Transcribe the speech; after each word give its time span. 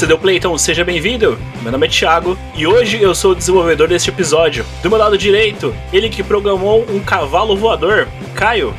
Você 0.00 0.06
deu 0.06 0.16
play, 0.16 0.38
então 0.38 0.56
seja 0.56 0.82
bem-vindo. 0.82 1.38
Meu 1.60 1.70
nome 1.70 1.86
é 1.86 1.90
Thiago 1.90 2.34
e 2.56 2.66
hoje 2.66 3.02
eu 3.02 3.14
sou 3.14 3.32
o 3.32 3.34
desenvolvedor 3.34 3.86
deste 3.86 4.08
episódio. 4.08 4.64
Do 4.82 4.88
meu 4.88 4.98
lado 4.98 5.18
direito, 5.18 5.76
ele 5.92 6.08
que 6.08 6.22
programou 6.22 6.86
um 6.88 7.00
cavalo 7.00 7.54
voador, 7.54 8.08
Caio. 8.34 8.74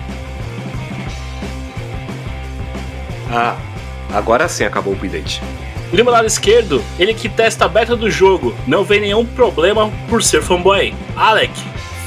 Ah, 3.30 3.56
agora 4.12 4.50
sim 4.50 4.64
acabou 4.64 4.94
o 4.94 4.96
update. 4.96 5.44
E 5.94 5.96
do 5.96 6.04
meu 6.04 6.12
lado 6.12 6.26
esquerdo, 6.26 6.84
ele 6.98 7.14
que 7.14 7.30
testa 7.30 7.66
a 7.66 7.68
beta 7.68 7.96
do 7.96 8.10
jogo, 8.10 8.56
não 8.66 8.84
vê 8.84 9.00
nenhum 9.00 9.24
problema 9.24 9.92
por 10.10 10.24
ser 10.24 10.42
fanboy, 10.42 10.92
Alec. 11.16 11.54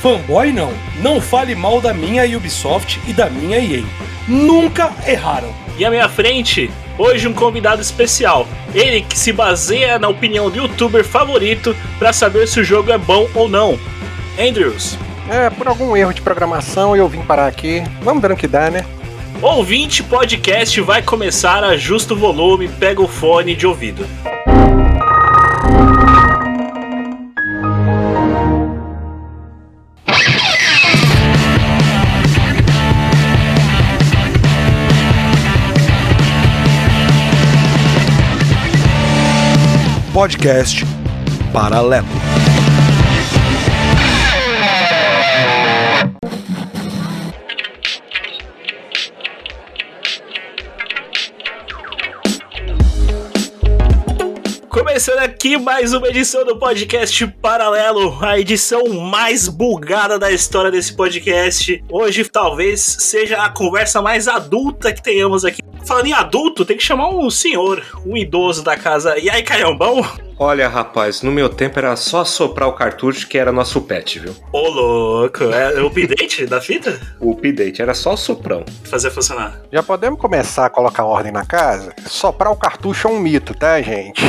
Fanboy 0.02 0.50
não. 0.50 0.72
Não 1.00 1.20
fale 1.20 1.54
mal 1.54 1.80
da 1.80 1.94
minha 1.94 2.24
Ubisoft 2.36 3.00
e 3.06 3.12
da 3.12 3.30
minha 3.30 3.60
EA. 3.60 3.84
Nunca 4.26 4.90
erraram. 5.06 5.54
E 5.78 5.84
à 5.84 5.90
minha 5.90 6.08
frente, 6.08 6.68
hoje 6.98 7.28
um 7.28 7.32
convidado 7.32 7.80
especial. 7.80 8.44
Ele 8.74 9.02
que 9.02 9.16
se 9.16 9.32
baseia 9.32 9.98
na 9.98 10.08
opinião 10.08 10.50
do 10.50 10.58
youtuber 10.58 11.04
favorito 11.04 11.76
para 11.98 12.12
saber 12.12 12.48
se 12.48 12.60
o 12.60 12.64
jogo 12.64 12.90
é 12.90 12.98
bom 12.98 13.28
ou 13.34 13.48
não. 13.48 13.78
Andrews. 14.38 14.98
É, 15.30 15.48
por 15.48 15.68
algum 15.68 15.96
erro 15.96 16.12
de 16.12 16.20
programação 16.20 16.96
eu 16.96 17.08
vim 17.08 17.22
parar 17.22 17.46
aqui. 17.46 17.82
Vamos 18.02 18.20
dando 18.20 18.36
que 18.36 18.48
dá, 18.48 18.70
né? 18.70 18.84
Ouvinte 19.40 20.02
podcast 20.02 20.80
vai 20.80 21.02
começar, 21.02 21.62
ajusta 21.62 22.14
o 22.14 22.16
volume, 22.16 22.68
pega 22.68 23.00
o 23.00 23.08
fone 23.08 23.54
de 23.54 23.66
ouvido. 23.66 24.06
Podcast 40.14 40.84
Paralelo. 41.52 42.06
Aqui 55.24 55.56
mais 55.56 55.94
uma 55.94 56.06
edição 56.08 56.44
do 56.44 56.58
podcast 56.58 57.26
Paralelo, 57.40 58.22
a 58.22 58.38
edição 58.38 58.86
mais 58.88 59.48
bugada 59.48 60.18
da 60.18 60.30
história 60.30 60.70
desse 60.70 60.92
podcast. 60.92 61.82
Hoje 61.90 62.24
talvez 62.26 62.82
seja 62.82 63.42
a 63.42 63.48
conversa 63.48 64.02
mais 64.02 64.28
adulta 64.28 64.92
que 64.92 65.02
tenhamos 65.02 65.42
aqui. 65.42 65.62
Falando 65.86 66.08
em 66.08 66.12
adulto, 66.12 66.66
tem 66.66 66.76
que 66.76 66.82
chamar 66.82 67.08
um 67.08 67.30
senhor, 67.30 67.82
um 68.04 68.18
idoso 68.18 68.62
da 68.62 68.76
casa. 68.76 69.18
E 69.18 69.30
aí, 69.30 69.42
Caiambão? 69.42 70.06
Olha, 70.38 70.68
rapaz, 70.68 71.22
no 71.22 71.32
meu 71.32 71.48
tempo 71.48 71.78
era 71.78 71.96
só 71.96 72.22
soprar 72.22 72.68
o 72.68 72.74
cartucho 72.74 73.26
que 73.26 73.38
era 73.38 73.50
nosso 73.50 73.80
pet, 73.80 74.18
viu? 74.18 74.36
Ô, 74.52 74.68
louco, 74.68 75.44
é 75.44 75.80
o 75.80 75.86
update 75.86 76.44
da 76.44 76.60
fita? 76.60 77.00
O 77.18 77.32
update 77.32 77.80
era 77.80 77.94
só 77.94 78.12
o 78.12 78.16
soprão. 78.16 78.62
Fazer 78.84 79.10
funcionar. 79.10 79.62
Já 79.72 79.82
podemos 79.82 80.20
começar 80.20 80.66
a 80.66 80.70
colocar 80.70 81.04
ordem 81.04 81.32
na 81.32 81.46
casa? 81.46 81.94
Soprar 82.06 82.52
o 82.52 82.56
cartucho 82.56 83.08
é 83.08 83.10
um 83.10 83.18
mito, 83.18 83.54
tá, 83.54 83.80
gente? 83.80 84.22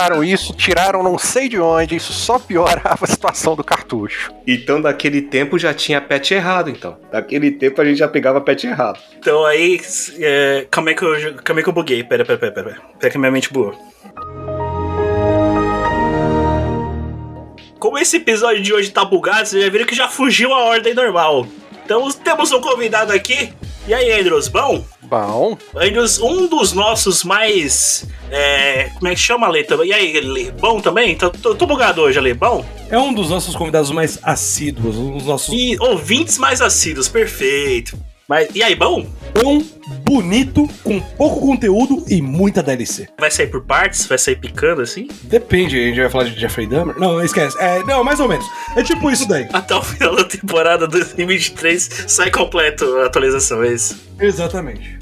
Inventaram 0.00 0.24
isso, 0.24 0.54
tiraram 0.54 1.02
não 1.02 1.18
sei 1.18 1.46
de 1.46 1.60
onde, 1.60 1.94
isso 1.94 2.10
só 2.14 2.38
piora 2.38 2.80
a 2.84 3.06
situação 3.06 3.54
do 3.54 3.62
cartucho. 3.62 4.32
Então, 4.46 4.80
daquele 4.80 5.20
tempo 5.20 5.58
já 5.58 5.74
tinha 5.74 6.00
pet 6.00 6.32
errado, 6.32 6.70
então. 6.70 6.96
Daquele 7.12 7.50
tempo 7.50 7.82
a 7.82 7.84
gente 7.84 7.98
já 7.98 8.08
pegava 8.08 8.40
pet 8.40 8.66
errado. 8.66 8.98
Então 9.18 9.44
aí, 9.44 9.78
é, 10.18 10.66
como, 10.72 10.88
é 10.88 10.94
que 10.94 11.02
eu, 11.02 11.34
como 11.46 11.60
é 11.60 11.62
que 11.62 11.68
eu 11.68 11.72
buguei? 11.74 12.02
Pera, 12.02 12.24
pera, 12.24 12.38
pera, 12.38 12.52
pera. 12.52 12.82
Pera 12.98 13.12
que 13.12 13.18
minha 13.18 13.30
mente 13.30 13.52
bugou. 13.52 13.76
Como 17.78 17.98
esse 17.98 18.16
episódio 18.16 18.62
de 18.62 18.72
hoje 18.72 18.90
tá 18.90 19.04
bugado, 19.04 19.48
vocês 19.48 19.62
já 19.62 19.68
viram 19.70 19.84
que 19.84 19.94
já 19.94 20.08
fugiu 20.08 20.54
a 20.54 20.64
ordem 20.64 20.94
normal. 20.94 21.46
Então 21.90 22.08
temos 22.12 22.52
um 22.52 22.60
convidado 22.60 23.12
aqui. 23.12 23.52
E 23.88 23.92
aí, 23.92 24.12
Andros, 24.12 24.46
bom? 24.46 24.84
Bom. 25.02 25.58
Andros, 25.74 26.20
um 26.20 26.46
dos 26.46 26.72
nossos 26.72 27.24
mais. 27.24 28.06
É, 28.30 28.90
como 28.94 29.08
é 29.08 29.14
que 29.16 29.20
chama, 29.20 29.48
Lê? 29.48 29.66
E 29.84 29.92
aí, 29.92 30.20
Lê? 30.20 30.52
Bom 30.52 30.80
também? 30.80 31.16
Tô, 31.16 31.30
tô, 31.30 31.52
tô 31.52 31.66
bugado 31.66 32.00
hoje, 32.00 32.20
Lê. 32.20 32.32
Bom? 32.32 32.64
É 32.88 32.96
um 32.96 33.12
dos 33.12 33.28
nossos 33.28 33.56
convidados 33.56 33.90
mais 33.90 34.20
assíduos, 34.22 34.96
um 34.96 35.18
dos 35.18 35.26
nossos. 35.26 35.52
E 35.52 35.76
ouvintes 35.80 36.38
mais 36.38 36.62
assíduos, 36.62 37.08
perfeito. 37.08 37.98
Mas, 38.30 38.48
e 38.54 38.62
aí, 38.62 38.76
bom? 38.76 39.04
Bom, 39.42 39.60
bonito, 40.04 40.64
com 40.84 41.00
pouco 41.00 41.40
conteúdo 41.40 42.04
e 42.08 42.22
muita 42.22 42.62
DLC. 42.62 43.08
Vai 43.18 43.28
sair 43.28 43.48
por 43.48 43.60
partes? 43.64 44.06
Vai 44.06 44.18
sair 44.18 44.36
picando 44.36 44.82
assim? 44.82 45.08
Depende, 45.24 45.76
a 45.76 45.82
gente 45.88 45.98
vai 45.98 46.08
falar 46.08 46.24
de 46.26 46.38
Jeffrey 46.38 46.64
Dahmer? 46.68 46.96
Não, 46.96 47.20
esquece. 47.20 47.58
É, 47.58 47.82
não, 47.82 48.04
mais 48.04 48.20
ou 48.20 48.28
menos. 48.28 48.46
É 48.76 48.84
tipo 48.84 49.10
isso 49.10 49.26
daí. 49.26 49.48
Até 49.52 49.74
o 49.74 49.82
final 49.82 50.14
da 50.14 50.22
temporada 50.22 50.86
2023 50.86 52.04
sai 52.06 52.30
completo 52.30 52.84
a 52.98 53.06
atualização, 53.06 53.64
é 53.64 53.72
isso? 53.72 54.00
Exatamente. 54.20 54.96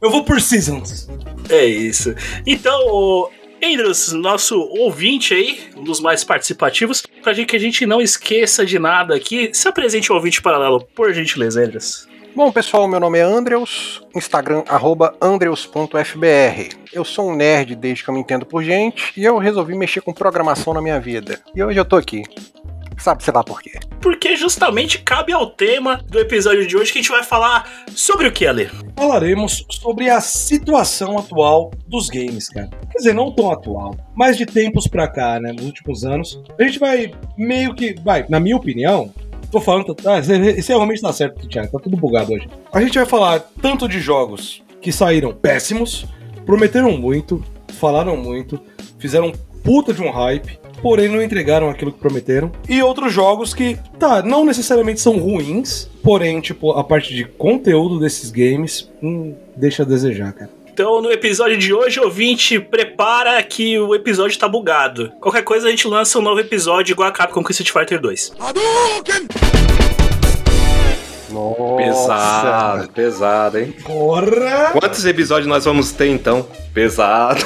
Eu 0.00 0.08
vou 0.08 0.22
por 0.22 0.40
seasons. 0.40 1.08
É 1.50 1.66
isso. 1.66 2.14
Então, 2.46 3.30
Andrews, 3.60 4.12
nosso 4.12 4.60
ouvinte 4.78 5.34
aí, 5.34 5.58
um 5.76 5.82
dos 5.82 5.98
mais 5.98 6.22
participativos, 6.22 7.02
pra 7.20 7.32
gente 7.32 7.48
que 7.48 7.56
a 7.56 7.60
gente 7.60 7.84
não 7.84 8.00
esqueça 8.00 8.64
de 8.64 8.78
nada 8.78 9.16
aqui, 9.16 9.50
se 9.52 9.66
apresente 9.66 10.12
o 10.12 10.14
ouvinte 10.14 10.40
paralelo, 10.40 10.86
por 10.94 11.12
gentileza, 11.12 11.60
Andrews. 11.60 12.13
Bom, 12.36 12.50
pessoal, 12.50 12.88
meu 12.88 12.98
nome 12.98 13.20
é 13.20 13.22
Andreus, 13.22 14.02
Instagram 14.12 14.64
arroba 14.66 15.14
andreus.fbr. 15.22 16.76
Eu 16.92 17.04
sou 17.04 17.30
um 17.30 17.36
nerd 17.36 17.76
desde 17.76 18.02
que 18.02 18.10
eu 18.10 18.14
me 18.14 18.18
entendo 18.18 18.44
por 18.44 18.60
gente 18.64 19.12
e 19.16 19.24
eu 19.24 19.38
resolvi 19.38 19.76
mexer 19.76 20.00
com 20.00 20.12
programação 20.12 20.74
na 20.74 20.82
minha 20.82 20.98
vida. 20.98 21.38
E 21.54 21.62
hoje 21.62 21.78
eu 21.78 21.84
tô 21.84 21.94
aqui. 21.94 22.24
Sabe, 22.98 23.22
sei 23.22 23.32
lá 23.32 23.44
por 23.44 23.62
quê. 23.62 23.78
Porque 24.00 24.34
justamente 24.36 24.98
cabe 24.98 25.32
ao 25.32 25.48
tema 25.48 26.02
do 26.08 26.18
episódio 26.18 26.66
de 26.66 26.76
hoje 26.76 26.92
que 26.92 26.98
a 26.98 27.02
gente 27.02 27.10
vai 27.10 27.22
falar 27.22 27.70
sobre 27.94 28.26
o 28.26 28.32
que, 28.32 28.48
Ale? 28.48 28.68
Falaremos 28.96 29.64
sobre 29.70 30.10
a 30.10 30.20
situação 30.20 31.16
atual 31.16 31.70
dos 31.86 32.08
games, 32.08 32.48
cara. 32.48 32.68
Quer 32.90 32.98
dizer, 32.98 33.14
não 33.14 33.32
tão 33.32 33.52
atual, 33.52 33.96
mas 34.12 34.36
de 34.36 34.44
tempos 34.44 34.88
pra 34.88 35.06
cá, 35.06 35.38
né, 35.38 35.52
nos 35.52 35.66
últimos 35.66 36.04
anos. 36.04 36.42
A 36.58 36.64
gente 36.64 36.80
vai 36.80 37.12
meio 37.38 37.74
que, 37.74 37.94
vai, 38.02 38.26
na 38.28 38.40
minha 38.40 38.56
opinião, 38.56 39.12
Tô 39.54 39.60
falando, 39.60 39.96
ah, 40.04 40.18
isso 40.18 40.72
realmente 40.72 41.00
tá 41.00 41.12
certo, 41.12 41.46
Thiago, 41.46 41.70
tá 41.70 41.78
tudo 41.78 41.96
bugado 41.96 42.32
hoje. 42.32 42.48
A 42.72 42.80
gente 42.80 42.98
vai 42.98 43.06
falar 43.06 43.38
tanto 43.62 43.86
de 43.86 44.00
jogos 44.00 44.64
que 44.80 44.90
saíram 44.90 45.32
péssimos, 45.32 46.06
prometeram 46.44 46.98
muito, 46.98 47.40
falaram 47.74 48.16
muito, 48.16 48.60
fizeram 48.98 49.30
puta 49.62 49.94
de 49.94 50.02
um 50.02 50.10
hype, 50.10 50.58
porém 50.82 51.06
não 51.06 51.22
entregaram 51.22 51.70
aquilo 51.70 51.92
que 51.92 52.00
prometeram. 52.00 52.50
E 52.68 52.82
outros 52.82 53.12
jogos 53.12 53.54
que, 53.54 53.78
tá, 53.96 54.22
não 54.22 54.44
necessariamente 54.44 55.00
são 55.00 55.18
ruins, 55.20 55.88
porém, 56.02 56.40
tipo, 56.40 56.72
a 56.72 56.82
parte 56.82 57.14
de 57.14 57.24
conteúdo 57.24 58.00
desses 58.00 58.32
games 58.32 58.90
hum, 59.00 59.36
deixa 59.56 59.84
a 59.84 59.86
desejar, 59.86 60.32
cara. 60.32 60.50
Então, 60.74 61.00
no 61.00 61.08
episódio 61.08 61.56
de 61.56 61.72
hoje, 61.72 62.00
ouvinte, 62.00 62.58
prepara 62.58 63.40
que 63.44 63.78
o 63.78 63.94
episódio 63.94 64.36
tá 64.36 64.48
bugado. 64.48 65.12
Qualquer 65.20 65.42
coisa, 65.44 65.68
a 65.68 65.70
gente 65.70 65.86
lança 65.86 66.18
um 66.18 66.22
novo 66.22 66.40
episódio 66.40 66.94
igual 66.94 67.08
a 67.08 67.12
Capcom 67.12 67.44
com 67.44 67.50
Street 67.52 67.70
Fighter 67.70 68.00
2. 68.00 68.32
Nossa. 71.30 71.76
Pesado, 71.76 72.88
pesado, 72.88 73.58
hein? 73.60 73.72
Porra! 73.84 74.70
Quantos 74.72 75.04
episódios 75.04 75.46
nós 75.46 75.64
vamos 75.64 75.92
ter, 75.92 76.08
então? 76.08 76.44
Pesado. 76.72 77.44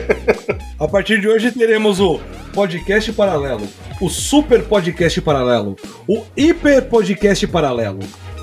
a 0.80 0.88
partir 0.88 1.20
de 1.20 1.28
hoje 1.28 1.52
teremos 1.52 2.00
o 2.00 2.18
podcast 2.54 3.12
paralelo, 3.12 3.68
o 4.00 4.08
super 4.08 4.62
podcast 4.62 5.20
paralelo, 5.20 5.76
o 6.08 6.24
hiper 6.34 6.88
podcast 6.88 7.46
paralelo, 7.48 8.00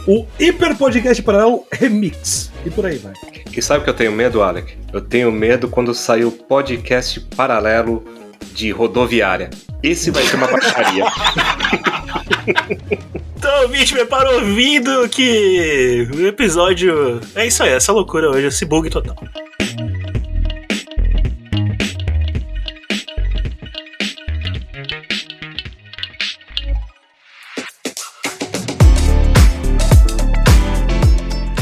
o 0.07 0.25
hiper 0.39 0.77
podcast 0.77 1.21
paralelo 1.23 1.65
remix 1.71 2.51
e 2.65 2.69
por 2.69 2.85
aí 2.85 2.97
vai. 2.97 3.13
E 3.55 3.61
sabe 3.61 3.81
o 3.81 3.83
que 3.83 3.89
eu 3.89 3.93
tenho 3.93 4.11
medo, 4.11 4.41
Alec? 4.41 4.75
Eu 4.91 5.01
tenho 5.01 5.31
medo 5.31 5.67
quando 5.67 5.93
sair 5.93 6.25
o 6.25 6.31
podcast 6.31 7.19
paralelo 7.35 8.03
de 8.53 8.71
rodoviária. 8.71 9.49
Esse 9.81 10.11
vai 10.11 10.23
ser 10.23 10.37
uma 10.37 10.47
baixaria. 10.47 11.05
então, 13.37 13.67
bicho, 13.69 13.93
prepara 13.93 14.31
o 14.31 14.35
ouvido 14.35 15.07
que 15.09 16.07
o 16.13 16.27
episódio. 16.27 17.19
É 17.35 17.45
isso 17.45 17.63
aí, 17.63 17.73
essa 17.73 17.91
loucura 17.91 18.29
hoje, 18.29 18.47
esse 18.47 18.65
bug 18.65 18.89
total. 18.89 19.15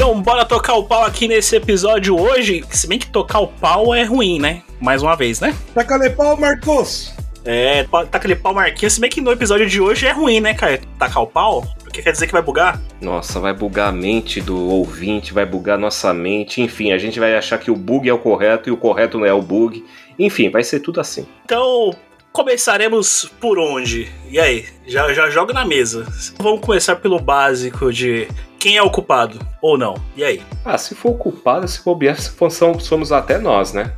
Então, 0.01 0.19
bora 0.19 0.43
tocar 0.43 0.73
o 0.73 0.83
pau 0.83 1.05
aqui 1.05 1.27
nesse 1.27 1.55
episódio 1.55 2.19
hoje. 2.19 2.65
Se 2.71 2.87
bem 2.87 2.97
que 2.97 3.05
tocar 3.05 3.39
o 3.39 3.45
pau 3.45 3.93
é 3.93 4.03
ruim, 4.03 4.39
né? 4.39 4.63
Mais 4.79 5.03
uma 5.03 5.15
vez, 5.15 5.39
né? 5.39 5.55
Taca-lhe 5.75 6.09
pau, 6.09 6.35
Marcos! 6.35 7.13
É, 7.45 7.83
taca-lhe 8.09 8.35
pau, 8.35 8.51
Marquinhos. 8.51 8.93
Se 8.93 8.99
bem 8.99 9.11
que 9.11 9.21
no 9.21 9.31
episódio 9.31 9.69
de 9.69 9.79
hoje 9.79 10.07
é 10.07 10.11
ruim, 10.11 10.39
né, 10.39 10.55
cara? 10.55 10.81
Tacar 10.97 11.21
o 11.21 11.27
pau. 11.27 11.63
Porque 11.83 12.01
quer 12.01 12.13
dizer 12.13 12.25
que 12.25 12.33
vai 12.33 12.41
bugar? 12.41 12.81
Nossa, 12.99 13.39
vai 13.39 13.53
bugar 13.53 13.89
a 13.89 13.91
mente 13.91 14.41
do 14.41 14.57
ouvinte, 14.71 15.35
vai 15.35 15.45
bugar 15.45 15.77
nossa 15.77 16.11
mente, 16.11 16.63
enfim, 16.63 16.91
a 16.91 16.97
gente 16.97 17.19
vai 17.19 17.35
achar 17.35 17.59
que 17.59 17.69
o 17.69 17.75
bug 17.75 18.09
é 18.09 18.13
o 18.13 18.17
correto 18.17 18.69
e 18.69 18.71
o 18.71 18.77
correto 18.77 19.19
não 19.19 19.25
é 19.27 19.33
o 19.33 19.39
bug. 19.39 19.85
Enfim, 20.17 20.49
vai 20.49 20.63
ser 20.63 20.79
tudo 20.79 20.99
assim. 20.99 21.27
Então, 21.45 21.95
começaremos 22.31 23.31
por 23.39 23.59
onde? 23.59 24.11
E 24.31 24.39
aí, 24.39 24.65
já, 24.87 25.13
já 25.13 25.29
jogo 25.29 25.53
na 25.53 25.63
mesa. 25.63 26.07
Vamos 26.39 26.61
começar 26.61 26.95
pelo 26.95 27.19
básico 27.19 27.93
de 27.93 28.27
quem 28.61 28.77
é 28.77 28.83
o 28.83 28.91
culpado 28.91 29.39
ou 29.59 29.75
não. 29.75 29.95
E 30.15 30.23
aí? 30.23 30.39
Ah, 30.63 30.77
se 30.77 30.93
for 30.93 31.09
o 31.09 31.17
culpado, 31.17 31.67
se 31.67 31.83
bobear, 31.83 32.15
somos, 32.21 32.85
somos 32.85 33.11
até 33.11 33.39
nós, 33.39 33.73
né? 33.73 33.91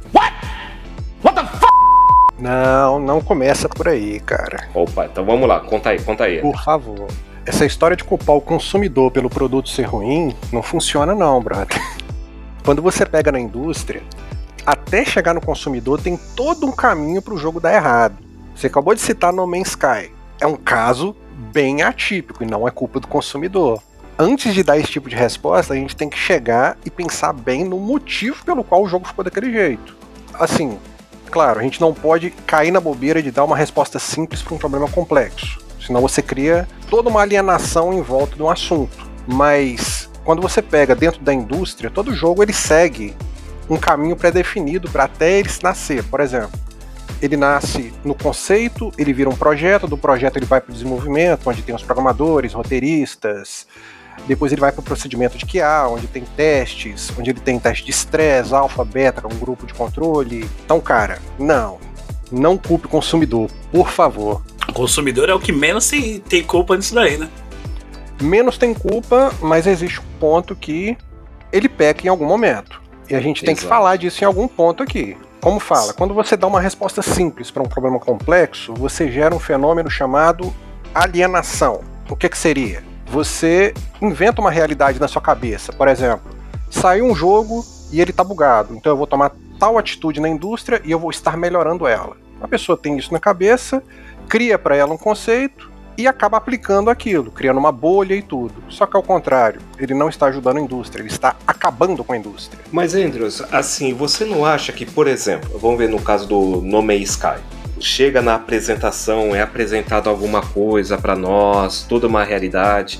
Não, 2.39 2.97
não 2.97 3.21
começa 3.21 3.67
por 3.67 3.89
aí, 3.89 4.21
cara. 4.21 4.69
Opa, 4.73 5.05
então 5.05 5.25
vamos 5.25 5.47
lá, 5.49 5.59
conta 5.59 5.89
aí, 5.89 6.01
conta 6.01 6.23
aí. 6.23 6.39
Por 6.39 6.57
favor. 6.63 7.07
Essa 7.45 7.65
história 7.65 7.97
de 7.97 8.05
culpar 8.05 8.37
o 8.37 8.41
consumidor 8.41 9.11
pelo 9.11 9.29
produto 9.29 9.67
ser 9.67 9.83
ruim 9.83 10.33
não 10.49 10.63
funciona 10.63 11.13
não, 11.13 11.41
brother. 11.41 11.81
Quando 12.63 12.81
você 12.81 13.05
pega 13.05 13.33
na 13.33 13.39
indústria, 13.41 14.01
até 14.65 15.03
chegar 15.03 15.33
no 15.33 15.41
consumidor 15.41 16.01
tem 16.01 16.17
todo 16.37 16.65
um 16.65 16.71
caminho 16.71 17.21
para 17.21 17.33
o 17.33 17.37
jogo 17.37 17.59
dar 17.59 17.73
errado. 17.73 18.15
Você 18.55 18.67
acabou 18.67 18.95
de 18.95 19.01
citar 19.01 19.33
No 19.33 19.45
Man's 19.45 19.69
Sky. 19.69 20.09
É 20.39 20.47
um 20.47 20.55
caso 20.55 21.13
bem 21.51 21.81
atípico 21.81 22.43
e 22.43 22.47
não 22.47 22.65
é 22.65 22.71
culpa 22.71 23.01
do 23.01 23.09
consumidor. 23.09 23.81
Antes 24.17 24.53
de 24.53 24.61
dar 24.61 24.77
esse 24.77 24.91
tipo 24.91 25.09
de 25.09 25.15
resposta, 25.15 25.73
a 25.73 25.75
gente 25.75 25.95
tem 25.95 26.07
que 26.07 26.17
chegar 26.17 26.77
e 26.85 26.89
pensar 26.91 27.33
bem 27.33 27.63
no 27.63 27.79
motivo 27.79 28.45
pelo 28.45 28.63
qual 28.63 28.83
o 28.83 28.87
jogo 28.87 29.07
ficou 29.07 29.23
daquele 29.23 29.51
jeito. 29.51 29.95
Assim, 30.35 30.77
claro, 31.31 31.59
a 31.59 31.63
gente 31.63 31.81
não 31.81 31.93
pode 31.93 32.29
cair 32.45 32.69
na 32.69 32.79
bobeira 32.79 33.23
de 33.23 33.31
dar 33.31 33.43
uma 33.43 33.57
resposta 33.57 33.97
simples 33.97 34.41
para 34.43 34.53
um 34.53 34.59
problema 34.59 34.87
complexo. 34.87 35.59
Senão 35.85 35.99
você 35.99 36.21
cria 36.21 36.67
toda 36.89 37.09
uma 37.09 37.21
alienação 37.21 37.91
em 37.91 38.01
volta 38.01 38.35
de 38.35 38.43
um 38.43 38.49
assunto. 38.49 39.11
Mas 39.27 40.09
quando 40.23 40.41
você 40.41 40.61
pega 40.61 40.95
dentro 40.95 41.21
da 41.21 41.33
indústria, 41.33 41.89
todo 41.89 42.13
jogo 42.13 42.43
ele 42.43 42.53
segue 42.53 43.15
um 43.67 43.77
caminho 43.77 44.15
pré-definido 44.15 44.89
para 44.91 45.05
até 45.05 45.39
ele 45.39 45.49
nascer. 45.63 46.03
Por 46.03 46.19
exemplo, 46.19 46.59
ele 47.19 47.35
nasce 47.35 47.91
no 48.03 48.13
conceito, 48.13 48.91
ele 48.97 49.11
vira 49.11 49.29
um 49.29 49.35
projeto, 49.35 49.87
do 49.87 49.97
projeto 49.97 50.37
ele 50.37 50.45
vai 50.45 50.61
para 50.61 50.69
o 50.69 50.73
desenvolvimento, 50.73 51.49
onde 51.49 51.63
tem 51.63 51.73
os 51.73 51.83
programadores, 51.83 52.53
roteiristas, 52.53 53.65
depois 54.27 54.51
ele 54.51 54.61
vai 54.61 54.71
para 54.71 54.79
o 54.79 54.83
procedimento 54.83 55.37
de 55.37 55.45
QA, 55.45 55.87
onde 55.87 56.07
tem 56.07 56.23
testes, 56.23 57.11
onde 57.17 57.29
ele 57.31 57.39
tem 57.39 57.59
teste 57.59 57.83
de 57.85 57.91
estresse, 57.91 58.53
alfa, 58.53 58.85
beta, 58.85 59.27
um 59.27 59.37
grupo 59.37 59.65
de 59.65 59.73
controle. 59.73 60.49
Então, 60.65 60.79
cara, 60.79 61.19
não. 61.37 61.79
Não 62.31 62.57
culpe 62.57 62.85
o 62.85 62.89
consumidor, 62.89 63.49
por 63.71 63.89
favor. 63.89 64.41
O 64.67 64.73
consumidor 64.73 65.29
é 65.29 65.33
o 65.33 65.39
que 65.39 65.51
menos 65.51 65.87
tem, 65.87 66.19
tem 66.19 66.43
culpa 66.43 66.75
nisso 66.75 66.95
daí, 66.95 67.17
né? 67.17 67.29
Menos 68.21 68.57
tem 68.57 68.73
culpa, 68.73 69.33
mas 69.41 69.67
existe 69.67 69.99
um 69.99 70.19
ponto 70.19 70.55
que 70.55 70.97
ele 71.51 71.67
peca 71.67 72.05
em 72.05 72.09
algum 72.09 72.25
momento. 72.25 72.81
E 73.09 73.15
a 73.15 73.19
gente 73.19 73.43
tem 73.43 73.51
Exato. 73.51 73.67
que 73.67 73.69
falar 73.69 73.97
disso 73.97 74.23
em 74.23 74.27
algum 74.27 74.47
ponto 74.47 74.81
aqui. 74.81 75.17
Como 75.41 75.59
fala, 75.59 75.93
quando 75.93 76.13
você 76.13 76.37
dá 76.37 76.47
uma 76.47 76.61
resposta 76.61 77.01
simples 77.01 77.51
para 77.51 77.61
um 77.61 77.67
problema 77.67 77.99
complexo, 77.99 78.73
você 78.73 79.11
gera 79.11 79.35
um 79.35 79.39
fenômeno 79.39 79.89
chamado 79.89 80.53
alienação. 80.95 81.81
O 82.09 82.15
que, 82.15 82.29
que 82.29 82.37
seria? 82.37 82.81
Você 83.13 83.75
inventa 84.01 84.41
uma 84.41 84.49
realidade 84.49 84.99
na 84.99 85.07
sua 85.07 85.21
cabeça. 85.21 85.71
Por 85.71 85.87
exemplo, 85.87 86.35
saiu 86.71 87.05
um 87.05 87.13
jogo 87.13 87.63
e 87.91 88.01
ele 88.01 88.09
está 88.09 88.23
bugado, 88.23 88.75
então 88.75 88.91
eu 88.91 88.97
vou 88.97 89.05
tomar 89.05 89.31
tal 89.59 89.77
atitude 89.77 90.19
na 90.19 90.27
indústria 90.27 90.81
e 90.83 90.89
eu 90.89 90.97
vou 90.97 91.11
estar 91.11 91.37
melhorando 91.37 91.85
ela. 91.85 92.17
A 92.41 92.47
pessoa 92.47 92.75
tem 92.75 92.97
isso 92.97 93.13
na 93.13 93.19
cabeça, 93.19 93.83
cria 94.27 94.57
para 94.57 94.75
ela 94.75 94.91
um 94.91 94.97
conceito 94.97 95.71
e 95.95 96.07
acaba 96.07 96.37
aplicando 96.37 96.89
aquilo, 96.89 97.29
criando 97.29 97.59
uma 97.59 97.71
bolha 97.71 98.15
e 98.15 98.21
tudo. 98.23 98.55
Só 98.67 98.87
que 98.87 98.97
ao 98.97 99.03
contrário, 99.03 99.61
ele 99.77 99.93
não 99.93 100.09
está 100.09 100.25
ajudando 100.25 100.57
a 100.57 100.61
indústria, 100.61 101.03
ele 101.03 101.09
está 101.09 101.35
acabando 101.45 102.03
com 102.03 102.13
a 102.13 102.17
indústria. 102.17 102.63
Mas 102.71 102.95
Andrews, 102.95 103.43
assim, 103.51 103.93
você 103.93 104.25
não 104.25 104.43
acha 104.43 104.73
que, 104.73 104.87
por 104.87 105.05
exemplo, 105.05 105.59
vamos 105.59 105.77
ver 105.77 105.87
no 105.87 106.01
caso 106.01 106.27
do 106.27 106.61
No 106.61 106.81
Man's 106.81 107.11
Sky, 107.11 107.39
chega 107.83 108.21
na 108.21 108.35
apresentação, 108.35 109.35
é 109.35 109.41
apresentado 109.41 110.09
alguma 110.09 110.41
coisa 110.41 110.97
para 110.97 111.15
nós, 111.15 111.83
toda 111.83 112.07
uma 112.07 112.23
realidade. 112.23 112.99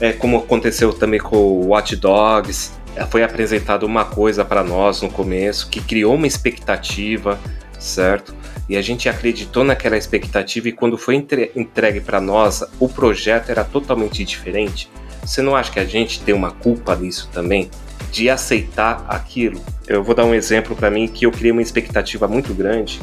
É 0.00 0.12
como 0.12 0.38
aconteceu 0.38 0.92
também 0.92 1.20
com 1.20 1.36
o 1.36 1.68
Watch 1.68 1.96
Dogs, 1.96 2.72
é, 2.94 3.04
foi 3.04 3.22
apresentado 3.22 3.84
uma 3.84 4.04
coisa 4.04 4.44
para 4.44 4.62
nós 4.62 5.02
no 5.02 5.10
começo 5.10 5.68
que 5.68 5.80
criou 5.80 6.14
uma 6.14 6.26
expectativa, 6.26 7.38
certo? 7.78 8.34
E 8.68 8.76
a 8.76 8.82
gente 8.82 9.08
acreditou 9.08 9.64
naquela 9.64 9.96
expectativa 9.96 10.68
e 10.68 10.72
quando 10.72 10.96
foi 10.96 11.16
entregue 11.16 12.00
para 12.00 12.20
nós, 12.20 12.64
o 12.78 12.88
projeto 12.88 13.50
era 13.50 13.64
totalmente 13.64 14.24
diferente. 14.24 14.88
Você 15.24 15.42
não 15.42 15.56
acha 15.56 15.72
que 15.72 15.80
a 15.80 15.84
gente 15.84 16.20
tem 16.20 16.34
uma 16.34 16.52
culpa 16.52 16.94
nisso 16.94 17.28
também? 17.32 17.68
De 18.12 18.30
aceitar 18.30 19.04
aquilo? 19.08 19.60
Eu 19.86 20.02
vou 20.02 20.14
dar 20.14 20.24
um 20.24 20.34
exemplo 20.34 20.74
para 20.74 20.90
mim 20.90 21.08
que 21.08 21.26
eu 21.26 21.32
criei 21.32 21.52
uma 21.52 21.62
expectativa 21.62 22.26
muito 22.28 22.54
grande 22.54 23.00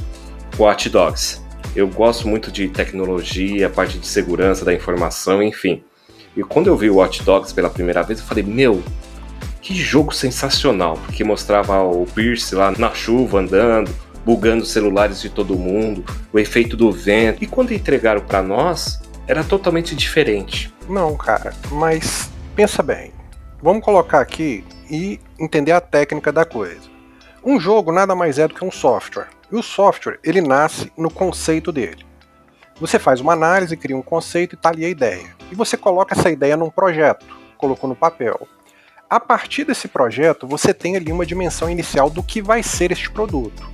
Watch 0.57 0.89
Dogs. 0.89 1.41
Eu 1.75 1.87
gosto 1.87 2.27
muito 2.27 2.51
de 2.51 2.67
tecnologia, 2.67 3.69
parte 3.69 3.99
de 3.99 4.07
segurança 4.07 4.65
da 4.65 4.73
informação, 4.73 5.43
enfim. 5.43 5.83
E 6.35 6.43
quando 6.43 6.67
eu 6.67 6.75
vi 6.75 6.89
o 6.89 6.95
Watch 6.95 7.23
Dogs 7.23 7.53
pela 7.53 7.69
primeira 7.69 8.01
vez, 8.01 8.19
eu 8.19 8.25
falei: 8.25 8.43
Meu, 8.43 8.83
que 9.61 9.75
jogo 9.75 10.13
sensacional! 10.13 10.97
Porque 11.05 11.23
mostrava 11.23 11.83
o 11.83 12.05
Pierce 12.05 12.55
lá 12.55 12.73
na 12.77 12.93
chuva 12.93 13.39
andando, 13.39 13.93
bugando 14.25 14.63
os 14.63 14.71
celulares 14.71 15.21
de 15.21 15.29
todo 15.29 15.57
mundo, 15.57 16.03
o 16.33 16.39
efeito 16.39 16.75
do 16.75 16.91
vento. 16.91 17.43
E 17.43 17.47
quando 17.47 17.71
entregaram 17.71 18.21
para 18.21 18.41
nós, 18.41 18.99
era 19.27 19.43
totalmente 19.43 19.95
diferente. 19.95 20.73
Não, 20.89 21.15
cara, 21.15 21.53
mas 21.71 22.31
pensa 22.55 22.81
bem. 22.81 23.11
Vamos 23.61 23.83
colocar 23.83 24.21
aqui 24.21 24.63
e 24.89 25.19
entender 25.39 25.71
a 25.71 25.81
técnica 25.81 26.31
da 26.31 26.45
coisa. 26.45 26.96
Um 27.49 27.61
jogo 27.61 27.93
nada 27.93 28.13
mais 28.13 28.37
é 28.37 28.45
do 28.45 28.53
que 28.53 28.65
um 28.65 28.69
software. 28.69 29.29
E 29.49 29.55
o 29.55 29.63
software, 29.63 30.19
ele 30.21 30.41
nasce 30.41 30.91
no 30.97 31.09
conceito 31.09 31.71
dele. 31.71 32.05
Você 32.77 32.99
faz 32.99 33.21
uma 33.21 33.31
análise, 33.31 33.77
cria 33.77 33.95
um 33.95 34.01
conceito 34.01 34.55
e 34.55 34.57
tá 34.57 34.67
ali 34.67 34.83
a 34.83 34.89
ideia. 34.89 35.33
E 35.49 35.55
você 35.55 35.77
coloca 35.77 36.13
essa 36.13 36.29
ideia 36.29 36.57
num 36.57 36.69
projeto, 36.69 37.25
colocou 37.57 37.87
no 37.87 37.95
papel. 37.95 38.45
A 39.09 39.17
partir 39.17 39.63
desse 39.63 39.87
projeto, 39.87 40.45
você 40.45 40.73
tem 40.73 40.97
ali 40.97 41.09
uma 41.09 41.25
dimensão 41.25 41.69
inicial 41.69 42.09
do 42.09 42.21
que 42.21 42.41
vai 42.41 42.61
ser 42.61 42.91
este 42.91 43.09
produto. 43.09 43.65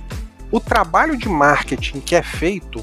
O 0.52 0.60
trabalho 0.60 1.16
de 1.16 1.28
marketing 1.28 1.98
que 1.98 2.14
é 2.14 2.22
feito, 2.22 2.80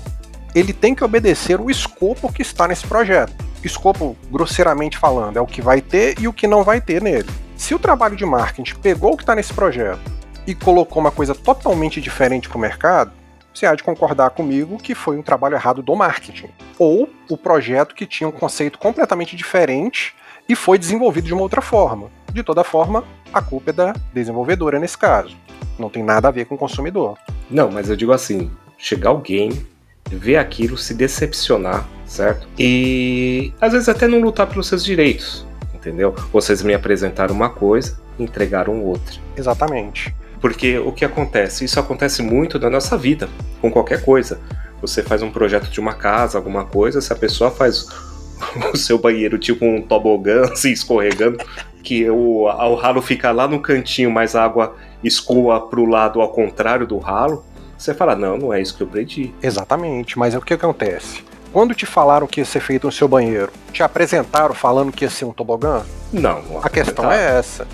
ele 0.54 0.74
tem 0.74 0.94
que 0.94 1.06
obedecer 1.06 1.62
o 1.62 1.72
escopo 1.72 2.34
que 2.34 2.42
está 2.42 2.68
nesse 2.68 2.86
projeto. 2.86 3.34
Escopo, 3.64 4.18
grosseiramente 4.30 4.98
falando, 4.98 5.38
é 5.38 5.42
o 5.42 5.48
que 5.48 5.62
vai 5.62 5.80
ter 5.80 6.20
e 6.20 6.28
o 6.28 6.34
que 6.34 6.48
não 6.48 6.66
vai 6.66 6.82
ter 6.82 7.02
nele. 7.02 7.30
Se 7.56 7.74
o 7.74 7.80
trabalho 7.80 8.18
de 8.18 8.26
marketing 8.26 8.76
pegou 8.80 9.14
o 9.14 9.16
que 9.16 9.24
está 9.24 9.34
nesse 9.34 9.54
projeto 9.54 10.20
e 10.46 10.56
colocou 10.56 11.02
uma 11.02 11.12
coisa 11.12 11.36
totalmente 11.36 12.02
diferente 12.02 12.50
para 12.50 12.58
o 12.58 12.62
mercado, 12.62 13.12
você 13.54 13.66
há 13.66 13.76
de 13.76 13.84
concordar 13.84 14.30
comigo 14.32 14.78
que 14.78 14.96
foi 14.96 15.18
um 15.18 15.22
trabalho 15.22 15.56
errado 15.56 15.82
do 15.82 15.96
marketing. 15.96 16.50
Ou 16.80 17.10
o 17.30 17.38
projeto 17.38 17.94
que 17.94 18.06
tinha 18.06 18.28
um 18.28 18.32
conceito 18.32 18.80
completamente 18.80 19.36
diferente 19.36 20.14
e 20.48 20.56
foi 20.56 20.78
desenvolvido 20.78 21.28
de 21.28 21.34
uma 21.34 21.44
outra 21.44 21.62
forma. 21.62 22.10
De 22.32 22.44
toda 22.44 22.64
forma, 22.64 23.04
a 23.34 23.42
culpa 23.42 23.72
é 23.72 23.74
da 23.74 23.94
desenvolvedora 24.14 24.80
nesse 24.80 24.98
caso. 24.98 25.36
Não 25.78 25.90
tem 25.90 26.04
nada 26.04 26.28
a 26.28 26.32
ver 26.32 26.46
com 26.46 26.56
o 26.56 26.58
consumidor. 26.58 27.18
Não, 27.50 27.70
mas 27.70 27.90
eu 27.90 27.96
digo 27.96 28.14
assim: 28.14 28.50
chegar 28.78 29.10
alguém, 29.10 29.66
ver 30.10 30.38
aquilo, 30.38 30.78
se 30.78 30.94
decepcionar, 30.94 31.86
certo? 32.06 32.48
E 32.58 33.54
às 33.60 33.74
vezes 33.74 33.90
até 33.90 34.08
não 34.08 34.22
lutar 34.22 34.48
pelos 34.48 34.68
seus 34.68 34.84
direitos, 34.84 35.46
entendeu? 35.74 36.16
Vocês 36.32 36.62
me 36.64 36.74
apresentaram 36.74 37.36
uma 37.36 37.50
coisa, 37.50 38.00
entregaram 38.18 38.82
outra. 38.82 39.16
Exatamente. 39.36 40.14
Porque 40.42 40.80
o 40.80 40.92
que 40.92 41.06
acontece? 41.06 41.64
Isso 41.64 41.80
acontece 41.80 42.24
muito 42.24 42.58
na 42.60 42.70
nossa 42.70 42.98
vida, 42.98 43.30
com 43.62 43.72
qualquer 43.72 44.04
coisa. 44.04 44.42
Você 44.82 45.04
faz 45.04 45.22
um 45.22 45.30
projeto 45.30 45.70
de 45.70 45.80
uma 45.80 45.94
casa, 45.94 46.40
alguma 46.40 46.66
coisa, 46.66 47.00
se 47.00 47.14
a 47.14 47.16
pessoa 47.16 47.52
faz 47.52 47.86
o 48.74 48.76
seu 48.76 48.98
banheiro 48.98 49.38
tipo 49.38 49.64
um 49.64 49.80
tobogã, 49.82 50.42
assim, 50.52 50.72
escorregando, 50.72 51.38
que 51.84 52.10
o, 52.10 52.46
o 52.46 52.76
ralo 52.76 53.02
fica 53.02 53.32
lá 53.32 53.48
no 53.48 53.60
cantinho, 53.60 54.10
mas 54.10 54.36
a 54.36 54.44
água 54.44 54.76
escoa 55.04 55.70
para 55.70 55.80
o 55.80 55.86
lado 55.86 56.20
ao 56.20 56.30
contrário 56.30 56.88
do 56.88 56.98
ralo, 56.98 57.46
você 57.78 57.94
fala, 57.94 58.16
não, 58.16 58.38
não 58.38 58.54
é 58.54 58.62
isso 58.62 58.76
que 58.76 58.82
eu 58.82 58.88
pedi. 58.88 59.34
Exatamente, 59.42 60.18
mas 60.18 60.34
é 60.34 60.38
o 60.38 60.42
que 60.42 60.54
acontece? 60.54 61.24
Quando 61.54 61.76
te 61.76 61.86
falaram 61.86 62.28
que 62.28 62.40
ia 62.40 62.46
ser 62.46 62.62
feito 62.62 62.88
no 62.88 62.92
seu 62.92 63.08
banheiro, 63.08 63.52
te 63.74 63.84
apresentaram 63.84 64.56
falando 64.56 64.92
que 64.92 65.04
ia 65.04 65.10
ser 65.10 65.26
um 65.26 65.34
tobogã? 65.34 65.84
Não. 66.12 66.42
A 66.64 66.70
questão 66.70 67.12
é 67.12 67.38
essa 67.38 67.68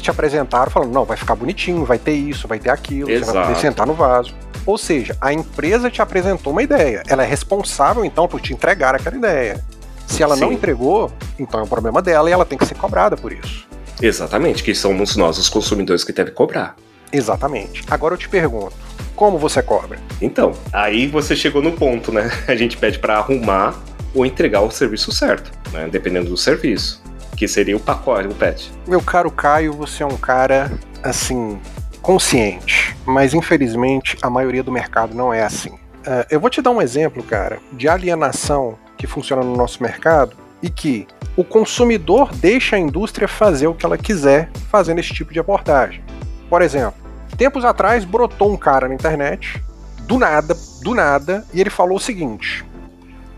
te 0.00 0.10
apresentaram 0.10 0.70
falando, 0.70 0.92
não, 0.92 1.04
vai 1.04 1.16
ficar 1.16 1.34
bonitinho, 1.34 1.84
vai 1.84 1.98
ter 1.98 2.12
isso, 2.12 2.46
vai 2.46 2.58
ter 2.58 2.70
aquilo, 2.70 3.10
Exato. 3.10 3.26
você 3.26 3.38
vai 3.38 3.46
poder 3.48 3.60
sentar 3.60 3.86
no 3.86 3.94
vaso. 3.94 4.34
Ou 4.64 4.78
seja, 4.78 5.16
a 5.20 5.32
empresa 5.32 5.90
te 5.90 6.00
apresentou 6.00 6.52
uma 6.52 6.62
ideia. 6.62 7.02
Ela 7.08 7.24
é 7.24 7.26
responsável, 7.26 8.04
então, 8.04 8.28
por 8.28 8.40
te 8.40 8.52
entregar 8.52 8.94
aquela 8.94 9.16
ideia. 9.16 9.62
Se 10.06 10.22
ela 10.22 10.34
Sim. 10.34 10.42
não 10.42 10.52
entregou, 10.52 11.10
então 11.38 11.60
é 11.60 11.62
um 11.62 11.66
problema 11.66 12.00
dela 12.00 12.28
e 12.28 12.32
ela 12.32 12.44
tem 12.44 12.58
que 12.58 12.66
ser 12.66 12.74
cobrada 12.74 13.16
por 13.16 13.32
isso. 13.32 13.66
Exatamente, 14.00 14.62
que 14.62 14.74
somos 14.74 15.16
nós 15.16 15.38
os 15.38 15.48
consumidores 15.48 16.04
que 16.04 16.12
devem 16.12 16.34
cobrar. 16.34 16.76
Exatamente. 17.12 17.82
Agora 17.90 18.14
eu 18.14 18.18
te 18.18 18.28
pergunto, 18.28 18.74
como 19.14 19.38
você 19.38 19.62
cobra? 19.62 19.98
Então, 20.20 20.52
aí 20.72 21.06
você 21.06 21.36
chegou 21.36 21.62
no 21.62 21.72
ponto, 21.72 22.10
né? 22.10 22.30
A 22.48 22.54
gente 22.54 22.76
pede 22.76 22.98
para 22.98 23.18
arrumar 23.18 23.74
ou 24.14 24.26
entregar 24.26 24.60
o 24.60 24.70
serviço 24.70 25.12
certo, 25.12 25.50
né? 25.72 25.88
dependendo 25.90 26.30
do 26.30 26.36
serviço, 26.36 27.02
que 27.36 27.48
seria 27.48 27.76
o 27.76 27.80
pacote, 27.80 28.28
o 28.28 28.34
patch. 28.34 28.68
Meu 28.86 29.00
caro 29.00 29.30
Caio, 29.30 29.72
você 29.72 30.02
é 30.02 30.06
um 30.06 30.16
cara, 30.16 30.70
assim, 31.02 31.60
consciente, 32.00 32.96
mas 33.06 33.32
infelizmente 33.32 34.16
a 34.22 34.28
maioria 34.28 34.62
do 34.62 34.72
mercado 34.72 35.14
não 35.14 35.32
é 35.32 35.42
assim. 35.42 35.70
Uh, 35.70 36.26
eu 36.30 36.40
vou 36.40 36.50
te 36.50 36.60
dar 36.60 36.70
um 36.70 36.82
exemplo, 36.82 37.22
cara, 37.22 37.58
de 37.72 37.88
alienação 37.88 38.76
que 38.98 39.06
funciona 39.06 39.42
no 39.42 39.56
nosso 39.56 39.82
mercado 39.82 40.36
e 40.60 40.68
que 40.68 41.06
o 41.36 41.44
consumidor 41.44 42.34
deixa 42.34 42.76
a 42.76 42.78
indústria 42.78 43.26
fazer 43.26 43.66
o 43.66 43.74
que 43.74 43.86
ela 43.86 43.96
quiser 43.96 44.50
fazendo 44.70 44.98
esse 44.98 45.14
tipo 45.14 45.32
de 45.32 45.40
abordagem. 45.40 46.02
Por 46.50 46.60
exemplo, 46.60 47.00
tempos 47.38 47.64
atrás 47.64 48.04
brotou 48.04 48.52
um 48.52 48.56
cara 48.56 48.88
na 48.88 48.94
internet, 48.94 49.62
do 50.00 50.18
nada, 50.18 50.56
do 50.82 50.94
nada, 50.94 51.46
e 51.54 51.60
ele 51.60 51.70
falou 51.70 51.96
o 51.96 52.00
seguinte: 52.00 52.64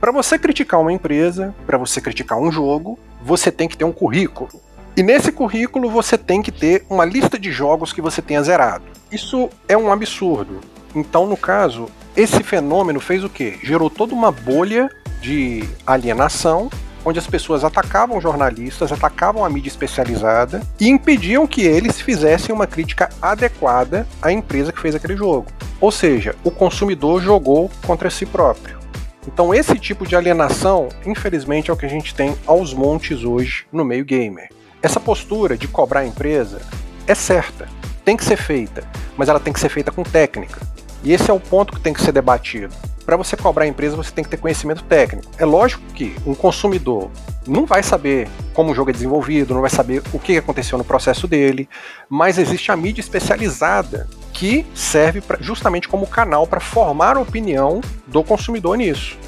para 0.01 0.11
você 0.11 0.39
criticar 0.39 0.81
uma 0.81 0.93
empresa, 0.93 1.55
para 1.67 1.79
você 1.79 2.01
criticar 2.01 2.39
um 2.39 2.51
jogo, 2.51 2.99
você 3.25 3.51
tem 3.51 3.67
que 3.67 3.77
ter 3.77 3.85
um 3.85 3.93
currículo. 3.93 4.51
E 4.97 5.03
nesse 5.03 5.33
currículo 5.33 5.91
você 5.91 6.17
tem 6.19 6.43
que 6.43 6.53
ter 6.53 6.85
uma 6.89 7.05
lista 7.05 7.39
de 7.39 7.51
jogos 7.51 7.93
que 7.93 8.03
você 8.03 8.21
tenha 8.21 8.43
zerado. 8.43 8.85
Isso 9.11 9.49
é 9.67 9.77
um 9.77 9.91
absurdo. 9.91 10.61
Então, 10.95 11.27
no 11.27 11.37
caso, 11.37 11.89
esse 12.15 12.43
fenômeno 12.45 13.01
fez 13.01 13.25
o 13.25 13.29
quê? 13.29 13.59
Gerou 13.63 13.91
toda 13.91 14.15
uma 14.15 14.31
bolha 14.31 14.89
de 15.21 15.65
alienação, 15.85 16.71
onde 17.05 17.19
as 17.19 17.27
pessoas 17.27 17.65
atacavam 17.65 18.21
jornalistas, 18.21 18.93
atacavam 18.93 19.45
a 19.45 19.51
mídia 19.51 19.69
especializada 19.69 20.63
e 20.79 20.89
impediam 20.89 21.47
que 21.47 21.63
eles 21.63 22.01
fizessem 22.01 22.55
uma 22.55 22.67
crítica 22.67 23.09
adequada 23.21 24.07
à 24.23 24.31
empresa 24.31 24.73
que 24.73 24.81
fez 24.81 24.95
aquele 24.95 25.17
jogo. 25.17 25.47
Ou 25.81 25.91
seja, 25.91 26.37
o 26.45 26.51
consumidor 26.51 27.21
jogou 27.21 27.71
contra 27.85 28.11
si 28.11 28.25
próprio. 28.25 28.84
Então, 29.27 29.55
esse 29.55 29.79
tipo 29.79 30.07
de 30.07 30.15
alienação, 30.15 30.89
infelizmente, 31.07 31.71
é 31.71 31.73
o 31.73 31.77
que 31.77 31.87
a 31.87 31.89
gente 31.89 32.15
tem 32.15 32.37
aos 32.47 32.75
montes 32.75 33.25
hoje 33.25 33.67
no 33.73 33.85
meio 33.85 34.05
gamer. 34.05 34.51
Essa 34.83 35.01
postura 35.01 35.57
de 35.57 35.67
cobrar 35.67 36.01
a 36.01 36.07
empresa 36.07 36.61
é 37.07 37.15
certa, 37.15 37.69
tem 38.05 38.17
que 38.17 38.25
ser 38.25 38.37
feita, 38.37 38.87
mas 39.17 39.29
ela 39.29 39.41
tem 39.41 39.53
que 39.53 39.61
ser 39.61 39.71
feita 39.71 39.91
com 39.91 40.03
técnica. 40.03 40.61
E 41.03 41.13
esse 41.13 41.31
é 41.31 41.35
o 41.35 41.41
ponto 41.41 41.73
que 41.73 41.81
tem 41.81 41.93
que 41.93 42.03
ser 42.03 42.13
debatido. 42.13 42.75
Para 43.05 43.17
você 43.17 43.37
cobrar 43.37 43.65
a 43.65 43.69
empresa, 43.69 43.97
você 43.97 44.11
tem 44.11 44.25
que 44.25 44.31
ter 44.31 44.39
conhecimento 44.39 44.83
técnico. 44.85 45.31
É 45.39 45.45
lógico 45.45 45.83
que 45.95 46.17
um 46.27 46.35
consumidor 46.35 47.11
não 47.47 47.67
vai 47.67 47.83
saber 47.83 48.29
como 48.55 48.73
o 48.73 48.75
jogo 48.75 48.91
é 48.91 48.93
desenvolvido, 48.93 49.53
não 49.53 49.61
vai 49.61 49.71
saber 49.71 50.03
o 50.13 50.19
que 50.19 50.39
aconteceu 50.39 50.79
no 50.79 50.85
processo 50.85 51.29
dele, 51.29 51.69
mas 52.09 52.39
existe 52.39 52.73
a 52.73 52.77
mídia 52.77 53.01
especializada 53.01 54.09
que 54.33 54.65
serve 54.75 55.21
pra, 55.21 55.39
justamente 55.41 55.89
como 55.89 56.07
canal 56.07 56.47
para 56.47 56.61
formar 56.61 57.17
a 57.17 57.21
opinião 57.21 57.81
do 58.07 58.25
consumidor 58.25 58.77
nisso. 58.77 59.19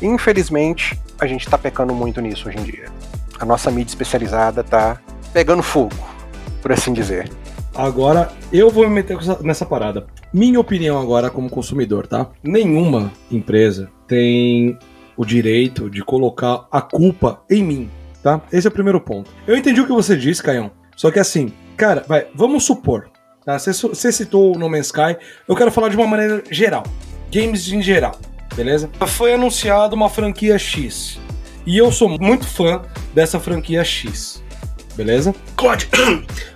Infelizmente, 0.00 0.98
a 1.18 1.26
gente 1.26 1.44
está 1.44 1.58
pecando 1.58 1.94
muito 1.94 2.20
nisso 2.20 2.48
hoje 2.48 2.58
em 2.58 2.62
dia. 2.62 2.86
A 3.40 3.44
nossa 3.44 3.70
mídia 3.70 3.90
especializada 3.90 4.60
está 4.60 5.00
pegando 5.32 5.62
fogo, 5.62 5.96
por 6.62 6.72
assim 6.72 6.92
dizer. 6.92 7.28
Agora 7.74 8.30
eu 8.52 8.70
vou 8.70 8.88
me 8.88 8.94
meter 8.94 9.18
nessa 9.42 9.66
parada. 9.66 10.06
Minha 10.32 10.60
opinião 10.60 11.00
agora 11.00 11.28
como 11.28 11.50
consumidor, 11.50 12.06
tá? 12.06 12.28
Nenhuma 12.42 13.12
empresa 13.30 13.90
tem 14.06 14.78
o 15.16 15.24
direito 15.24 15.90
de 15.90 16.02
colocar 16.04 16.66
a 16.70 16.80
culpa 16.80 17.42
em 17.50 17.62
mim, 17.64 17.90
tá? 18.22 18.40
Esse 18.52 18.66
é 18.66 18.70
o 18.70 18.72
primeiro 18.72 19.00
ponto. 19.00 19.30
Eu 19.46 19.56
entendi 19.56 19.80
o 19.80 19.86
que 19.86 19.92
você 19.92 20.16
disse, 20.16 20.42
Caião. 20.42 20.70
Só 20.96 21.10
que 21.10 21.18
assim, 21.18 21.52
cara, 21.76 22.04
vai, 22.06 22.26
vamos 22.34 22.64
supor, 22.64 23.08
tá? 23.44 23.58
Você, 23.58 24.12
citou 24.12 24.54
o 24.54 24.58
No 24.58 24.68
Man's 24.68 24.86
Sky, 24.86 25.16
eu 25.48 25.56
quero 25.56 25.72
falar 25.72 25.88
de 25.88 25.96
uma 25.96 26.06
maneira 26.06 26.44
geral. 26.50 26.84
Games 27.32 27.72
em 27.72 27.82
geral, 27.82 28.16
beleza? 28.54 28.88
Foi 29.08 29.34
anunciada 29.34 29.94
uma 29.94 30.08
franquia 30.08 30.56
X. 30.58 31.18
E 31.66 31.78
eu 31.78 31.90
sou 31.90 32.08
muito 32.08 32.46
fã 32.46 32.82
dessa 33.12 33.40
franquia 33.40 33.82
X. 33.82 34.43
Beleza? 34.96 35.34
COD! 35.56 35.88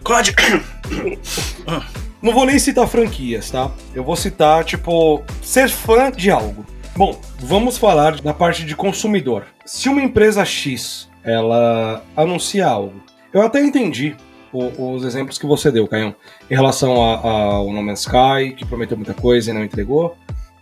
COD! 0.02 0.34
Não 2.20 2.32
vou 2.32 2.44
nem 2.44 2.58
citar 2.58 2.88
franquias, 2.88 3.50
tá? 3.50 3.70
Eu 3.94 4.02
vou 4.02 4.16
citar, 4.16 4.64
tipo, 4.64 5.22
ser 5.40 5.68
fã 5.68 6.10
de 6.10 6.30
algo. 6.30 6.66
Bom, 6.96 7.16
vamos 7.38 7.78
falar 7.78 8.20
da 8.20 8.34
parte 8.34 8.64
de 8.64 8.74
consumidor. 8.74 9.46
Se 9.64 9.88
uma 9.88 10.02
empresa 10.02 10.44
X 10.44 11.08
ela 11.22 12.02
anuncia 12.16 12.66
algo, 12.66 13.00
eu 13.32 13.40
até 13.42 13.62
entendi 13.62 14.16
o, 14.52 14.94
os 14.94 15.04
exemplos 15.04 15.38
que 15.38 15.46
você 15.46 15.70
deu, 15.70 15.86
Caio, 15.86 16.12
em 16.50 16.54
relação 16.54 17.00
ao 17.00 17.72
No 17.72 17.82
Man's 17.82 18.00
Sky, 18.00 18.54
que 18.56 18.66
prometeu 18.66 18.96
muita 18.96 19.14
coisa 19.14 19.50
e 19.50 19.54
não 19.54 19.62
entregou, 19.62 20.16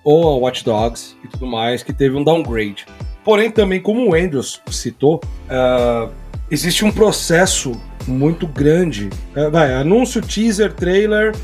ou 0.04 0.28
ao 0.28 0.40
Watch 0.40 0.62
Dogs 0.62 1.16
e 1.24 1.28
tudo 1.28 1.46
mais, 1.46 1.82
que 1.82 1.92
teve 1.92 2.16
um 2.16 2.22
downgrade. 2.22 2.84
Porém, 3.24 3.50
também, 3.50 3.80
como 3.80 4.10
o 4.10 4.14
Andrews 4.14 4.60
citou, 4.70 5.22
uh, 5.46 6.12
existe 6.50 6.84
um 6.84 6.90
processo 6.90 7.72
muito 8.06 8.46
grande. 8.46 9.10
É, 9.34 9.48
vai, 9.50 9.74
anúncio, 9.74 10.22
teaser, 10.22 10.72
trailer 10.72 11.34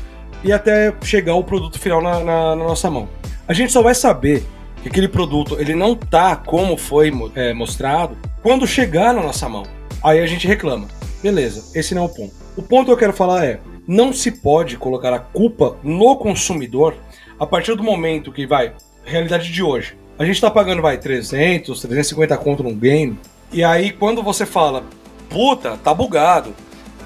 e 0.43 0.51
até 0.51 0.93
chegar 1.03 1.35
o 1.35 1.43
produto 1.43 1.79
final 1.79 2.01
na, 2.01 2.19
na, 2.19 2.55
na, 2.55 2.63
nossa 2.63 2.89
mão. 2.89 3.07
A 3.47 3.53
gente 3.53 3.71
só 3.71 3.81
vai 3.81 3.95
saber 3.95 4.43
que 4.81 4.89
aquele 4.89 5.07
produto 5.07 5.57
ele 5.59 5.75
não 5.75 5.95
tá 5.95 6.35
como 6.35 6.77
foi 6.77 7.11
é, 7.35 7.53
mostrado 7.53 8.17
quando 8.41 8.67
chegar 8.67 9.13
na 9.13 9.21
nossa 9.21 9.47
mão. 9.47 9.63
Aí 10.03 10.19
a 10.19 10.25
gente 10.25 10.47
reclama. 10.47 10.87
Beleza, 11.21 11.77
esse 11.77 11.95
não 11.95 12.03
é 12.03 12.05
o 12.05 12.09
ponto. 12.09 12.33
O 12.57 12.61
ponto 12.61 12.85
que 12.85 12.91
eu 12.91 12.97
quero 12.97 13.13
falar 13.13 13.45
é: 13.45 13.59
não 13.87 14.11
se 14.11 14.31
pode 14.31 14.77
colocar 14.77 15.13
a 15.13 15.19
culpa 15.19 15.77
no 15.83 16.17
consumidor 16.17 16.95
a 17.39 17.45
partir 17.45 17.75
do 17.75 17.83
momento 17.83 18.31
que 18.31 18.45
vai, 18.45 18.73
realidade 19.05 19.51
de 19.51 19.63
hoje. 19.63 19.97
A 20.17 20.25
gente 20.25 20.39
tá 20.39 20.51
pagando, 20.51 20.81
vai, 20.81 20.97
300, 20.97 21.81
350 21.81 22.37
conto 22.37 22.61
num 22.61 22.75
game, 22.75 23.17
e 23.53 23.63
aí, 23.63 23.91
quando 23.91 24.23
você 24.23 24.45
fala, 24.45 24.83
puta, 25.29 25.77
tá 25.77 25.93
bugado, 25.93 26.55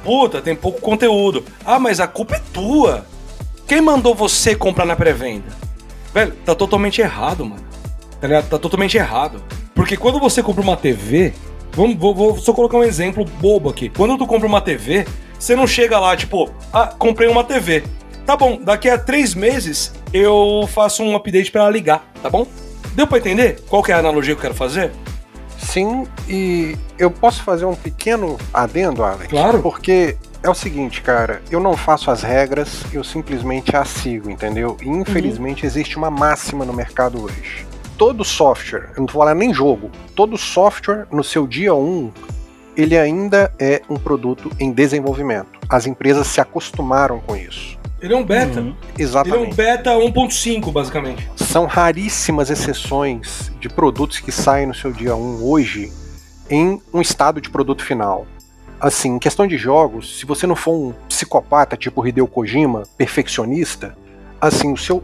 puta, 0.04 0.42
tem 0.42 0.56
pouco 0.56 0.80
conteúdo, 0.80 1.44
ah, 1.66 1.77
mas 1.77 2.00
a 2.00 2.08
culpa 2.08 2.38
é 2.38 2.42
tua. 2.54 3.06
Quem 3.68 3.82
mandou 3.82 4.16
você 4.16 4.56
comprar 4.56 4.86
na 4.86 4.96
pré-venda? 4.96 5.48
Velho, 6.13 6.34
tá 6.46 6.56
totalmente 6.56 7.01
errado, 7.01 7.46
mano. 7.46 7.62
Tá 8.20 8.27
ligado? 8.27 8.50
Tá 8.50 8.58
totalmente 8.58 8.98
errado. 8.98 9.44
Porque 9.75 9.98
quando 9.98 10.20
você 10.20 10.42
compra 10.42 10.63
uma 10.63 10.77
TV, 10.77 11.34
vamos, 11.74 11.98
vou, 11.98 12.16
vou 12.16 12.38
só 12.38 12.54
colocar 12.54 12.77
um 12.77 12.84
exemplo 12.84 13.25
bobo 13.25 13.70
aqui. 13.70 13.89
Quando 13.89 14.18
tu 14.18 14.25
compra 14.25 14.48
uma 14.48 14.62
TV, 14.62 15.06
você 15.38 15.56
não 15.56 15.68
chega 15.68 16.00
lá, 16.00 16.16
tipo, 16.16 16.50
ah, 16.72 16.88
comprei 16.88 17.27
uma 17.27 17.44
TV. 17.44 17.84
Tá 18.25 18.36
bom, 18.36 18.60
daqui 18.62 18.89
a 18.89 18.98
três 18.98 19.36
meses 19.36 19.94
eu 20.12 20.68
faço 20.74 21.04
um 21.04 21.16
update 21.16 21.51
para 21.51 21.62
ela 21.62 21.70
ligar, 21.70 22.10
tá 22.24 22.30
bom? 22.30 22.48
Deu 22.94 23.06
para 23.06 23.20
entender 23.20 23.62
qual 23.68 23.84
que 23.84 23.92
é 23.92 23.96
a 23.96 24.00
analogia 24.00 24.34
que 24.34 24.39
eu 24.39 24.42
quero 24.42 24.56
fazer? 24.56 24.92
Sim, 25.58 26.08
e 26.28 26.78
eu 26.98 27.10
posso 27.10 27.44
fazer 27.44 27.66
um 27.66 27.76
pequeno 27.76 28.38
adendo, 28.54 29.04
Alex? 29.04 29.30
Claro. 29.30 29.62
Porque 29.62 30.18
é 30.44 30.50
o 30.50 30.54
seguinte, 30.54 31.02
cara, 31.02 31.42
eu 31.50 31.60
não 31.60 31.76
faço 31.76 32.12
as 32.12 32.22
regras, 32.22 32.86
eu 32.94 33.04
simplesmente 33.04 33.76
as 33.76 33.90
sigo, 33.90 34.30
entendeu? 34.30 34.78
E 34.82 34.88
infelizmente 34.88 35.64
uhum. 35.64 35.68
existe 35.68 35.98
uma 35.98 36.10
máxima 36.10 36.64
no 36.64 36.74
mercado 36.74 37.22
hoje. 37.22 37.66
Todo 37.98 38.24
software, 38.24 38.92
eu 38.96 39.00
não 39.02 39.08
vou 39.08 39.22
falar 39.22 39.34
nem 39.34 39.54
jogo, 39.54 39.90
todo 40.16 40.38
software 40.38 41.08
no 41.12 41.24
seu 41.24 41.48
dia 41.48 41.74
1, 41.74 42.12
ele 42.78 42.96
ainda 42.96 43.52
é 43.58 43.82
um 43.90 43.98
produto 43.98 44.52
em 44.60 44.72
desenvolvimento. 44.72 45.60
As 45.68 45.88
empresas 45.88 46.28
se 46.28 46.40
acostumaram 46.40 47.20
com 47.20 47.36
isso. 47.36 47.77
Ele 48.01 48.13
é 48.13 48.18
um 48.18 48.24
beta. 48.24 48.60
Uhum. 48.60 48.75
Exatamente. 48.98 49.42
Ele 49.42 49.46
é 49.46 49.51
um 49.51 49.56
beta 49.56 49.92
1.5, 49.92 50.72
basicamente. 50.72 51.30
São 51.36 51.66
raríssimas 51.66 52.50
exceções 52.50 53.51
de 53.60 53.68
produtos 53.68 54.20
que 54.20 54.32
saem 54.32 54.68
no 54.68 54.74
seu 54.74 54.92
dia 54.92 55.16
1 55.16 55.44
hoje 55.44 55.92
em 56.50 56.82
um 56.94 57.01
estado 57.01 57.42
de 57.42 57.50
produto 57.50 57.84
final. 57.84 58.25
Assim, 58.80 59.16
em 59.16 59.20
questão 59.20 59.48
de 59.48 59.58
jogos, 59.58 60.20
se 60.20 60.25
você 60.25 60.46
não 60.46 60.56
for 60.56 60.74
um 60.74 60.94
psicopata 61.10 61.75
tipo 61.75 62.06
Hideo 62.06 62.27
Kojima, 62.27 62.84
perfeccionista, 62.96 63.98
assim, 64.39 64.72
o 64.72 64.77
seu 64.77 65.04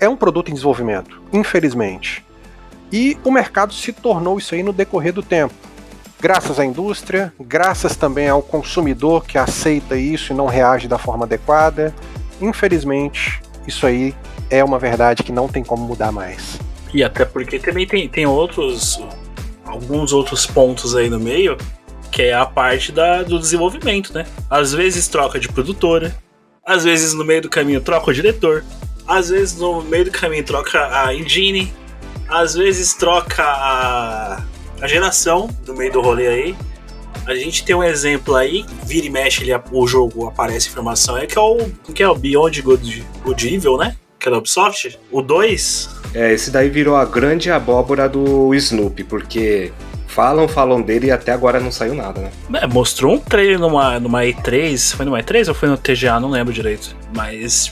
é 0.00 0.08
um 0.08 0.16
produto 0.16 0.50
em 0.50 0.54
desenvolvimento, 0.54 1.22
infelizmente. 1.32 2.24
E 2.92 3.16
o 3.24 3.30
mercado 3.30 3.72
se 3.72 3.92
tornou 3.92 4.38
isso 4.38 4.54
aí 4.54 4.62
no 4.62 4.72
decorrer 4.72 5.12
do 5.12 5.22
tempo. 5.22 5.54
Graças 6.20 6.58
à 6.58 6.64
indústria, 6.64 7.32
graças 7.40 7.94
também 7.94 8.28
ao 8.28 8.42
consumidor 8.42 9.24
que 9.24 9.38
aceita 9.38 9.96
isso 9.96 10.32
e 10.32 10.36
não 10.36 10.46
reage 10.46 10.88
da 10.88 10.98
forma 10.98 11.24
adequada, 11.24 11.94
infelizmente, 12.40 13.40
isso 13.66 13.86
aí 13.86 14.14
é 14.50 14.62
uma 14.64 14.78
verdade 14.78 15.22
que 15.22 15.32
não 15.32 15.48
tem 15.48 15.62
como 15.62 15.84
mudar 15.84 16.12
mais. 16.12 16.58
E 16.92 17.04
até 17.04 17.24
porque 17.24 17.58
também 17.58 17.86
tem, 17.86 18.08
tem 18.08 18.26
outros. 18.26 19.00
alguns 19.64 20.12
outros 20.12 20.46
pontos 20.46 20.96
aí 20.96 21.10
no 21.10 21.20
meio, 21.20 21.56
que 22.10 22.22
é 22.22 22.34
a 22.34 22.46
parte 22.46 22.90
da, 22.90 23.22
do 23.22 23.38
desenvolvimento, 23.38 24.12
né? 24.12 24.26
Às 24.48 24.72
vezes 24.72 25.06
troca 25.08 25.38
de 25.38 25.48
produtora, 25.48 26.16
às 26.64 26.84
vezes 26.84 27.12
no 27.14 27.24
meio 27.24 27.42
do 27.42 27.48
caminho 27.48 27.80
troca 27.80 28.10
o 28.10 28.14
diretor, 28.14 28.64
às 29.06 29.28
vezes 29.28 29.56
no 29.58 29.82
meio 29.82 30.06
do 30.06 30.10
caminho 30.10 30.44
troca 30.44 31.04
a 31.04 31.14
engine, 31.14 31.72
às 32.28 32.54
vezes 32.54 32.94
troca 32.94 33.42
a, 33.42 34.42
a 34.80 34.86
geração 34.86 35.48
do 35.64 35.74
meio 35.74 35.92
do 35.92 36.00
rolê 36.00 36.26
aí. 36.26 36.56
A 37.26 37.34
gente 37.34 37.64
tem 37.64 37.74
um 37.74 37.82
exemplo 37.82 38.34
aí, 38.34 38.64
vira 38.84 39.06
e 39.06 39.10
mexe, 39.10 39.42
ele, 39.42 39.52
o 39.72 39.86
jogo 39.86 40.26
aparece 40.26 40.68
informação, 40.68 41.16
é 41.16 41.26
que 41.26 41.38
é 41.38 41.40
o, 41.40 41.58
que 41.94 42.02
é 42.02 42.08
o 42.08 42.14
Beyond 42.14 42.62
Good, 42.62 43.06
Good 43.22 43.54
Evil, 43.54 43.76
né? 43.76 43.96
Que 44.18 44.28
é 44.28 44.30
da 44.30 44.38
Ubisoft? 44.38 44.98
O 45.10 45.22
2? 45.22 45.90
É, 46.14 46.32
esse 46.32 46.50
daí 46.50 46.68
virou 46.68 46.96
a 46.96 47.04
grande 47.04 47.50
abóbora 47.50 48.08
do 48.08 48.54
Snoopy, 48.54 49.04
porque 49.04 49.72
falam, 50.06 50.48
falam 50.48 50.82
dele 50.82 51.08
e 51.08 51.10
até 51.10 51.32
agora 51.32 51.60
não 51.60 51.70
saiu 51.70 51.94
nada, 51.94 52.20
né? 52.20 52.30
É, 52.54 52.66
mostrou 52.66 53.14
um 53.14 53.18
trailer 53.18 53.58
numa, 53.58 54.00
numa 54.00 54.22
E3. 54.22 54.96
Foi 54.96 55.06
numa 55.06 55.20
E3 55.20 55.48
ou 55.48 55.54
foi 55.54 55.68
no 55.68 55.76
TGA? 55.76 56.18
Não 56.18 56.30
lembro 56.30 56.52
direito. 56.52 56.96
Mas 57.14 57.70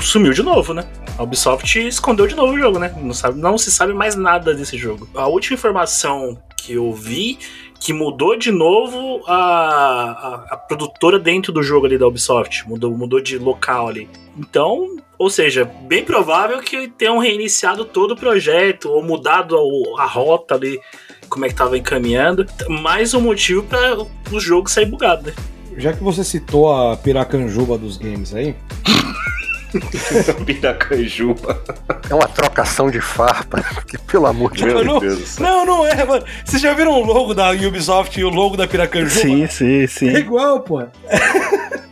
sumiu 0.00 0.32
de 0.32 0.42
novo, 0.42 0.74
né? 0.74 0.84
A 1.16 1.22
Ubisoft 1.22 1.78
escondeu 1.86 2.26
de 2.26 2.34
novo 2.34 2.52
o 2.52 2.58
jogo, 2.58 2.78
né? 2.78 2.94
Não, 3.00 3.14
sabe, 3.14 3.40
não 3.40 3.56
se 3.56 3.70
sabe 3.70 3.92
mais 3.92 4.14
nada 4.14 4.54
desse 4.54 4.76
jogo. 4.76 5.08
A 5.14 5.26
última 5.26 5.54
informação 5.54 6.38
que 6.56 6.74
eu 6.74 6.92
vi 6.92 7.38
que 7.80 7.92
mudou 7.92 8.36
de 8.36 8.50
novo 8.50 9.22
a, 9.26 9.34
a, 9.34 10.46
a, 10.50 10.56
produtora 10.56 11.18
dentro 11.18 11.52
do 11.52 11.62
jogo 11.62 11.86
ali 11.86 11.96
da 11.96 12.06
Ubisoft. 12.06 12.68
Mudou, 12.68 12.90
mudou 12.96 13.20
de 13.20 13.38
local 13.38 13.88
ali. 13.88 14.08
Então, 14.36 14.96
ou 15.18 15.30
seja, 15.30 15.64
bem 15.64 16.04
provável 16.04 16.60
que 16.60 16.88
tenham 16.88 17.18
reiniciado 17.18 17.84
todo 17.84 18.12
o 18.12 18.16
projeto, 18.16 18.90
ou 18.90 19.02
mudado 19.02 19.56
a, 19.56 20.02
a 20.02 20.06
rota 20.06 20.54
ali, 20.54 20.80
como 21.28 21.44
é 21.44 21.48
que 21.48 21.54
tava 21.54 21.78
encaminhando. 21.78 22.46
Mais 22.68 23.14
um 23.14 23.20
motivo 23.20 23.62
para 23.62 23.98
o 24.32 24.40
jogo 24.40 24.68
sair 24.70 24.86
bugado, 24.86 25.26
né? 25.26 25.34
Já 25.76 25.92
que 25.92 26.02
você 26.02 26.24
citou 26.24 26.72
a 26.72 26.96
piracanjuba 26.96 27.78
dos 27.78 27.96
games 27.96 28.34
aí. 28.34 28.56
Piracanjuba. 30.44 31.62
É 32.08 32.14
uma 32.14 32.28
trocação 32.28 32.90
de 32.90 33.00
farpa, 33.00 33.62
que 33.86 33.98
pelo 33.98 34.26
amor 34.26 34.52
de 34.52 34.64
Deus. 34.64 34.86
Não, 34.86 34.98
Deus 34.98 35.38
não, 35.38 35.66
não 35.66 35.86
é, 35.86 36.04
mano. 36.04 36.24
Vocês 36.44 36.62
já 36.62 36.72
viram 36.74 36.92
o 36.92 37.04
logo 37.04 37.34
da 37.34 37.50
Ubisoft 37.50 38.18
e 38.18 38.24
o 38.24 38.28
logo 38.28 38.56
da 38.56 38.66
Piracanjuba? 38.66 39.20
Sim, 39.20 39.46
sim, 39.46 39.86
sim. 39.86 40.08
É 40.08 40.18
igual, 40.18 40.60
pô. 40.60 40.82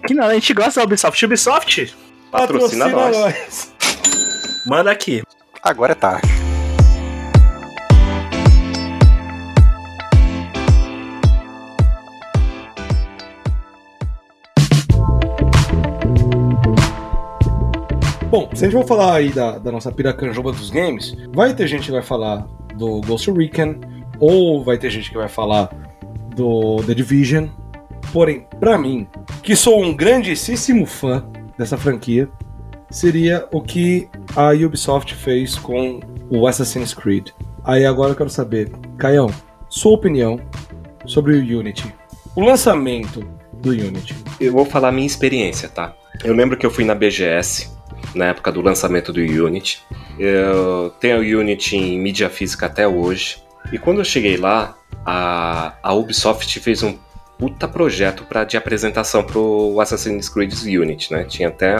que 0.07 0.15
não, 0.15 0.27
a 0.27 0.35
gente 0.35 0.53
gosta 0.55 0.81
da 0.81 0.85
Ubisoft. 0.87 1.25
Ubisoft? 1.25 1.97
Patrocina, 2.31 2.87
Patrocina 2.87 2.89
nós. 2.89 3.17
nós. 3.17 3.73
Manda 4.67 4.91
aqui. 4.91 5.23
Agora 5.63 5.93
é 5.93 5.95
tarde. 5.95 6.36
Bom, 18.29 18.51
se 18.53 18.65
a 18.65 18.69
gente 18.69 18.77
for 18.81 18.87
falar 18.87 19.15
aí 19.15 19.31
da, 19.31 19.57
da 19.57 19.71
nossa 19.71 19.93
piracanjuba 19.93 20.51
dos 20.51 20.69
games, 20.69 21.17
vai 21.33 21.55
ter 21.55 21.69
gente 21.69 21.87
que 21.87 21.93
vai 21.93 22.03
falar 22.03 22.45
do 22.75 23.01
Ghost 23.03 23.31
Recon, 23.31 23.77
ou 24.19 24.65
vai 24.65 24.77
ter 24.77 24.91
gente 24.91 25.11
que 25.11 25.17
vai 25.17 25.29
falar 25.29 25.71
do 26.35 26.83
The 26.85 26.93
Division. 26.93 27.47
Porém, 28.13 28.45
para 28.59 28.77
mim, 28.77 29.07
que 29.45 29.55
sou 29.55 29.81
um 29.81 29.95
grandíssimo 29.95 30.87
fã 30.87 31.25
dessa 31.57 31.79
franquia, 31.79 32.29
seria 32.91 33.47
o 33.53 33.61
que 33.61 34.09
a 34.35 34.51
Ubisoft 34.51 35.15
fez 35.15 35.57
com 35.57 36.01
o 36.29 36.49
Assassin's 36.49 36.93
Creed. 36.93 37.31
Aí 37.65 37.87
agora 37.87 38.11
eu 38.11 38.17
quero 38.17 38.31
saber, 38.31 38.73
Caião, 38.99 39.31
sua 39.69 39.93
opinião 39.93 40.41
sobre 41.05 41.37
o 41.37 41.61
Unity. 41.61 41.95
O 42.35 42.41
lançamento 42.41 43.25
do 43.53 43.71
Unity. 43.71 44.17
Eu 44.41 44.53
vou 44.53 44.65
falar 44.65 44.91
minha 44.91 45.07
experiência, 45.07 45.69
tá? 45.69 45.95
Eu 46.25 46.35
lembro 46.35 46.57
que 46.57 46.67
eu 46.67 46.71
fui 46.71 46.85
na 46.85 46.95
BGS 46.95 47.76
na 48.15 48.27
época 48.27 48.51
do 48.53 48.61
lançamento 48.61 49.13
do 49.13 49.21
Unity. 49.21 49.83
Eu 50.19 50.93
tenho 51.01 51.19
o 51.19 51.41
Unity 51.41 51.77
em 51.77 51.99
mídia 51.99 52.31
física 52.31 52.67
até 52.67 52.87
hoje. 52.87 53.43
E 53.73 53.79
quando 53.79 53.99
eu 53.99 54.05
cheguei 54.05 54.37
lá, 54.37 54.77
a, 55.05 55.75
a 55.83 55.93
Ubisoft 55.93 56.61
fez 56.61 56.83
um 56.83 56.97
puta 57.39 57.69
projeto 57.69 58.25
para 58.25 58.45
de 58.45 58.57
apresentação 58.57 59.23
pro 59.23 59.79
Assassin's 59.81 60.29
Creed 60.29 60.53
Unity, 60.65 61.13
né? 61.13 61.25
Tinha 61.25 61.49
até 61.49 61.77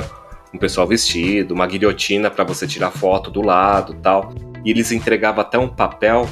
um 0.53 0.59
pessoal 0.59 0.87
vestido, 0.87 1.55
uma 1.55 1.67
guilhotina 1.67 2.31
para 2.31 2.45
você 2.45 2.67
tirar 2.67 2.91
foto 2.91 3.31
do 3.31 3.43
lado, 3.43 3.95
tal. 3.95 4.33
E 4.65 4.71
eles 4.71 4.93
entregavam 4.93 5.41
até 5.41 5.59
um 5.59 5.69
papel, 5.69 6.29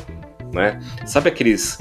né? 0.52 0.80
Sabe 1.06 1.28
aqueles 1.28 1.78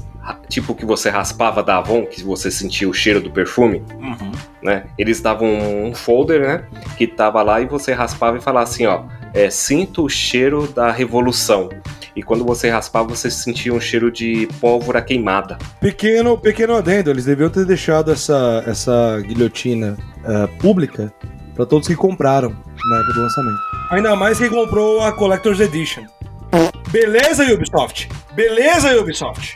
tipo 0.48 0.76
que 0.76 0.86
você 0.86 1.10
raspava 1.10 1.64
da 1.64 1.78
Avon, 1.78 2.06
que 2.06 2.24
você 2.24 2.50
sentia 2.50 2.88
o 2.88 2.94
cheiro 2.94 3.20
do 3.20 3.32
perfume, 3.32 3.84
uhum. 4.00 4.32
né? 4.62 4.86
Eles 4.98 5.22
davam 5.22 5.48
um 5.48 5.94
folder, 5.94 6.42
né? 6.42 6.66
Que 6.98 7.08
tava 7.08 7.42
lá 7.42 7.60
e 7.62 7.66
você 7.66 7.94
raspava 7.94 8.38
e 8.38 8.42
falava 8.42 8.64
assim, 8.64 8.86
ó, 8.86 9.04
é, 9.34 9.50
sinto 9.50 10.04
o 10.06 10.10
cheiro 10.10 10.68
da 10.68 10.92
revolução. 10.92 11.70
E 12.16 12.22
quando 12.22 12.46
você 12.46 12.70
raspava, 12.70 13.10
você 13.10 13.32
sentia 13.32 13.74
um 13.74 13.82
cheiro 13.82 14.12
de 14.12 14.48
pólvora 14.62 15.02
queimada. 15.02 15.58
Pequeno, 15.80 16.38
pequeno 16.38 16.76
adendo, 16.76 17.10
eles 17.10 17.26
deviam 17.26 17.50
ter 17.50 17.66
deixado 17.66 18.12
essa, 18.12 18.64
essa 18.68 19.20
guilhotina 19.22 19.98
uh, 20.20 20.48
pública 20.60 21.12
para 21.56 21.66
todos 21.66 21.88
que 21.88 21.96
compraram 21.96 22.50
na 22.50 22.98
época 22.98 23.14
do 23.14 23.22
lançamento. 23.22 23.60
Ainda 23.90 24.16
mais 24.16 24.38
quem 24.38 24.50
comprou 24.50 25.02
a 25.02 25.12
Collector's 25.12 25.60
Edition. 25.60 26.06
Beleza, 26.94 27.52
Ubisoft? 27.52 28.08
Beleza, 28.36 28.96
Ubisoft? 29.02 29.56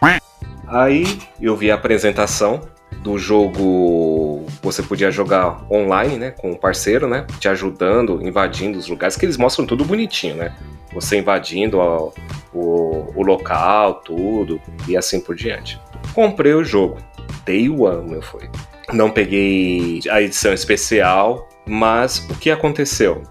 Aí 0.67 1.19
eu 1.41 1.55
vi 1.55 1.71
a 1.71 1.75
apresentação 1.75 2.61
do 3.01 3.17
jogo. 3.17 4.45
Você 4.61 4.83
podia 4.83 5.09
jogar 5.09 5.65
online, 5.71 6.17
né? 6.17 6.31
Com 6.31 6.51
um 6.51 6.55
parceiro, 6.55 7.07
né? 7.07 7.25
Te 7.39 7.47
ajudando, 7.47 8.21
invadindo 8.21 8.77
os 8.77 8.87
lugares, 8.87 9.15
que 9.15 9.25
eles 9.25 9.37
mostram 9.37 9.65
tudo 9.65 9.85
bonitinho, 9.85 10.35
né? 10.35 10.55
Você 10.93 11.17
invadindo 11.17 11.79
o, 11.79 12.13
o, 12.53 13.13
o 13.15 13.23
local, 13.23 13.95
tudo, 13.95 14.59
e 14.87 14.97
assim 14.97 15.19
por 15.19 15.35
diante. 15.35 15.79
Comprei 16.13 16.53
o 16.53 16.63
jogo. 16.63 16.97
Day 17.45 17.69
One, 17.69 18.09
meu 18.09 18.21
foi. 18.21 18.49
Não 18.93 19.09
peguei 19.09 20.01
a 20.09 20.21
edição 20.21 20.53
especial, 20.53 21.47
mas 21.65 22.19
o 22.29 22.35
que 22.35 22.49
aconteceu? 22.49 23.23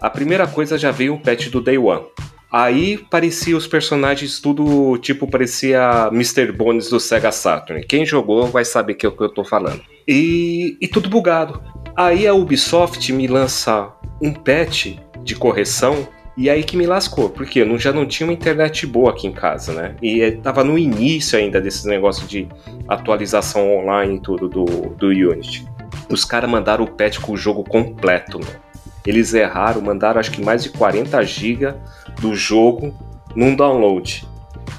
A 0.00 0.08
primeira 0.08 0.46
coisa 0.46 0.78
já 0.78 0.90
veio 0.90 1.14
o 1.14 1.20
patch 1.20 1.48
do 1.48 1.60
Day 1.60 1.76
One. 1.76 2.06
Aí 2.50 2.98
parecia 2.98 3.56
os 3.56 3.66
personagens 3.66 4.40
tudo 4.40 4.98
tipo 4.98 5.26
parecia 5.26 6.08
Mr. 6.12 6.50
Bones 6.50 6.90
do 6.90 6.98
Sega 6.98 7.30
Saturn. 7.30 7.84
Quem 7.84 8.04
jogou 8.04 8.46
vai 8.48 8.64
saber 8.64 8.94
que 8.94 9.06
é 9.06 9.08
o 9.08 9.12
que 9.12 9.22
eu 9.22 9.28
tô 9.28 9.44
falando. 9.44 9.80
E, 10.06 10.76
e 10.80 10.88
tudo 10.88 11.08
bugado. 11.08 11.62
Aí 11.96 12.26
a 12.26 12.34
Ubisoft 12.34 13.12
me 13.12 13.28
lança 13.28 13.92
um 14.20 14.32
patch 14.32 14.96
de 15.22 15.36
correção 15.36 16.08
e 16.36 16.48
aí 16.48 16.64
que 16.64 16.76
me 16.76 16.86
lascou, 16.86 17.28
porque 17.28 17.60
eu 17.60 17.78
já 17.78 17.92
não 17.92 18.06
tinha 18.06 18.26
uma 18.26 18.32
internet 18.32 18.86
boa 18.86 19.10
aqui 19.10 19.26
em 19.26 19.32
casa, 19.32 19.72
né? 19.72 19.94
E 20.00 20.22
é, 20.22 20.30
tava 20.30 20.64
no 20.64 20.78
início 20.78 21.38
ainda 21.38 21.60
desses 21.60 21.84
negócios 21.84 22.26
de 22.28 22.48
atualização 22.88 23.76
online 23.76 24.16
e 24.16 24.20
tudo 24.20 24.48
do, 24.48 24.64
do 24.64 25.08
Unity. 25.08 25.68
Os 26.08 26.24
caras 26.24 26.48
mandaram 26.48 26.84
o 26.84 26.90
patch 26.90 27.18
com 27.20 27.32
o 27.32 27.36
jogo 27.36 27.62
completo, 27.62 28.38
né? 28.38 28.46
Eles 29.06 29.34
erraram, 29.34 29.80
mandaram 29.80 30.20
acho 30.20 30.30
que 30.30 30.42
mais 30.42 30.62
de 30.62 30.70
40 30.70 31.22
GB 31.22 31.74
do 32.20 32.34
jogo 32.34 32.94
num 33.34 33.54
download. 33.54 34.28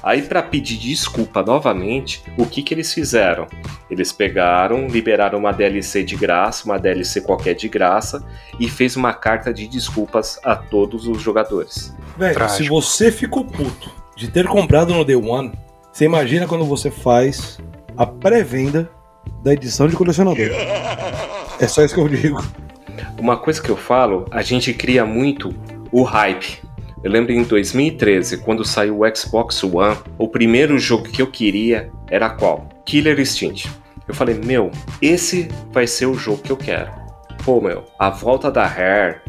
Aí 0.02 0.22
para 0.22 0.42
pedir 0.42 0.78
desculpa 0.78 1.42
novamente, 1.42 2.22
o 2.36 2.44
que 2.46 2.62
que 2.62 2.74
eles 2.74 2.92
fizeram? 2.92 3.46
Eles 3.90 4.10
pegaram, 4.10 4.88
liberaram 4.88 5.38
uma 5.38 5.52
DLC 5.52 6.02
de 6.02 6.16
graça, 6.16 6.64
uma 6.64 6.78
DLC 6.78 7.20
qualquer 7.20 7.54
de 7.54 7.68
graça 7.68 8.24
e 8.58 8.68
fez 8.68 8.96
uma 8.96 9.12
carta 9.12 9.52
de 9.52 9.68
desculpas 9.68 10.40
a 10.42 10.56
todos 10.56 11.06
os 11.06 11.20
jogadores. 11.22 11.94
Velho, 12.16 12.48
se 12.48 12.68
você 12.68 13.12
ficou 13.12 13.44
puto 13.44 13.92
de 14.16 14.28
ter 14.28 14.46
comprado 14.46 14.92
no 14.92 15.04
Day 15.04 15.16
One, 15.16 15.52
você 15.92 16.04
imagina 16.04 16.48
quando 16.48 16.64
você 16.64 16.90
faz 16.90 17.58
a 17.96 18.06
pré-venda 18.06 18.90
da 19.42 19.52
edição 19.52 19.86
de 19.86 19.94
colecionador. 19.94 20.48
É 21.60 21.68
só 21.68 21.84
isso 21.84 21.94
que 21.94 22.00
eu 22.00 22.08
digo. 22.08 22.42
Uma 23.18 23.36
coisa 23.36 23.62
que 23.62 23.70
eu 23.70 23.76
falo, 23.76 24.26
a 24.32 24.42
gente 24.42 24.74
cria 24.74 25.06
muito 25.06 25.54
o 25.92 26.02
hype 26.02 26.60
eu 27.02 27.10
lembro 27.10 27.32
em 27.32 27.42
2013, 27.42 28.38
quando 28.38 28.64
saiu 28.64 29.00
o 29.00 29.16
Xbox 29.16 29.62
One, 29.64 29.96
o 30.16 30.28
primeiro 30.28 30.78
jogo 30.78 31.04
que 31.04 31.20
eu 31.20 31.26
queria 31.26 31.90
era 32.08 32.30
qual? 32.30 32.68
Killer 32.84 33.18
Instinct. 33.18 33.68
Eu 34.06 34.14
falei, 34.14 34.34
meu, 34.36 34.70
esse 35.00 35.48
vai 35.72 35.86
ser 35.86 36.06
o 36.06 36.14
jogo 36.14 36.42
que 36.42 36.52
eu 36.52 36.56
quero. 36.56 36.92
Pô, 37.44 37.60
meu, 37.60 37.84
a 37.98 38.08
volta 38.08 38.50
da 38.50 38.66
Rare, 38.66 39.20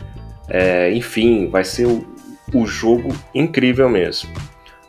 é, 0.48 0.94
enfim, 0.94 1.48
vai 1.48 1.64
ser 1.64 1.88
o, 1.88 2.06
o 2.54 2.66
jogo 2.66 3.16
incrível 3.34 3.90
mesmo. 3.90 4.30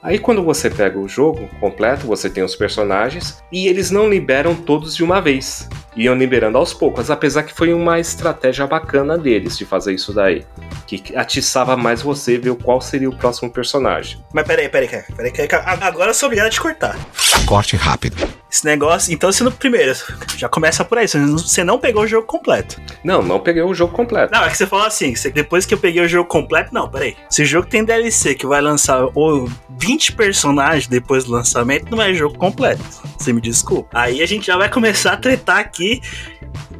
Aí 0.04 0.18
quando 0.18 0.44
você 0.44 0.68
pega 0.68 0.98
o 0.98 1.08
jogo 1.08 1.48
completo, 1.58 2.06
você 2.06 2.28
tem 2.28 2.44
os 2.44 2.54
personagens 2.54 3.42
e 3.50 3.66
eles 3.66 3.90
não 3.90 4.06
liberam 4.06 4.54
todos 4.54 4.94
de 4.94 5.02
uma 5.02 5.18
vez. 5.18 5.66
Iam 5.96 6.14
liberando 6.14 6.58
aos 6.58 6.74
poucos, 6.74 7.10
apesar 7.10 7.42
que 7.42 7.54
foi 7.54 7.72
uma 7.72 7.98
estratégia 7.98 8.66
bacana 8.66 9.16
deles 9.16 9.56
de 9.56 9.64
fazer 9.64 9.94
isso 9.94 10.12
daí. 10.12 10.44
Que 10.86 11.16
atiçava 11.16 11.74
mais 11.74 12.02
você 12.02 12.36
ver 12.36 12.54
qual 12.56 12.82
seria 12.82 13.08
o 13.08 13.16
próximo 13.16 13.50
personagem. 13.50 14.22
Mas 14.34 14.46
peraí, 14.46 14.68
peraí, 14.68 14.88
peraí, 14.88 15.32
peraí, 15.32 15.32
peraí 15.32 15.62
agora 15.80 16.10
eu 16.10 16.14
sou 16.14 16.26
obrigado 16.26 16.48
a 16.48 16.50
te 16.50 16.60
cortar. 16.60 16.98
corte 17.46 17.74
rápido. 17.74 18.43
Esse 18.54 18.64
negócio, 18.64 19.12
então 19.12 19.32
se 19.32 19.42
no 19.42 19.50
primeiro, 19.50 19.92
já 20.36 20.48
começa 20.48 20.84
por 20.84 20.96
aí, 20.96 21.08
você 21.08 21.18
não- 21.18 21.36
você 21.36 21.64
pegou 21.80 22.04
o 22.04 22.06
jogo 22.06 22.24
completo. 22.24 22.80
Não, 23.02 23.20
não 23.20 23.40
peguei 23.40 23.60
o 23.64 23.74
jogo 23.74 23.92
completo. 23.92 24.32
Não, 24.32 24.44
é 24.44 24.48
que 24.48 24.56
você 24.56 24.64
falou 24.64 24.86
assim, 24.86 25.12
você- 25.12 25.28
depois 25.28 25.66
que 25.66 25.74
eu 25.74 25.78
peguei 25.78 26.00
o 26.00 26.08
jogo 26.08 26.28
completo, 26.28 26.72
não, 26.72 26.88
peraí. 26.88 27.16
Se 27.28 27.42
o 27.42 27.44
jogo 27.44 27.66
tem 27.68 27.84
DLC 27.84 28.32
que 28.36 28.46
vai 28.46 28.60
lançar 28.60 29.08
ou 29.12 29.50
20 29.76 30.12
personagens 30.12 30.86
depois 30.86 31.24
do 31.24 31.32
lançamento, 31.32 31.90
não 31.90 32.00
é 32.00 32.14
jogo 32.14 32.38
completo. 32.38 32.80
Você 33.18 33.32
me 33.32 33.40
desculpa. 33.40 33.88
Aí 33.92 34.22
a 34.22 34.26
gente 34.26 34.46
já 34.46 34.56
vai 34.56 34.70
começar 34.70 35.14
a 35.14 35.16
tretar 35.16 35.58
aqui. 35.58 36.00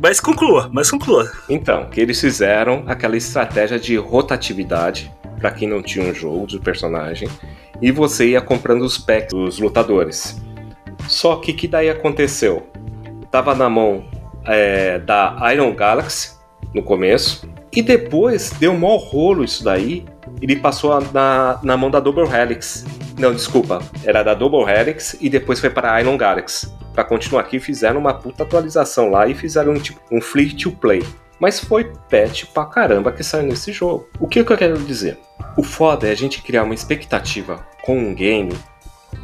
Mas 0.01 0.21
conclua, 0.21 0.71
mas 0.73 0.89
conclua. 0.89 1.29
Então, 1.49 1.91
que 1.91 2.01
eles 2.01 2.21
fizeram 2.21 2.85
aquela 2.87 3.17
estratégia 3.17 3.81
de 3.81 3.97
rotatividade 3.97 5.11
pra 5.41 5.51
quem 5.51 5.69
não 5.69 5.83
tinha 5.83 6.09
um 6.09 6.15
jogo 6.15 6.47
de 6.47 6.61
personagem 6.61 7.29
e 7.83 7.91
você 7.91 8.29
ia 8.29 8.41
comprando 8.41 8.83
os 8.83 8.97
packs 8.97 9.31
dos 9.35 9.59
lutadores. 9.59 10.41
Só 11.09 11.37
que 11.37 11.53
que 11.53 11.69
daí 11.69 11.91
aconteceu? 11.91 12.67
Tava 13.31 13.55
na 13.55 13.69
mão 13.69 14.05
é, 14.47 14.99
da 14.99 15.37
Iron 15.53 15.75
Galaxy 15.75 16.33
no 16.75 16.83
começo 16.83 17.49
e 17.73 17.83
depois 17.83 18.51
deu 18.51 18.73
um 18.73 18.79
maior 18.79 18.99
rolo 18.99 19.45
isso 19.45 19.65
daí. 19.65 20.05
Ele 20.41 20.57
passou 20.57 21.01
na, 21.13 21.59
na 21.63 21.77
mão 21.77 21.91
da 21.91 22.01
Double 22.01 22.27
Helix. 22.27 22.85
Não, 23.19 23.33
desculpa, 23.33 23.83
era 24.05 24.23
da 24.23 24.35
Double 24.35 24.65
Helix 24.69 25.17
e 25.21 25.29
depois 25.29 25.61
foi 25.61 25.71
para 25.71 25.95
a 25.95 26.01
Iron 26.01 26.17
Galaxy. 26.17 26.73
Pra 26.93 27.05
continuar 27.05 27.43
aqui, 27.43 27.59
fizeram 27.59 28.01
uma 28.01 28.15
puta 28.15 28.45
atualização 28.45 29.11
lá 29.11 29.27
e 29.27 29.35
fizeram 29.35 29.73
um, 29.73 29.79
tipo, 29.79 30.01
um 30.11 30.21
free 30.21 30.55
to 30.55 30.71
play. 30.71 31.05
Mas 31.41 31.59
foi 31.59 31.93
patch 32.09 32.45
pra 32.55 32.65
caramba 32.65 33.11
que 33.11 33.25
saiu 33.25 33.43
nesse 33.45 33.73
jogo. 33.73 34.09
O 34.21 34.29
que, 34.29 34.43
que 34.45 34.53
eu 34.53 34.57
quero 34.57 34.79
dizer? 34.79 35.19
O 35.57 35.63
foda 35.63 36.07
é 36.07 36.13
a 36.13 36.17
gente 36.17 36.43
criar 36.43 36.63
uma 36.63 36.75
expectativa 36.75 37.67
com 37.83 37.99
um 37.99 38.15
game 38.15 38.53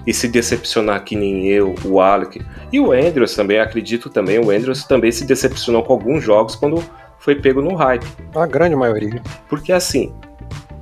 e 0.07 0.13
se 0.13 0.29
decepcionar 0.29 1.05
que 1.05 1.15
nem 1.17 1.47
eu, 1.47 1.75
o 1.85 2.01
Alec 2.01 2.41
e 2.73 2.81
o 2.81 2.93
Andrews 2.93 3.35
também, 3.35 3.59
acredito 3.59 4.09
também, 4.09 4.39
o 4.39 4.51
Andrews 4.51 4.85
também 4.85 5.13
se 5.13 5.25
decepcionou 5.25 5.83
com 5.83 5.93
alguns 5.93 6.23
jogos 6.23 6.55
quando 6.55 6.83
foi 7.19 7.35
pego 7.35 7.61
no 7.61 7.75
hype. 7.75 8.07
A 8.35 8.47
grande 8.47 8.75
maioria. 8.75 9.23
Porque 9.49 9.73
assim, 9.73 10.15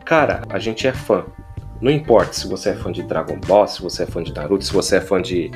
cara, 0.05 0.43
a 0.49 0.59
gente 0.59 0.87
é 0.87 0.93
fã. 0.93 1.25
Não 1.81 1.91
importa 1.91 2.33
se 2.33 2.49
você 2.49 2.71
é 2.71 2.75
fã 2.75 2.91
de 2.91 3.03
Dragon 3.03 3.39
Ball, 3.47 3.69
se 3.69 3.81
você 3.81 4.03
é 4.03 4.07
fã 4.07 4.23
de 4.23 4.33
Naruto, 4.35 4.65
se 4.65 4.73
você 4.73 4.97
é 4.97 5.01
fã 5.01 5.23
de 5.23 5.51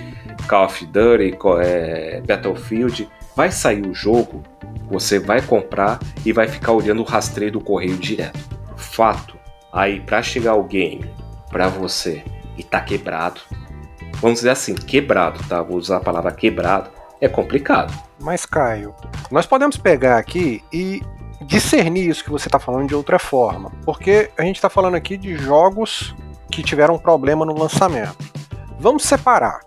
Call 0.48 0.66
of 0.66 0.87
Duty, 0.87 1.37
é, 1.61 2.22
Battlefield, 2.27 3.09
vai 3.35 3.51
sair 3.51 3.85
o 3.85 3.92
jogo, 3.92 4.42
você 4.88 5.18
vai 5.18 5.42
comprar 5.42 5.98
e 6.25 6.33
vai 6.33 6.46
ficar 6.46 6.72
olhando 6.72 7.01
o 7.01 7.05
rastreio 7.05 7.51
do 7.51 7.61
correio 7.61 7.96
direto. 7.96 8.38
Fato. 8.77 9.37
Aí, 9.72 10.01
pra 10.01 10.22
chegar 10.22 10.55
o 10.55 10.62
game 10.62 11.05
pra 11.51 11.66
você 11.68 12.22
e 12.56 12.62
tá 12.62 12.80
quebrado, 12.80 13.40
vamos 14.20 14.38
dizer 14.38 14.50
assim, 14.50 14.74
quebrado, 14.74 15.40
tá? 15.48 15.62
Vou 15.62 15.76
usar 15.76 15.98
a 15.98 16.00
palavra 16.00 16.32
quebrado, 16.32 16.90
é 17.20 17.28
complicado. 17.28 17.92
Mas, 18.20 18.44
Caio, 18.44 18.94
nós 19.30 19.46
podemos 19.46 19.76
pegar 19.76 20.18
aqui 20.18 20.62
e 20.72 21.02
discernir 21.42 22.08
isso 22.08 22.24
que 22.24 22.30
você 22.30 22.48
está 22.48 22.58
falando 22.58 22.88
de 22.88 22.94
outra 22.94 23.18
forma. 23.18 23.72
Porque 23.84 24.30
a 24.36 24.42
gente 24.42 24.56
está 24.56 24.68
falando 24.68 24.94
aqui 24.94 25.16
de 25.16 25.36
jogos 25.36 26.14
que 26.50 26.62
tiveram 26.62 26.98
problema 26.98 27.44
no 27.44 27.58
lançamento. 27.58 28.16
Vamos 28.78 29.04
separar 29.04 29.60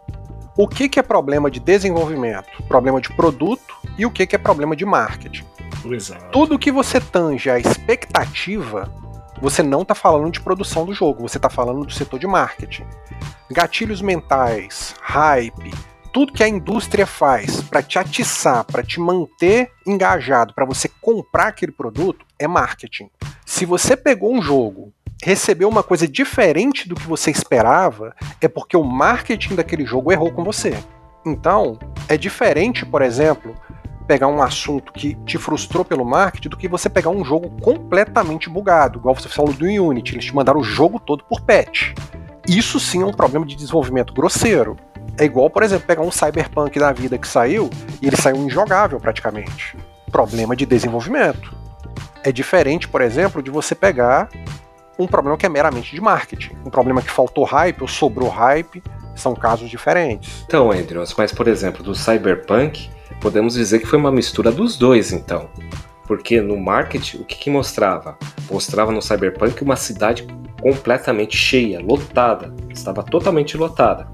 o 0.58 0.68
que, 0.68 0.88
que 0.88 1.00
é 1.00 1.04
problema 1.04 1.52
de 1.52 1.60
desenvolvimento, 1.60 2.64
problema 2.68 3.02
de 3.02 3.10
produto 3.14 3.76
e 3.98 4.06
o 4.06 4.12
que, 4.12 4.26
que 4.26 4.36
é 4.36 4.40
problema 4.40 4.76
de 4.76 4.86
marketing. 4.86 5.46
Exato. 5.86 6.26
Tudo 6.32 6.58
que 6.58 6.72
você 6.72 7.00
tange 7.00 7.50
a 7.50 7.60
expectativa, 7.60 8.90
você 9.42 9.62
não 9.62 9.82
está 9.82 9.94
falando 9.94 10.32
de 10.32 10.42
produção 10.42 10.86
do 10.86 10.94
jogo, 10.94 11.28
você 11.28 11.38
está 11.38 11.50
falando 11.50 11.86
do 11.86 11.94
setor 11.94 12.20
de 12.20 12.28
marketing. 12.28 12.86
Gatilhos 13.52 14.02
mentais, 14.02 14.96
hype, 15.02 15.72
tudo 16.14 16.32
que 16.32 16.44
a 16.44 16.48
indústria 16.48 17.06
faz 17.06 17.62
para 17.62 17.84
te 17.84 18.00
atiçar, 18.00 18.64
para 18.64 18.82
te 18.82 19.00
manter 19.00 19.70
engajado, 19.86 20.54
para 20.54 20.66
você 20.66 20.90
comprar 21.02 21.48
aquele 21.48 21.74
produto, 21.74 22.26
é 22.40 22.48
marketing. 22.48 23.10
Se 23.46 23.66
você 23.66 23.98
pegou 23.98 24.34
um 24.34 24.42
jogo, 24.42 24.94
recebeu 25.22 25.68
uma 25.68 25.84
coisa 25.84 26.08
diferente 26.08 26.88
do 26.88 26.96
que 26.96 27.06
você 27.06 27.32
esperava, 27.32 28.16
é 28.40 28.48
porque 28.48 28.78
o 28.78 28.84
marketing 28.84 29.56
daquele 29.56 29.86
jogo 29.86 30.12
errou 30.12 30.32
com 30.32 30.44
você. 30.44 30.78
Então, 31.26 31.78
é 32.08 32.16
diferente, 32.16 32.86
por 32.86 33.02
exemplo, 33.02 33.56
pegar 34.06 34.28
um 34.28 34.42
assunto 34.42 34.94
que 34.94 35.16
te 35.26 35.38
frustrou 35.38 35.84
pelo 35.84 36.06
marketing 36.06 36.50
do 36.50 36.58
que 36.58 36.68
você 36.68 36.90
pegar 36.90 37.10
um 37.10 37.24
jogo 37.24 37.50
completamente 37.62 38.50
bugado, 38.50 39.00
igual 39.00 39.16
você 39.16 39.28
falou 39.28 39.54
do 39.54 39.66
Unity, 39.66 40.16
eles 40.16 40.26
te 40.26 40.36
mandaram 40.36 40.60
o 40.60 40.64
jogo 40.64 41.00
todo 41.00 41.24
por 41.24 41.42
patch. 41.42 41.94
Isso 42.48 42.80
sim 42.80 43.02
é 43.02 43.06
um 43.06 43.14
problema 43.14 43.46
de 43.46 43.56
desenvolvimento 43.56 44.14
grosseiro. 44.14 44.78
É 45.18 45.24
igual, 45.26 45.50
por 45.50 45.64
exemplo, 45.64 45.88
pegar 45.88 46.02
um 46.02 46.12
Cyberpunk 46.12 46.78
da 46.78 46.92
vida 46.92 47.18
que 47.18 47.28
saiu 47.28 47.70
e 48.02 48.08
ele 48.08 48.16
saiu 48.16 48.38
injogável 48.38 49.00
praticamente. 49.00 49.76
Problema 50.12 50.56
de 50.56 50.66
desenvolvimento. 50.66 51.56
É 52.24 52.32
diferente, 52.32 52.88
por 52.88 53.02
exemplo, 53.02 53.42
de 53.42 53.50
você 53.50 53.74
pegar 53.74 54.30
um 54.98 55.08
problema 55.08 55.38
que 55.38 55.46
é 55.46 55.50
meramente 55.50 55.94
de 55.94 56.02
marketing. 56.02 56.56
Um 56.66 56.70
problema 56.70 57.02
que 57.02 57.10
faltou 57.10 57.44
hype 57.44 57.82
ou 57.82 57.88
sobrou 57.88 58.30
hype. 58.30 58.84
São 59.16 59.34
casos 59.34 59.70
diferentes. 59.70 60.44
Então, 60.46 60.72
Andrews, 60.72 61.16
mas 61.18 61.32
por 61.32 61.48
exemplo, 61.48 61.82
do 61.82 61.96
Cyberpunk, 61.96 62.90
podemos 63.20 63.54
dizer 63.56 63.80
que 63.80 63.88
foi 63.88 64.00
uma 64.00 64.12
mistura 64.12 64.52
dos 64.52 64.78
dois, 64.78 65.12
então. 65.12 65.50
Porque 66.08 66.40
no 66.42 66.58
marketing, 66.58 67.18
o 67.18 67.26
que, 67.26 67.36
que 67.36 67.50
mostrava? 67.50 68.18
Mostrava 68.50 68.92
no 68.92 69.02
Cyberpunk 69.02 69.64
uma 69.64 69.76
cidade 69.76 70.28
completamente 70.62 71.36
cheia, 71.36 71.80
lotada. 71.80 72.54
Estava 72.70 73.02
totalmente 73.04 73.58
lotada. 73.58 74.08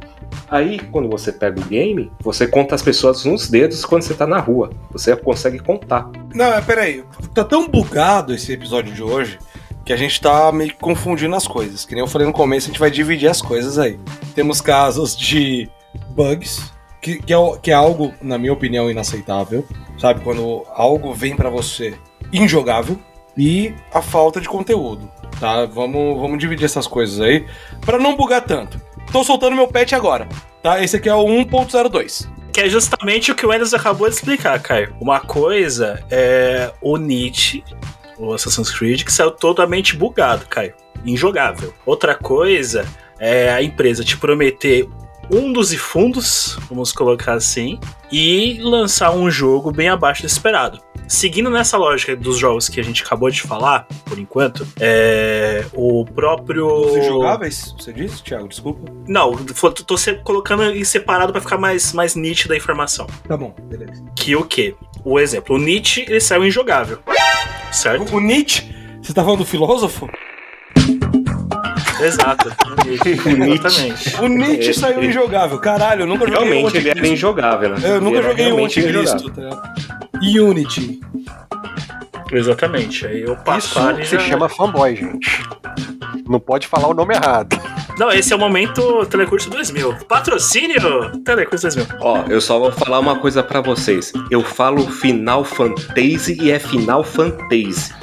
Aí, 0.50 0.80
quando 0.92 1.10
você 1.10 1.32
pega 1.32 1.60
o 1.60 1.64
game, 1.64 2.12
você 2.22 2.48
conta 2.48 2.76
as 2.76 2.82
pessoas 2.82 3.26
nos 3.26 3.50
dedos 3.50 3.86
quando 3.86 4.04
você 4.04 4.14
tá 4.14 4.26
na 4.26 4.40
rua. 4.40 4.70
Você 4.92 5.16
consegue 5.16 5.60
contar. 5.60 6.10
Não, 6.34 6.54
é, 6.54 6.62
peraí. 6.62 7.04
Tá 7.34 7.44
tão 7.44 7.68
bugado 7.68 8.34
esse 8.34 8.52
episódio 8.52 8.94
de 8.94 9.04
hoje 9.04 9.40
que 9.86 9.92
a 9.94 9.98
gente 9.98 10.20
tá 10.22 10.52
meio 10.52 10.72
que 10.72 10.78
confundindo 10.78 11.36
as 11.36 11.48
coisas. 11.48 11.86
Que 11.86 11.96
nem 11.96 12.04
eu 12.04 12.08
falei 12.08 12.28
no 12.28 12.34
começo, 12.34 12.68
a 12.68 12.72
gente 12.72 12.80
vai 12.80 12.92
dividir 12.92 13.30
as 13.30 13.42
coisas 13.42 13.78
aí. 13.78 14.00
Temos 14.36 14.62
casos 14.62 15.16
de 15.16 15.70
bugs, 16.10 16.72
que, 17.02 17.22
que, 17.22 17.34
é, 17.34 17.38
que 17.62 17.72
é 17.72 17.74
algo, 17.74 18.14
na 18.22 18.38
minha 18.38 18.54
opinião, 18.54 18.90
inaceitável. 18.90 19.66
Sabe? 19.98 20.22
Quando 20.22 20.64
algo 20.70 21.14
vem 21.14 21.36
pra 21.36 21.50
você 21.50 21.98
injogável. 22.32 22.98
E 23.38 23.74
a 23.94 24.02
falta 24.02 24.42
de 24.42 24.50
conteúdo, 24.50 25.10
tá? 25.40 25.66
Vamos, 25.66 26.20
vamos 26.20 26.38
dividir 26.38 26.66
essas 26.66 26.86
coisas 26.86 27.22
aí 27.22 27.46
pra 27.80 27.98
não 27.98 28.16
bugar 28.16 28.42
tanto. 28.42 28.80
Tô 29.10 29.24
soltando 29.24 29.56
meu 29.56 29.70
patch 29.70 29.94
agora, 29.94 30.28
tá? 30.62 30.84
Esse 30.84 30.98
aqui 30.98 31.08
é 31.08 31.16
o 31.16 31.26
1.02. 31.26 32.28
Que 32.52 32.62
é 32.62 32.70
justamente 32.70 33.32
o 33.32 33.36
que 33.36 33.46
o 33.46 33.54
Enes 33.54 33.74
acabou 33.74 34.10
de 34.10 34.16
explicar, 34.16 34.62
Caio. 34.62 34.94
Uma 35.00 35.22
coisa 35.22 36.04
é 36.12 36.74
o 36.82 36.98
Nietzsche, 36.98 37.64
o 38.18 38.34
Assassin's 38.34 38.70
Creed, 38.70 39.04
que 39.04 39.14
saiu 39.14 39.32
totalmente 39.32 39.96
bugado, 39.96 40.46
Caio. 40.48 40.74
Injogável. 41.06 41.74
Outra 41.86 42.14
coisa 42.14 42.86
é 43.18 43.50
a 43.50 43.64
empresa 43.64 44.04
te 44.04 44.18
prometer 44.18 44.90
fundos 45.32 45.72
e 45.72 45.78
fundos, 45.78 46.60
vamos 46.70 46.92
colocar 46.92 47.36
assim, 47.36 47.80
e 48.12 48.60
lançar 48.62 49.12
um 49.12 49.32
jogo 49.32 49.72
bem 49.72 49.88
abaixo 49.88 50.24
do 50.24 50.28
esperado. 50.28 50.82
Seguindo 51.08 51.50
nessa 51.50 51.78
lógica 51.78 52.18
dos 52.18 52.38
jogos 52.38 52.68
que 52.68 52.82
a 52.82 52.84
gente 52.84 53.02
acabou 53.02 53.30
de 53.30 53.42
falar, 53.42 53.88
por 54.04 54.20
enquanto, 54.20 54.68
é 54.78 55.66
o 55.74 56.04
próprio. 56.04 56.68
Os 56.68 56.98
injogáveis, 56.98 57.74
você 57.80 57.94
disse, 57.94 58.22
Thiago? 58.22 58.50
Desculpa. 58.50 58.92
Não, 59.08 59.34
tô 59.38 59.96
colocando 60.26 60.64
em 60.64 60.84
separado 60.84 61.32
pra 61.32 61.40
ficar 61.40 61.58
mais, 61.58 61.94
mais 61.94 62.14
nítida 62.14 62.54
a 62.54 62.58
informação. 62.58 63.08
Tá 63.26 63.38
bom, 63.38 63.56
beleza. 63.70 64.04
Que 64.18 64.36
o 64.36 64.44
quê? 64.44 64.76
O 65.06 65.18
exemplo, 65.18 65.56
o 65.56 65.60
Nietzsche, 65.60 66.02
ele 66.10 66.20
saiu 66.20 66.46
injogável. 66.46 67.00
Certo? 67.72 68.14
O, 68.14 68.18
o 68.18 68.20
Nietzsche, 68.20 68.70
você 69.02 69.14
tá 69.14 69.24
falando 69.24 69.40
do 69.40 69.46
filósofo? 69.46 70.10
Exato. 72.02 72.52
O 72.62 73.30
Nietzsche. 73.30 73.88
Exatamente. 73.88 74.22
O 74.22 74.28
Nietzsche 74.28 74.74
saiu 74.74 75.04
injogável. 75.04 75.60
Caralho, 75.60 76.02
eu 76.04 76.08
nunca 76.08 76.26
joguei 76.26 76.38
o 76.38 76.44
Realmente 76.44 76.78
ele 76.78 76.90
era 76.90 77.08
injogável, 77.08 77.70
né? 77.70 77.78
Eu 77.84 77.96
Ele 77.96 78.06
nunca 78.06 78.18
era 78.18 78.30
joguei 78.30 78.52
o 78.52 78.66
Anticristo, 78.66 79.32
tá? 79.32 79.74
Unity. 80.22 81.00
Exatamente. 82.32 83.06
Aí 83.06 83.24
o 83.26 83.34
Isso 83.34 83.44
Pasquale 83.44 84.06
se 84.06 84.16
já... 84.16 84.20
chama 84.22 84.48
fanboy, 84.50 84.96
gente. 84.96 85.44
Não 86.28 86.40
pode 86.40 86.68
falar 86.68 86.88
o 86.88 86.94
nome 86.94 87.14
errado. 87.14 87.60
Não, 87.98 88.10
esse 88.12 88.32
é 88.32 88.36
o 88.36 88.40
momento 88.40 89.06
Telecurso 89.06 89.50
2000. 89.50 89.96
Patrocínio 90.08 91.12
Telecurso 91.24 91.64
2000. 91.64 91.86
Ó, 92.00 92.24
eu 92.28 92.40
só 92.40 92.58
vou 92.58 92.72
falar 92.72 93.00
uma 93.00 93.18
coisa 93.20 93.44
pra 93.44 93.62
vocês. 93.62 94.14
Eu 94.30 94.42
falo 94.42 94.88
Final 94.88 95.44
Fantasy 95.44 96.38
e 96.42 96.52
é 96.52 96.58
Final 96.60 97.04
Fantasy. 97.04 97.94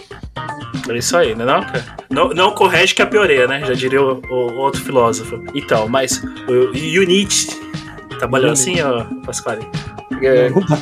É 0.90 0.98
isso 0.98 1.16
aí, 1.16 1.34
né 1.34 1.44
não, 1.44 1.62
cara? 1.62 1.84
Não, 2.10 2.30
não 2.30 2.50
corrige 2.52 2.94
que 2.94 3.02
é 3.02 3.06
pioreia, 3.06 3.46
né? 3.46 3.64
Já 3.64 3.74
diria 3.74 4.02
o, 4.02 4.20
o 4.26 4.56
outro 4.56 4.80
filósofo. 4.80 5.42
Então, 5.54 5.88
mas 5.88 6.22
o, 6.48 6.70
o 6.70 7.04
Nietzsche 7.04 7.48
trabalhou 8.18 8.50
assim, 8.52 8.80
ó, 8.80 9.04
Pasquale? 9.24 9.66
É, 10.22 10.50
Não 10.50 10.60
dá. 10.60 10.78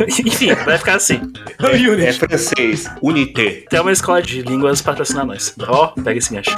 Enfim, 0.08 0.54
vai 0.54 0.78
ficar 0.78 0.94
assim. 0.96 1.20
O 1.60 1.66
é 1.66 1.90
Unity. 1.90 2.18
francês, 2.18 2.90
Unité. 3.02 3.64
Tem 3.68 3.80
uma 3.80 3.92
escola 3.92 4.22
de 4.22 4.42
línguas 4.42 4.80
patrocinar 4.80 5.26
nós. 5.26 5.54
Ó, 5.68 5.88
pega 5.88 6.18
esse 6.18 6.34
gancho. 6.34 6.56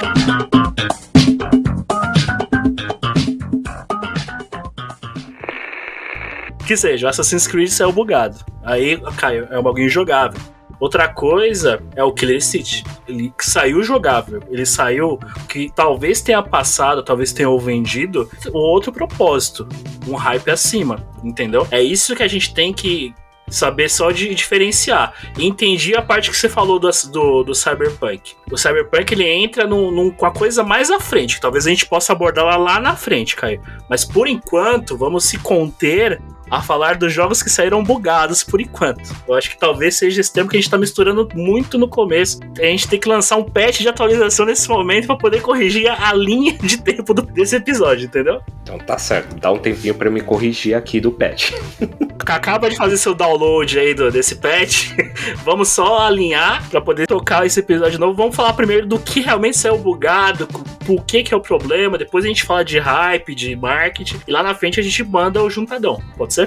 Que 6.65 6.77
seja, 6.77 7.09
Assassin's 7.09 7.45
Creed 7.45 7.69
saiu 7.69 7.91
bugado. 7.91 8.37
Aí, 8.63 8.97
caiu, 9.17 9.45
é 9.51 9.59
um 9.59 9.63
bagulho 9.63 9.85
injogável. 9.85 10.39
Outra 10.83 11.07
coisa 11.07 11.81
é 11.95 12.03
o 12.03 12.11
Killer 12.11 12.43
City. 12.43 12.83
Ele 13.07 13.33
saiu 13.39 13.81
jogável. 13.83 14.43
Ele 14.49 14.65
saiu 14.65 15.17
que 15.47 15.71
talvez 15.73 16.19
tenha 16.19 16.43
passado, 16.43 17.01
talvez 17.01 17.31
tenha 17.31 17.57
vendido 17.57 18.29
outro 18.51 18.91
propósito. 18.91 19.65
Um 20.05 20.15
hype 20.15 20.51
acima, 20.51 21.01
entendeu? 21.23 21.65
É 21.71 21.81
isso 21.81 22.13
que 22.13 22.21
a 22.21 22.27
gente 22.27 22.53
tem 22.53 22.73
que 22.73 23.15
saber 23.47 23.89
só 23.89 24.11
de 24.11 24.35
diferenciar. 24.35 25.13
entendi 25.39 25.95
a 25.95 26.01
parte 26.01 26.29
que 26.29 26.35
você 26.35 26.49
falou 26.49 26.77
do, 26.77 26.89
do, 27.09 27.43
do 27.43 27.55
Cyberpunk. 27.55 28.33
O 28.51 28.57
Cyberpunk 28.57 29.13
ele 29.13 29.25
entra 29.25 29.65
com 29.65 30.25
a 30.25 30.31
coisa 30.31 30.63
mais 30.63 30.91
à 30.91 30.99
frente. 30.99 31.39
Talvez 31.39 31.65
a 31.65 31.69
gente 31.69 31.85
possa 31.85 32.11
abordá-la 32.11 32.57
lá 32.57 32.77
na 32.81 32.93
frente, 32.97 33.37
Caio. 33.37 33.61
Mas 33.89 34.03
por 34.03 34.27
enquanto, 34.27 34.97
vamos 34.97 35.23
se 35.23 35.37
conter 35.37 36.21
a 36.53 36.61
falar 36.61 36.97
dos 36.97 37.11
jogos 37.11 37.41
que 37.41 37.49
saíram 37.49 37.83
bugados 37.83 38.43
por 38.43 38.61
enquanto. 38.61 39.11
Eu 39.27 39.33
acho 39.33 39.49
que 39.49 39.57
talvez 39.57 39.95
seja 39.95 40.21
esse 40.21 40.31
tempo 40.31 40.51
que 40.51 40.57
a 40.57 40.59
gente 40.61 40.69
tá 40.69 40.77
misturando 40.77 41.27
muito 41.33 41.79
no 41.79 41.87
começo. 41.87 42.39
A 42.59 42.65
gente 42.65 42.87
tem 42.87 42.99
que 42.99 43.09
lançar 43.09 43.37
um 43.37 43.43
patch 43.43 43.79
de 43.79 43.89
atualização 43.89 44.45
nesse 44.45 44.69
momento 44.69 45.07
para 45.07 45.15
poder 45.15 45.41
corrigir 45.41 45.89
a 45.89 46.13
linha 46.13 46.53
de 46.61 46.77
tempo 46.77 47.11
do, 47.11 47.23
desse 47.23 47.55
episódio, 47.55 48.05
entendeu? 48.05 48.39
Então 48.61 48.77
tá 48.77 48.99
certo, 48.99 49.35
dá 49.35 49.51
um 49.51 49.57
tempinho 49.57 49.95
para 49.95 50.11
me 50.11 50.21
corrigir 50.21 50.75
aqui 50.75 50.99
do 50.99 51.11
patch. 51.11 51.53
Acaba 52.25 52.69
de 52.69 52.77
fazer 52.77 52.97
seu 52.97 53.13
download 53.13 53.77
aí 53.77 53.93
do, 53.93 54.11
desse 54.11 54.35
patch. 54.35 54.91
Vamos 55.43 55.69
só 55.69 55.99
alinhar 55.99 56.69
para 56.69 56.79
poder 56.79 57.07
tocar 57.07 57.45
esse 57.45 57.59
episódio 57.59 57.99
novo. 57.99 58.13
Vamos 58.13 58.35
falar 58.35 58.53
primeiro 58.53 58.85
do 58.87 58.97
que 58.99 59.19
realmente 59.19 59.57
saiu 59.57 59.77
bugado, 59.77 60.47
por 60.85 61.03
que 61.03 61.23
que 61.23 61.33
é 61.33 61.37
o 61.37 61.41
problema. 61.41 61.97
Depois 61.97 62.23
a 62.23 62.27
gente 62.27 62.43
fala 62.43 62.63
de 62.63 62.79
hype, 62.79 63.35
de 63.35 63.55
marketing. 63.55 64.21
E 64.27 64.31
lá 64.31 64.41
na 64.41 64.55
frente 64.55 64.79
a 64.79 64.83
gente 64.83 65.03
manda 65.03 65.43
o 65.43 65.49
juntadão. 65.49 66.01
Pode 66.15 66.33
ser? 66.33 66.42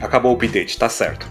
Acabou 0.00 0.32
o 0.32 0.34
update, 0.34 0.78
tá 0.78 0.88
certo. 0.88 1.26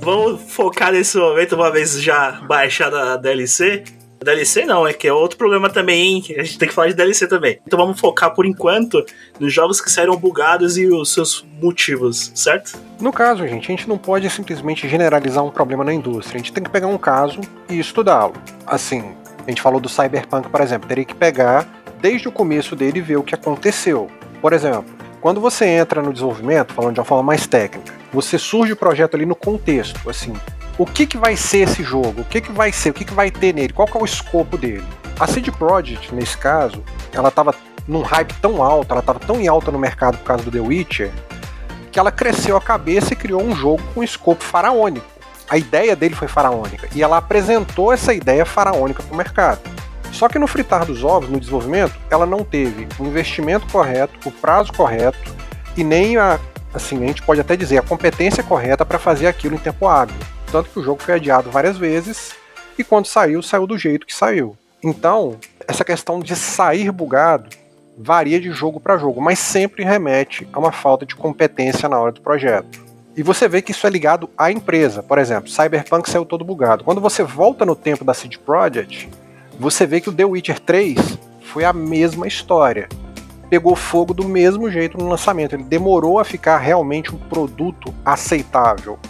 Vamos 0.00 0.52
focar 0.52 0.92
nesse 0.92 1.16
momento, 1.16 1.54
uma 1.54 1.70
vez 1.70 2.02
já 2.02 2.32
baixada 2.42 3.14
a 3.14 3.16
DLC, 3.16 3.84
DLC 4.24 4.64
não, 4.64 4.86
é 4.86 4.92
que 4.92 5.06
é 5.06 5.12
outro 5.12 5.36
problema 5.36 5.70
também, 5.70 6.14
hein? 6.14 6.24
A 6.38 6.42
gente 6.42 6.58
tem 6.58 6.68
que 6.68 6.74
falar 6.74 6.88
de 6.88 6.94
DLC 6.94 7.26
também. 7.26 7.60
Então 7.66 7.78
vamos 7.78 8.00
focar 8.00 8.34
por 8.34 8.46
enquanto 8.46 9.04
nos 9.38 9.52
jogos 9.52 9.80
que 9.80 9.90
saíram 9.90 10.16
bugados 10.16 10.76
e 10.76 10.86
os 10.86 11.12
seus 11.12 11.44
motivos, 11.60 12.32
certo? 12.34 12.78
No 13.00 13.12
caso, 13.12 13.46
gente, 13.46 13.64
a 13.64 13.76
gente 13.76 13.88
não 13.88 13.98
pode 13.98 14.28
simplesmente 14.30 14.88
generalizar 14.88 15.44
um 15.44 15.50
problema 15.50 15.84
na 15.84 15.92
indústria. 15.92 16.36
A 16.36 16.38
gente 16.38 16.52
tem 16.52 16.64
que 16.64 16.70
pegar 16.70 16.86
um 16.86 16.98
caso 16.98 17.40
e 17.68 17.78
estudá-lo. 17.78 18.34
Assim, 18.66 19.14
a 19.46 19.50
gente 19.50 19.60
falou 19.60 19.80
do 19.80 19.88
Cyberpunk, 19.88 20.48
por 20.48 20.60
exemplo, 20.60 20.88
teria 20.88 21.04
que 21.04 21.14
pegar 21.14 21.68
desde 22.00 22.26
o 22.26 22.32
começo 22.32 22.74
dele 22.74 22.98
e 22.98 23.02
ver 23.02 23.16
o 23.16 23.22
que 23.22 23.34
aconteceu. 23.34 24.10
Por 24.40 24.52
exemplo, 24.52 24.84
quando 25.20 25.40
você 25.40 25.64
entra 25.66 26.02
no 26.02 26.12
desenvolvimento, 26.12 26.72
falando 26.72 26.94
de 26.94 27.00
uma 27.00 27.06
forma 27.06 27.22
mais 27.22 27.46
técnica, 27.46 27.92
você 28.12 28.38
surge 28.38 28.72
o 28.72 28.76
projeto 28.76 29.14
ali 29.14 29.24
no 29.24 29.34
contexto, 29.34 30.08
assim, 30.08 30.34
o 30.76 30.84
que, 30.84 31.06
que 31.06 31.16
vai 31.16 31.36
ser 31.36 31.58
esse 31.58 31.82
jogo, 31.82 32.22
o 32.22 32.24
que, 32.24 32.40
que 32.40 32.50
vai 32.50 32.72
ser, 32.72 32.90
o 32.90 32.94
que, 32.94 33.04
que 33.04 33.14
vai 33.14 33.30
ter 33.30 33.54
nele, 33.54 33.72
qual 33.72 33.86
que 33.86 33.96
é 33.96 34.00
o 34.00 34.04
escopo 34.04 34.58
dele. 34.58 34.84
A 35.18 35.26
CD 35.26 35.52
Projekt, 35.52 36.12
nesse 36.12 36.36
caso, 36.36 36.82
ela 37.12 37.28
estava 37.28 37.54
num 37.86 38.02
hype 38.02 38.32
tão 38.40 38.62
alto, 38.62 38.90
ela 38.90 39.00
estava 39.00 39.20
tão 39.20 39.40
em 39.40 39.46
alta 39.46 39.70
no 39.70 39.78
mercado 39.78 40.18
por 40.18 40.24
causa 40.24 40.42
do 40.42 40.50
The 40.50 40.60
Witcher, 40.60 41.12
que 41.92 41.98
ela 41.98 42.10
cresceu 42.10 42.56
a 42.56 42.60
cabeça 42.60 43.12
e 43.12 43.16
criou 43.16 43.40
um 43.40 43.54
jogo 43.54 43.82
com 43.94 44.02
escopo 44.02 44.42
faraônico. 44.42 45.06
A 45.48 45.56
ideia 45.56 45.94
dele 45.94 46.14
foi 46.14 46.26
faraônica 46.26 46.88
e 46.94 47.02
ela 47.02 47.18
apresentou 47.18 47.92
essa 47.92 48.12
ideia 48.12 48.44
faraônica 48.44 49.02
para 49.02 49.14
o 49.14 49.16
mercado. 49.16 49.60
Só 50.10 50.28
que 50.28 50.38
no 50.38 50.46
fritar 50.46 50.84
dos 50.86 51.04
ovos, 51.04 51.28
no 51.28 51.38
desenvolvimento, 51.38 51.94
ela 52.10 52.24
não 52.24 52.42
teve 52.42 52.88
o 52.98 53.04
investimento 53.04 53.66
correto, 53.70 54.28
o 54.28 54.32
prazo 54.32 54.72
correto 54.72 55.18
e 55.76 55.84
nem 55.84 56.16
a, 56.16 56.40
assim, 56.72 57.04
a 57.04 57.06
gente 57.06 57.22
pode 57.22 57.40
até 57.40 57.56
dizer, 57.56 57.78
a 57.78 57.82
competência 57.82 58.42
correta 58.42 58.84
para 58.84 58.98
fazer 58.98 59.26
aquilo 59.26 59.54
em 59.54 59.58
tempo 59.58 59.86
hábil 59.86 60.16
tanto 60.54 60.70
que 60.70 60.78
o 60.78 60.84
jogo 60.84 61.02
foi 61.02 61.14
adiado 61.14 61.50
várias 61.50 61.76
vezes 61.76 62.32
e 62.78 62.84
quando 62.84 63.06
saiu, 63.06 63.42
saiu 63.42 63.66
do 63.66 63.76
jeito 63.76 64.06
que 64.06 64.14
saiu. 64.14 64.56
Então, 64.84 65.36
essa 65.66 65.84
questão 65.84 66.20
de 66.20 66.36
sair 66.36 66.92
bugado 66.92 67.50
varia 67.98 68.40
de 68.40 68.52
jogo 68.52 68.78
para 68.78 68.96
jogo, 68.96 69.20
mas 69.20 69.40
sempre 69.40 69.82
remete 69.82 70.46
a 70.52 70.60
uma 70.60 70.70
falta 70.70 71.04
de 71.04 71.16
competência 71.16 71.88
na 71.88 71.98
hora 71.98 72.12
do 72.12 72.20
projeto. 72.20 72.84
E 73.16 73.22
você 73.22 73.48
vê 73.48 73.60
que 73.60 73.72
isso 73.72 73.84
é 73.84 73.90
ligado 73.90 74.30
à 74.38 74.52
empresa. 74.52 75.02
Por 75.02 75.18
exemplo, 75.18 75.50
Cyberpunk 75.50 76.08
saiu 76.08 76.24
todo 76.24 76.44
bugado. 76.44 76.84
Quando 76.84 77.00
você 77.00 77.24
volta 77.24 77.66
no 77.66 77.74
tempo 77.74 78.04
da 78.04 78.14
CD 78.14 78.38
Projekt, 78.38 79.08
você 79.58 79.84
vê 79.84 80.00
que 80.00 80.08
o 80.08 80.12
The 80.12 80.24
Witcher 80.24 80.60
3 80.60 81.18
foi 81.42 81.64
a 81.64 81.72
mesma 81.72 82.28
história. 82.28 82.88
Pegou 83.50 83.74
fogo 83.74 84.14
do 84.14 84.28
mesmo 84.28 84.70
jeito 84.70 84.98
no 84.98 85.08
lançamento. 85.08 85.56
Ele 85.56 85.64
demorou 85.64 86.20
a 86.20 86.24
ficar 86.24 86.58
realmente 86.58 87.12
um 87.12 87.18
produto 87.18 87.92
aceitável. 88.04 89.00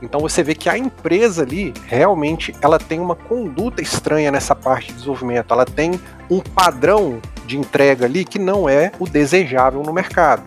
Então 0.00 0.20
você 0.20 0.42
vê 0.42 0.54
que 0.54 0.68
a 0.68 0.78
empresa 0.78 1.42
ali 1.42 1.74
realmente 1.86 2.54
ela 2.60 2.78
tem 2.78 3.00
uma 3.00 3.14
conduta 3.14 3.82
estranha 3.82 4.30
nessa 4.30 4.54
parte 4.54 4.88
de 4.88 4.94
desenvolvimento. 4.94 5.52
Ela 5.52 5.64
tem 5.64 6.00
um 6.30 6.40
padrão 6.40 7.20
de 7.46 7.58
entrega 7.58 8.04
ali 8.04 8.24
que 8.24 8.38
não 8.38 8.68
é 8.68 8.92
o 8.98 9.06
desejável 9.08 9.82
no 9.82 9.92
mercado. 9.92 10.42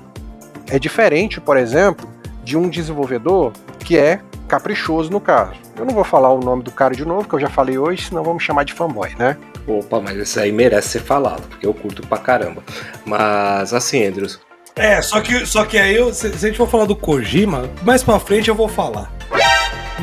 É 0.69 0.79
diferente, 0.79 1.41
por 1.41 1.57
exemplo, 1.57 2.07
de 2.43 2.57
um 2.57 2.69
desenvolvedor 2.69 3.51
que 3.79 3.97
é 3.97 4.21
caprichoso 4.47 5.09
no 5.09 5.19
caso. 5.19 5.53
Eu 5.77 5.85
não 5.85 5.93
vou 5.93 6.03
falar 6.03 6.31
o 6.31 6.39
nome 6.39 6.63
do 6.63 6.71
cara 6.71 6.93
de 6.93 7.05
novo, 7.05 7.27
que 7.27 7.33
eu 7.33 7.39
já 7.39 7.49
falei 7.49 7.77
hoje, 7.77 8.05
senão 8.05 8.33
me 8.33 8.39
chamar 8.39 8.63
de 8.63 8.73
fanboy, 8.73 9.15
né? 9.17 9.37
Opa, 9.67 9.99
mas 9.99 10.17
esse 10.17 10.39
aí 10.39 10.51
merece 10.51 10.89
ser 10.89 11.01
falado, 11.01 11.41
porque 11.47 11.65
eu 11.65 11.73
curto 11.73 12.05
pra 12.05 12.17
caramba. 12.17 12.63
Mas 13.05 13.73
assim, 13.73 14.05
Andrews. 14.05 14.39
É, 14.75 15.01
só 15.01 15.21
que, 15.21 15.45
só 15.45 15.65
que 15.65 15.77
aí, 15.77 15.95
eu, 15.95 16.13
se, 16.13 16.29
se 16.37 16.45
a 16.45 16.49
gente 16.49 16.57
for 16.57 16.67
falar 16.67 16.85
do 16.85 16.95
Kojima, 16.95 17.69
mais 17.83 18.03
pra 18.03 18.19
frente 18.19 18.49
eu 18.49 18.55
vou 18.55 18.67
falar. 18.67 19.11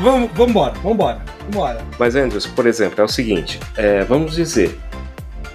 Vamos, 0.01 0.31
vamos 0.33 0.51
embora, 0.51 0.73
vamos 0.75 0.93
embora, 0.93 1.21
vamos 1.49 1.97
Mas, 1.97 2.15
Andrews, 2.15 2.45
por 2.45 2.65
exemplo, 2.65 3.01
é 3.01 3.03
o 3.03 3.07
seguinte: 3.07 3.59
é, 3.75 4.03
vamos 4.05 4.33
dizer, 4.33 4.79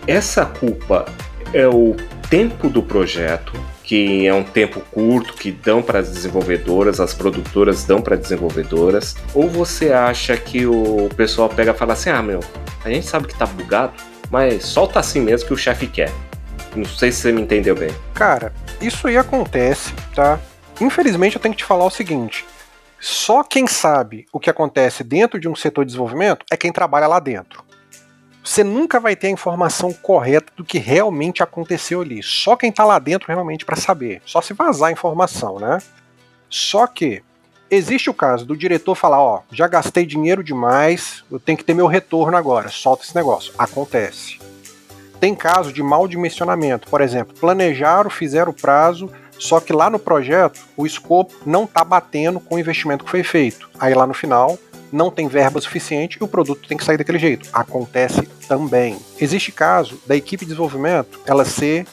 essa 0.06 0.44
culpa 0.44 1.06
é 1.52 1.66
o 1.66 1.96
tempo 2.28 2.68
do 2.68 2.82
projeto, 2.82 3.52
que 3.82 4.26
é 4.26 4.34
um 4.34 4.42
tempo 4.42 4.80
curto, 4.90 5.32
que 5.32 5.50
dão 5.50 5.82
para 5.82 6.00
as 6.00 6.10
desenvolvedoras, 6.10 7.00
as 7.00 7.14
produtoras 7.14 7.84
dão 7.84 8.02
para 8.02 8.16
desenvolvedoras, 8.16 9.16
ou 9.34 9.48
você 9.48 9.92
acha 9.92 10.36
que 10.36 10.66
o 10.66 11.08
pessoal 11.16 11.48
pega 11.48 11.70
e 11.70 11.74
fala 11.74 11.94
assim: 11.94 12.10
ah, 12.10 12.22
meu, 12.22 12.40
a 12.84 12.90
gente 12.90 13.06
sabe 13.06 13.28
que 13.28 13.34
tá 13.34 13.46
bugado, 13.46 13.94
mas 14.30 14.64
solta 14.66 15.00
assim 15.00 15.20
mesmo 15.20 15.48
que 15.48 15.54
o 15.54 15.56
chefe 15.56 15.86
quer. 15.86 16.12
Não 16.76 16.84
sei 16.84 17.10
se 17.10 17.22
você 17.22 17.32
me 17.32 17.40
entendeu 17.40 17.74
bem. 17.74 17.90
Cara, 18.12 18.52
isso 18.78 19.06
aí 19.06 19.16
acontece, 19.16 19.94
tá? 20.14 20.38
Infelizmente 20.80 21.36
eu 21.36 21.40
tenho 21.40 21.54
que 21.54 21.58
te 21.62 21.64
falar 21.64 21.86
o 21.86 21.90
seguinte: 21.90 22.44
só 23.06 23.42
quem 23.42 23.66
sabe 23.66 24.24
o 24.32 24.40
que 24.40 24.48
acontece 24.48 25.04
dentro 25.04 25.38
de 25.38 25.46
um 25.46 25.54
setor 25.54 25.84
de 25.84 25.88
desenvolvimento 25.88 26.46
é 26.50 26.56
quem 26.56 26.72
trabalha 26.72 27.06
lá 27.06 27.20
dentro. 27.20 27.62
Você 28.42 28.64
nunca 28.64 28.98
vai 28.98 29.14
ter 29.14 29.26
a 29.26 29.30
informação 29.30 29.92
correta 29.92 30.50
do 30.56 30.64
que 30.64 30.78
realmente 30.78 31.42
aconteceu 31.42 32.00
ali. 32.00 32.22
Só 32.22 32.56
quem 32.56 32.70
está 32.70 32.82
lá 32.82 32.98
dentro 32.98 33.28
realmente 33.28 33.66
para 33.66 33.76
saber. 33.76 34.22
Só 34.24 34.40
se 34.40 34.54
vazar 34.54 34.88
a 34.88 34.92
informação, 34.92 35.58
né? 35.58 35.82
Só 36.48 36.86
que 36.86 37.22
existe 37.70 38.08
o 38.08 38.14
caso 38.14 38.46
do 38.46 38.56
diretor 38.56 38.94
falar, 38.94 39.20
ó, 39.20 39.42
já 39.52 39.68
gastei 39.68 40.06
dinheiro 40.06 40.42
demais, 40.42 41.24
eu 41.30 41.38
tenho 41.38 41.58
que 41.58 41.64
ter 41.64 41.74
meu 41.74 41.86
retorno 41.86 42.38
agora. 42.38 42.70
Solta 42.70 43.04
esse 43.04 43.14
negócio. 43.14 43.52
Acontece. 43.58 44.38
Tem 45.20 45.34
caso 45.34 45.74
de 45.74 45.82
mal 45.82 46.08
dimensionamento, 46.08 46.88
por 46.88 47.02
exemplo, 47.02 47.34
planejaram, 47.38 48.08
fizeram 48.08 48.50
o 48.50 48.54
prazo, 48.54 49.10
só 49.38 49.60
que 49.60 49.72
lá 49.72 49.90
no 49.90 49.98
projeto, 49.98 50.60
o 50.76 50.86
escopo 50.86 51.34
não 51.44 51.64
está 51.64 51.84
batendo 51.84 52.40
com 52.40 52.54
o 52.54 52.58
investimento 52.58 53.04
que 53.04 53.10
foi 53.10 53.22
feito. 53.22 53.68
Aí 53.78 53.94
lá 53.94 54.06
no 54.06 54.14
final, 54.14 54.58
não 54.92 55.10
tem 55.10 55.26
verba 55.26 55.60
suficiente 55.60 56.18
e 56.20 56.24
o 56.24 56.28
produto 56.28 56.68
tem 56.68 56.78
que 56.78 56.84
sair 56.84 56.96
daquele 56.96 57.18
jeito. 57.18 57.48
Acontece 57.52 58.22
também. 58.48 58.96
Existe 59.20 59.50
caso 59.50 60.00
da 60.06 60.16
equipe 60.16 60.44
de 60.44 60.50
desenvolvimento 60.50 61.20
ela 61.26 61.44
ser 61.44 61.86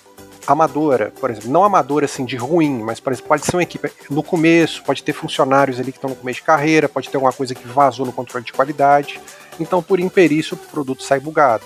amadora, 0.45 1.13
por 1.19 1.29
exemplo, 1.29 1.49
não 1.49 1.63
amadora 1.63 2.05
assim 2.05 2.25
de 2.25 2.35
ruim, 2.35 2.81
mas 2.81 2.99
por 2.99 3.13
exemplo, 3.13 3.29
pode 3.29 3.45
ser 3.45 3.55
uma 3.55 3.63
equipe 3.63 3.91
no 4.09 4.23
começo, 4.23 4.83
pode 4.83 5.03
ter 5.03 5.13
funcionários 5.13 5.79
ali 5.79 5.91
que 5.91 5.97
estão 5.97 6.09
no 6.09 6.15
começo 6.15 6.39
de 6.39 6.45
carreira, 6.45 6.89
pode 6.89 7.09
ter 7.09 7.17
alguma 7.17 7.33
coisa 7.33 7.55
que 7.55 7.67
vazou 7.67 8.05
no 8.05 8.11
controle 8.11 8.45
de 8.45 8.53
qualidade. 8.53 9.19
Então, 9.59 9.81
por 9.81 9.99
imperício, 9.99 10.55
o 10.55 10.57
produto 10.57 11.03
sai 11.03 11.19
bugado. 11.19 11.65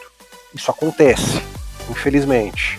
Isso 0.54 0.70
acontece, 0.70 1.42
infelizmente. 1.90 2.78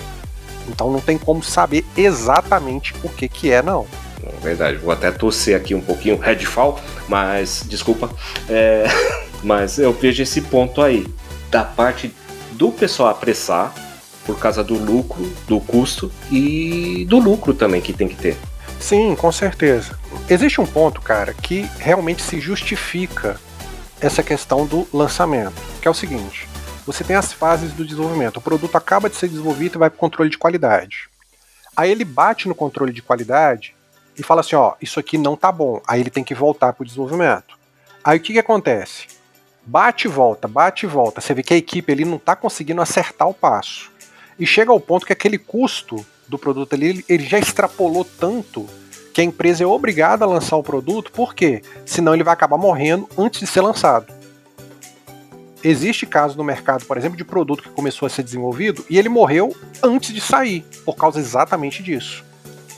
Então 0.68 0.90
não 0.90 1.00
tem 1.00 1.16
como 1.18 1.42
saber 1.42 1.84
exatamente 1.96 2.94
o 3.02 3.08
que 3.08 3.28
que 3.28 3.50
é, 3.50 3.62
não. 3.62 3.86
É 4.22 4.40
verdade, 4.42 4.78
vou 4.78 4.92
até 4.92 5.10
torcer 5.10 5.56
aqui 5.56 5.74
um 5.74 5.80
pouquinho 5.80 6.18
Redfall, 6.18 6.80
mas 7.08 7.64
desculpa. 7.66 8.10
É, 8.48 8.86
mas 9.42 9.78
eu 9.78 9.92
vejo 9.92 10.22
esse 10.22 10.40
ponto 10.40 10.82
aí, 10.82 11.06
da 11.50 11.64
parte 11.64 12.12
do 12.52 12.72
pessoal 12.72 13.10
apressar 13.10 13.74
por 14.24 14.38
causa 14.38 14.64
do 14.64 14.74
lucro, 14.74 15.32
do 15.46 15.60
custo 15.60 16.10
e 16.30 17.06
do 17.08 17.18
lucro 17.18 17.54
também 17.54 17.80
que 17.80 17.92
tem 17.92 18.08
que 18.08 18.16
ter. 18.16 18.36
Sim, 18.80 19.14
com 19.14 19.30
certeza. 19.30 19.98
Existe 20.28 20.60
um 20.60 20.66
ponto, 20.66 21.00
cara, 21.00 21.32
que 21.32 21.68
realmente 21.78 22.22
se 22.22 22.40
justifica 22.40 23.40
essa 24.00 24.22
questão 24.22 24.66
do 24.66 24.86
lançamento, 24.92 25.54
que 25.80 25.88
é 25.88 25.90
o 25.90 25.94
seguinte: 25.94 26.48
você 26.86 27.02
tem 27.02 27.16
as 27.16 27.32
fases 27.32 27.72
do 27.72 27.84
desenvolvimento. 27.84 28.36
O 28.36 28.40
produto 28.40 28.76
acaba 28.76 29.10
de 29.10 29.16
ser 29.16 29.28
desenvolvido 29.28 29.76
e 29.76 29.78
vai 29.78 29.90
para 29.90 29.96
o 29.96 30.00
controle 30.00 30.30
de 30.30 30.38
qualidade. 30.38 31.08
Aí 31.76 31.90
ele 31.90 32.04
bate 32.04 32.46
no 32.46 32.54
controle 32.54 32.92
de 32.92 33.02
qualidade 33.02 33.74
e 34.16 34.22
fala 34.22 34.40
assim: 34.40 34.54
ó, 34.54 34.74
isso 34.80 35.00
aqui 35.00 35.18
não 35.18 35.36
tá 35.36 35.50
bom. 35.50 35.82
Aí 35.86 36.00
ele 36.00 36.10
tem 36.10 36.22
que 36.22 36.34
voltar 36.34 36.72
para 36.72 36.82
o 36.82 36.86
desenvolvimento. 36.86 37.58
Aí 38.04 38.18
o 38.18 38.20
que, 38.20 38.32
que 38.32 38.38
acontece? 38.38 39.08
Bate 39.66 40.06
e 40.06 40.10
volta, 40.10 40.46
bate 40.46 40.86
e 40.86 40.88
volta. 40.88 41.20
Você 41.20 41.34
vê 41.34 41.42
que 41.42 41.52
a 41.52 41.56
equipe 41.56 41.92
ali 41.92 42.04
não 42.04 42.16
está 42.16 42.36
conseguindo 42.36 42.80
acertar 42.80 43.28
o 43.28 43.34
passo. 43.34 43.90
E 44.38 44.46
chega 44.46 44.70
ao 44.70 44.78
ponto 44.78 45.04
que 45.04 45.12
aquele 45.12 45.38
custo 45.38 46.06
do 46.28 46.38
produto 46.38 46.74
ali, 46.74 47.04
ele 47.08 47.24
já 47.24 47.38
extrapolou 47.38 48.04
tanto 48.04 48.66
que 49.12 49.20
a 49.20 49.24
empresa 49.24 49.64
é 49.64 49.66
obrigada 49.66 50.24
a 50.24 50.28
lançar 50.28 50.56
o 50.56 50.62
produto, 50.62 51.10
por 51.10 51.34
quê? 51.34 51.62
Senão 51.86 52.14
ele 52.14 52.22
vai 52.22 52.34
acabar 52.34 52.58
morrendo 52.58 53.08
antes 53.16 53.40
de 53.40 53.46
ser 53.46 53.62
lançado. 53.62 54.12
Existe 55.68 56.06
caso 56.06 56.38
no 56.38 56.44
mercado, 56.44 56.84
por 56.84 56.96
exemplo, 56.96 57.16
de 57.16 57.24
produto 57.24 57.64
que 57.64 57.68
começou 57.70 58.06
a 58.06 58.08
ser 58.08 58.22
desenvolvido 58.22 58.84
e 58.88 58.96
ele 59.00 59.08
morreu 59.08 59.52
antes 59.82 60.14
de 60.14 60.20
sair, 60.20 60.64
por 60.84 60.94
causa 60.94 61.18
exatamente 61.18 61.82
disso. 61.82 62.24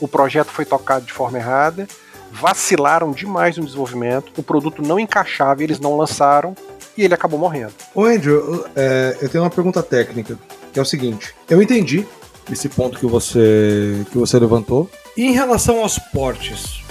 O 0.01 0.07
projeto 0.07 0.47
foi 0.47 0.65
tocado 0.65 1.05
de 1.05 1.13
forma 1.13 1.37
errada, 1.37 1.87
vacilaram 2.31 3.11
demais 3.11 3.57
no 3.57 3.63
desenvolvimento, 3.63 4.31
o 4.35 4.41
produto 4.41 4.81
não 4.81 4.99
encaixava 4.99 5.63
eles 5.63 5.79
não 5.79 5.95
lançaram 5.95 6.55
e 6.97 7.03
ele 7.03 7.13
acabou 7.13 7.39
morrendo. 7.39 7.73
Ô 7.93 8.05
Andrew, 8.05 8.65
é, 8.75 9.15
eu 9.21 9.29
tenho 9.29 9.43
uma 9.43 9.51
pergunta 9.51 9.83
técnica, 9.83 10.35
que 10.73 10.79
é 10.79 10.81
o 10.81 10.85
seguinte: 10.85 11.35
eu 11.47 11.61
entendi 11.61 12.07
esse 12.51 12.67
ponto 12.69 12.97
que 12.97 13.05
você 13.05 14.03
que 14.11 14.17
você 14.17 14.39
levantou. 14.39 14.89
E 15.15 15.27
em 15.27 15.33
relação 15.33 15.81
aos 15.81 15.99
portes, 15.99 16.81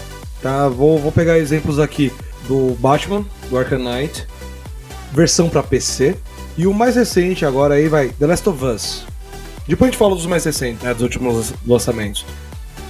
tá? 0.40 0.68
Vou, 0.68 0.96
vou 1.00 1.10
pegar 1.10 1.38
exemplos 1.38 1.80
aqui 1.80 2.12
do 2.46 2.76
Batman, 2.78 3.26
do 3.50 3.58
Arkham 3.58 3.80
Knight, 3.80 4.28
versão 5.12 5.48
para 5.48 5.62
PC, 5.62 6.16
e 6.56 6.66
o 6.66 6.74
mais 6.74 6.96
recente 6.96 7.44
agora 7.44 7.74
aí 7.74 7.88
vai 7.88 8.08
The 8.08 8.26
Last 8.26 8.48
of 8.48 8.64
Us. 8.64 9.04
Depois 9.66 9.88
a 9.88 9.90
gente 9.90 9.98
fala 9.98 10.14
dos 10.14 10.26
mais 10.26 10.44
recentes, 10.44 10.82
né, 10.82 10.94
dos 10.94 11.02
últimos 11.02 11.52
lançamentos. 11.66 12.24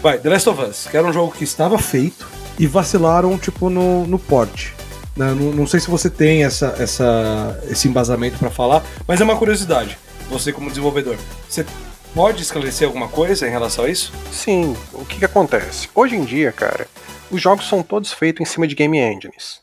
Vai, 0.01 0.19
The 0.19 0.29
Last 0.29 0.49
of 0.49 0.63
Us, 0.63 0.87
que 0.89 0.97
era 0.97 1.07
um 1.07 1.13
jogo 1.13 1.33
que 1.33 1.43
estava 1.43 1.77
feito 1.79 2.27
e 2.59 2.67
vacilaram 2.67 3.37
tipo 3.37 3.69
no, 3.69 4.07
no 4.07 4.19
port. 4.19 4.71
Não, 5.17 5.35
não, 5.35 5.53
não 5.53 5.67
sei 5.67 5.81
se 5.81 5.91
você 5.91 6.09
tem 6.09 6.45
essa, 6.45 6.77
essa, 6.79 7.61
esse 7.69 7.89
embasamento 7.89 8.39
para 8.39 8.51
falar, 8.51 8.85
mas 9.07 9.21
é 9.21 9.25
uma 9.25 9.37
curiosidade. 9.37 9.99
Você 10.31 10.53
como 10.53 10.69
desenvolvedor, 10.69 11.17
você 11.49 11.67
pode 12.15 12.43
esclarecer 12.43 12.87
alguma 12.87 13.09
coisa 13.09 13.47
em 13.47 13.51
relação 13.51 13.85
a 13.85 13.89
isso? 13.89 14.13
Sim, 14.31 14.77
o 14.93 15.05
que, 15.05 15.19
que 15.19 15.25
acontece? 15.25 15.89
Hoje 15.95 16.15
em 16.15 16.25
dia, 16.25 16.53
cara, 16.53 16.87
os 17.31 17.43
jogos 17.43 17.69
são 17.69 17.83
todos 17.83 18.13
feitos 18.13 18.41
em 18.41 18.45
cima 18.45 18.69
de 18.69 18.77
game 18.77 18.99
engines. 18.99 19.61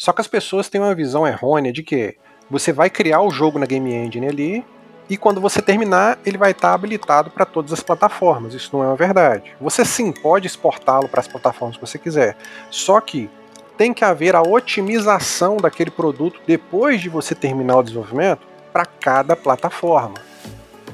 Só 0.00 0.14
que 0.14 0.20
as 0.22 0.26
pessoas 0.26 0.66
têm 0.70 0.80
uma 0.80 0.94
visão 0.94 1.28
errônea 1.28 1.70
de 1.70 1.82
que 1.82 2.16
você 2.50 2.72
vai 2.72 2.88
criar 2.88 3.20
o 3.20 3.30
jogo 3.30 3.58
na 3.58 3.66
game 3.66 3.92
engine 3.92 4.28
ali 4.28 4.64
e 5.10 5.14
quando 5.14 5.42
você 5.42 5.60
terminar, 5.60 6.18
ele 6.24 6.38
vai 6.38 6.52
estar 6.52 6.72
habilitado 6.72 7.28
para 7.28 7.44
todas 7.44 7.70
as 7.70 7.82
plataformas. 7.82 8.54
Isso 8.54 8.70
não 8.72 8.82
é 8.82 8.86
uma 8.86 8.96
verdade. 8.96 9.54
Você 9.60 9.84
sim 9.84 10.10
pode 10.10 10.46
exportá-lo 10.46 11.06
para 11.06 11.20
as 11.20 11.28
plataformas 11.28 11.76
que 11.76 11.86
você 11.86 11.98
quiser. 11.98 12.34
Só 12.70 12.98
que 12.98 13.28
tem 13.76 13.92
que 13.92 14.02
haver 14.02 14.34
a 14.34 14.40
otimização 14.40 15.58
daquele 15.58 15.90
produto 15.90 16.40
depois 16.46 17.02
de 17.02 17.10
você 17.10 17.34
terminar 17.34 17.76
o 17.76 17.82
desenvolvimento 17.82 18.40
para 18.72 18.86
cada 18.86 19.36
plataforma. 19.36 20.14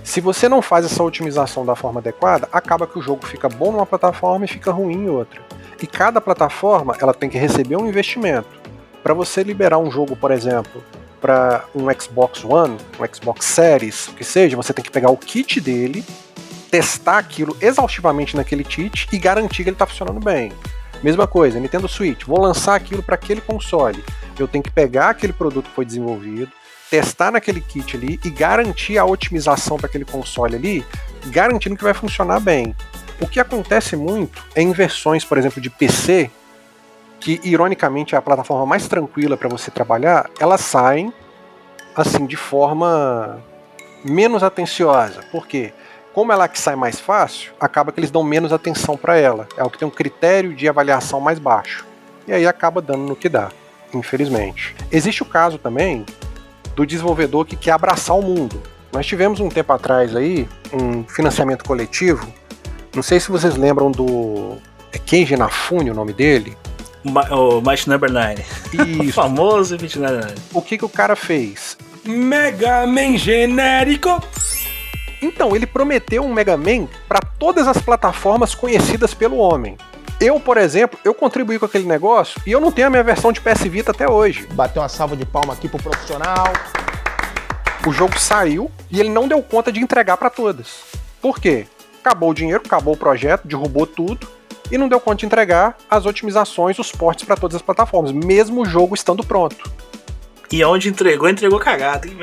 Se 0.03 0.21
você 0.21 0.49
não 0.49 0.61
faz 0.61 0.85
essa 0.85 1.05
otimização 1.05 1.64
da 1.64 1.77
forma 1.77 2.01
adequada, 2.01 2.49
acaba 2.51 2.88
que 2.88 2.99
o 2.99 3.03
jogo 3.03 3.25
fica 3.25 3.49
bom 3.49 3.71
numa 3.71 3.87
plataforma 3.87 4.47
e 4.47 4.49
fica 4.49 4.73
ruim 4.73 5.05
em 5.05 5.09
outra. 5.09 5.40
E 5.81 5.87
cada 5.87 6.21
plataforma 6.21 6.97
ela 7.01 7.14
tem 7.14 7.31
que 7.31 7.38
receber 7.38 7.77
um 7.77 7.87
investimento. 7.87 8.65
Para 9.07 9.14
você 9.14 9.45
liberar 9.45 9.79
um 9.79 9.88
jogo, 9.88 10.16
por 10.16 10.33
exemplo, 10.33 10.83
para 11.21 11.64
um 11.73 11.87
Xbox 11.97 12.45
One, 12.45 12.77
um 12.99 13.14
Xbox 13.14 13.47
Series, 13.47 14.09
o 14.09 14.14
que 14.14 14.25
seja, 14.25 14.57
você 14.57 14.73
tem 14.73 14.85
que 14.85 14.90
pegar 14.90 15.12
o 15.12 15.16
kit 15.16 15.61
dele, 15.61 16.05
testar 16.73 17.19
aquilo 17.19 17.57
exaustivamente 17.61 18.35
naquele 18.35 18.64
kit 18.64 19.07
e 19.12 19.16
garantir 19.16 19.62
que 19.62 19.69
ele 19.69 19.77
está 19.77 19.87
funcionando 19.87 20.19
bem. 20.19 20.51
Mesma 21.05 21.25
coisa, 21.25 21.61
Nintendo 21.61 21.87
Switch, 21.87 22.25
vou 22.25 22.40
lançar 22.40 22.75
aquilo 22.75 23.01
para 23.01 23.14
aquele 23.14 23.40
console. 23.40 24.05
Eu 24.37 24.49
tenho 24.49 24.64
que 24.64 24.73
pegar 24.73 25.11
aquele 25.11 25.33
produto 25.33 25.66
que 25.69 25.77
foi 25.77 25.85
desenvolvido, 25.85 26.51
testar 26.90 27.31
naquele 27.31 27.61
kit 27.61 27.97
ali 27.97 28.19
e 28.25 28.29
garantir 28.29 28.99
a 28.99 29.05
otimização 29.05 29.77
para 29.77 29.87
aquele 29.87 30.05
console 30.05 30.57
ali, 30.57 30.85
garantindo 31.27 31.77
que 31.77 31.85
vai 31.85 31.95
funcionar 31.95 32.40
bem. 32.40 32.75
O 33.21 33.29
que 33.29 33.38
acontece 33.38 33.95
muito 33.95 34.45
é 34.53 34.62
em 34.62 34.73
versões, 34.73 35.25
por 35.25 35.38
exemplo, 35.38 35.62
de 35.62 35.71
PC, 35.71 36.29
que 37.20 37.40
ironicamente 37.44 38.14
é 38.14 38.18
a 38.18 38.22
plataforma 38.22 38.66
mais 38.66 38.87
tranquila 38.88 39.37
para 39.37 39.48
você 39.48 39.70
trabalhar, 39.70 40.31
elas 40.38 40.61
saem 40.61 41.12
assim 41.94 42.26
de 42.26 42.37
forma 42.37 43.42
menos 44.05 44.42
atenciosa. 44.42 45.22
Por 45.33 45.46
quê? 45.46 45.72
Como 46.12 46.33
ela 46.33 46.44
é 46.44 46.48
que 46.48 46.59
sai 46.59 46.76
mais 46.76 46.98
fácil, 46.98 47.52
acaba 47.61 47.92
que 47.92 48.00
eles 48.00 48.11
dão 48.11 48.22
menos 48.22 48.52
atenção 48.52 48.96
para 48.96 49.16
ela. 49.16 49.46
É 49.57 49.62
o 49.62 49.68
que 49.68 49.79
tem 49.79 49.87
um 49.87 49.90
critério 49.90 50.55
de 50.55 50.68
avaliação 50.68 51.20
mais 51.20 51.38
baixo. 51.38 51.85
E 52.26 52.33
aí 52.33 52.46
acaba 52.46 52.81
dando 52.81 53.00
no 53.00 53.14
que 53.14 53.29
dá, 53.29 53.50
infelizmente. 53.92 54.74
Existe 54.90 55.22
o 55.22 55.26
caso 55.26 55.59
também 55.59 56.05
do 56.74 56.87
desenvolvedor 56.87 57.44
que 57.44 57.57
quer 57.57 57.72
abraçar 57.72 58.16
o 58.16 58.22
mundo. 58.22 58.62
Nós 58.92 59.07
tivemos 59.07 59.40
um 59.40 59.48
tempo 59.48 59.72
atrás 59.72 60.16
aí 60.16 60.48
um 60.72 61.05
financiamento 61.05 61.64
coletivo. 61.64 62.26
Não 62.94 63.02
sei 63.02 63.20
se 63.20 63.31
vocês 63.31 63.57
lembram 63.57 63.90
do 63.90 64.57
é 64.92 64.98
Kenji 64.98 65.37
Nafune, 65.37 65.90
o 65.90 65.94
nome 65.94 66.14
dele. 66.14 66.57
Ma 67.11 67.23
o 67.35 67.61
Might 67.61 67.88
Number 67.88 68.11
9. 68.11 68.45
Isso. 68.73 69.11
o 69.11 69.12
famoso 69.12 69.77
29. 69.77 70.35
O 70.53 70.62
que, 70.62 70.79
que 70.79 70.85
o 70.85 70.88
cara 70.88 71.16
fez? 71.16 71.77
Mega 72.05 72.87
Man 72.87 73.16
genérico. 73.16 74.23
Então, 75.21 75.57
ele 75.57 75.66
prometeu 75.66 76.23
um 76.25 76.33
Mega 76.33 76.57
Man 76.57 76.87
para 77.09 77.21
todas 77.21 77.66
as 77.66 77.79
plataformas 77.79 78.55
conhecidas 78.55 79.14
pelo 79.14 79.38
homem. 79.38 79.77
Eu, 80.21 80.40
por 80.40 80.57
exemplo, 80.57 80.99
eu 81.05 81.12
contribuí 81.12 81.59
com 81.59 81.66
aquele 81.66 81.85
negócio 81.85 82.40
e 82.47 82.53
eu 82.53 82.61
não 82.61 82.73
tenho 82.73 82.87
a 82.87 82.90
minha 82.90 83.03
versão 83.03 83.33
de 83.33 83.40
PS 83.40 83.64
Vita 83.64 83.90
até 83.90 84.09
hoje. 84.09 84.47
Bateu 84.53 84.81
uma 84.81 84.88
salva 84.88 85.16
de 85.16 85.27
palma 85.27 85.53
aqui 85.53 85.69
pro 85.69 85.83
profissional. 85.83 86.53
O 87.87 87.92
jogo 87.92 88.19
saiu 88.19 88.71
e 88.90 88.99
ele 88.99 89.11
não 89.11 89.29
deu 89.29 89.42
conta 89.42 89.71
de 89.71 89.81
entregar 89.81 90.16
para 90.16 90.31
todas. 90.31 90.85
Por 91.21 91.38
quê? 91.38 91.66
Acabou 92.01 92.31
o 92.31 92.35
dinheiro, 92.35 92.62
acabou 92.64 92.95
o 92.95 92.97
projeto, 92.97 93.47
derrubou 93.47 93.87
tudo 93.87 94.36
e 94.70 94.79
não 94.79 94.88
deu 94.88 95.00
conta 95.00 95.18
de 95.18 95.26
entregar 95.26 95.76
as 95.90 96.07
otimizações, 96.07 96.79
os 96.79 96.92
portes 96.92 97.24
para 97.24 97.37
todas 97.37 97.57
as 97.57 97.62
plataformas, 97.62 98.12
mesmo 98.12 98.62
o 98.62 98.64
jogo 98.64 98.94
estando 98.94 99.24
pronto. 99.24 99.70
E 100.50 100.62
onde 100.64 100.88
entregou, 100.88 101.29
entregou 101.29 101.59
cagado, 101.59 102.07
hein? 102.07 102.16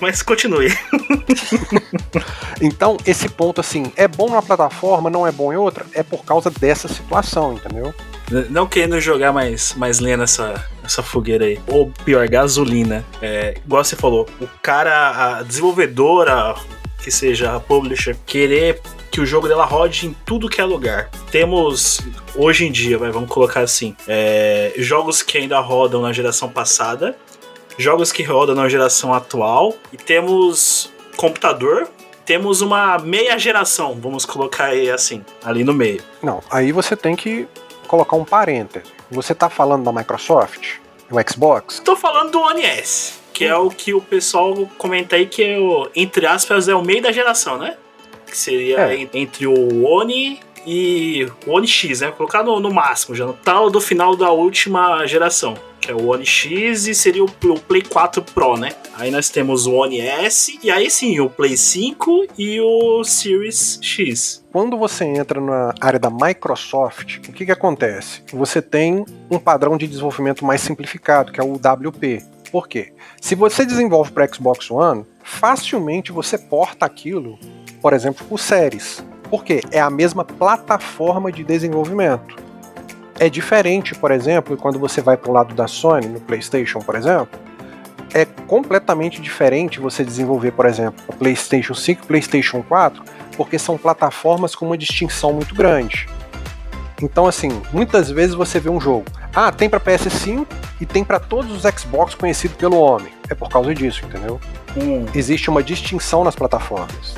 Mas 0.00 0.22
continue. 0.22 0.68
então, 2.60 2.96
esse 3.06 3.28
ponto, 3.28 3.60
assim, 3.60 3.90
é 3.96 4.06
bom 4.06 4.28
numa 4.28 4.42
plataforma, 4.42 5.08
não 5.08 5.26
é 5.26 5.32
bom 5.32 5.52
em 5.52 5.56
outra, 5.56 5.86
é 5.94 6.02
por 6.02 6.24
causa 6.24 6.50
dessa 6.50 6.88
situação, 6.88 7.54
entendeu? 7.54 7.94
Não 8.50 8.66
querendo 8.66 9.00
jogar 9.00 9.32
mais, 9.32 9.74
mais 9.74 9.98
lenha 9.98 10.18
nessa, 10.18 10.64
nessa 10.82 11.02
fogueira 11.02 11.46
aí. 11.46 11.58
Ou 11.66 11.90
pior, 12.04 12.28
gasolina. 12.28 13.04
É, 13.20 13.54
igual 13.64 13.82
você 13.82 13.96
falou, 13.96 14.28
o 14.40 14.46
cara, 14.62 15.38
a 15.38 15.42
desenvolvedora, 15.42 16.54
que 17.02 17.10
seja 17.10 17.56
a 17.56 17.60
publisher, 17.60 18.16
querer 18.26 18.80
que 19.10 19.20
o 19.20 19.26
jogo 19.26 19.48
dela 19.48 19.64
rode 19.64 20.06
em 20.06 20.16
tudo 20.24 20.48
que 20.48 20.60
é 20.60 20.64
lugar. 20.64 21.10
Temos, 21.30 22.00
hoje 22.34 22.66
em 22.66 22.72
dia, 22.72 22.98
vamos 22.98 23.28
colocar 23.28 23.60
assim, 23.60 23.96
é, 24.06 24.72
jogos 24.76 25.22
que 25.22 25.38
ainda 25.38 25.58
rodam 25.58 26.02
na 26.02 26.12
geração 26.12 26.48
passada, 26.48 27.16
jogos 27.76 28.12
que 28.12 28.22
rodam 28.22 28.54
na 28.54 28.68
geração 28.68 29.12
atual, 29.12 29.74
e 29.92 29.96
temos 29.96 30.92
computador, 31.16 31.88
temos 32.24 32.60
uma 32.60 32.98
meia 32.98 33.36
geração, 33.38 33.98
vamos 34.00 34.24
colocar 34.24 34.66
aí 34.66 34.90
assim, 34.90 35.24
ali 35.44 35.64
no 35.64 35.74
meio. 35.74 36.02
Não, 36.22 36.42
aí 36.50 36.70
você 36.70 36.94
tem 36.94 37.16
que 37.16 37.48
colocar 37.88 38.16
um 38.16 38.24
parêntese. 38.24 38.86
Você 39.10 39.34
tá 39.34 39.50
falando 39.50 39.84
da 39.84 39.92
Microsoft? 39.92 40.76
Do 41.10 41.16
Xbox? 41.28 41.80
Tô 41.80 41.96
falando 41.96 42.30
do 42.30 42.40
One 42.40 42.62
S, 42.62 43.14
que 43.32 43.44
é 43.44 43.54
o 43.56 43.70
que 43.70 43.94
o 43.94 44.00
pessoal 44.00 44.68
comenta 44.76 45.16
aí 45.16 45.26
que 45.26 45.42
é 45.42 45.58
o, 45.58 45.88
entre 45.94 46.26
aspas, 46.26 46.68
é 46.68 46.74
o 46.74 46.84
meio 46.84 47.02
da 47.02 47.12
geração, 47.12 47.58
né? 47.58 47.76
Que 48.26 48.36
seria 48.36 48.92
é. 48.92 49.08
entre 49.14 49.46
o 49.46 49.84
One 49.84 50.40
e 50.66 51.26
o 51.46 51.52
One 51.52 51.66
X, 51.66 52.00
né? 52.00 52.12
Colocar 52.12 52.42
no, 52.42 52.60
no 52.60 52.72
máximo, 52.72 53.14
já 53.14 53.26
no 53.26 53.32
tal 53.32 53.70
do 53.70 53.80
final 53.80 54.14
da 54.14 54.30
última 54.30 55.06
geração 55.06 55.56
que 55.80 55.90
é 55.90 55.94
o 55.94 56.08
One 56.08 56.26
X, 56.26 56.86
e 56.86 56.94
seria 56.94 57.24
o, 57.24 57.26
o, 57.26 57.60
Play 57.60 57.82
4 57.82 58.22
Pro, 58.22 58.56
né? 58.56 58.72
Aí 58.94 59.10
nós 59.10 59.30
temos 59.30 59.66
o 59.66 59.72
One 59.72 59.98
S, 60.00 60.58
e 60.62 60.70
aí 60.70 60.90
sim, 60.90 61.18
o 61.20 61.30
Play 61.30 61.56
5 61.56 62.26
e 62.38 62.60
o 62.60 63.02
Series 63.02 63.78
X. 63.80 64.44
Quando 64.52 64.76
você 64.76 65.04
entra 65.04 65.40
na 65.40 65.72
área 65.80 65.98
da 65.98 66.10
Microsoft, 66.10 67.16
o 67.18 67.32
que, 67.32 67.46
que 67.46 67.52
acontece? 67.52 68.22
Você 68.32 68.60
tem 68.60 69.04
um 69.30 69.38
padrão 69.38 69.78
de 69.78 69.86
desenvolvimento 69.86 70.44
mais 70.44 70.60
simplificado, 70.60 71.32
que 71.32 71.40
é 71.40 71.44
o 71.44 71.54
WP. 71.54 72.22
Por 72.50 72.68
quê? 72.68 72.92
Se 73.20 73.34
você 73.34 73.64
desenvolve 73.64 74.10
para 74.10 74.26
Xbox 74.26 74.70
One, 74.70 75.04
facilmente 75.22 76.12
você 76.12 76.36
porta 76.36 76.84
aquilo 76.84 77.38
por 77.80 77.92
exemplo, 77.92 78.24
por 78.26 78.38
séries. 78.38 79.04
Por 79.28 79.44
quê? 79.44 79.60
É 79.70 79.80
a 79.80 79.90
mesma 79.90 80.24
plataforma 80.24 81.32
de 81.32 81.42
desenvolvimento. 81.44 82.36
É 83.18 83.28
diferente, 83.28 83.94
por 83.94 84.10
exemplo, 84.10 84.56
quando 84.56 84.78
você 84.78 85.00
vai 85.00 85.16
para 85.16 85.30
o 85.30 85.32
lado 85.32 85.54
da 85.54 85.66
Sony, 85.66 86.06
no 86.06 86.20
PlayStation, 86.20 86.80
por 86.80 86.94
exemplo, 86.94 87.38
é 88.14 88.24
completamente 88.24 89.20
diferente 89.20 89.78
você 89.78 90.02
desenvolver, 90.04 90.52
por 90.52 90.66
exemplo, 90.66 91.02
o 91.06 91.12
PlayStation 91.12 91.74
5 91.74 92.02
e 92.02 92.06
PlayStation 92.06 92.62
4, 92.62 93.02
porque 93.36 93.58
são 93.58 93.76
plataformas 93.76 94.54
com 94.54 94.66
uma 94.66 94.76
distinção 94.76 95.32
muito 95.32 95.54
grande. 95.54 96.08
Então, 97.02 97.26
assim, 97.26 97.62
muitas 97.72 98.10
vezes 98.10 98.34
você 98.34 98.60
vê 98.60 98.68
um 98.68 98.80
jogo, 98.80 99.06
ah, 99.34 99.50
tem 99.50 99.68
para 99.68 99.80
PS5 99.80 100.46
e 100.80 100.86
tem 100.86 101.02
para 101.02 101.18
todos 101.18 101.52
os 101.52 101.62
Xbox 101.74 102.14
conhecidos 102.14 102.56
pelo 102.56 102.78
homem. 102.78 103.12
É 103.28 103.34
por 103.34 103.48
causa 103.48 103.74
disso, 103.74 104.04
entendeu? 104.04 104.40
Hum. 104.76 105.06
Existe 105.14 105.48
uma 105.48 105.62
distinção 105.62 106.24
nas 106.24 106.34
plataformas. 106.34 107.14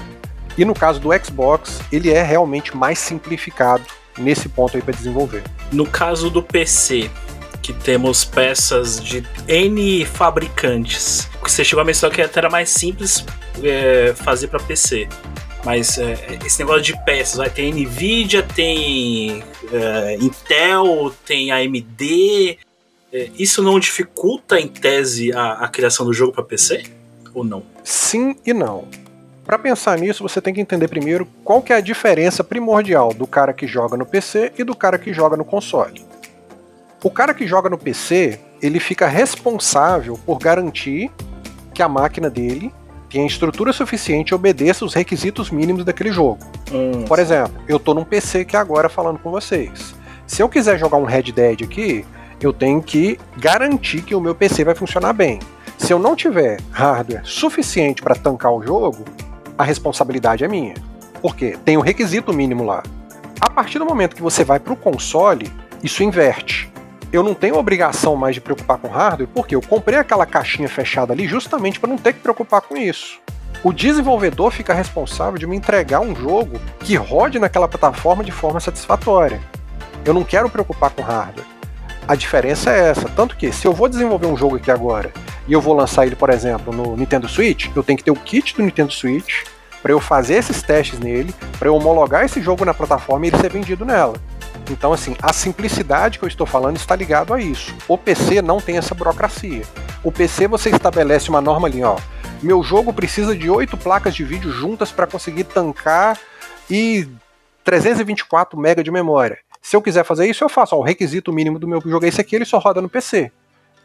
E 0.57 0.65
no 0.65 0.75
caso 0.75 1.01
do 1.01 1.09
Xbox, 1.25 1.81
ele 1.91 2.11
é 2.11 2.23
realmente 2.23 2.77
mais 2.77 2.99
simplificado 2.99 3.85
nesse 4.19 4.49
ponto 4.49 4.77
aí 4.77 4.83
para 4.83 4.95
desenvolver. 4.95 5.43
No 5.73 5.87
caso 5.87 6.29
do 6.29 6.43
PC, 6.43 7.11
que 7.63 7.73
temos 7.73 8.25
peças 8.25 9.03
de 9.03 9.25
N 9.49 10.05
fabricantes, 10.05 11.29
você 11.41 11.65
chegou 11.65 11.81
a 11.81 11.85
mencionar 11.85 12.15
que 12.15 12.21
até 12.21 12.41
era 12.41 12.51
mais 12.51 12.69
simples 12.69 13.25
é, 13.63 14.13
fazer 14.15 14.49
para 14.49 14.61
PC. 14.61 15.09
Mas 15.65 15.97
é, 15.99 16.39
esse 16.45 16.59
negócio 16.59 16.83
de 16.83 17.05
peças, 17.05 17.37
vai 17.37 17.49
tem 17.49 17.73
Nvidia, 17.73 18.43
tem 18.43 19.43
é, 19.73 20.15
Intel, 20.17 21.15
tem 21.25 21.53
AMD. 21.53 22.59
É, 23.13 23.31
isso 23.39 23.63
não 23.63 23.79
dificulta 23.79 24.59
em 24.59 24.67
tese 24.67 25.33
a, 25.33 25.53
a 25.65 25.69
criação 25.69 26.05
do 26.05 26.13
jogo 26.13 26.33
para 26.33 26.43
PC? 26.43 26.83
Ou 27.33 27.45
não? 27.45 27.63
Sim 27.85 28.35
e 28.45 28.53
não. 28.53 28.89
Para 29.45 29.59
pensar 29.59 29.99
nisso, 29.99 30.23
você 30.23 30.41
tem 30.41 30.55
que 30.55 30.61
entender 30.61 30.89
primeiro 30.89 31.27
qual 31.45 31.63
que 31.63 31.73
é 31.73 31.77
a 31.77 31.81
diferença 31.81 32.45
primordial 32.45 33.13
do 33.13 33.27
cara 33.27 33.53
que 33.53 33.67
joga 33.67 33.97
no 33.97 34.07
PC 34.07 34.53
e 34.59 34.65
do 34.65 34.75
cara 34.75 34.99
que 34.99 35.13
joga 35.13 35.37
no 35.37 35.45
console. 35.45 36.05
O 37.03 37.11
cara 37.11 37.35
que 37.35 37.47
joga 37.47 37.69
no 37.69 37.77
PC, 37.77 38.39
ele 38.61 38.79
fica 38.79 39.09
responsável 39.09 40.19
por 40.25 40.39
garantir 40.39 41.11
que 41.75 41.83
a 41.83 41.89
máquina 41.89 42.31
dele 42.31 42.73
tenha 43.13 43.27
estrutura 43.27 43.73
suficiente 43.73 44.31
e 44.31 44.35
obedeça 44.35 44.85
os 44.85 44.95
requisitos 44.95 45.51
mínimos 45.51 45.85
daquele 45.85 46.11
jogo. 46.11 46.39
Hum, 46.73 47.05
Por 47.07 47.19
exemplo, 47.19 47.53
eu 47.69 47.79
tô 47.79 47.93
num 47.93 48.05
PC 48.05 48.41
aqui 48.41 48.57
agora 48.57 48.89
falando 48.89 49.19
com 49.19 49.31
vocês. 49.31 49.95
Se 50.27 50.43
eu 50.43 50.49
quiser 50.49 50.79
jogar 50.79 50.97
um 50.97 51.05
Red 51.05 51.25
Dead 51.25 51.63
aqui, 51.63 52.07
eu 52.41 52.53
tenho 52.53 52.83
que 52.83 53.19
garantir 53.37 54.01
que 54.03 54.15
o 54.15 54.21
meu 54.21 54.35
PC 54.35 54.65
vai 54.65 54.75
funcionar 54.75 55.13
bem. 55.13 55.39
Se 55.77 55.93
eu 55.93 55.99
não 55.99 56.17
tiver 56.17 56.59
hardware 56.71 57.21
suficiente 57.25 58.01
para 58.03 58.15
tancar 58.15 58.53
o 58.53 58.63
jogo, 58.63 59.05
a 59.59 59.63
responsabilidade 59.65 60.43
é 60.43 60.49
minha. 60.49 60.75
Porque 61.21 61.57
tem 61.65 61.77
o 61.77 61.81
requisito 61.81 62.33
mínimo 62.33 62.65
lá. 62.65 62.83
A 63.41 63.51
partir 63.51 63.79
do 63.79 63.85
momento 63.85 64.17
que 64.17 64.23
você 64.23 64.43
vai 64.43 64.59
para 64.59 64.73
o 64.73 64.77
console, 64.77 65.53
isso 65.83 66.03
inverte. 66.03 66.72
Eu 67.13 67.23
não 67.23 67.35
tenho 67.35 67.59
obrigação 67.59 68.17
mais 68.17 68.35
de 68.35 68.41
preocupar 68.41 68.79
com 68.79 68.89
hardware, 68.89 69.29
porque 69.35 69.55
eu 69.55 69.61
comprei 69.61 69.99
aquela 69.99 70.25
caixinha 70.25 70.67
fechada 70.67 71.13
ali 71.13 71.29
justamente 71.29 71.79
para 71.79 71.91
não 71.91 71.99
ter 71.99 72.15
que 72.15 72.21
preocupar 72.21 72.63
com 72.63 72.75
isso. 72.75 73.21
O 73.63 73.71
desenvolvedor 73.71 74.51
fica 74.51 74.73
responsável 74.73 75.39
de 75.39 75.47
me 75.47 75.55
entregar 75.55 76.01
um 76.01 76.17
jogo 76.17 76.59
que 76.81 76.97
rode 76.97 77.39
naquela 77.39 77.69
plataforma 77.69 78.25
de 78.25 78.33
forma 78.33 78.61
satisfatória. 78.61 79.43
Eu 80.07 80.15
não 80.15 80.25
quero 80.25 80.49
preocupar 80.49 80.89
com 80.89 81.03
hardware. 81.03 81.47
A 82.09 82.15
diferença 82.15 82.71
é 82.71 82.89
essa, 82.89 83.11
tanto 83.11 83.37
que 83.37 83.53
se 83.53 83.67
eu 83.67 83.75
vou 83.75 83.91
desenvolver 83.91 84.27
um 84.27 84.37
jogo 84.37 84.57
aqui 84.57 84.71
agora 84.71 85.13
e 85.47 85.53
eu 85.53 85.61
vou 85.61 85.75
lançar 85.75 86.07
ele, 86.07 86.17
por 86.17 86.31
exemplo, 86.31 86.75
no 86.75 86.97
Nintendo 86.97 87.29
Switch, 87.29 87.69
eu 87.77 87.83
tenho 87.83 87.99
que 87.99 88.05
ter 88.05 88.11
o 88.11 88.17
kit 88.17 88.57
do 88.57 88.63
Nintendo 88.63 88.91
Switch 88.91 89.45
para 89.83 89.93
eu 89.93 90.01
fazer 90.01 90.35
esses 90.35 90.63
testes 90.63 90.99
nele, 90.99 91.35
para 91.59 91.69
eu 91.69 91.75
homologar 91.75 92.25
esse 92.25 92.41
jogo 92.41 92.65
na 92.65 92.73
plataforma 92.73 93.27
e 93.27 93.29
ele 93.29 93.37
ser 93.37 93.51
vendido 93.51 93.85
nela. 93.85 94.15
Então, 94.71 94.93
assim, 94.93 95.17
a 95.21 95.33
simplicidade 95.33 96.19
que 96.19 96.25
eu 96.25 96.29
estou 96.29 96.47
falando 96.47 96.77
está 96.77 96.95
ligado 96.95 97.35
a 97.35 97.41
isso. 97.41 97.75
O 97.89 97.99
PC 97.99 98.41
não 98.41 98.61
tem 98.61 98.79
essa 98.79 98.95
burocracia. 98.95 99.63
O 100.03 100.11
PC 100.13 100.47
você 100.47 100.71
estabelece 100.71 101.29
uma 101.29 101.41
norma 101.41 101.69
ali, 101.69 101.83
ó. 101.83 101.97
Meu 102.43 102.63
jogo 102.63 102.93
precisa 102.93 103.37
de 103.37 103.49
oito 103.49 103.77
placas 103.77 104.15
de 104.15 104.25
vídeo 104.25 104.51
juntas 104.51 104.91
para 104.91 105.07
conseguir 105.07 105.45
tancar 105.45 106.19
e 106.71 107.09
324 107.65 108.59
MB 108.59 108.83
de 108.83 108.91
memória. 108.91 109.39
Se 109.61 109.77
eu 109.77 109.83
quiser 109.83 110.05
fazer 110.05 110.29
isso, 110.29 110.43
eu 110.43 110.49
faço. 110.49 110.75
Ó, 110.75 110.81
o 110.81 110.83
requisito 110.83 111.33
mínimo 111.33 111.59
do 111.59 111.69
meu 111.69 111.81
jogo 111.81 112.05
é 112.05 112.09
esse 112.09 112.21
aqui, 112.21 112.35
ele 112.35 112.45
só 112.45 112.59
roda 112.59 112.83
no 112.83 112.89
PC. 112.89 113.31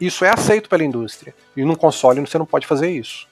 Isso 0.00 0.24
é 0.24 0.30
aceito 0.30 0.68
pela 0.68 0.84
indústria. 0.84 1.34
E 1.56 1.64
num 1.64 1.74
console 1.74 2.20
você 2.20 2.38
não 2.38 2.46
pode 2.46 2.66
fazer 2.66 2.90
isso. 2.90 3.28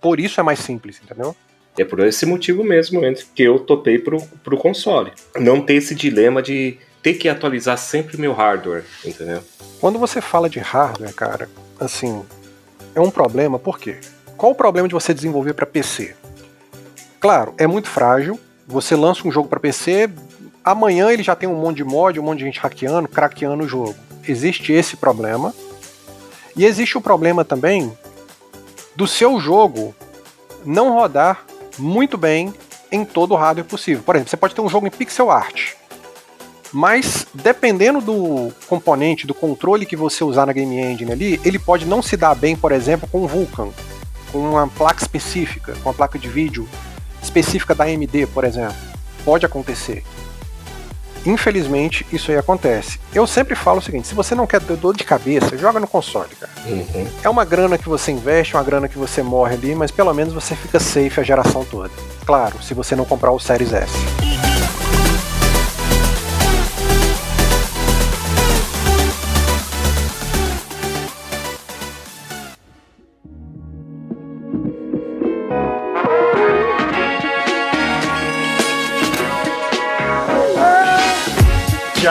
Por 0.00 0.20
isso 0.20 0.38
é 0.40 0.42
mais 0.42 0.58
simples, 0.58 1.00
entendeu? 1.02 1.34
É 1.78 1.84
por 1.84 2.00
esse 2.00 2.24
motivo 2.24 2.64
mesmo 2.64 3.00
que 3.34 3.42
eu 3.42 3.58
topei 3.58 3.98
pro, 3.98 4.20
pro 4.42 4.56
console. 4.56 5.12
Não 5.36 5.60
ter 5.60 5.74
esse 5.74 5.94
dilema 5.94 6.42
de 6.42 6.78
ter 7.06 7.14
que 7.14 7.28
atualizar 7.28 7.78
sempre 7.78 8.16
meu 8.16 8.32
hardware, 8.32 8.84
entendeu? 9.04 9.40
Quando 9.80 9.96
você 9.96 10.20
fala 10.20 10.50
de 10.50 10.58
hardware, 10.58 11.14
cara, 11.14 11.48
assim, 11.78 12.24
é 12.96 13.00
um 13.00 13.12
problema, 13.12 13.60
por 13.60 13.78
quê? 13.78 13.98
Qual 14.36 14.50
o 14.50 14.56
problema 14.56 14.88
de 14.88 14.94
você 14.94 15.14
desenvolver 15.14 15.54
para 15.54 15.64
PC? 15.64 16.16
Claro, 17.20 17.54
é 17.58 17.64
muito 17.64 17.88
frágil. 17.88 18.40
Você 18.66 18.96
lança 18.96 19.28
um 19.28 19.30
jogo 19.30 19.48
para 19.48 19.60
PC, 19.60 20.10
amanhã 20.64 21.12
ele 21.12 21.22
já 21.22 21.36
tem 21.36 21.48
um 21.48 21.54
monte 21.54 21.76
de 21.76 21.84
mod, 21.84 22.18
um 22.18 22.24
monte 22.24 22.40
de 22.40 22.46
gente 22.46 22.58
hackeando, 22.58 23.06
craqueando 23.06 23.62
o 23.62 23.68
jogo. 23.68 23.94
Existe 24.26 24.72
esse 24.72 24.96
problema. 24.96 25.54
E 26.56 26.64
existe 26.64 26.98
o 26.98 27.00
problema 27.00 27.44
também 27.44 27.96
do 28.96 29.06
seu 29.06 29.38
jogo 29.38 29.94
não 30.64 30.92
rodar 30.92 31.46
muito 31.78 32.18
bem 32.18 32.52
em 32.90 33.04
todo 33.04 33.30
o 33.30 33.36
hardware 33.36 33.68
possível. 33.68 34.02
Por 34.02 34.16
exemplo, 34.16 34.30
você 34.30 34.36
pode 34.36 34.56
ter 34.56 34.60
um 34.60 34.68
jogo 34.68 34.88
em 34.88 34.90
pixel 34.90 35.30
art, 35.30 35.75
mas 36.72 37.26
dependendo 37.32 38.00
do 38.00 38.52
componente, 38.66 39.26
do 39.26 39.34
controle 39.34 39.86
que 39.86 39.96
você 39.96 40.24
usar 40.24 40.46
na 40.46 40.52
Game 40.52 40.76
Engine 40.76 41.12
ali, 41.12 41.40
ele 41.44 41.58
pode 41.58 41.84
não 41.84 42.02
se 42.02 42.16
dar 42.16 42.34
bem, 42.34 42.56
por 42.56 42.72
exemplo, 42.72 43.08
com 43.10 43.22
o 43.22 43.28
Vulkan, 43.28 43.68
com 44.32 44.38
uma 44.38 44.68
placa 44.68 45.00
específica, 45.00 45.74
com 45.82 45.88
uma 45.88 45.94
placa 45.94 46.18
de 46.18 46.28
vídeo 46.28 46.68
específica 47.22 47.74
da 47.74 47.84
AMD, 47.84 48.26
por 48.32 48.44
exemplo. 48.44 48.76
Pode 49.24 49.44
acontecer. 49.44 50.04
Infelizmente, 51.24 52.06
isso 52.12 52.30
aí 52.30 52.38
acontece. 52.38 53.00
Eu 53.12 53.26
sempre 53.26 53.56
falo 53.56 53.78
o 53.78 53.82
seguinte: 53.82 54.06
se 54.06 54.14
você 54.14 54.32
não 54.34 54.46
quer 54.46 54.60
ter 54.60 54.76
dor 54.76 54.96
de 54.96 55.02
cabeça, 55.02 55.58
joga 55.58 55.80
no 55.80 55.88
console, 55.88 56.30
cara. 56.38 56.52
Uhum. 56.64 57.08
É 57.22 57.28
uma 57.28 57.44
grana 57.44 57.76
que 57.76 57.88
você 57.88 58.12
investe, 58.12 58.54
uma 58.54 58.62
grana 58.62 58.88
que 58.88 58.96
você 58.96 59.22
morre 59.24 59.54
ali, 59.54 59.74
mas 59.74 59.90
pelo 59.90 60.14
menos 60.14 60.32
você 60.32 60.54
fica 60.54 60.78
safe 60.78 61.18
a 61.18 61.24
geração 61.24 61.64
toda. 61.64 61.90
Claro, 62.24 62.62
se 62.62 62.74
você 62.74 62.94
não 62.94 63.04
comprar 63.04 63.32
o 63.32 63.40
Series 63.40 63.72
S. 63.72 63.92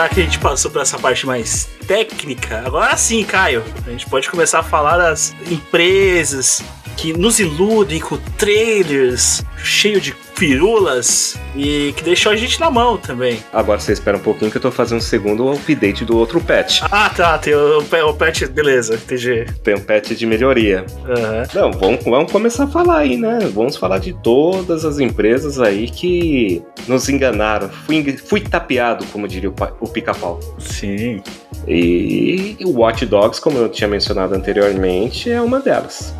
Que 0.08 0.20
a 0.20 0.24
gente 0.24 0.38
passou 0.38 0.70
por 0.70 0.80
essa 0.80 0.98
parte 0.98 1.26
mais 1.26 1.68
técnica, 1.86 2.62
agora 2.64 2.96
sim, 2.96 3.22
Caio, 3.22 3.62
a 3.86 3.90
gente 3.90 4.08
pode 4.08 4.30
começar 4.30 4.60
a 4.60 4.62
falar 4.62 4.96
das 4.96 5.34
empresas 5.50 6.62
que 6.96 7.12
nos 7.12 7.38
iludem 7.38 8.00
com 8.00 8.16
trailers 8.38 9.44
cheio 9.62 10.00
de 10.00 10.14
firulas 10.34 11.38
e 11.56 11.94
que 11.96 12.04
deixou 12.04 12.30
a 12.30 12.36
gente 12.36 12.60
na 12.60 12.70
mão 12.70 12.96
também. 12.96 13.42
Agora 13.52 13.80
você 13.80 13.92
espera 13.92 14.16
um 14.16 14.20
pouquinho 14.20 14.50
que 14.50 14.58
eu 14.58 14.60
tô 14.60 14.70
fazendo 14.70 14.98
o 14.98 15.02
segundo 15.02 15.50
update 15.50 16.04
do 16.04 16.16
outro 16.16 16.40
patch. 16.40 16.82
Ah, 16.90 17.08
tá, 17.08 17.38
tem 17.38 17.54
o, 17.54 17.78
o 17.78 18.14
patch, 18.14 18.44
beleza, 18.48 18.94
entendi. 18.94 19.46
Tem 19.62 19.74
um 19.74 19.80
patch 19.80 20.10
de 20.10 20.26
melhoria. 20.26 20.84
Aham. 21.04 21.42
Não, 21.54 21.72
vamos, 21.72 22.04
vamos 22.04 22.30
começar 22.30 22.64
a 22.64 22.68
falar 22.68 22.98
aí, 22.98 23.16
né? 23.16 23.38
Vamos 23.52 23.76
falar 23.76 23.98
de 23.98 24.12
todas 24.12 24.84
as 24.84 24.98
empresas 24.98 25.58
aí 25.58 25.90
que 25.90 26.62
nos 26.86 27.08
enganaram. 27.08 27.70
Fui, 27.70 28.16
fui 28.18 28.40
tapeado, 28.40 29.06
como 29.06 29.26
diria 29.26 29.50
o, 29.50 29.54
o 29.80 29.88
pica-pau. 29.88 30.38
Sim. 30.58 31.22
E 31.66 32.56
o 32.62 32.80
Watch 32.80 33.06
Dogs, 33.06 33.40
como 33.40 33.58
eu 33.58 33.68
tinha 33.68 33.88
mencionado 33.88 34.34
anteriormente, 34.34 35.30
é 35.30 35.40
uma 35.40 35.60
delas. 35.60 36.14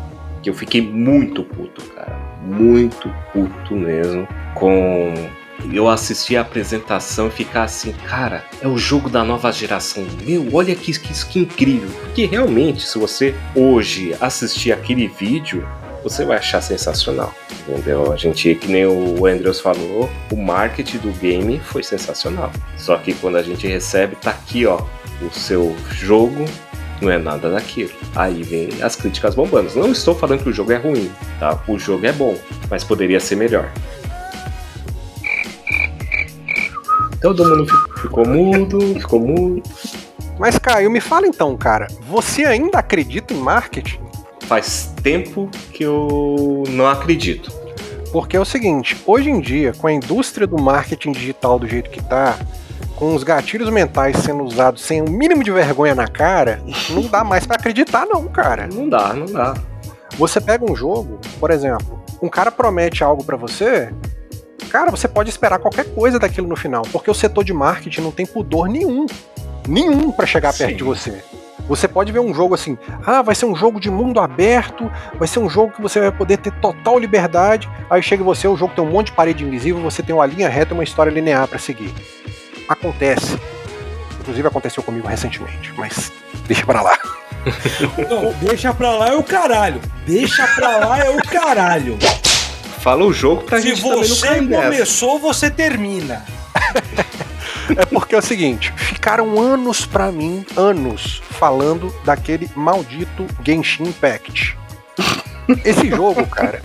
Que 0.47 0.51
eu 0.51 0.55
fiquei 0.55 0.81
muito 0.81 1.43
puto, 1.43 1.83
cara. 1.89 2.17
Muito 2.41 3.13
puto 3.33 3.75
mesmo. 3.75 4.25
Com. 4.55 5.13
Eu 5.73 5.89
assistir 5.89 6.37
a 6.37 6.41
apresentação 6.41 7.27
e 7.27 7.31
ficar 7.31 7.63
assim, 7.63 7.91
cara, 8.07 8.45
é 8.61 8.65
o 8.67 8.77
jogo 8.77 9.09
da 9.09 9.25
nova 9.25 9.51
geração. 9.51 10.07
Meu, 10.25 10.47
olha 10.53 10.73
que, 10.73 10.97
que, 10.97 11.25
que 11.25 11.39
incrível. 11.39 11.89
Porque 11.99 12.25
realmente, 12.25 12.87
se 12.87 12.97
você 12.97 13.35
hoje 13.53 14.15
assistir 14.21 14.71
aquele 14.71 15.09
vídeo, 15.09 15.67
você 16.01 16.23
vai 16.23 16.37
achar 16.37 16.61
sensacional. 16.61 17.33
Entendeu? 17.67 18.13
A 18.13 18.15
gente, 18.15 18.55
que 18.55 18.71
nem 18.71 18.85
o 18.85 19.25
Andrews 19.25 19.59
falou, 19.59 20.09
o 20.31 20.37
marketing 20.37 20.99
do 20.99 21.11
game 21.19 21.59
foi 21.59 21.83
sensacional. 21.83 22.53
Só 22.77 22.95
que 22.95 23.13
quando 23.15 23.35
a 23.35 23.43
gente 23.43 23.67
recebe, 23.67 24.15
tá 24.15 24.29
aqui, 24.29 24.65
ó, 24.65 24.81
o 25.21 25.29
seu 25.29 25.75
jogo 25.91 26.45
não 27.01 27.11
é 27.11 27.17
nada 27.17 27.49
daquilo. 27.51 27.91
Aí 28.15 28.43
vem 28.43 28.69
as 28.81 28.95
críticas 28.95 29.35
bombando. 29.35 29.73
Não 29.75 29.91
estou 29.91 30.15
falando 30.15 30.43
que 30.43 30.49
o 30.49 30.53
jogo 30.53 30.71
é 30.71 30.77
ruim, 30.77 31.11
tá? 31.39 31.61
O 31.67 31.77
jogo 31.77 32.05
é 32.05 32.11
bom, 32.11 32.35
mas 32.69 32.83
poderia 32.83 33.19
ser 33.19 33.35
melhor. 33.35 33.71
Todo 37.21 37.43
mundo 37.43 37.67
ficou 37.99 38.27
mudo, 38.27 38.79
ficou 38.95 39.19
mudo. 39.19 39.63
Mas 40.37 40.59
Caio, 40.59 40.91
me 40.91 41.01
fala 41.01 41.25
então, 41.25 41.57
cara, 41.57 41.87
você 42.07 42.45
ainda 42.45 42.77
acredita 42.77 43.33
em 43.33 43.37
marketing? 43.37 43.99
Faz 44.41 44.93
tempo 45.01 45.49
que 45.73 45.83
eu 45.83 46.63
não 46.69 46.87
acredito. 46.87 47.51
Porque 48.11 48.37
é 48.37 48.39
o 48.39 48.45
seguinte, 48.45 48.95
hoje 49.05 49.29
em 49.29 49.41
dia, 49.41 49.73
com 49.73 49.87
a 49.87 49.91
indústria 49.91 50.47
do 50.47 50.57
marketing 50.61 51.11
digital 51.11 51.59
do 51.59 51.67
jeito 51.67 51.89
que 51.89 52.01
tá, 52.01 52.37
com 52.97 53.13
os 53.15 53.23
gatilhos 53.23 53.69
mentais 53.69 54.17
sendo 54.17 54.43
usados 54.43 54.81
sem 54.81 55.01
o 55.01 55.09
mínimo 55.09 55.43
de 55.43 55.51
vergonha 55.51 55.93
na 55.93 56.07
cara, 56.07 56.59
não 56.89 57.03
dá 57.03 57.23
mais 57.23 57.45
pra 57.45 57.55
acreditar 57.55 58.05
não, 58.05 58.27
cara. 58.27 58.67
Não 58.67 58.89
dá, 58.89 59.13
não 59.13 59.27
dá. 59.27 59.53
Você 60.17 60.41
pega 60.41 60.69
um 60.69 60.75
jogo, 60.75 61.19
por 61.39 61.51
exemplo, 61.51 62.03
um 62.21 62.27
cara 62.27 62.51
promete 62.51 63.03
algo 63.03 63.23
pra 63.23 63.37
você, 63.37 63.93
cara, 64.71 64.89
você 64.89 65.07
pode 65.07 65.29
esperar 65.29 65.59
qualquer 65.59 65.85
coisa 65.93 66.17
daquilo 66.17 66.47
no 66.47 66.55
final, 66.55 66.81
porque 66.91 67.09
o 67.09 67.13
setor 67.13 67.43
de 67.43 67.53
marketing 67.53 68.01
não 68.01 68.11
tem 68.11 68.25
pudor 68.25 68.67
nenhum, 68.67 69.05
nenhum 69.67 70.11
pra 70.11 70.25
chegar 70.25 70.51
perto 70.51 70.71
Sim. 70.71 70.77
de 70.77 70.83
você. 70.83 71.23
Você 71.67 71.87
pode 71.87 72.11
ver 72.11 72.19
um 72.19 72.33
jogo 72.33 72.55
assim, 72.55 72.77
ah, 73.05 73.21
vai 73.21 73.35
ser 73.35 73.45
um 73.45 73.55
jogo 73.55 73.79
de 73.79 73.91
mundo 73.91 74.21
aberto, 74.21 74.89
vai 75.19 75.27
ser 75.27 75.39
um 75.39 75.49
jogo 75.49 75.73
que 75.73 75.81
você 75.81 75.99
vai 75.99 76.11
poder 76.11 76.37
ter 76.37 76.51
total 76.61 76.97
liberdade. 76.97 77.69
Aí 77.89 78.01
chega 78.01 78.23
você, 78.23 78.47
o 78.47 78.55
jogo 78.55 78.73
tem 78.73 78.83
um 78.83 78.89
monte 78.89 79.07
de 79.07 79.11
parede 79.11 79.43
invisível, 79.43 79.81
você 79.81 80.01
tem 80.01 80.15
uma 80.15 80.25
linha 80.25 80.47
reta 80.47 80.73
e 80.73 80.77
uma 80.77 80.83
história 80.83 81.11
linear 81.11 81.45
pra 81.45 81.59
seguir. 81.59 81.93
Acontece. 82.67 83.39
Inclusive 84.19 84.47
aconteceu 84.47 84.83
comigo 84.83 85.07
recentemente, 85.07 85.73
mas 85.77 86.11
deixa 86.47 86.65
pra 86.65 86.81
lá. 86.81 86.97
Não, 88.09 88.33
deixa 88.33 88.73
pra 88.73 88.91
lá 88.91 89.09
é 89.09 89.15
o 89.15 89.23
caralho. 89.23 89.81
Deixa 90.05 90.45
pra 90.49 90.77
lá 90.77 90.99
é 90.99 91.09
o 91.09 91.17
caralho. 91.23 91.97
Fala 92.79 93.05
o 93.05 93.13
jogo 93.13 93.43
pra 93.43 93.59
Se 93.59 93.69
gente 93.69 93.81
também 93.81 93.97
não 93.97 94.07
você 94.07 94.35
começou, 94.37 95.19
você 95.19 95.49
termina. 95.49 96.25
É 97.75 97.85
porque 97.85 98.15
é 98.15 98.17
o 98.17 98.21
seguinte, 98.21 98.71
ficaram 98.77 99.39
anos 99.39 99.85
pra 99.85 100.11
mim, 100.11 100.45
anos, 100.55 101.21
falando 101.31 101.93
daquele 102.05 102.49
maldito 102.55 103.25
Genshin 103.45 103.83
Impact. 103.83 104.57
Esse 105.65 105.89
jogo, 105.89 106.25
cara, 106.27 106.61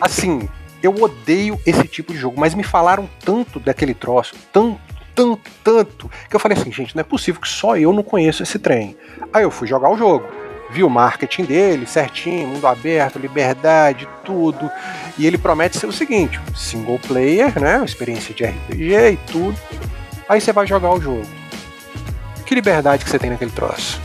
assim, 0.00 0.48
eu 0.82 0.94
odeio 1.00 1.60
esse 1.66 1.86
tipo 1.86 2.12
de 2.12 2.18
jogo, 2.18 2.38
mas 2.38 2.54
me 2.54 2.62
falaram 2.62 3.08
tanto 3.24 3.58
daquele 3.58 3.94
troço, 3.94 4.34
tanto, 4.52 4.80
tanto, 5.20 5.50
tanto, 5.62 6.10
que 6.28 6.34
eu 6.34 6.40
falei 6.40 6.56
assim, 6.56 6.72
gente, 6.72 6.96
não 6.96 7.00
é 7.00 7.04
possível 7.04 7.40
que 7.40 7.48
só 7.48 7.76
eu 7.76 7.92
não 7.92 8.02
conheço 8.02 8.42
esse 8.42 8.58
trem. 8.58 8.96
Aí 9.32 9.42
eu 9.42 9.50
fui 9.50 9.68
jogar 9.68 9.90
o 9.90 9.96
jogo, 9.96 10.26
vi 10.70 10.82
o 10.82 10.88
marketing 10.88 11.44
dele, 11.44 11.86
certinho, 11.86 12.48
mundo 12.48 12.66
aberto, 12.66 13.18
liberdade, 13.18 14.08
tudo, 14.24 14.70
e 15.18 15.26
ele 15.26 15.36
promete 15.36 15.76
ser 15.76 15.86
o 15.86 15.92
seguinte, 15.92 16.40
single 16.56 16.98
player, 16.98 17.60
né, 17.60 17.82
experiência 17.84 18.34
de 18.34 18.44
RPG 18.44 19.12
e 19.12 19.18
tudo. 19.30 19.56
Aí 20.26 20.40
você 20.40 20.52
vai 20.52 20.66
jogar 20.66 20.90
o 20.90 21.00
jogo. 21.00 21.26
Que 22.46 22.54
liberdade 22.54 23.04
que 23.04 23.10
você 23.10 23.18
tem 23.18 23.30
naquele 23.30 23.50
troço? 23.50 24.00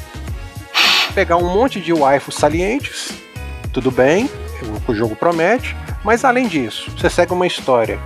Pegar 1.14 1.38
um 1.38 1.50
monte 1.50 1.80
de 1.80 1.94
waifus 1.94 2.36
salientes, 2.36 3.14
tudo 3.72 3.90
bem, 3.90 4.30
o 4.88 4.92
o 4.92 4.96
jogo 4.96 5.16
promete, 5.16 5.76
mas 6.04 6.26
além 6.26 6.48
disso, 6.48 6.92
você 6.92 7.10
segue 7.10 7.32
uma 7.32 7.48
história 7.48 8.00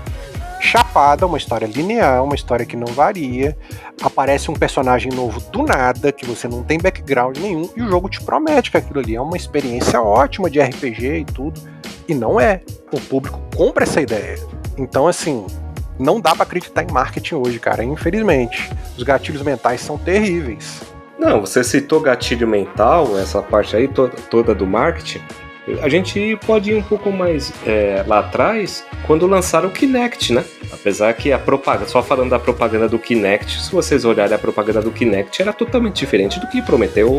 chapada, 0.59 1.25
uma 1.25 1.37
história 1.37 1.65
linear, 1.65 2.23
uma 2.23 2.35
história 2.35 2.65
que 2.65 2.75
não 2.75 2.87
varia, 2.87 3.57
aparece 4.01 4.51
um 4.51 4.53
personagem 4.53 5.11
novo 5.11 5.39
do 5.51 5.63
nada, 5.63 6.11
que 6.11 6.25
você 6.25 6.47
não 6.47 6.63
tem 6.63 6.77
background 6.77 7.37
nenhum, 7.37 7.69
e 7.75 7.81
o 7.81 7.89
jogo 7.89 8.09
te 8.09 8.21
promete 8.21 8.71
que 8.71 8.77
aquilo 8.77 8.99
ali 8.99 9.15
é 9.15 9.21
uma 9.21 9.37
experiência 9.37 10.01
ótima 10.01 10.49
de 10.49 10.59
RPG 10.59 11.19
e 11.19 11.25
tudo, 11.25 11.61
e 12.07 12.13
não 12.13 12.39
é. 12.39 12.61
O 12.91 12.99
público 12.99 13.39
compra 13.55 13.83
essa 13.83 14.01
ideia. 14.01 14.37
Então, 14.77 15.07
assim, 15.07 15.45
não 15.97 16.19
dá 16.19 16.33
pra 16.33 16.43
acreditar 16.43 16.83
em 16.83 16.91
marketing 16.91 17.35
hoje, 17.35 17.59
cara, 17.59 17.83
infelizmente. 17.83 18.69
Os 18.97 19.03
gatilhos 19.03 19.41
mentais 19.41 19.81
são 19.81 19.97
terríveis. 19.97 20.81
Não, 21.19 21.41
você 21.41 21.63
citou 21.63 21.99
gatilho 21.99 22.47
mental, 22.47 23.17
essa 23.19 23.41
parte 23.41 23.75
aí 23.75 23.87
to- 23.87 24.09
toda 24.29 24.55
do 24.55 24.65
marketing. 24.65 25.21
A 25.81 25.89
gente 25.89 26.37
pode 26.45 26.71
ir 26.71 26.75
um 26.75 26.81
pouco 26.81 27.11
mais 27.11 27.53
é, 27.65 28.03
lá 28.07 28.19
atrás, 28.19 28.83
quando 29.05 29.27
lançaram 29.27 29.69
o 29.69 29.71
Kinect, 29.71 30.33
né? 30.33 30.43
Apesar 30.71 31.13
que 31.13 31.31
a 31.31 31.39
propaganda, 31.39 31.87
só 31.87 32.01
falando 32.01 32.29
da 32.29 32.39
propaganda 32.39 32.87
do 32.87 32.97
Kinect, 32.97 33.61
se 33.61 33.71
vocês 33.71 34.05
olharem 34.05 34.35
a 34.35 34.39
propaganda 34.39 34.81
do 34.81 34.91
Kinect, 34.91 35.41
era 35.41 35.53
totalmente 35.53 35.97
diferente 35.97 36.39
do 36.39 36.47
que 36.47 36.61
prometeu 36.61 37.09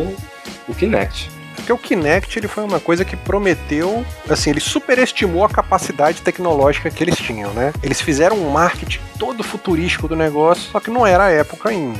o, 0.67 0.75
Kinect. 0.75 1.29
Porque 1.55 1.71
o 1.71 1.77
Kinect 1.77 2.39
ele 2.39 2.47
foi 2.47 2.63
uma 2.63 2.79
coisa 2.79 3.05
que 3.05 3.15
prometeu, 3.15 4.05
assim, 4.29 4.49
ele 4.49 4.59
superestimou 4.59 5.43
a 5.45 5.49
capacidade 5.49 6.21
tecnológica 6.21 6.89
que 6.89 7.03
eles 7.03 7.17
tinham, 7.17 7.53
né? 7.53 7.71
Eles 7.83 8.01
fizeram 8.01 8.37
um 8.37 8.49
marketing 8.49 9.01
todo 9.19 9.43
futurístico 9.43 10.07
do 10.07 10.15
negócio, 10.15 10.71
só 10.71 10.79
que 10.79 10.89
não 10.89 11.05
era 11.05 11.25
a 11.25 11.31
época 11.31 11.69
ainda. 11.69 11.99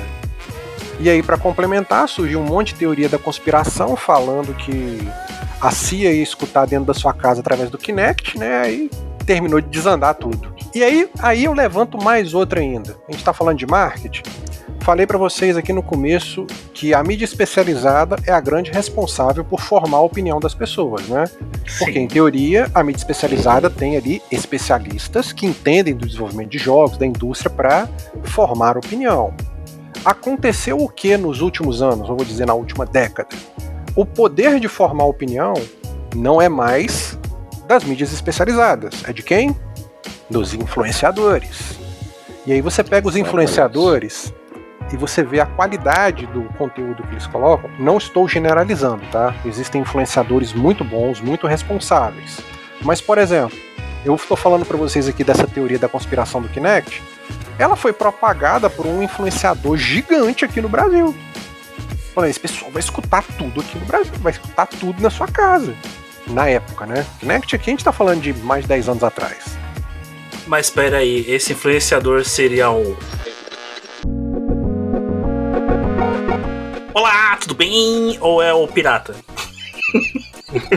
E 0.99 1.09
aí, 1.09 1.23
para 1.23 1.37
complementar, 1.37 2.07
surgiu 2.07 2.39
um 2.39 2.43
monte 2.43 2.73
de 2.73 2.79
teoria 2.79 3.09
da 3.09 3.17
conspiração 3.17 3.95
falando 3.95 4.53
que 4.53 4.99
a 5.61 5.69
CIA 5.69 6.11
ia 6.11 6.23
escutar 6.23 6.65
dentro 6.65 6.85
da 6.85 6.93
sua 6.93 7.13
casa 7.13 7.39
através 7.39 7.69
do 7.69 7.77
Kinect, 7.77 8.37
né? 8.37 8.61
Aí 8.61 8.89
terminou 9.25 9.61
de 9.61 9.69
desandar 9.69 10.15
tudo. 10.15 10.53
E 10.73 10.83
aí, 10.83 11.07
aí 11.19 11.45
eu 11.45 11.53
levanto 11.53 12.01
mais 12.01 12.33
outra 12.33 12.59
ainda. 12.59 12.97
A 13.07 13.11
gente 13.11 13.23
tá 13.23 13.31
falando 13.31 13.57
de 13.57 13.67
marketing. 13.67 14.23
Falei 14.79 15.05
para 15.05 15.17
vocês 15.17 15.55
aqui 15.55 15.71
no 15.71 15.83
começo 15.83 16.47
que 16.73 16.91
a 16.91 17.03
mídia 17.03 17.23
especializada 17.23 18.15
é 18.25 18.31
a 18.31 18.39
grande 18.39 18.71
responsável 18.71 19.45
por 19.45 19.61
formar 19.61 19.97
a 19.97 20.01
opinião 20.01 20.39
das 20.39 20.55
pessoas, 20.55 21.07
né? 21.07 21.25
Porque, 21.77 21.99
em 21.99 22.07
teoria, 22.07 22.67
a 22.73 22.83
mídia 22.83 22.97
especializada 22.97 23.69
tem 23.69 23.95
ali 23.95 24.23
especialistas 24.31 25.31
que 25.31 25.45
entendem 25.45 25.93
do 25.93 26.07
desenvolvimento 26.07 26.49
de 26.49 26.57
jogos, 26.57 26.97
da 26.97 27.05
indústria, 27.05 27.51
para 27.51 27.87
formar 28.23 28.75
opinião. 28.75 29.31
Aconteceu 30.03 30.77
o 30.77 30.89
que 30.89 31.15
nos 31.15 31.41
últimos 31.41 31.83
anos, 31.83 32.09
ou 32.09 32.17
vou 32.17 32.25
dizer 32.25 32.47
na 32.47 32.55
última 32.55 32.83
década? 32.83 33.29
O 33.95 34.05
poder 34.05 34.59
de 34.59 34.69
formar 34.69 35.05
opinião 35.05 35.53
não 36.15 36.41
é 36.41 36.47
mais 36.47 37.17
das 37.67 37.83
mídias 37.83 38.13
especializadas. 38.13 39.03
É 39.05 39.11
de 39.11 39.21
quem? 39.21 39.55
Dos 40.29 40.53
influenciadores. 40.53 41.77
E 42.45 42.53
aí 42.53 42.61
você 42.61 42.83
pega 42.83 43.07
os 43.07 43.17
influenciadores 43.17 44.33
e 44.93 44.97
você 44.97 45.23
vê 45.23 45.39
a 45.39 45.45
qualidade 45.45 46.25
do 46.27 46.43
conteúdo 46.57 47.03
que 47.03 47.13
eles 47.13 47.27
colocam. 47.27 47.69
Não 47.79 47.97
estou 47.97 48.27
generalizando, 48.27 49.03
tá? 49.11 49.35
Existem 49.45 49.81
influenciadores 49.81 50.53
muito 50.53 50.83
bons, 50.83 51.19
muito 51.19 51.45
responsáveis. 51.45 52.39
Mas, 52.81 53.01
por 53.01 53.17
exemplo, 53.17 53.57
eu 54.05 54.15
estou 54.15 54.37
falando 54.37 54.65
para 54.65 54.77
vocês 54.77 55.07
aqui 55.07 55.23
dessa 55.23 55.45
teoria 55.45 55.77
da 55.77 55.89
conspiração 55.89 56.41
do 56.41 56.49
Kinect. 56.49 57.03
Ela 57.59 57.75
foi 57.75 57.93
propagada 57.93 58.69
por 58.69 58.87
um 58.87 59.03
influenciador 59.03 59.77
gigante 59.77 60.45
aqui 60.45 60.61
no 60.61 60.69
Brasil. 60.69 61.15
Falando, 62.13 62.29
esse 62.29 62.39
pessoal 62.39 62.69
vai 62.71 62.81
escutar 62.81 63.23
tudo 63.37 63.61
aqui 63.61 63.77
no 63.77 63.85
Brasil, 63.85 64.13
vai 64.19 64.33
escutar 64.33 64.65
tudo 64.65 65.01
na 65.01 65.09
sua 65.09 65.27
casa. 65.27 65.73
Na 66.27 66.47
época, 66.47 66.85
né? 66.85 67.05
Kinect 67.19 67.55
aqui 67.55 67.69
a 67.69 67.73
gente 67.73 67.83
tá 67.83 67.91
falando 67.91 68.21
de 68.21 68.33
mais 68.33 68.63
de 68.63 68.67
10 68.67 68.89
anos 68.89 69.03
atrás. 69.03 69.57
Mas 70.45 70.65
espera 70.65 70.97
aí, 70.97 71.25
esse 71.29 71.53
influenciador 71.53 72.25
seria 72.25 72.69
um. 72.69 72.97
Olá, 76.93 77.37
tudo 77.37 77.55
bem? 77.55 78.17
Ou 78.19 78.41
é 78.41 78.53
o 78.53 78.67
pirata? 78.67 79.15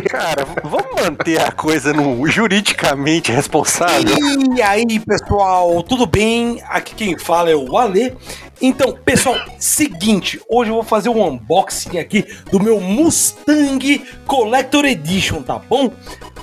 Cara, 0.09 0.47
vamos 0.63 1.03
manter 1.03 1.41
a 1.41 1.51
coisa 1.51 1.93
no 1.93 2.27
juridicamente 2.29 3.33
responsável. 3.33 4.17
E 4.57 4.63
aí, 4.63 5.01
pessoal, 5.01 5.83
tudo 5.83 6.07
bem? 6.07 6.63
Aqui 6.69 6.95
quem 6.95 7.19
fala 7.19 7.51
é 7.51 7.57
o 7.57 7.77
Ale. 7.77 8.17
Então, 8.63 8.93
pessoal, 9.05 9.37
seguinte, 9.59 10.41
hoje 10.49 10.71
eu 10.71 10.75
vou 10.75 10.85
fazer 10.85 11.09
um 11.09 11.23
unboxing 11.27 11.99
aqui 11.99 12.25
do 12.51 12.63
meu 12.63 12.81
Mustang 12.81 13.99
Collector 14.27 14.85
Edition, 14.85 15.43
tá 15.43 15.59
bom? 15.59 15.91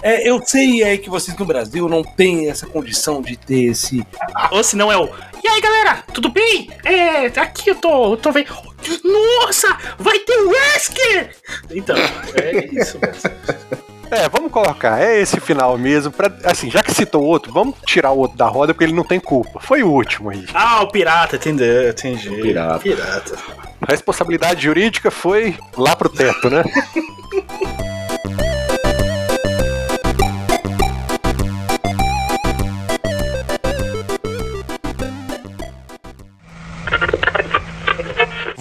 É, 0.04 0.28
eu 0.28 0.42
sei 0.44 0.84
aí 0.84 0.98
que 0.98 1.10
vocês 1.10 1.38
no 1.38 1.46
Brasil 1.46 1.88
não 1.88 2.04
têm 2.04 2.50
essa 2.50 2.66
condição 2.66 3.22
de 3.22 3.38
ter 3.38 3.66
esse. 3.66 4.06
Ou 4.52 4.64
se 4.64 4.76
não 4.76 4.92
é 4.92 4.98
o. 4.98 5.10
E 5.44 5.48
aí 5.48 5.62
galera, 5.62 6.04
tudo 6.14 6.30
bem? 6.30 6.70
É, 6.84 7.28
aqui 7.40 7.70
eu 7.70 7.76
tô, 7.76 8.14
eu 8.14 8.18
tô 8.18 8.32
vendo. 8.32 8.71
Nossa, 9.04 9.78
vai 9.98 10.20
ter 10.20 10.38
o 10.42 10.50
Wesker! 10.50 11.36
Então, 11.72 11.96
é 12.36 12.66
isso 12.66 13.00
mesmo. 13.00 13.82
É, 14.12 14.28
vamos 14.28 14.52
colocar, 14.52 15.02
é 15.02 15.22
esse 15.22 15.40
final 15.40 15.78
mesmo. 15.78 16.12
Pra, 16.12 16.30
assim, 16.44 16.70
já 16.70 16.84
que 16.84 16.94
citou 16.94 17.24
outro, 17.24 17.54
vamos 17.54 17.76
tirar 17.86 18.12
o 18.12 18.18
outro 18.18 18.38
da 18.38 18.46
roda 18.46 18.74
porque 18.74 18.84
ele 18.84 18.92
não 18.92 19.06
tem 19.06 19.22
culpa. 19.22 19.62
Foi 19.62 19.82
o 19.84 19.88
último 19.88 20.30
aí. 20.30 20.46
Ah, 20.54 20.82
o 20.82 20.92
pirata, 20.92 21.38
entendeu? 21.38 21.90
Entendi. 21.90 22.28
O 22.28 22.42
pirata. 22.42 22.80
Pirata. 22.80 23.38
A 23.80 23.90
responsabilidade 23.90 24.64
jurídica 24.64 25.10
foi 25.10 25.58
lá 25.78 25.96
pro 25.96 26.10
teto, 26.10 26.50
né? 26.50 26.62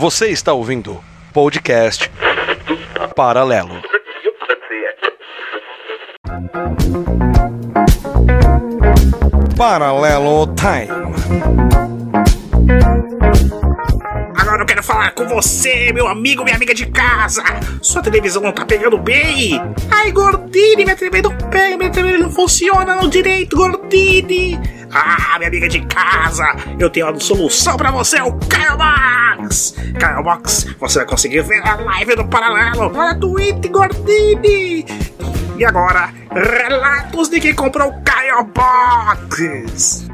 Você 0.01 0.29
está 0.29 0.55
ouvindo 0.55 0.99
podcast 1.31 2.11
Paralelo. 3.15 3.83
Paralelo 9.59 10.55
Time. 10.55 10.89
quero 14.81 14.83
falar 14.85 15.11
com 15.11 15.27
você, 15.27 15.93
meu 15.93 16.09
amigo, 16.09 16.45
minha 16.45 16.57
amiga 16.57 16.73
de 16.73 16.87
casa. 16.87 17.43
Sua 17.83 18.01
televisão 18.01 18.43
não 18.43 18.53
tá 18.53 18.65
pegando 18.65 18.97
bem? 18.97 19.61
Ai, 19.91 20.11
Gordini, 20.13 20.85
minha 20.85 20.97
TV 20.97 21.21
não 21.21 21.37
pega, 21.37 21.77
minha 21.77 21.91
TV 21.91 22.17
não 22.17 22.31
funciona 22.31 22.97
no 22.97 23.09
direito, 23.09 23.57
Gordini. 23.57 24.59
Ah, 24.93 25.37
minha 25.39 25.49
amiga 25.49 25.69
de 25.69 25.85
casa, 25.87 26.45
eu 26.79 26.91
tenho 26.91 27.09
uma 27.09 27.21
solução 27.21 27.77
pra 27.77 27.91
você, 27.91 28.21
o 28.21 28.33
Caio 28.49 28.77
Box. 28.77 29.75
Caio 29.99 30.23
Box, 30.23 30.75
você 30.79 30.99
vai 31.01 31.09
conseguir 31.09 31.43
ver 31.43 31.67
a 31.67 31.77
live 31.77 32.17
do 32.17 32.27
Paralelo 32.27 32.91
na 32.91 33.15
Twitch, 33.15 33.67
Gordini. 33.71 34.85
E 35.57 35.65
agora, 35.65 36.13
relatos 36.31 37.29
de 37.29 37.41
quem 37.41 37.55
comprou 37.55 37.89
o 37.89 38.03
Caio 38.03 38.45
Box. 38.45 40.09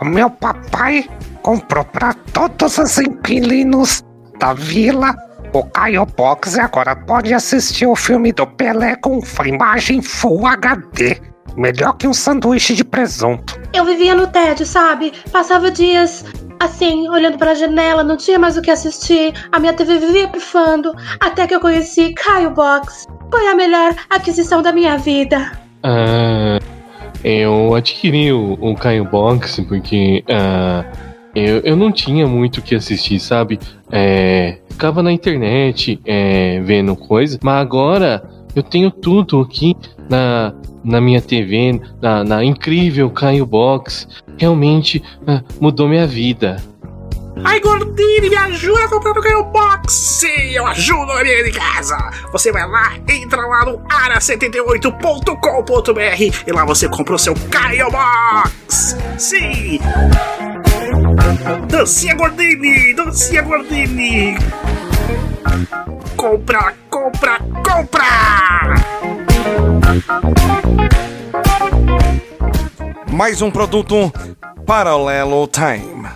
O 0.00 0.04
meu 0.04 0.28
papai 0.28 1.08
comprou 1.42 1.84
para 1.84 2.12
todos 2.12 2.78
os 2.78 2.98
inquilinos 2.98 4.04
da 4.38 4.52
vila 4.52 5.14
o 5.52 5.64
Caio 5.64 6.04
Box 6.04 6.56
e 6.56 6.60
agora 6.60 6.94
pode 6.94 7.32
assistir 7.32 7.86
o 7.86 7.96
filme 7.96 8.32
do 8.32 8.46
Pelé 8.46 8.96
com 8.96 9.20
imagem 9.44 10.02
Full 10.02 10.46
HD. 10.46 11.20
Melhor 11.58 11.94
que 11.94 12.06
um 12.06 12.14
sanduíche 12.14 12.72
de 12.72 12.84
presunto. 12.84 13.60
Eu 13.74 13.84
vivia 13.84 14.14
no 14.14 14.28
tédio, 14.28 14.64
sabe? 14.64 15.12
Passava 15.32 15.72
dias 15.72 16.24
assim, 16.60 17.08
olhando 17.08 17.36
para 17.36 17.50
a 17.50 17.54
janela, 17.54 18.04
não 18.04 18.16
tinha 18.16 18.38
mais 18.38 18.56
o 18.56 18.62
que 18.62 18.70
assistir. 18.70 19.34
A 19.50 19.58
minha 19.58 19.72
TV 19.72 19.98
vivia 19.98 20.28
pifando, 20.28 20.92
até 21.18 21.48
que 21.48 21.54
eu 21.54 21.60
conheci 21.60 22.14
Caio 22.14 22.50
Box. 22.50 23.06
Foi 23.28 23.48
a 23.48 23.56
melhor 23.56 23.92
aquisição 24.08 24.62
da 24.62 24.72
minha 24.72 24.96
vida. 24.98 25.50
Ah, 25.82 26.60
eu 27.24 27.74
adquiri 27.74 28.32
o, 28.32 28.56
o 28.60 28.76
Caio 28.76 29.04
Box 29.04 29.60
porque 29.68 30.22
ah, 30.30 30.84
eu, 31.34 31.58
eu 31.64 31.76
não 31.76 31.90
tinha 31.90 32.26
muito 32.26 32.58
o 32.58 32.62
que 32.62 32.76
assistir, 32.76 33.18
sabe? 33.18 33.58
É, 33.90 34.58
ficava 34.70 35.02
na 35.02 35.10
internet 35.10 36.00
é, 36.04 36.60
vendo 36.60 36.94
coisas, 36.94 37.36
mas 37.42 37.60
agora 37.60 38.37
eu 38.58 38.62
tenho 38.62 38.90
tudo 38.90 39.40
aqui 39.40 39.76
na, 40.08 40.54
na 40.84 41.00
minha 41.00 41.20
TV, 41.20 41.80
na, 42.00 42.22
na 42.24 42.44
incrível 42.44 43.10
Caio 43.10 43.44
Box. 43.46 44.06
Realmente 44.36 45.02
ah, 45.26 45.42
mudou 45.60 45.88
minha 45.88 46.06
vida. 46.06 46.62
Ai, 47.44 47.60
Gordini, 47.60 48.30
me 48.30 48.36
ajuda 48.36 48.84
a 48.84 48.88
comprar 48.88 49.12
o 49.12 49.22
Caio 49.22 49.44
Box! 49.44 49.92
Sim, 49.92 50.50
eu 50.50 50.66
ajudo 50.66 51.12
a 51.12 51.22
minha 51.22 51.44
de 51.44 51.52
casa! 51.52 51.96
Você 52.32 52.50
vai 52.50 52.68
lá, 52.68 52.94
entra 53.08 53.46
lá 53.46 53.64
no 53.64 53.78
ara78.com.br 53.78 56.42
e 56.46 56.52
lá 56.52 56.64
você 56.64 56.88
compra 56.88 57.14
o 57.14 57.18
seu 57.18 57.34
Caio 57.48 57.88
Box! 57.90 58.96
Sim! 59.16 59.78
Dancinha 61.68 62.16
Gordini! 62.16 62.92
Dancinha 62.94 63.42
Gordini! 63.42 64.36
Compra, 66.16 66.74
compra, 66.90 67.38
compra! 67.64 68.04
Mais 73.10 73.40
um 73.40 73.50
produto 73.50 74.12
Paralelo 74.66 75.48
Time. 75.48 76.06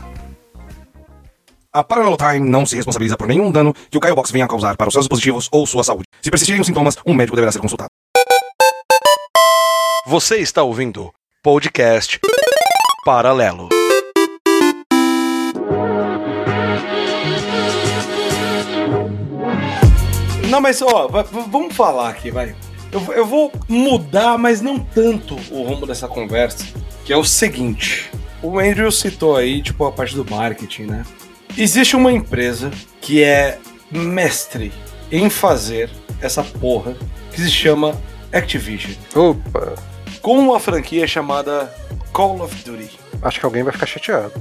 A 1.72 1.82
Parallel 1.82 2.18
Time 2.18 2.40
não 2.40 2.66
se 2.66 2.76
responsabiliza 2.76 3.16
por 3.16 3.26
nenhum 3.26 3.50
dano 3.50 3.74
que 3.90 3.96
o 3.96 4.00
Caio 4.00 4.14
Box 4.14 4.30
venha 4.30 4.44
a 4.44 4.48
causar 4.48 4.76
para 4.76 4.88
os 4.88 4.92
seus 4.92 5.06
dispositivos 5.06 5.48
ou 5.50 5.66
sua 5.66 5.82
saúde. 5.82 6.04
Se 6.20 6.30
persistirem 6.30 6.60
os 6.60 6.66
sintomas, 6.66 6.98
um 7.06 7.14
médico 7.14 7.34
deverá 7.34 7.50
ser 7.50 7.60
consultado. 7.60 7.88
Você 10.06 10.36
está 10.36 10.62
ouvindo 10.62 11.10
podcast 11.42 12.20
Paralelo. 13.06 13.70
Não, 20.52 20.60
mas 20.60 20.82
ó, 20.82 21.08
va- 21.08 21.22
va- 21.22 21.46
vamos 21.48 21.74
falar 21.74 22.10
aqui, 22.10 22.30
vai. 22.30 22.54
Eu, 22.92 23.00
eu 23.14 23.24
vou 23.24 23.50
mudar, 23.66 24.36
mas 24.36 24.60
não 24.60 24.78
tanto 24.78 25.34
o 25.50 25.62
rumo 25.62 25.86
dessa 25.86 26.06
conversa, 26.06 26.66
que 27.06 27.12
é 27.12 27.16
o 27.16 27.24
seguinte. 27.24 28.10
O 28.42 28.58
Andrew 28.58 28.92
citou 28.92 29.34
aí, 29.34 29.62
tipo, 29.62 29.82
a 29.86 29.90
parte 29.90 30.14
do 30.14 30.28
marketing, 30.30 30.82
né? 30.82 31.06
Existe 31.56 31.96
uma 31.96 32.12
empresa 32.12 32.70
que 33.00 33.22
é 33.22 33.58
mestre 33.90 34.70
em 35.10 35.30
fazer 35.30 35.88
essa 36.20 36.42
porra, 36.44 36.94
que 37.32 37.40
se 37.40 37.50
chama 37.50 37.98
Activision, 38.30 38.92
Opa, 39.14 39.74
com 40.20 40.38
uma 40.38 40.60
franquia 40.60 41.06
chamada 41.06 41.74
Call 42.12 42.42
of 42.42 42.54
Duty. 42.62 42.90
acho 43.22 43.40
que 43.40 43.46
alguém 43.46 43.62
vai 43.62 43.72
ficar 43.72 43.86
chateado. 43.86 44.32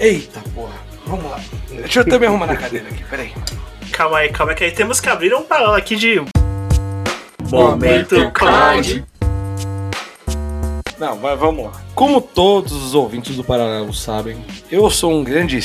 Eita 0.00 0.40
porra, 0.52 0.74
vamos 1.06 1.30
lá. 1.30 1.40
Deixa 1.68 2.00
eu 2.00 2.20
me 2.20 2.26
arrumar 2.26 2.46
na 2.46 2.56
cadeira 2.56 2.88
aqui, 2.88 3.04
peraí. 3.04 3.32
Calma 3.92 4.18
aí, 4.18 4.28
calma 4.30 4.52
aí, 4.52 4.56
que 4.56 4.64
aí 4.64 4.72
temos 4.72 5.00
que 5.00 5.08
abrir 5.08 5.34
um 5.34 5.42
paralelo 5.42 5.74
aqui 5.74 5.96
de. 5.96 6.22
Momento 7.50 8.30
COD. 8.32 9.04
Não, 11.00 11.16
mas 11.16 11.38
vamos 11.38 11.64
lá. 11.64 11.72
Como 11.94 12.20
todos 12.20 12.72
os 12.72 12.94
ouvintes 12.94 13.34
do 13.34 13.42
Paralelo 13.42 13.94
sabem, 13.94 14.44
eu 14.70 14.90
sou 14.90 15.12
um 15.12 15.24
grande 15.24 15.62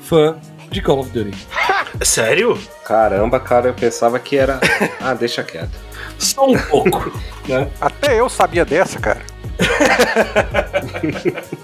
fã 0.00 0.38
de 0.70 0.80
Call 0.80 1.00
of 1.00 1.10
Duty. 1.10 1.36
Sério? 2.02 2.56
Caramba, 2.84 3.40
cara, 3.40 3.68
eu 3.68 3.74
pensava 3.74 4.18
que 4.20 4.36
era. 4.36 4.60
Ah, 5.00 5.12
deixa 5.12 5.42
quieto. 5.42 5.72
Só 6.18 6.46
um 6.46 6.56
pouco, 6.56 7.12
né? 7.48 7.68
Até 7.80 8.18
eu 8.18 8.28
sabia 8.28 8.64
dessa, 8.64 9.00
cara. 9.00 9.20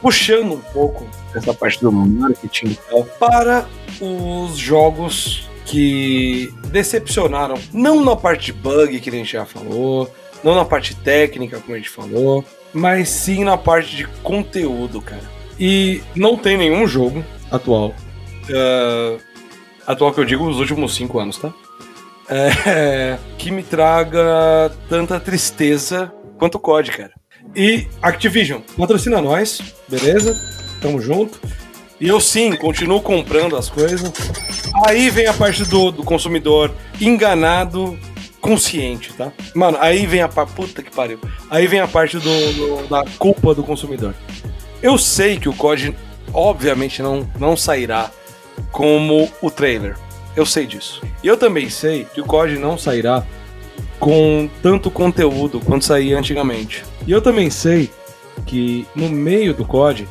Puxando 0.00 0.54
um 0.54 0.60
pouco 0.60 1.06
essa 1.34 1.52
parte 1.52 1.80
do 1.80 1.92
marketing 1.92 2.76
para 3.18 3.66
os 4.00 4.56
jogos 4.56 5.48
que 5.66 6.52
decepcionaram. 6.68 7.56
Não 7.72 8.04
na 8.04 8.16
parte 8.16 8.46
de 8.46 8.52
bug, 8.52 8.98
que 9.00 9.08
a 9.08 9.12
gente 9.12 9.32
já 9.32 9.44
falou, 9.44 10.10
não 10.42 10.54
na 10.54 10.64
parte 10.64 10.94
técnica, 10.96 11.60
como 11.60 11.74
a 11.74 11.78
gente 11.78 11.90
falou, 11.90 12.44
mas 12.72 13.08
sim 13.08 13.44
na 13.44 13.56
parte 13.56 13.94
de 13.96 14.06
conteúdo, 14.22 15.00
cara. 15.00 15.22
E 15.58 16.02
não 16.16 16.36
tem 16.36 16.56
nenhum 16.56 16.86
jogo 16.86 17.24
atual. 17.50 17.94
eh, 18.48 19.18
atual 19.86 20.12
que 20.12 20.20
eu 20.20 20.24
digo, 20.24 20.48
os 20.48 20.58
últimos 20.58 20.94
cinco 20.94 21.18
anos, 21.18 21.36
tá? 21.36 21.52
É, 22.28 23.18
que 23.36 23.50
me 23.50 23.62
traga 23.62 24.72
tanta 24.88 25.20
tristeza 25.20 26.12
quanto 26.38 26.54
o 26.56 26.60
COD, 26.60 26.90
cara. 26.92 27.12
E 27.54 27.86
Activision, 28.00 28.60
patrocina 28.76 29.20
nós, 29.20 29.60
beleza? 29.88 30.34
Tamo 30.80 31.00
junto. 31.00 31.40
E 32.00 32.08
eu 32.08 32.20
sim, 32.20 32.54
continuo 32.56 33.00
comprando 33.02 33.56
as 33.56 33.68
coisas. 33.68 34.10
Aí 34.86 35.10
vem 35.10 35.26
a 35.26 35.34
parte 35.34 35.64
do, 35.64 35.90
do 35.90 36.02
consumidor 36.02 36.72
enganado, 37.00 37.98
consciente, 38.40 39.12
tá? 39.12 39.32
Mano, 39.54 39.76
aí 39.80 40.06
vem 40.06 40.22
a 40.22 40.28
parte. 40.28 40.52
Puta 40.54 40.82
que 40.82 40.90
pariu. 40.90 41.18
Aí 41.50 41.66
vem 41.66 41.80
a 41.80 41.88
parte 41.88 42.16
do, 42.18 42.52
do- 42.52 42.88
da 42.88 43.04
culpa 43.18 43.54
do 43.54 43.62
consumidor. 43.62 44.14
Eu 44.82 44.96
sei 44.96 45.38
que 45.38 45.48
o 45.48 45.52
COD, 45.52 45.94
obviamente, 46.32 47.02
não, 47.02 47.28
não 47.38 47.54
sairá 47.56 48.10
como 48.72 49.30
o 49.42 49.50
trailer. 49.50 49.96
Eu 50.34 50.46
sei 50.46 50.66
disso. 50.66 51.02
E 51.22 51.26
eu 51.26 51.36
também 51.36 51.68
sei 51.68 52.06
que 52.14 52.20
o 52.20 52.24
COD 52.24 52.56
não 52.56 52.78
sairá 52.78 53.22
com 53.98 54.48
tanto 54.62 54.90
conteúdo 54.90 55.60
quanto 55.60 55.84
saía 55.84 56.18
antigamente. 56.18 56.82
E 57.10 57.12
eu 57.12 57.20
também 57.20 57.50
sei 57.50 57.90
que 58.46 58.86
no 58.94 59.08
meio 59.08 59.52
do 59.52 59.64
COD 59.64 60.06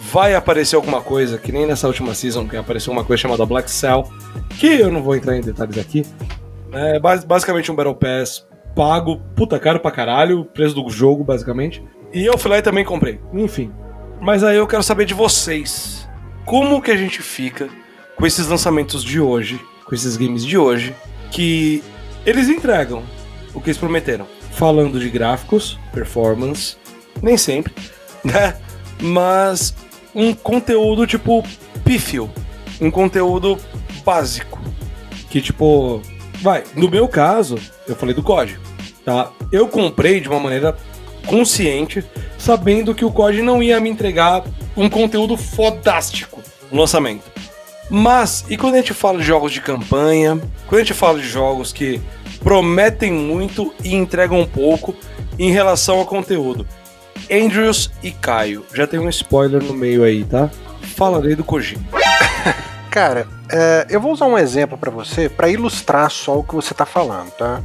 vai 0.00 0.34
aparecer 0.34 0.74
alguma 0.74 1.00
coisa, 1.00 1.38
que 1.38 1.52
nem 1.52 1.64
nessa 1.64 1.86
última 1.86 2.12
season, 2.12 2.48
que 2.48 2.56
apareceu 2.56 2.92
uma 2.92 3.04
coisa 3.04 3.20
chamada 3.22 3.46
Black 3.46 3.70
Cell, 3.70 4.02
que 4.58 4.66
eu 4.66 4.90
não 4.90 5.00
vou 5.00 5.14
entrar 5.14 5.36
em 5.36 5.40
detalhes 5.40 5.78
aqui. 5.78 6.04
É 6.72 6.98
bas- 6.98 7.22
basicamente 7.22 7.70
um 7.70 7.76
Battle 7.76 7.94
Pass 7.94 8.44
pago, 8.74 9.18
puta 9.36 9.60
caro 9.60 9.78
pra 9.78 9.92
caralho, 9.92 10.44
preço 10.44 10.74
do 10.74 10.90
jogo, 10.90 11.22
basicamente. 11.22 11.84
E 12.12 12.26
eu 12.26 12.36
fui 12.36 12.50
lá 12.50 12.58
e 12.58 12.62
também 12.62 12.84
comprei. 12.84 13.20
Enfim. 13.32 13.70
Mas 14.20 14.42
aí 14.42 14.56
eu 14.56 14.66
quero 14.66 14.82
saber 14.82 15.04
de 15.04 15.14
vocês. 15.14 16.08
Como 16.44 16.82
que 16.82 16.90
a 16.90 16.96
gente 16.96 17.22
fica 17.22 17.68
com 18.16 18.26
esses 18.26 18.48
lançamentos 18.48 19.04
de 19.04 19.20
hoje, 19.20 19.60
com 19.84 19.94
esses 19.94 20.16
games 20.16 20.44
de 20.44 20.58
hoje, 20.58 20.96
que 21.30 21.80
eles 22.26 22.48
entregam 22.48 23.04
o 23.54 23.60
que 23.60 23.68
eles 23.68 23.78
prometeram. 23.78 24.26
Falando 24.52 24.98
de 24.98 25.08
gráficos, 25.08 25.78
performance, 25.92 26.76
nem 27.22 27.36
sempre, 27.36 27.72
né? 28.24 28.56
Mas 29.00 29.74
um 30.14 30.34
conteúdo 30.34 31.06
tipo 31.06 31.42
pífio, 31.84 32.30
um 32.80 32.90
conteúdo 32.90 33.58
básico, 34.04 34.60
que 35.30 35.40
tipo, 35.40 36.02
vai, 36.40 36.64
no 36.74 36.90
meu 36.90 37.08
caso, 37.08 37.58
eu 37.86 37.96
falei 37.96 38.14
do 38.14 38.22
código, 38.22 38.60
tá? 39.04 39.30
Eu 39.52 39.68
comprei 39.68 40.20
de 40.20 40.28
uma 40.28 40.40
maneira 40.40 40.76
consciente, 41.26 42.04
sabendo 42.38 42.94
que 42.94 43.04
o 43.04 43.12
COD 43.12 43.42
não 43.42 43.62
ia 43.62 43.80
me 43.80 43.88
entregar 43.88 44.44
um 44.76 44.88
conteúdo 44.88 45.36
fodástico 45.36 46.42
no 46.70 46.80
lançamento. 46.80 47.30
Mas, 47.90 48.44
e 48.48 48.56
quando 48.56 48.74
a 48.74 48.78
gente 48.78 48.94
fala 48.94 49.18
de 49.18 49.24
jogos 49.24 49.52
de 49.52 49.60
campanha, 49.60 50.40
quando 50.66 50.80
a 50.80 50.84
gente 50.84 50.94
fala 50.94 51.18
de 51.18 51.28
jogos 51.28 51.72
que 51.72 52.00
prometem 52.42 53.12
muito 53.12 53.72
e 53.84 53.94
entregam 53.94 54.46
pouco 54.46 54.94
em 55.38 55.50
relação 55.50 55.98
ao 55.98 56.06
conteúdo? 56.06 56.66
Andrews 57.30 57.90
e 58.02 58.10
Caio, 58.10 58.64
já 58.74 58.86
tem 58.86 58.98
um 58.98 59.08
spoiler 59.08 59.62
no 59.62 59.74
meio 59.74 60.02
aí, 60.02 60.24
tá? 60.24 60.50
Falarei 60.96 61.36
do 61.36 61.44
Kojima. 61.44 61.84
Cara, 62.90 63.28
é, 63.48 63.86
eu 63.88 64.00
vou 64.00 64.12
usar 64.12 64.26
um 64.26 64.36
exemplo 64.36 64.76
pra 64.76 64.90
você 64.90 65.28
pra 65.28 65.48
ilustrar 65.48 66.10
só 66.10 66.38
o 66.38 66.42
que 66.42 66.54
você 66.54 66.74
tá 66.74 66.84
falando, 66.84 67.30
tá? 67.32 67.62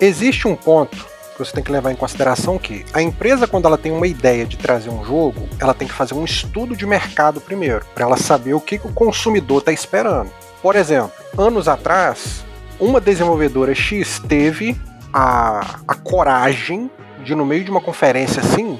Existe 0.00 0.48
um 0.48 0.56
ponto 0.56 1.06
que 1.32 1.38
você 1.38 1.52
tem 1.52 1.62
que 1.62 1.70
levar 1.70 1.92
em 1.92 1.96
consideração 1.96 2.58
que 2.58 2.84
a 2.92 3.00
empresa 3.00 3.46
quando 3.46 3.66
ela 3.66 3.78
tem 3.78 3.92
uma 3.92 4.06
ideia 4.06 4.44
de 4.44 4.56
trazer 4.56 4.90
um 4.90 5.04
jogo, 5.04 5.48
ela 5.60 5.72
tem 5.72 5.86
que 5.86 5.94
fazer 5.94 6.14
um 6.14 6.24
estudo 6.24 6.76
de 6.76 6.84
mercado 6.84 7.40
primeiro, 7.40 7.84
pra 7.94 8.04
ela 8.04 8.16
saber 8.16 8.54
o 8.54 8.60
que, 8.60 8.78
que 8.78 8.86
o 8.86 8.92
consumidor 8.92 9.62
tá 9.62 9.72
esperando. 9.72 10.30
Por 10.60 10.74
exemplo, 10.74 11.12
anos 11.38 11.68
atrás, 11.68 12.44
uma 12.82 13.00
desenvolvedora 13.00 13.74
X 13.74 14.20
teve 14.28 14.76
a, 15.12 15.78
a 15.86 15.94
coragem 15.94 16.90
de, 17.24 17.32
no 17.32 17.46
meio 17.46 17.62
de 17.62 17.70
uma 17.70 17.80
conferência 17.80 18.42
assim, 18.42 18.78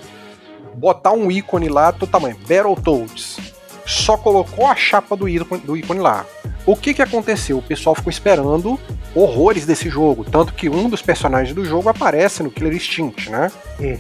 botar 0.75 1.13
um 1.13 1.31
ícone 1.31 1.69
lá 1.69 1.93
do 1.93 2.07
tamanho, 2.07 2.37
Battletoads. 2.41 3.39
Só 3.87 4.17
colocou 4.17 4.67
a 4.67 4.75
chapa 4.75 5.17
do 5.17 5.29
ícone, 5.29 5.61
do 5.61 5.77
ícone 5.77 6.01
lá. 6.01 6.27
O 6.67 6.77
que, 6.77 6.95
que 6.95 7.03
aconteceu? 7.03 7.59
O 7.59 7.63
pessoal 7.63 7.95
ficou 7.95 8.11
esperando 8.11 8.79
horrores 9.15 9.67
desse 9.67 9.89
jogo. 9.89 10.25
Tanto 10.25 10.53
que 10.55 10.69
um 10.69 10.89
dos 10.89 11.03
personagens 11.03 11.55
do 11.55 11.65
jogo 11.65 11.89
aparece 11.89 12.43
no 12.43 12.51
Killer 12.51 12.75
Instinct, 12.75 13.31
né? 13.31 13.51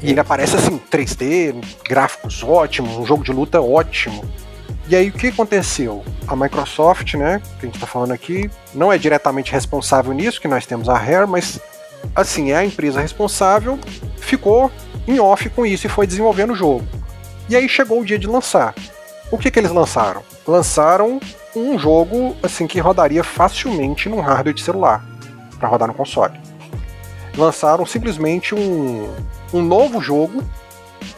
E 0.02 0.10
ele 0.10 0.20
aparece 0.20 0.56
assim, 0.56 0.80
3D, 0.90 1.54
gráficos 1.88 2.42
ótimos, 2.42 2.96
um 2.96 3.06
jogo 3.06 3.24
de 3.24 3.32
luta 3.32 3.60
ótimo. 3.60 4.24
E 4.88 4.96
aí 4.96 5.08
o 5.08 5.12
que 5.12 5.28
aconteceu? 5.28 6.04
A 6.26 6.34
Microsoft, 6.34 7.14
né, 7.14 7.40
que 7.58 7.66
a 7.66 7.66
gente 7.66 7.76
está 7.76 7.86
falando 7.86 8.12
aqui, 8.12 8.50
não 8.74 8.92
é 8.92 8.98
diretamente 8.98 9.52
responsável 9.52 10.12
nisso, 10.12 10.40
que 10.40 10.48
nós 10.48 10.66
temos 10.66 10.88
a 10.88 10.96
Rare, 10.96 11.26
mas 11.26 11.60
assim, 12.14 12.50
é 12.50 12.56
a 12.56 12.64
empresa 12.64 13.00
responsável, 13.00 13.78
ficou 14.18 14.70
em 15.06 15.20
off 15.20 15.48
com 15.50 15.64
isso 15.64 15.86
e 15.86 15.90
foi 15.90 16.06
desenvolvendo 16.06 16.52
o 16.52 16.56
jogo. 16.56 16.86
E 17.48 17.56
aí 17.56 17.68
chegou 17.68 18.00
o 18.00 18.04
dia 18.04 18.18
de 18.18 18.26
lançar. 18.26 18.74
O 19.30 19.38
que, 19.38 19.50
que 19.50 19.58
eles 19.58 19.70
lançaram? 19.70 20.22
Lançaram 20.46 21.20
um 21.54 21.78
jogo 21.78 22.36
assim 22.42 22.66
que 22.66 22.80
rodaria 22.80 23.22
facilmente 23.22 24.08
num 24.08 24.20
hardware 24.20 24.54
de 24.54 24.62
celular 24.62 25.04
para 25.58 25.68
rodar 25.68 25.88
no 25.88 25.94
console. 25.94 26.38
Lançaram 27.36 27.86
simplesmente 27.86 28.54
um, 28.54 29.08
um 29.52 29.62
novo 29.62 30.00
jogo 30.00 30.42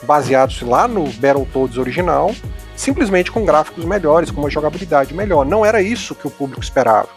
baseado 0.03 0.55
lá 0.63 0.87
no 0.87 1.05
Battletoads 1.05 1.79
original, 1.79 2.31
simplesmente 2.77 3.31
com 3.31 3.45
gráficos 3.45 3.85
melhores, 3.85 4.31
com 4.31 4.41
uma 4.41 4.51
jogabilidade 4.51 5.15
melhor. 5.15 5.45
Não 5.45 5.65
era 5.65 5.83
isso 5.83 6.15
que 6.15 6.27
o 6.27 6.31
público 6.31 6.63
esperava. 6.63 7.09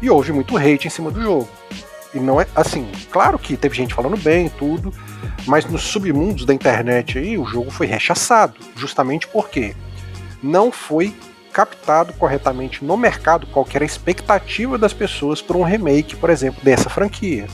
E 0.00 0.10
houve 0.10 0.32
muito 0.32 0.56
hate 0.56 0.86
em 0.86 0.90
cima 0.90 1.10
do 1.10 1.20
jogo. 1.20 1.48
E 2.14 2.20
não 2.20 2.40
é 2.40 2.46
assim, 2.54 2.86
claro 3.10 3.38
que 3.38 3.56
teve 3.56 3.74
gente 3.74 3.94
falando 3.94 4.16
bem 4.16 4.48
tudo, 4.48 4.92
mas 5.46 5.64
nos 5.64 5.82
submundos 5.82 6.44
da 6.44 6.52
internet 6.52 7.18
aí 7.18 7.38
o 7.38 7.46
jogo 7.46 7.70
foi 7.70 7.86
rechaçado, 7.86 8.54
justamente 8.76 9.26
porque 9.26 9.74
não 10.42 10.70
foi 10.70 11.14
captado 11.52 12.12
corretamente 12.14 12.84
no 12.84 12.96
mercado 12.96 13.46
qual 13.46 13.66
era 13.72 13.84
a 13.84 13.86
expectativa 13.86 14.76
das 14.76 14.92
pessoas 14.92 15.40
por 15.40 15.56
um 15.56 15.62
remake, 15.62 16.16
por 16.16 16.30
exemplo, 16.30 16.62
dessa 16.62 16.90
franquia. 16.90 17.46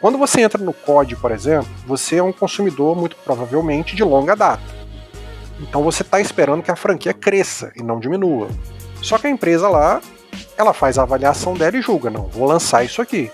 Quando 0.00 0.16
você 0.16 0.40
entra 0.40 0.62
no 0.62 0.72
COD, 0.72 1.16
por 1.16 1.30
exemplo, 1.30 1.68
você 1.86 2.16
é 2.16 2.22
um 2.22 2.32
consumidor 2.32 2.96
muito 2.96 3.16
provavelmente 3.16 3.94
de 3.94 4.02
longa 4.02 4.34
data. 4.34 4.79
Então 5.60 5.82
você 5.82 6.02
está 6.02 6.20
esperando 6.20 6.62
que 6.62 6.70
a 6.70 6.76
franquia 6.76 7.12
cresça 7.12 7.72
e 7.76 7.82
não 7.82 8.00
diminua. 8.00 8.48
Só 9.02 9.18
que 9.18 9.26
a 9.26 9.30
empresa 9.30 9.68
lá, 9.68 10.00
ela 10.56 10.72
faz 10.72 10.98
a 10.98 11.02
avaliação 11.02 11.54
dela 11.54 11.76
e 11.76 11.82
julga, 11.82 12.10
não, 12.10 12.24
vou 12.24 12.46
lançar 12.46 12.84
isso 12.84 13.00
aqui. 13.00 13.30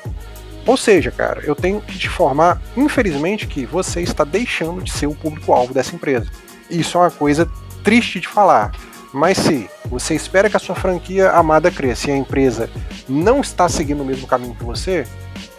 Ou 0.67 0.77
seja, 0.77 1.13
cara, 1.13 1.43
eu 1.45 1.55
tenho 1.55 1.81
que 1.81 1.97
te 1.97 2.09
informar, 2.09 2.61
infelizmente, 2.77 3.47
que 3.47 3.65
você 3.65 4.01
está 4.01 4.25
deixando 4.25 4.83
de 4.83 4.91
ser 4.91 5.07
o 5.07 5.15
público-alvo 5.15 5.73
dessa 5.73 5.95
empresa. 5.95 6.29
Isso 6.69 6.99
é 6.99 7.03
uma 7.03 7.11
coisa 7.11 7.49
triste 7.85 8.19
de 8.19 8.27
falar. 8.27 8.73
Mas 9.13 9.39
se 9.39 9.71
você 9.87 10.15
espera 10.15 10.51
que 10.51 10.57
a 10.57 10.61
sua 10.61 10.75
franquia 10.75 11.31
amada 11.31 11.71
cresça 11.71 12.11
e 12.11 12.13
a 12.13 12.17
empresa 12.17 12.69
não 13.09 13.41
está 13.41 13.69
seguindo 13.69 14.03
o 14.03 14.05
mesmo 14.05 14.27
caminho 14.27 14.57
que 14.57 14.65
você, 14.65 15.07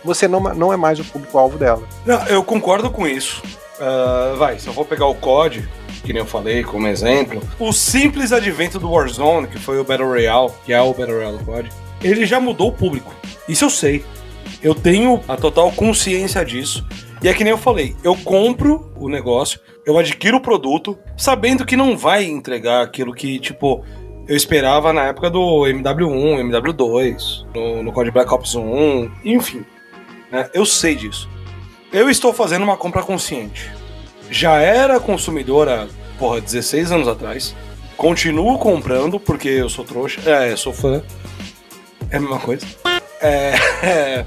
você 0.03 0.27
não, 0.27 0.41
não 0.41 0.73
é 0.73 0.77
mais 0.77 0.99
o 0.99 1.05
público-alvo 1.05 1.57
dela. 1.57 1.83
Não, 2.05 2.27
eu 2.27 2.43
concordo 2.43 2.91
com 2.91 3.07
isso. 3.07 3.41
Uh, 3.79 4.35
vai, 4.37 4.57
eu 4.65 4.73
vou 4.73 4.83
pegar 4.83 5.05
o 5.05 5.15
COD, 5.15 5.67
que 6.03 6.13
nem 6.13 6.21
eu 6.21 6.25
falei 6.25 6.63
como 6.63 6.87
exemplo, 6.87 7.41
o 7.59 7.71
simples 7.71 8.31
advento 8.31 8.79
do 8.79 8.91
Warzone, 8.91 9.47
que 9.47 9.59
foi 9.59 9.79
o 9.79 9.83
Battle 9.83 10.07
Royale, 10.07 10.51
que 10.65 10.73
é 10.73 10.81
o 10.81 10.93
Battle 10.93 11.17
Royale 11.17 11.43
COD, 11.43 11.69
ele 12.03 12.25
já 12.25 12.39
mudou 12.39 12.69
o 12.69 12.73
público. 12.73 13.13
Isso 13.47 13.65
eu 13.65 13.69
sei. 13.69 14.03
Eu 14.61 14.73
tenho 14.73 15.21
a 15.27 15.35
total 15.35 15.71
consciência 15.71 16.43
disso. 16.43 16.85
E 17.21 17.27
é 17.27 17.33
que 17.33 17.43
nem 17.43 17.51
eu 17.51 17.57
falei, 17.57 17.95
eu 18.03 18.15
compro 18.15 18.91
o 18.95 19.09
negócio, 19.09 19.59
eu 19.85 19.97
adquiro 19.97 20.37
o 20.37 20.41
produto, 20.41 20.97
sabendo 21.17 21.65
que 21.65 21.75
não 21.75 21.97
vai 21.97 22.25
entregar 22.25 22.83
aquilo 22.83 23.13
que, 23.13 23.39
tipo, 23.39 23.83
eu 24.27 24.35
esperava 24.35 24.93
na 24.93 25.05
época 25.05 25.29
do 25.29 25.61
MW1, 25.61 26.41
MW2, 26.41 27.45
no, 27.55 27.83
no 27.83 27.91
Black 27.91 28.31
Ops 28.31 28.55
1, 28.55 29.09
enfim. 29.25 29.65
Né? 30.31 30.49
Eu 30.53 30.65
sei 30.65 30.95
disso. 30.95 31.27
Eu 31.91 32.09
estou 32.09 32.33
fazendo 32.33 32.63
uma 32.63 32.77
compra 32.77 33.01
consciente. 33.01 33.71
Já 34.29 34.57
era 34.57 34.99
consumidora, 34.99 35.87
porra, 36.17 36.41
16 36.41 36.91
anos 36.91 37.07
atrás. 37.07 37.55
Continuo 37.95 38.57
comprando 38.59 39.19
porque 39.19 39.47
eu 39.47 39.69
sou 39.69 39.83
trouxa, 39.83 40.21
é, 40.29 40.55
sou 40.55 40.73
fã. 40.73 41.01
É 42.09 42.17
a 42.17 42.19
mesma 42.19 42.39
coisa. 42.39 42.65
É, 43.21 43.53
é, 43.83 44.25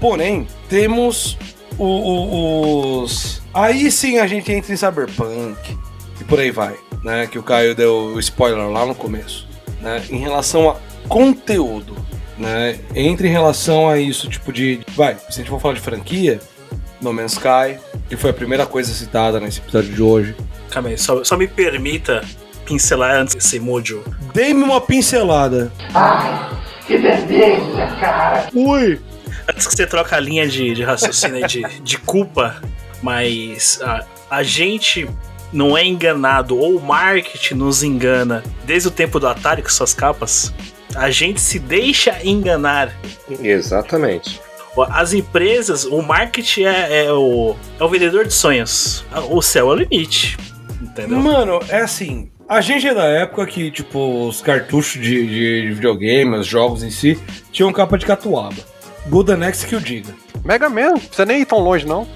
porém, 0.00 0.46
temos 0.68 1.38
o, 1.78 1.84
o, 1.84 3.02
os. 3.02 3.40
Aí 3.54 3.90
sim 3.90 4.18
a 4.18 4.26
gente 4.26 4.52
entra 4.52 4.72
em 4.72 4.76
Cyberpunk 4.76 5.76
e 6.20 6.24
por 6.24 6.38
aí 6.38 6.50
vai, 6.50 6.76
né? 7.02 7.26
Que 7.26 7.38
o 7.38 7.42
Caio 7.42 7.74
deu 7.74 8.18
spoiler 8.18 8.68
lá 8.68 8.84
no 8.84 8.94
começo, 8.94 9.48
né? 9.80 10.02
Em 10.10 10.18
relação 10.18 10.68
a 10.70 10.76
conteúdo, 11.08 11.96
né? 12.36 12.78
Entre 12.94 13.28
em 13.28 13.32
relação 13.32 13.88
a 13.88 13.98
isso, 13.98 14.28
tipo 14.28 14.52
de. 14.52 14.80
Vai, 14.94 15.14
se 15.14 15.26
a 15.28 15.32
gente 15.32 15.50
for 15.50 15.60
falar 15.60 15.74
de 15.74 15.80
franquia, 15.80 16.40
No 17.00 17.12
Man's 17.12 17.32
Sky, 17.32 17.78
que 18.08 18.16
foi 18.16 18.30
a 18.30 18.34
primeira 18.34 18.66
coisa 18.66 18.92
citada 18.92 19.38
nesse 19.38 19.60
episódio 19.60 19.94
de 19.94 20.02
hoje. 20.02 20.36
Calma 20.70 20.88
aí, 20.88 20.98
só, 20.98 21.22
só 21.24 21.36
me 21.36 21.46
permita 21.46 22.22
pincelar 22.64 23.14
antes 23.14 23.34
desse 23.34 23.58
múdio. 23.58 24.04
Dê-me 24.34 24.62
uma 24.62 24.80
pincelada. 24.80 25.72
Que 26.86 26.98
delícia, 26.98 27.86
cara! 28.00 28.48
Ui! 28.54 29.00
Antes 29.48 29.66
que 29.66 29.74
você 29.74 29.86
troca 29.86 30.16
a 30.16 30.20
linha 30.20 30.46
de, 30.46 30.74
de 30.74 30.82
raciocínio 30.82 31.36
aí 31.36 31.46
de, 31.46 31.62
de 31.80 31.98
culpa, 31.98 32.60
mas 33.02 33.80
a, 33.82 34.04
a 34.30 34.42
gente 34.42 35.08
não 35.52 35.76
é 35.76 35.84
enganado, 35.84 36.58
ou 36.58 36.76
o 36.76 36.82
marketing 36.82 37.54
nos 37.54 37.82
engana 37.82 38.42
desde 38.64 38.88
o 38.88 38.90
tempo 38.90 39.18
do 39.18 39.26
Atari 39.26 39.62
com 39.62 39.70
suas 39.70 39.94
capas. 39.94 40.52
A 40.94 41.10
gente 41.10 41.40
se 41.40 41.58
deixa 41.58 42.18
enganar. 42.22 42.92
Exatamente. 43.40 44.40
As 44.82 45.12
empresas, 45.12 45.84
o 45.84 46.02
marketing 46.02 46.64
é, 46.64 47.06
é 47.06 47.12
o, 47.12 47.54
é 47.78 47.84
o 47.84 47.88
vendedor 47.88 48.26
de 48.26 48.32
sonhos. 48.32 49.04
O 49.30 49.42
céu 49.42 49.70
é 49.70 49.74
o 49.74 49.74
limite. 49.74 50.36
Entendeu? 50.80 51.18
Mano, 51.18 51.60
é 51.68 51.80
assim. 51.80 52.30
A 52.48 52.60
gente 52.60 52.86
é 52.86 52.94
da 52.94 53.04
época 53.04 53.46
que, 53.46 53.70
tipo, 53.70 54.26
os 54.26 54.40
cartuchos 54.40 55.02
de, 55.02 55.26
de 55.26 55.74
videogame, 55.74 56.36
os 56.36 56.46
jogos 56.46 56.82
em 56.82 56.90
si, 56.90 57.18
tinham 57.52 57.72
capa 57.72 57.98
de 57.98 58.06
catuaba. 58.06 58.56
Golden 59.06 59.44
Axe 59.44 59.66
que 59.66 59.74
eu 59.74 59.80
diga. 59.80 60.14
Mega 60.44 60.68
Man, 60.68 60.90
não 60.90 60.98
precisa 60.98 61.26
nem 61.26 61.42
ir 61.42 61.46
tão 61.46 61.58
longe, 61.58 61.86
não. 61.86 62.06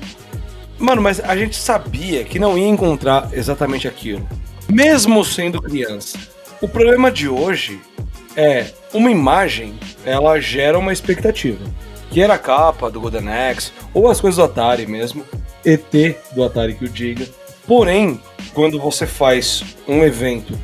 Mano, 0.78 1.02
mas 1.02 1.20
a 1.20 1.36
gente 1.36 1.56
sabia 1.56 2.24
que 2.24 2.38
não 2.38 2.56
ia 2.56 2.66
encontrar 2.66 3.28
exatamente 3.32 3.86
aquilo. 3.86 4.26
Mesmo 4.68 5.24
sendo 5.24 5.60
criança. 5.60 6.18
O 6.60 6.68
problema 6.68 7.10
de 7.10 7.28
hoje 7.28 7.80
é 8.36 8.66
uma 8.92 9.10
imagem, 9.10 9.74
ela 10.04 10.40
gera 10.40 10.78
uma 10.78 10.92
expectativa. 10.92 11.64
Que 12.12 12.20
era 12.20 12.34
a 12.34 12.38
capa 12.38 12.90
do 12.90 13.00
Golden 13.00 13.28
Axe, 13.28 13.72
ou 13.94 14.08
as 14.08 14.20
coisas 14.20 14.36
do 14.36 14.44
Atari 14.44 14.86
mesmo. 14.86 15.24
ET 15.64 15.90
do 16.34 16.44
Atari 16.44 16.74
que 16.74 16.84
o 16.84 16.88
diga. 16.88 17.26
Porém, 17.66 18.20
quando 18.52 18.78
você 18.78 19.06
faz 19.06 19.64
um 19.88 20.04
evento 20.04 20.58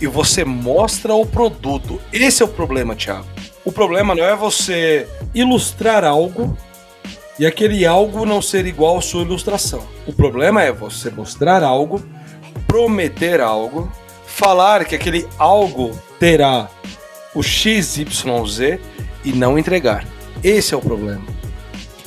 e 0.00 0.08
você 0.08 0.44
mostra 0.44 1.14
o 1.14 1.24
produto, 1.24 2.00
esse 2.12 2.42
é 2.42 2.44
o 2.44 2.48
problema, 2.48 2.96
Thiago. 2.96 3.26
O 3.64 3.70
problema 3.70 4.12
não 4.12 4.24
é 4.24 4.34
você 4.34 5.06
ilustrar 5.32 6.02
algo 6.02 6.58
e 7.38 7.46
aquele 7.46 7.86
algo 7.86 8.26
não 8.26 8.42
ser 8.42 8.66
igual 8.66 8.98
à 8.98 9.00
sua 9.00 9.22
ilustração. 9.22 9.86
O 10.04 10.12
problema 10.12 10.64
é 10.64 10.72
você 10.72 11.10
mostrar 11.10 11.62
algo, 11.62 12.02
prometer 12.66 13.40
algo, 13.40 13.88
falar 14.26 14.84
que 14.84 14.96
aquele 14.96 15.28
algo 15.38 15.96
terá 16.18 16.68
o 17.34 17.42
XYZ 17.42 18.80
e 19.24 19.32
não 19.32 19.56
entregar. 19.56 20.04
Esse 20.42 20.74
é 20.74 20.76
o 20.76 20.80
problema. 20.80 21.22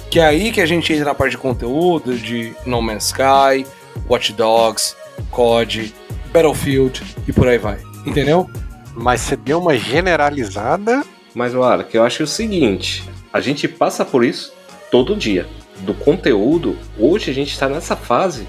Que 0.09 0.19
é 0.19 0.25
aí 0.25 0.51
que 0.51 0.61
a 0.61 0.65
gente 0.65 0.91
entra 0.91 1.05
na 1.05 1.15
parte 1.15 1.32
de 1.32 1.38
conteúdo 1.38 2.15
de 2.17 2.53
No 2.65 2.82
Man's 2.82 3.05
Sky, 3.05 3.65
Watch 4.09 4.34
Dogs, 4.34 4.95
COD, 5.29 5.93
Battlefield 6.34 7.01
e 7.27 7.34
por 7.34 7.47
aí 7.47 7.57
vai. 7.57 7.79
Entendeu? 8.05 8.49
Mas 8.93 9.21
você 9.21 9.36
deu 9.36 9.59
uma 9.59 9.77
generalizada. 9.77 11.03
Mas, 11.34 11.55
olha, 11.55 11.84
que 11.84 11.97
eu 11.97 12.03
acho 12.03 12.23
o 12.23 12.27
seguinte: 12.27 13.03
a 13.32 13.39
gente 13.39 13.67
passa 13.67 14.03
por 14.03 14.23
isso 14.23 14.53
todo 14.89 15.15
dia. 15.15 15.47
Do 15.79 15.93
conteúdo, 15.93 16.77
hoje 16.99 17.32
a 17.32 17.34
gente 17.34 17.51
está 17.51 17.67
nessa 17.67 17.95
fase 17.95 18.47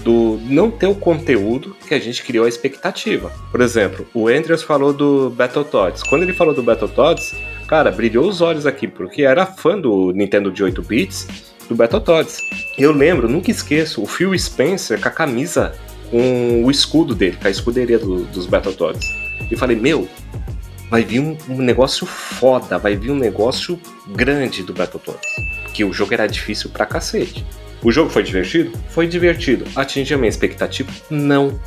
do 0.00 0.40
não 0.44 0.70
ter 0.70 0.86
o 0.86 0.94
conteúdo 0.94 1.76
que 1.86 1.94
a 1.94 2.00
gente 2.00 2.22
criou 2.24 2.44
a 2.44 2.48
expectativa. 2.48 3.30
Por 3.50 3.60
exemplo, 3.60 4.06
o 4.12 4.28
Andrews 4.28 4.62
falou 4.62 4.92
do 4.92 5.30
Battletoads. 5.30 6.02
Quando 6.02 6.22
ele 6.22 6.32
falou 6.32 6.54
do 6.54 6.62
Battletoads, 6.62 7.34
cara, 7.66 7.90
brilhou 7.90 8.28
os 8.28 8.40
olhos 8.40 8.66
aqui, 8.66 8.86
porque 8.86 9.22
era 9.22 9.46
fã 9.46 9.78
do 9.78 10.12
Nintendo 10.12 10.50
de 10.50 10.62
8 10.62 10.82
bits 10.82 11.26
do 11.68 11.74
Battletoads. 11.74 12.38
Eu 12.76 12.92
lembro, 12.92 13.28
nunca 13.28 13.50
esqueço, 13.50 14.02
o 14.02 14.06
Phil 14.06 14.36
Spencer 14.38 15.00
com 15.00 15.08
a 15.08 15.10
camisa 15.10 15.72
com 16.10 16.62
o 16.64 16.70
escudo 16.70 17.14
dele, 17.14 17.38
com 17.40 17.48
a 17.48 17.50
escuderia 17.50 17.98
do- 17.98 18.24
dos 18.24 18.46
Battletoads. 18.46 19.08
E 19.50 19.56
falei, 19.56 19.76
meu, 19.76 20.06
vai 20.90 21.02
vir 21.04 21.20
um, 21.20 21.36
um 21.48 21.56
negócio 21.62 22.06
foda, 22.06 22.76
vai 22.78 22.94
vir 22.96 23.10
um 23.10 23.16
negócio 23.18 23.78
grande 24.08 24.62
do 24.62 24.74
Battletoads. 24.74 25.22
Porque 25.62 25.84
o 25.84 25.92
jogo 25.92 26.12
era 26.12 26.26
difícil 26.26 26.68
pra 26.68 26.84
cacete. 26.84 27.44
O 27.82 27.90
jogo 27.90 28.10
foi 28.10 28.22
divertido? 28.22 28.72
Foi 28.90 29.06
divertido. 29.06 29.64
Atingiu 29.74 30.16
a 30.16 30.20
minha 30.20 30.28
expectativa? 30.28 30.90
Não. 31.10 31.58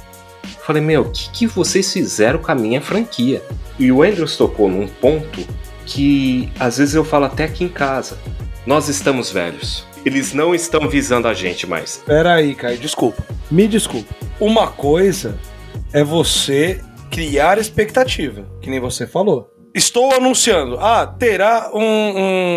Falei, 0.64 0.82
meu, 0.82 1.02
o 1.02 1.12
que, 1.12 1.30
que 1.32 1.48
vocês 1.48 1.92
fizeram 1.92 2.40
com 2.40 2.52
a 2.52 2.56
minha 2.56 2.80
franquia? 2.80 3.42
E 3.80 3.92
o 3.92 4.04
Andrews 4.04 4.38
tocou 4.38 4.70
num 4.70 4.88
ponto 4.88 5.42
que 5.86 6.50
às 6.60 6.78
vezes 6.78 6.96
eu 6.96 7.06
falo 7.06 7.26
até 7.26 7.44
aqui 7.46 7.64
em 7.64 7.70
casa. 7.70 8.18
Nós 8.66 8.90
estamos 8.90 9.32
velhos. 9.32 9.86
Eles 10.06 10.34
não 10.34 10.54
estão 10.54 10.88
visando 10.88 11.28
a 11.28 11.34
gente 11.34 11.68
mais. 11.68 12.02
Pera 12.06 12.36
aí, 12.36 12.54
Caio, 12.54 12.78
desculpa. 12.78 13.24
Me 13.50 13.68
desculpa. 13.68 14.14
Uma 14.40 14.68
coisa 14.68 15.38
é 15.94 16.04
você 16.04 16.82
criar 17.10 17.58
expectativa, 17.58 18.46
que 18.62 18.70
nem 18.70 18.80
você 18.80 19.08
falou. 19.08 19.52
Estou 19.74 20.14
anunciando, 20.14 20.78
ah, 20.80 21.06
terá 21.06 21.72
um, 21.74 21.82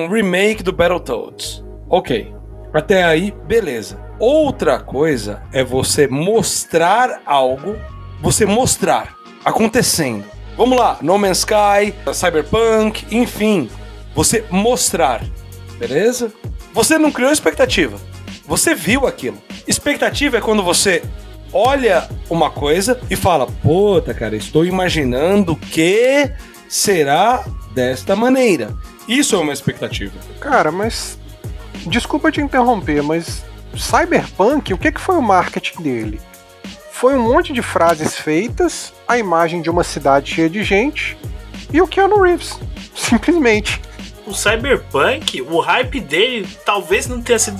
um 0.04 0.08
remake 0.08 0.62
do 0.62 0.72
Battletoads. 0.72 1.64
Ok. 1.88 2.32
Até 2.72 3.02
aí, 3.02 3.32
beleza. 3.46 3.98
Outra 4.18 4.78
coisa 4.78 5.42
é 5.52 5.64
você 5.64 6.06
mostrar 6.06 7.22
algo, 7.24 7.76
você 8.20 8.44
mostrar 8.44 9.14
acontecendo. 9.44 10.24
Vamos 10.58 10.76
lá, 10.76 10.98
No 11.00 11.16
Man's 11.16 11.38
Sky, 11.38 11.94
Cyberpunk, 12.12 13.06
enfim, 13.12 13.70
você 14.12 14.44
mostrar, 14.50 15.24
beleza? 15.78 16.32
Você 16.74 16.98
não 16.98 17.12
criou 17.12 17.30
expectativa. 17.30 17.96
Você 18.44 18.74
viu 18.74 19.06
aquilo. 19.06 19.38
Expectativa 19.68 20.38
é 20.38 20.40
quando 20.40 20.64
você 20.64 21.00
olha 21.52 22.08
uma 22.28 22.50
coisa 22.50 23.00
e 23.08 23.14
fala: 23.14 23.46
Puta, 23.46 24.12
cara, 24.12 24.34
estou 24.34 24.64
imaginando 24.64 25.54
que 25.54 26.28
será 26.68 27.44
desta 27.72 28.16
maneira. 28.16 28.74
Isso 29.06 29.36
é 29.36 29.38
uma 29.38 29.52
expectativa. 29.52 30.18
Cara, 30.40 30.72
mas. 30.72 31.16
Desculpa 31.86 32.32
te 32.32 32.40
interromper, 32.40 33.00
mas. 33.00 33.44
Cyberpunk, 33.76 34.74
o 34.74 34.78
que, 34.78 34.90
que 34.90 35.00
foi 35.00 35.14
o 35.14 35.22
marketing 35.22 35.82
dele? 35.82 36.20
Foi 36.98 37.14
um 37.14 37.22
monte 37.22 37.52
de 37.52 37.62
frases 37.62 38.16
feitas, 38.16 38.92
a 39.06 39.16
imagem 39.16 39.62
de 39.62 39.70
uma 39.70 39.84
cidade 39.84 40.34
cheia 40.34 40.50
de 40.50 40.64
gente 40.64 41.16
e 41.72 41.80
o 41.80 41.86
Keanu 41.86 42.20
Reeves. 42.20 42.58
Simplesmente. 42.92 43.80
O 44.26 44.34
Cyberpunk, 44.34 45.40
o 45.42 45.60
hype 45.60 46.00
dele 46.00 46.48
talvez 46.66 47.06
não 47.06 47.22
tenha 47.22 47.38
sido. 47.38 47.56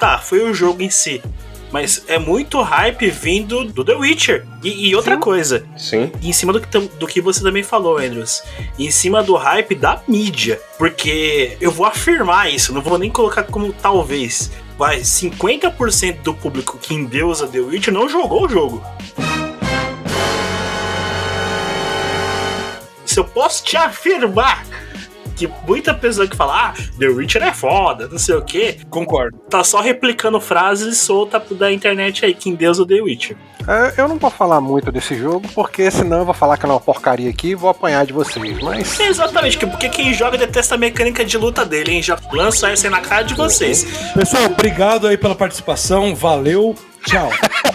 Tá, 0.00 0.16
foi 0.16 0.40
o 0.40 0.54
jogo 0.54 0.80
em 0.80 0.88
si. 0.88 1.22
Mas 1.70 2.04
é 2.08 2.18
muito 2.18 2.62
hype 2.62 3.10
vindo 3.10 3.62
do 3.64 3.84
The 3.84 3.94
Witcher. 3.94 4.46
E, 4.64 4.88
e 4.88 4.96
outra 4.96 5.16
Sim. 5.16 5.20
coisa, 5.20 5.66
Sim. 5.76 6.10
em 6.22 6.32
cima 6.32 6.54
do 6.54 6.60
que, 6.60 6.78
do 6.78 7.06
que 7.06 7.20
você 7.20 7.42
também 7.42 7.62
falou, 7.62 7.98
Andrews. 7.98 8.42
Em 8.78 8.90
cima 8.90 9.22
do 9.22 9.34
hype 9.36 9.74
da 9.74 10.02
mídia. 10.08 10.58
Porque 10.78 11.58
eu 11.60 11.70
vou 11.70 11.84
afirmar 11.84 12.50
isso, 12.50 12.72
não 12.72 12.80
vou 12.80 12.96
nem 12.96 13.10
colocar 13.10 13.42
como 13.42 13.70
talvez. 13.70 14.50
Vai, 14.78 15.00
50% 15.00 16.22
do 16.22 16.34
público 16.34 16.78
que 16.78 16.94
endeusa 16.94 17.46
The 17.46 17.60
Witcher 17.60 17.92
não 17.92 18.08
jogou 18.08 18.46
o 18.46 18.48
jogo. 18.48 18.82
Isso 23.04 23.20
eu 23.20 23.24
posso 23.24 23.62
te 23.64 23.76
afirmar. 23.76 24.64
Que 25.36 25.48
muita 25.66 25.92
pessoa 25.94 26.26
que 26.26 26.36
fala, 26.36 26.68
ah, 26.68 26.74
The 26.98 27.08
Witcher 27.08 27.42
é 27.42 27.52
foda, 27.52 28.06
não 28.06 28.18
sei 28.18 28.34
o 28.36 28.42
quê, 28.44 28.76
Concordo. 28.90 29.36
tá 29.48 29.64
só 29.64 29.80
replicando 29.80 30.38
frases 30.40 30.98
soltas 30.98 31.42
da 31.52 31.72
internet 31.72 32.24
aí 32.24 32.34
que 32.34 32.48
endeusa 32.50 32.86
The 32.86 33.00
Witcher. 33.00 33.36
É, 33.68 34.00
eu 34.00 34.08
não 34.08 34.18
vou 34.18 34.30
falar 34.30 34.60
muito 34.60 34.90
desse 34.92 35.16
jogo, 35.16 35.48
porque 35.54 35.90
senão 35.90 36.18
eu 36.18 36.24
vou 36.24 36.34
falar 36.34 36.56
que 36.56 36.66
é 36.66 36.68
uma 36.68 36.80
porcaria 36.80 37.30
aqui 37.30 37.48
e 37.50 37.54
vou 37.54 37.70
apanhar 37.70 38.04
de 38.06 38.12
vocês. 38.12 38.60
Mas. 38.60 38.98
Exatamente, 39.00 39.58
que- 39.58 39.66
porque 39.66 39.88
quem 39.88 40.12
joga 40.12 40.36
detesta 40.38 40.74
a 40.74 40.78
mecânica 40.78 41.24
de 41.24 41.36
luta 41.38 41.64
dele, 41.64 41.92
hein? 41.92 42.02
Já 42.02 42.18
lança 42.32 42.68
essa 42.70 42.86
aí 42.86 42.90
na 42.90 43.00
cara 43.00 43.22
de 43.22 43.34
vocês. 43.34 43.84
Pessoal, 44.14 44.44
obrigado 44.46 45.06
aí 45.06 45.16
pela 45.16 45.34
participação. 45.34 46.14
Valeu. 46.14 46.74
Tchau. 47.06 47.30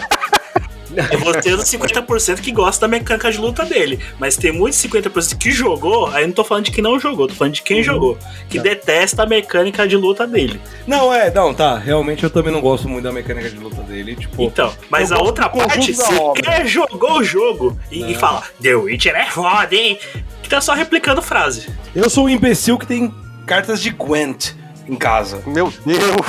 É 1.10 1.16
você 1.16 1.50
dos 1.56 1.64
50% 1.64 2.40
que 2.40 2.50
gosta 2.52 2.86
da 2.86 2.88
mecânica 2.88 3.30
de 3.30 3.38
luta 3.38 3.64
dele. 3.64 4.00
Mas 4.18 4.36
tem 4.36 4.52
muitos 4.52 4.78
50% 4.82 5.38
que 5.38 5.50
jogou, 5.50 6.06
aí 6.08 6.22
eu 6.24 6.28
não 6.28 6.34
tô 6.34 6.44
falando 6.44 6.64
de 6.64 6.70
quem 6.70 6.82
não 6.82 6.98
jogou, 6.98 7.26
tô 7.28 7.34
falando 7.34 7.54
de 7.54 7.62
quem 7.62 7.82
jogou. 7.82 8.18
Que 8.48 8.58
detesta 8.58 9.22
a 9.22 9.26
mecânica 9.26 9.86
de 9.86 9.96
luta 9.96 10.26
dele. 10.26 10.60
Não, 10.86 11.12
é, 11.12 11.30
não, 11.30 11.54
tá. 11.54 11.76
Realmente 11.78 12.24
eu 12.24 12.30
também 12.30 12.52
não 12.52 12.60
gosto 12.60 12.88
muito 12.88 13.04
da 13.04 13.12
mecânica 13.12 13.48
de 13.48 13.56
luta 13.58 13.80
dele. 13.82 14.16
Tipo, 14.16 14.42
Então, 14.42 14.72
mas 14.90 15.10
eu 15.10 15.18
a 15.18 15.22
outra 15.22 15.48
parte, 15.48 15.92
da 15.92 16.04
você 16.04 16.14
obra. 16.16 16.42
quer 16.42 16.66
jogou 16.66 17.18
o 17.18 17.24
jogo 17.24 17.78
e, 17.90 18.12
e 18.12 18.14
fala, 18.14 18.42
The 18.62 18.74
Witcher 18.74 19.14
é 19.14 19.26
foda, 19.26 19.74
hein? 19.74 19.98
Que 20.42 20.48
tá 20.48 20.60
só 20.60 20.74
replicando 20.74 21.22
frase. 21.22 21.68
eu 21.94 22.08
sou 22.10 22.24
um 22.24 22.28
imbecil 22.28 22.78
que 22.78 22.86
tem 22.86 23.12
cartas 23.46 23.80
de 23.80 23.90
Gwent 23.90 24.52
em 24.86 24.96
casa. 24.96 25.42
Meu 25.46 25.72
Deus! 25.84 26.26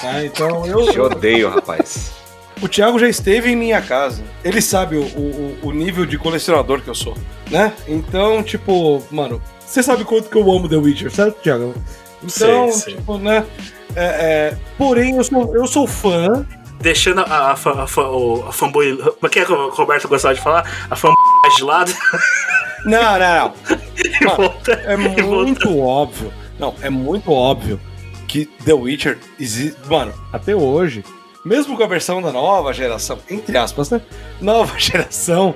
Tá? 0.00 0.24
Então 0.24 0.66
eu. 0.66 0.90
Te 0.92 1.00
odeio, 1.00 1.48
rapaz. 1.48 2.12
O 2.62 2.68
Thiago 2.68 2.98
já 2.98 3.08
esteve 3.08 3.50
em 3.50 3.56
minha 3.56 3.82
casa. 3.82 4.22
Ele 4.44 4.60
sabe 4.62 4.96
o, 4.96 5.02
o, 5.02 5.58
o 5.64 5.72
nível 5.72 6.06
de 6.06 6.16
colecionador 6.16 6.80
que 6.80 6.88
eu 6.88 6.94
sou, 6.94 7.16
né? 7.50 7.72
Então, 7.88 8.42
tipo, 8.42 9.02
mano, 9.10 9.42
você 9.66 9.82
sabe 9.82 10.04
quanto 10.04 10.30
que 10.30 10.36
eu 10.36 10.50
amo 10.50 10.68
The 10.68 10.76
Witcher, 10.76 11.10
certo, 11.10 11.40
Thiago? 11.42 11.74
Então, 12.22 12.70
Sei, 12.70 12.72
sei. 12.72 12.94
tipo, 12.94 13.18
né? 13.18 13.44
é, 13.96 14.04
é, 14.04 14.56
porém, 14.78 15.16
eu 15.16 15.24
sou, 15.24 15.56
eu 15.56 15.66
sou 15.66 15.86
fã. 15.88 16.46
Deixando 16.80 17.20
a, 17.22 17.24
a, 17.24 17.52
a, 17.52 18.10
o- 18.10 18.44
a 18.48 18.52
fanboy. 18.52 18.96
Como 18.96 19.16
é 19.24 19.28
que 19.28 19.40
é 19.40 19.44
que 19.44 19.52
o 19.52 19.68
Roberto 19.70 20.06
gostava 20.08 20.34
de 20.34 20.40
falar? 20.40 20.86
A 20.88 20.94
fanboy 20.96 21.16
de 21.56 21.64
lado. 21.64 21.92
Não, 22.84 23.00
não, 23.18 23.18
não. 23.18 23.52
Mano. 24.38 24.54
É 24.86 24.94
e 24.94 24.96
volta. 24.96 25.32
muito 25.32 25.78
óbvio. 25.80 26.32
Não, 26.58 26.74
é 26.80 26.88
muito 26.90 27.30
óbvio 27.32 27.80
que 28.28 28.46
The 28.64 28.72
Witcher 28.72 29.18
existe. 29.38 29.76
Mano, 29.88 30.12
até 30.32 30.54
hoje, 30.54 31.04
mesmo 31.44 31.76
com 31.76 31.82
a 31.82 31.86
versão 31.86 32.22
da 32.22 32.30
nova 32.32 32.72
geração, 32.72 33.18
entre 33.28 33.56
aspas, 33.56 33.90
né? 33.90 34.00
Nova 34.40 34.76
geração. 34.78 35.54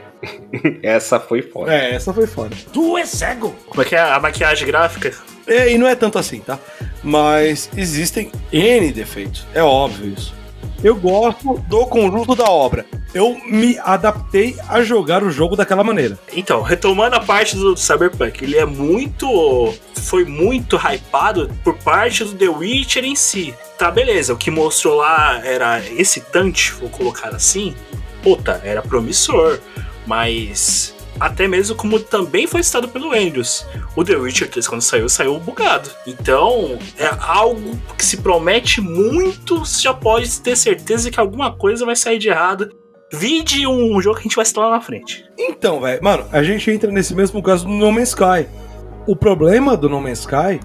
Essa 0.83 1.21
foi 1.21 1.43
foda. 1.43 1.73
É, 1.73 1.95
essa 1.95 2.13
foi 2.13 2.27
foda. 2.27 2.57
Tu 2.73 2.99
é 2.99 3.07
cego! 3.07 3.55
Como 3.69 3.83
é 3.83 3.85
que 3.85 3.95
é 3.95 4.01
a 4.01 4.19
maquiagem 4.19 4.67
gráfica? 4.67 5.13
É, 5.47 5.73
e 5.73 5.79
não 5.79 5.87
é 5.87 5.95
tanto 5.95 6.19
assim, 6.19 6.41
tá? 6.41 6.59
Mas 7.03 7.71
existem 7.77 8.33
N 8.53 8.93
defeitos. 8.93 9.47
É 9.55 9.63
óbvio 9.63 10.13
isso. 10.13 10.35
Eu 10.83 10.97
gosto 10.97 11.59
do 11.69 11.87
conjunto 11.87 12.35
da 12.35 12.45
obra. 12.45 12.87
Eu 13.15 13.37
me 13.47 13.79
adaptei 13.79 14.57
a 14.69 14.83
jogar 14.83 15.23
o 15.23 15.31
jogo 15.31 15.57
daquela 15.57 15.83
maneira. 15.83 16.19
Então, 16.33 16.63
retomando 16.63 17.17
a 17.17 17.21
parte 17.21 17.57
do 17.57 17.77
Cyberpunk, 17.77 18.45
ele 18.45 18.57
é 18.57 18.67
muito. 18.67 19.75
Foi 19.95 20.25
muito 20.25 20.77
hypado 20.77 21.51
por 21.65 21.75
parte 21.79 22.25
do 22.25 22.35
The 22.35 22.49
Witcher 22.49 23.05
em 23.05 23.17
si. 23.17 23.55
Tá, 23.79 23.91
beleza, 23.91 24.33
o 24.33 24.37
que 24.37 24.51
mostrou 24.51 24.97
lá 24.97 25.41
era 25.45 25.81
excitante, 25.91 26.73
vou 26.73 26.89
colocar 26.89 27.29
assim. 27.29 27.75
Puta, 28.23 28.61
era 28.65 28.83
promissor. 28.83 29.61
Mas. 30.07 30.96
Até 31.19 31.49
mesmo 31.49 31.75
como 31.77 31.99
também 31.99 32.47
foi 32.47 32.63
citado 32.63 32.89
pelo 32.89 33.13
Andrews. 33.13 33.67
O 33.95 34.05
The 34.05 34.17
Witcher 34.17 34.51
3, 34.51 34.69
quando 34.69 34.83
saiu, 34.83 35.09
saiu 35.09 35.39
bugado. 35.39 35.89
Então, 36.07 36.79
é 36.99 37.09
algo 37.21 37.79
que 37.97 38.05
se 38.05 38.19
promete 38.19 38.81
muito, 38.81 39.61
você 39.61 39.83
já 39.83 39.95
pode 39.95 40.41
ter 40.41 40.57
certeza 40.57 41.11
que 41.11 41.19
alguma 41.19 41.57
coisa 41.57 41.87
vai 41.87 41.97
sair 41.97 42.19
de 42.19 42.29
errado. 42.29 42.71
Vide 43.13 43.67
um 43.67 44.01
jogo 44.01 44.17
que 44.17 44.23
a 44.23 44.25
gente 44.25 44.37
vai 44.37 44.45
citar 44.45 44.65
lá 44.65 44.71
na 44.71 44.81
frente. 44.81 45.25
Então, 45.39 45.81
velho, 45.81 46.03
mano, 46.03 46.27
a 46.33 46.43
gente 46.43 46.71
entra 46.71 46.91
nesse 46.91 47.15
mesmo 47.15 47.43
caso 47.43 47.65
do 47.65 47.71
No 47.71 47.93
Man's 47.93 48.09
Sky. 48.09 48.49
O 49.07 49.15
problema 49.15 49.77
do 49.77 49.89
No 49.89 50.01
Man's 50.01 50.21
Sky 50.21 50.61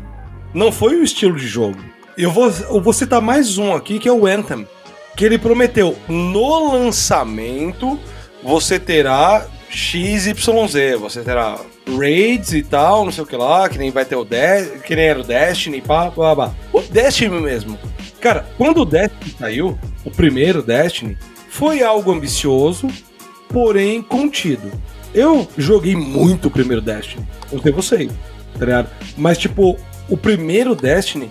não 0.54 0.72
foi 0.72 0.95
o 0.95 1.04
estilo 1.04 1.36
de 1.36 1.47
jogo. 1.47 1.78
Eu 2.18 2.32
vou, 2.32 2.49
eu 2.49 2.82
vou 2.82 2.93
citar 2.93 3.22
mais 3.22 3.58
um 3.58 3.74
aqui, 3.74 3.99
que 3.99 4.10
é 4.10 4.12
o 4.12 4.26
Anthem. 4.26 4.68
Que 5.16 5.26
ele 5.26 5.38
prometeu, 5.38 5.97
no 6.08 6.74
lançamento, 6.74 7.99
você 8.43 8.80
terá 8.80 9.45
XYZ, 9.72 10.99
você 10.99 11.22
terá 11.22 11.57
raids 11.97 12.53
e 12.53 12.61
tal, 12.61 13.05
não 13.05 13.11
sei 13.11 13.24
o 13.24 13.28
que 13.28 13.36
lá, 13.36 13.69
que 13.69 13.78
nem 13.78 13.89
vai 13.89 14.03
ter 14.03 14.15
o 14.15 14.26
De 14.26 14.80
que 14.86 14.95
nem 14.95 15.05
era 15.05 15.19
o 15.19 15.24
Destiny, 15.24 15.82
pá, 15.82 16.11
pá, 16.11 16.36
pá. 16.36 16.53
O 16.74 16.82
Destiny 16.82 17.39
mesmo. 17.39 17.80
Cara, 18.19 18.45
quando 18.57 18.82
o 18.82 18.86
Destiny 18.86 19.36
saiu, 19.39 19.80
o 20.03 20.11
primeiro 20.11 20.61
Destiny, 20.61 21.17
foi 21.49 21.82
algo 21.82 22.11
ambicioso, 22.11 22.88
porém 23.49 24.01
contido. 24.01 24.72
Eu 25.13 25.47
joguei 25.57 25.95
muito 25.95 26.49
o 26.49 26.51
primeiro 26.51 26.82
Destiny, 26.82 27.26
não 27.51 27.61
sei 27.61 27.72
vocês, 27.72 28.11
tá 28.57 28.65
ligado? 28.65 28.89
Mas, 29.17 29.38
tipo, 29.38 29.78
o 30.09 30.17
primeiro 30.17 30.76
Destiny, 30.76 31.30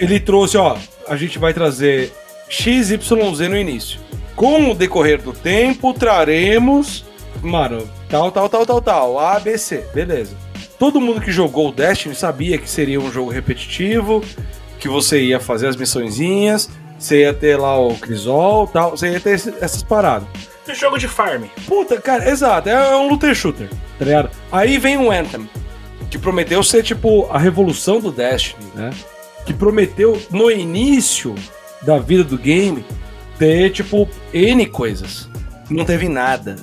ele 0.00 0.18
trouxe, 0.18 0.56
ó, 0.56 0.76
a 1.08 1.16
gente 1.16 1.38
vai 1.38 1.54
trazer 1.54 2.12
XYZ 2.48 3.10
no 3.48 3.56
início. 3.56 4.00
Com 4.34 4.70
o 4.70 4.74
decorrer 4.74 5.20
do 5.20 5.32
tempo, 5.32 5.92
traremos. 5.92 7.04
Mano, 7.42 7.88
tal, 8.08 8.30
tal, 8.32 8.48
tal, 8.48 8.66
tal, 8.66 8.80
tal. 8.82 9.18
A, 9.18 9.38
B, 9.38 9.56
C. 9.58 9.84
Beleza. 9.94 10.36
Todo 10.78 11.00
mundo 11.00 11.20
que 11.20 11.30
jogou 11.32 11.68
o 11.68 11.72
Destiny 11.72 12.14
sabia 12.14 12.58
que 12.58 12.68
seria 12.68 13.00
um 13.00 13.10
jogo 13.10 13.30
repetitivo, 13.30 14.22
que 14.78 14.88
você 14.88 15.20
ia 15.22 15.40
fazer 15.40 15.66
as 15.68 15.76
missõezinhas, 15.76 16.70
você 16.98 17.22
ia 17.22 17.34
ter 17.34 17.56
lá 17.56 17.78
o 17.78 17.94
Crisol 17.96 18.66
tal, 18.68 18.90
você 18.92 19.10
ia 19.10 19.20
ter 19.20 19.30
esse- 19.34 19.54
essas 19.60 19.82
paradas. 19.82 20.28
Um 20.68 20.74
jogo 20.74 20.98
de 20.98 21.08
farm. 21.08 21.44
Puta, 21.66 22.00
cara, 22.00 22.28
exato, 22.30 22.68
é 22.68 22.96
um 22.96 23.08
looter 23.08 23.34
shooter, 23.34 23.68
tá 23.98 24.04
ligado? 24.04 24.30
Aí 24.52 24.78
vem 24.78 24.98
o 24.98 25.10
Anthem, 25.10 25.48
que 26.10 26.18
prometeu 26.18 26.62
ser 26.62 26.82
tipo 26.82 27.26
a 27.30 27.38
revolução 27.38 27.98
do 28.00 28.12
Destiny, 28.12 28.62
né? 28.74 28.90
Que 29.46 29.54
prometeu 29.54 30.20
no 30.30 30.50
início 30.50 31.34
da 31.82 31.98
vida 31.98 32.22
do 32.22 32.36
game 32.38 32.84
ter 33.38 33.70
tipo 33.70 34.08
N 34.32 34.66
coisas. 34.66 35.28
Não 35.70 35.84
teve 35.84 36.08
nada, 36.08 36.56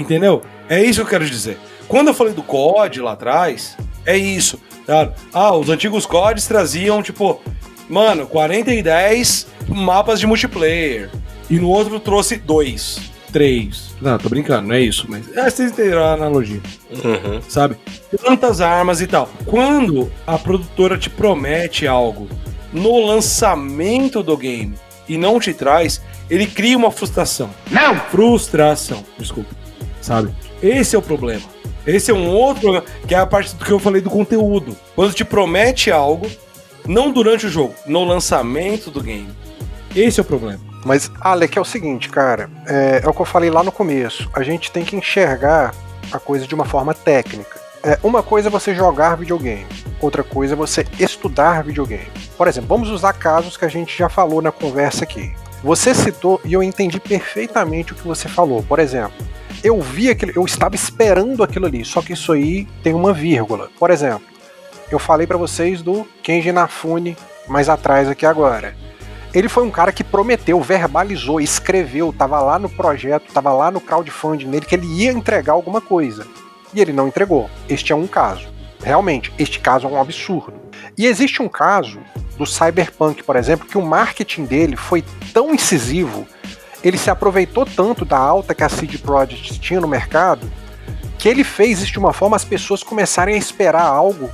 entendeu? 0.00 0.42
É 0.68 0.82
isso 0.82 1.00
que 1.00 1.06
eu 1.06 1.10
quero 1.10 1.26
dizer. 1.28 1.58
Quando 1.88 2.08
eu 2.08 2.14
falei 2.14 2.32
do 2.32 2.42
COD 2.42 3.00
lá 3.00 3.12
atrás, 3.12 3.76
é 4.06 4.16
isso, 4.16 4.60
tá? 4.86 5.12
Ah, 5.32 5.54
os 5.56 5.68
antigos 5.68 6.06
CODs 6.06 6.46
traziam 6.46 7.02
tipo, 7.02 7.40
mano, 7.88 8.26
40 8.26 8.72
e 8.72 8.82
10 8.82 9.46
mapas 9.68 10.20
de 10.20 10.26
multiplayer. 10.26 11.10
E 11.48 11.58
no 11.58 11.68
outro 11.68 11.98
trouxe 11.98 12.36
dois, 12.36 13.00
três. 13.32 13.90
Não, 14.00 14.16
tô 14.18 14.28
brincando, 14.28 14.68
não 14.68 14.74
é 14.76 14.80
isso, 14.80 15.06
mas 15.08 15.28
é, 15.36 15.50
vocês 15.50 15.72
entenderam 15.72 16.04
a 16.04 16.12
analogia, 16.12 16.60
Uhum. 17.04 17.40
sabe? 17.48 17.76
Tantas 18.24 18.60
armas 18.60 19.00
e 19.00 19.06
tal. 19.08 19.28
Quando 19.46 20.10
a 20.26 20.38
produtora 20.38 20.96
te 20.96 21.10
promete 21.10 21.88
algo 21.88 22.28
no 22.72 23.04
lançamento 23.04 24.22
do 24.22 24.36
game 24.36 24.74
e 25.08 25.18
não 25.18 25.40
te 25.40 25.52
traz, 25.52 26.00
ele 26.30 26.46
cria 26.46 26.76
uma 26.78 26.92
frustração. 26.92 27.50
Não! 27.68 27.96
Frustração, 27.96 29.04
desculpa. 29.18 29.50
Sabe? 30.00 30.34
Esse 30.62 30.96
é 30.96 30.98
o 30.98 31.02
problema. 31.02 31.42
Esse 31.86 32.10
é 32.10 32.14
um 32.14 32.28
outro 32.28 32.82
que 33.06 33.14
é 33.14 33.18
a 33.18 33.26
parte 33.26 33.54
do 33.54 33.64
que 33.64 33.70
eu 33.70 33.78
falei 33.78 34.00
do 34.00 34.10
conteúdo. 34.10 34.76
Quando 34.94 35.12
te 35.12 35.24
promete 35.24 35.90
algo, 35.90 36.26
não 36.86 37.10
durante 37.10 37.46
o 37.46 37.50
jogo, 37.50 37.74
no 37.86 38.04
lançamento 38.04 38.90
do 38.90 39.02
game. 39.02 39.30
Esse 39.94 40.20
é 40.20 40.22
o 40.22 40.26
problema. 40.26 40.60
Mas, 40.84 41.10
Alec, 41.20 41.58
é 41.58 41.60
o 41.60 41.64
seguinte, 41.64 42.08
cara, 42.08 42.48
é, 42.66 43.02
é 43.04 43.08
o 43.08 43.12
que 43.12 43.20
eu 43.20 43.26
falei 43.26 43.50
lá 43.50 43.62
no 43.62 43.72
começo. 43.72 44.30
A 44.32 44.42
gente 44.42 44.70
tem 44.70 44.84
que 44.84 44.96
enxergar 44.96 45.74
a 46.10 46.18
coisa 46.18 46.46
de 46.46 46.54
uma 46.54 46.64
forma 46.64 46.94
técnica. 46.94 47.60
É, 47.82 47.98
uma 48.02 48.22
coisa 48.22 48.48
é 48.48 48.50
você 48.50 48.74
jogar 48.74 49.16
videogame, 49.16 49.66
outra 50.00 50.22
coisa 50.22 50.52
é 50.52 50.56
você 50.56 50.84
estudar 50.98 51.64
videogame. 51.64 52.10
Por 52.36 52.46
exemplo, 52.46 52.68
vamos 52.68 52.90
usar 52.90 53.14
casos 53.14 53.56
que 53.56 53.64
a 53.64 53.68
gente 53.68 53.96
já 53.96 54.08
falou 54.08 54.42
na 54.42 54.52
conversa 54.52 55.04
aqui. 55.04 55.32
Você 55.62 55.94
citou 55.94 56.40
e 56.44 56.52
eu 56.52 56.62
entendi 56.62 57.00
perfeitamente 57.00 57.92
o 57.92 57.96
que 57.96 58.06
você 58.06 58.28
falou. 58.28 58.62
Por 58.62 58.78
exemplo, 58.78 59.26
eu 59.62 59.80
vi 59.80 60.10
aquilo, 60.10 60.32
eu 60.34 60.44
estava 60.44 60.74
esperando 60.74 61.42
aquilo 61.42 61.66
ali, 61.66 61.84
só 61.84 62.00
que 62.02 62.12
isso 62.12 62.32
aí 62.32 62.66
tem 62.82 62.94
uma 62.94 63.12
vírgula. 63.12 63.68
Por 63.78 63.90
exemplo, 63.90 64.26
eu 64.90 64.98
falei 64.98 65.26
pra 65.26 65.36
vocês 65.36 65.82
do 65.82 66.06
Kenji 66.22 66.48
Inafune 66.48 67.16
mais 67.48 67.68
atrás 67.68 68.08
aqui 68.08 68.26
agora. 68.26 68.74
Ele 69.32 69.48
foi 69.48 69.64
um 69.64 69.70
cara 69.70 69.92
que 69.92 70.02
prometeu, 70.02 70.60
verbalizou, 70.60 71.40
escreveu, 71.40 72.12
tava 72.12 72.40
lá 72.40 72.58
no 72.58 72.68
projeto, 72.68 73.32
tava 73.32 73.52
lá 73.52 73.70
no 73.70 73.80
crowdfunding 73.80 74.50
dele 74.50 74.66
que 74.66 74.74
ele 74.74 74.86
ia 74.86 75.12
entregar 75.12 75.52
alguma 75.52 75.80
coisa. 75.80 76.26
E 76.74 76.80
ele 76.80 76.92
não 76.92 77.06
entregou. 77.06 77.48
Este 77.68 77.92
é 77.92 77.96
um 77.96 78.08
caso. 78.08 78.48
Realmente, 78.82 79.32
este 79.38 79.60
caso 79.60 79.86
é 79.86 79.90
um 79.90 80.00
absurdo. 80.00 80.54
E 80.98 81.06
existe 81.06 81.40
um 81.42 81.48
caso 81.48 82.00
do 82.36 82.46
Cyberpunk, 82.46 83.22
por 83.22 83.36
exemplo, 83.36 83.68
que 83.68 83.78
o 83.78 83.82
marketing 83.82 84.46
dele 84.46 84.76
foi 84.76 85.04
tão 85.32 85.54
incisivo, 85.54 86.26
ele 86.82 86.98
se 86.98 87.10
aproveitou 87.10 87.66
tanto 87.66 88.04
da 88.04 88.18
alta 88.18 88.54
que 88.54 88.64
a 88.64 88.68
CD 88.68 88.98
Projekt 88.98 89.58
tinha 89.58 89.80
no 89.80 89.88
mercado, 89.88 90.50
que 91.18 91.28
ele 91.28 91.44
fez 91.44 91.82
isso 91.82 91.92
de 91.92 91.98
uma 91.98 92.12
forma 92.12 92.36
as 92.36 92.44
pessoas 92.44 92.82
começarem 92.82 93.34
a 93.34 93.38
esperar 93.38 93.84
algo 93.84 94.30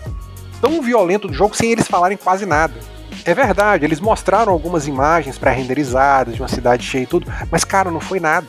tão 0.60 0.80
violento 0.80 1.28
do 1.28 1.34
jogo 1.34 1.56
sem 1.56 1.72
eles 1.72 1.88
falarem 1.88 2.16
quase 2.16 2.46
nada. 2.46 2.74
É 3.24 3.34
verdade, 3.34 3.84
eles 3.84 3.98
mostraram 3.98 4.52
algumas 4.52 4.86
imagens 4.86 5.36
pré-renderizadas 5.36 6.36
de 6.36 6.42
uma 6.42 6.48
cidade 6.48 6.86
cheia 6.86 7.02
e 7.02 7.06
tudo, 7.06 7.32
mas 7.50 7.64
cara, 7.64 7.90
não 7.90 8.00
foi 8.00 8.20
nada. 8.20 8.46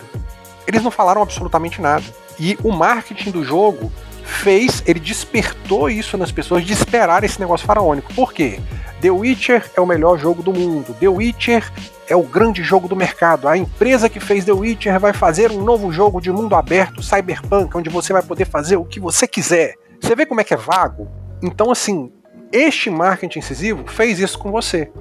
Eles 0.67 0.83
não 0.83 0.91
falaram 0.91 1.21
absolutamente 1.21 1.81
nada. 1.81 2.03
E 2.39 2.57
o 2.63 2.71
marketing 2.71 3.31
do 3.31 3.43
jogo 3.43 3.91
fez, 4.27 4.83
ele 4.85 4.99
despertou 4.99 5.89
isso 5.89 6.17
nas 6.17 6.31
pessoas 6.31 6.63
de 6.63 6.73
esperar 6.73 7.23
esse 7.23 7.39
negócio 7.39 7.65
faraônico. 7.65 8.13
Por 8.13 8.33
quê? 8.33 8.59
The 9.01 9.11
Witcher 9.11 9.69
é 9.75 9.81
o 9.81 9.85
melhor 9.85 10.17
jogo 10.17 10.41
do 10.41 10.53
mundo. 10.53 10.95
The 10.99 11.07
Witcher 11.07 11.71
é 12.07 12.15
o 12.15 12.23
grande 12.23 12.63
jogo 12.63 12.87
do 12.87 12.95
mercado. 12.95 13.47
A 13.47 13.57
empresa 13.57 14.09
que 14.09 14.19
fez 14.19 14.45
The 14.45 14.51
Witcher 14.51 14.99
vai 14.99 15.13
fazer 15.13 15.51
um 15.51 15.63
novo 15.63 15.91
jogo 15.91 16.19
de 16.19 16.31
mundo 16.31 16.55
aberto, 16.55 17.03
Cyberpunk, 17.03 17.77
onde 17.77 17.89
você 17.89 18.13
vai 18.13 18.23
poder 18.23 18.45
fazer 18.45 18.75
o 18.75 18.85
que 18.85 18.99
você 18.99 19.27
quiser. 19.27 19.75
Você 19.99 20.15
vê 20.15 20.25
como 20.25 20.41
é 20.41 20.43
que 20.43 20.53
é 20.53 20.57
vago? 20.57 21.07
Então, 21.41 21.71
assim, 21.71 22.11
este 22.51 22.89
marketing 22.89 23.39
incisivo 23.39 23.83
fez 23.87 24.19
isso 24.19 24.39
com 24.39 24.51
você 24.51 24.91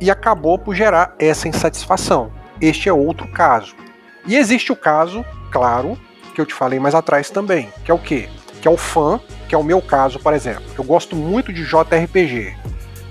e 0.00 0.10
acabou 0.10 0.58
por 0.58 0.74
gerar 0.74 1.14
essa 1.18 1.48
insatisfação. 1.48 2.32
Este 2.60 2.88
é 2.88 2.92
outro 2.92 3.28
caso. 3.28 3.74
E 4.26 4.36
existe 4.36 4.72
o 4.72 4.76
caso, 4.76 5.24
claro, 5.50 5.98
que 6.34 6.40
eu 6.40 6.46
te 6.46 6.54
falei 6.54 6.78
mais 6.78 6.94
atrás 6.94 7.28
também, 7.28 7.68
que 7.84 7.90
é 7.90 7.94
o 7.94 7.98
quê? 7.98 8.28
Que 8.62 8.68
é 8.68 8.70
o 8.70 8.78
fã, 8.78 9.20
que 9.48 9.54
é 9.54 9.58
o 9.58 9.62
meu 9.62 9.82
caso, 9.82 10.18
por 10.18 10.32
exemplo. 10.32 10.62
Eu 10.78 10.84
gosto 10.84 11.14
muito 11.14 11.52
de 11.52 11.64
JRPG. 11.64 12.56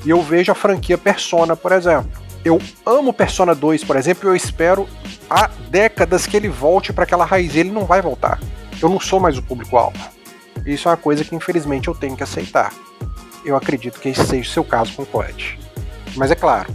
E 0.03 0.09
eu 0.09 0.21
vejo 0.23 0.51
a 0.51 0.55
franquia 0.55 0.97
Persona, 0.97 1.55
por 1.55 1.71
exemplo. 1.71 2.09
Eu 2.43 2.59
amo 2.83 3.13
Persona 3.13 3.53
2, 3.53 3.83
por 3.83 3.95
exemplo, 3.95 4.27
e 4.27 4.31
eu 4.31 4.35
espero 4.35 4.87
há 5.29 5.47
décadas 5.69 6.25
que 6.25 6.35
ele 6.35 6.49
volte 6.49 6.91
para 6.91 7.03
aquela 7.03 7.25
raiz. 7.25 7.55
Ele 7.55 7.69
não 7.69 7.85
vai 7.85 8.01
voltar. 8.01 8.39
Eu 8.81 8.89
não 8.89 8.99
sou 8.99 9.19
mais 9.19 9.37
o 9.37 9.43
público-alvo. 9.43 9.99
Isso 10.65 10.87
é 10.87 10.91
uma 10.91 10.97
coisa 10.97 11.23
que 11.23 11.35
infelizmente 11.35 11.87
eu 11.87 11.93
tenho 11.93 12.15
que 12.15 12.23
aceitar. 12.23 12.73
Eu 13.45 13.55
acredito 13.55 13.99
que 13.99 14.09
esse 14.09 14.25
seja 14.25 14.49
o 14.49 14.53
seu 14.53 14.63
caso 14.63 14.93
com 14.93 15.03
o 15.03 15.05
COD. 15.05 15.59
Mas 16.15 16.31
é 16.31 16.35
claro, 16.35 16.73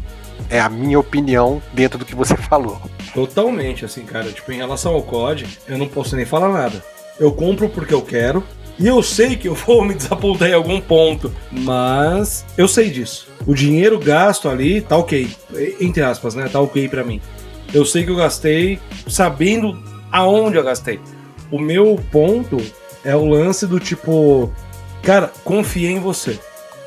é 0.51 0.61
a 0.61 0.69
minha 0.69 0.99
opinião 0.99 1.63
dentro 1.73 1.99
do 1.99 2.05
que 2.05 2.15
você 2.15 2.37
falou. 2.39 2.81
Totalmente, 3.13 3.85
assim, 3.85 4.05
cara. 4.05 4.31
Tipo, 4.31 4.53
em 4.53 4.59
relação 4.59 4.95
ao 4.95 5.03
COD, 5.03 5.47
eu 5.67 5.79
não 5.79 5.89
posso 5.89 6.15
nem 6.15 6.25
falar 6.25 6.49
nada. 6.49 6.85
Eu 7.19 7.33
compro 7.33 7.69
porque 7.69 7.95
eu 7.95 8.03
quero. 8.03 8.45
E 8.79 8.87
eu 8.87 9.03
sei 9.03 9.37
que 9.37 9.49
eu 9.49 9.55
vou 9.55 9.85
me 9.85 9.95
desapontar 9.95 10.49
em 10.51 10.55
algum 10.55 10.81
ponto. 10.81 11.33
Mas 11.51 12.45
eu 12.57 12.69
sei 12.69 12.91
disso. 12.91 13.29
O 13.47 13.55
dinheiro 13.55 13.99
gasto 13.99 14.49
ali 14.49 14.81
tá 14.81 14.97
ok. 14.97 15.29
Entre 15.81 16.03
aspas, 16.03 16.35
né? 16.35 16.49
Tá 16.49 16.61
ok 16.61 16.89
pra 16.89 17.03
mim. 17.03 17.21
Eu 17.73 17.85
sei 17.85 18.05
que 18.05 18.11
eu 18.11 18.17
gastei 18.17 18.79
sabendo 19.09 19.83
aonde 20.13 20.57
eu 20.57 20.63
gastei. 20.63 21.01
O 21.51 21.59
meu 21.59 21.99
ponto 22.11 22.61
é 23.05 23.15
o 23.17 23.25
lance 23.25 23.67
do 23.67 23.81
tipo. 23.81 24.53
Cara, 25.03 25.33
confiei 25.45 25.93
em 25.93 26.01
você. 26.01 26.39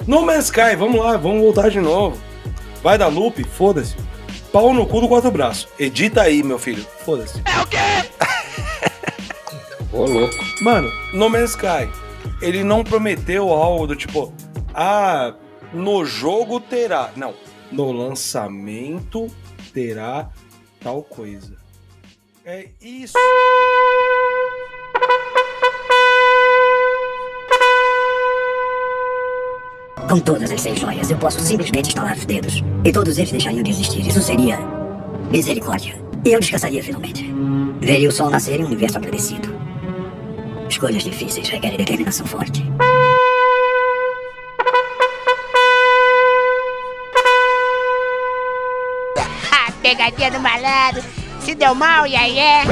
No 0.05 0.25
Man's 0.25 0.45
Sky, 0.45 0.75
vamos 0.77 0.99
lá, 0.99 1.17
vamos 1.17 1.41
voltar 1.41 1.69
de 1.69 1.79
novo. 1.79 2.17
Vai 2.83 2.97
dar 2.97 3.07
loop? 3.07 3.43
Foda-se. 3.43 3.95
Pau 4.51 4.73
no 4.73 4.85
cu 4.85 5.01
do 5.01 5.07
quatro 5.07 5.31
braços. 5.31 5.67
Edita 5.77 6.21
aí, 6.21 6.41
meu 6.43 6.59
filho. 6.59 6.85
Foda-se. 7.05 7.41
É 7.45 7.61
o 7.61 7.67
quê? 7.67 7.77
Ô, 9.91 10.05
louco. 10.05 10.35
Mano, 10.61 10.91
No 11.13 11.29
Man's 11.29 11.51
Sky, 11.51 11.89
ele 12.41 12.63
não 12.63 12.83
prometeu 12.83 13.49
algo 13.49 13.87
do 13.87 13.95
tipo, 13.95 14.33
ah, 14.73 15.33
no 15.73 16.05
jogo 16.05 16.59
terá. 16.59 17.11
Não, 17.15 17.33
no 17.71 17.91
lançamento 17.91 19.27
terá 19.73 20.29
tal 20.79 21.01
coisa. 21.01 21.57
É 22.45 22.67
isso. 22.81 23.13
Com 30.09 30.19
todas 30.19 30.51
as 30.51 30.61
seis 30.61 30.79
joias, 30.79 31.11
eu 31.11 31.17
posso 31.17 31.39
simplesmente 31.39 31.89
estalar 31.89 32.17
os 32.17 32.25
dedos 32.25 32.63
e 32.83 32.91
todos 32.91 33.17
eles 33.17 33.31
deixariam 33.31 33.61
de 33.61 33.69
existir. 33.69 34.07
Isso 34.07 34.21
seria 34.21 34.57
misericórdia. 35.29 35.95
E 36.25 36.31
eu 36.31 36.39
descansaria 36.39 36.83
finalmente. 36.83 37.31
Veria 37.79 38.09
o 38.09 38.11
sol 38.11 38.29
nascer 38.29 38.59
em 38.59 38.63
um 38.63 38.67
universo 38.67 38.97
agradecido. 38.97 39.49
Escolhas 40.69 41.03
difíceis 41.03 41.49
requerem 41.49 41.77
determinação 41.77 42.25
forte. 42.25 42.63
Ha, 49.51 49.71
pegadinha 49.81 50.31
do 50.31 50.39
malandro. 50.39 51.03
Se 51.41 51.55
deu 51.55 51.73
mal, 51.73 52.05
e 52.05 52.15
aí 52.15 52.37
é? 52.37 52.63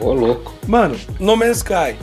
Ô, 0.00 0.12
louco. 0.12 0.54
Mano, 0.66 0.98
No 1.18 1.36
Man's 1.36 1.58
Sky, 1.58 1.96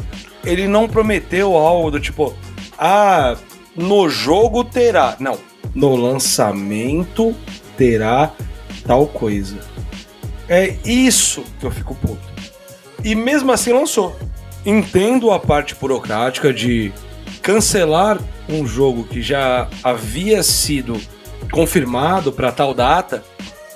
ele 0.43 0.67
não 0.67 0.87
prometeu 0.87 1.55
algo 1.55 1.91
do 1.91 1.99
tipo, 1.99 2.33
ah, 2.77 3.35
no 3.75 4.09
jogo 4.09 4.63
terá. 4.63 5.15
Não, 5.19 5.37
no 5.73 5.95
lançamento 5.95 7.35
terá 7.77 8.31
tal 8.85 9.07
coisa. 9.07 9.57
É 10.47 10.75
isso 10.85 11.43
que 11.59 11.65
eu 11.65 11.71
fico 11.71 11.95
puto. 11.95 12.21
E 13.03 13.15
mesmo 13.15 13.51
assim 13.51 13.73
lançou. 13.73 14.15
Entendo 14.65 15.31
a 15.31 15.39
parte 15.39 15.75
burocrática 15.75 16.53
de 16.53 16.91
cancelar 17.41 18.19
um 18.49 18.65
jogo 18.65 19.03
que 19.03 19.21
já 19.21 19.67
havia 19.83 20.41
sido 20.41 20.99
confirmado 21.51 22.31
para 22.31 22.51
tal 22.51 22.73
data 22.73 23.23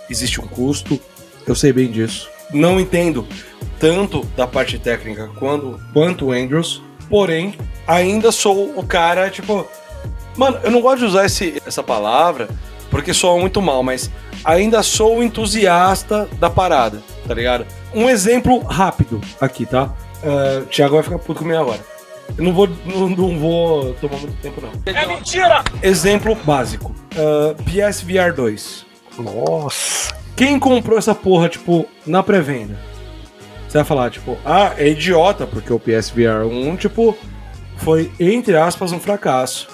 existe 0.09 0.41
um 0.41 0.47
custo, 0.47 0.99
eu 1.45 1.55
sei 1.55 1.71
bem 1.71 1.91
disso. 1.91 2.29
Não 2.51 2.79
entendo 2.79 3.27
tanto 3.79 4.23
da 4.35 4.47
parte 4.47 4.79
técnica 4.79 5.29
quanto, 5.39 5.79
quanto 5.93 6.25
o 6.25 6.31
Andrews, 6.31 6.81
porém, 7.09 7.53
ainda 7.87 8.31
sou 8.31 8.77
o 8.77 8.83
cara, 8.83 9.29
tipo. 9.29 9.67
Mano, 10.35 10.59
eu 10.63 10.71
não 10.71 10.81
gosto 10.81 10.99
de 10.99 11.05
usar 11.05 11.25
esse, 11.25 11.61
essa 11.65 11.83
palavra 11.83 12.49
porque 12.89 13.13
soa 13.13 13.39
muito 13.39 13.61
mal, 13.61 13.83
mas 13.83 14.09
ainda 14.43 14.83
sou 14.83 15.23
entusiasta 15.23 16.27
da 16.39 16.49
parada, 16.49 17.01
tá 17.27 17.33
ligado? 17.33 17.65
Um 17.93 18.09
exemplo 18.09 18.59
rápido 18.59 19.21
aqui, 19.39 19.65
tá? 19.65 19.93
Uh, 20.23 20.65
Thiago 20.65 20.95
vai 20.95 21.03
ficar 21.03 21.19
puto 21.19 21.39
comigo 21.39 21.59
agora. 21.59 21.79
Eu 22.37 22.43
não 22.43 22.53
vou, 22.53 22.69
não, 22.85 23.09
não 23.09 23.39
vou 23.39 23.93
tomar 23.95 24.17
muito 24.17 24.39
tempo, 24.41 24.61
não. 24.61 24.71
É 24.85 25.05
mentira! 25.05 25.63
Exemplo 25.81 26.35
básico: 26.35 26.93
uh, 27.15 27.55
PSVR 27.63 28.33
2. 28.35 28.85
Nossa. 29.17 30.13
Quem 30.35 30.59
comprou 30.59 30.97
essa 30.97 31.15
porra, 31.15 31.49
tipo, 31.49 31.85
na 32.05 32.23
pré-venda? 32.23 32.79
Você 33.67 33.77
vai 33.77 33.85
falar, 33.85 34.09
tipo, 34.09 34.37
ah, 34.45 34.73
é 34.77 34.87
idiota, 34.87 35.45
porque 35.45 35.71
o 35.71 35.79
PSVR 35.79 36.45
1, 36.45 36.77
tipo, 36.77 37.17
foi, 37.77 38.11
entre 38.19 38.55
aspas, 38.55 38.91
um 38.91 38.99
fracasso. 38.99 39.67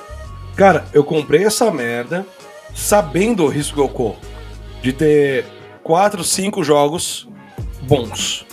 Cara, 0.55 0.85
eu 0.93 1.03
comprei 1.03 1.45
essa 1.45 1.69
merda 1.69 2.25
sabendo 2.73 3.43
o 3.43 3.47
risco 3.47 3.75
que 3.75 3.81
eu 3.81 3.89
corro 3.89 4.17
de 4.85 4.93
ter 4.93 5.45
4, 5.83 6.23
5 6.23 6.63
jogos 6.63 7.27
bons. 7.81 8.45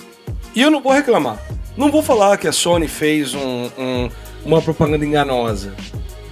E 0.55 0.63
eu 0.63 0.71
não 0.71 0.81
vou 0.81 0.91
reclamar. 0.91 1.39
Não 1.77 1.91
vou 1.91 2.03
falar 2.03 2.39
que 2.39 2.49
a 2.49 2.53
Sony 2.53 2.89
fez 2.89 3.35
um, 3.35 3.71
um, 3.79 4.11
uma 4.43 4.63
propaganda 4.63 5.05
enganosa. 5.05 5.75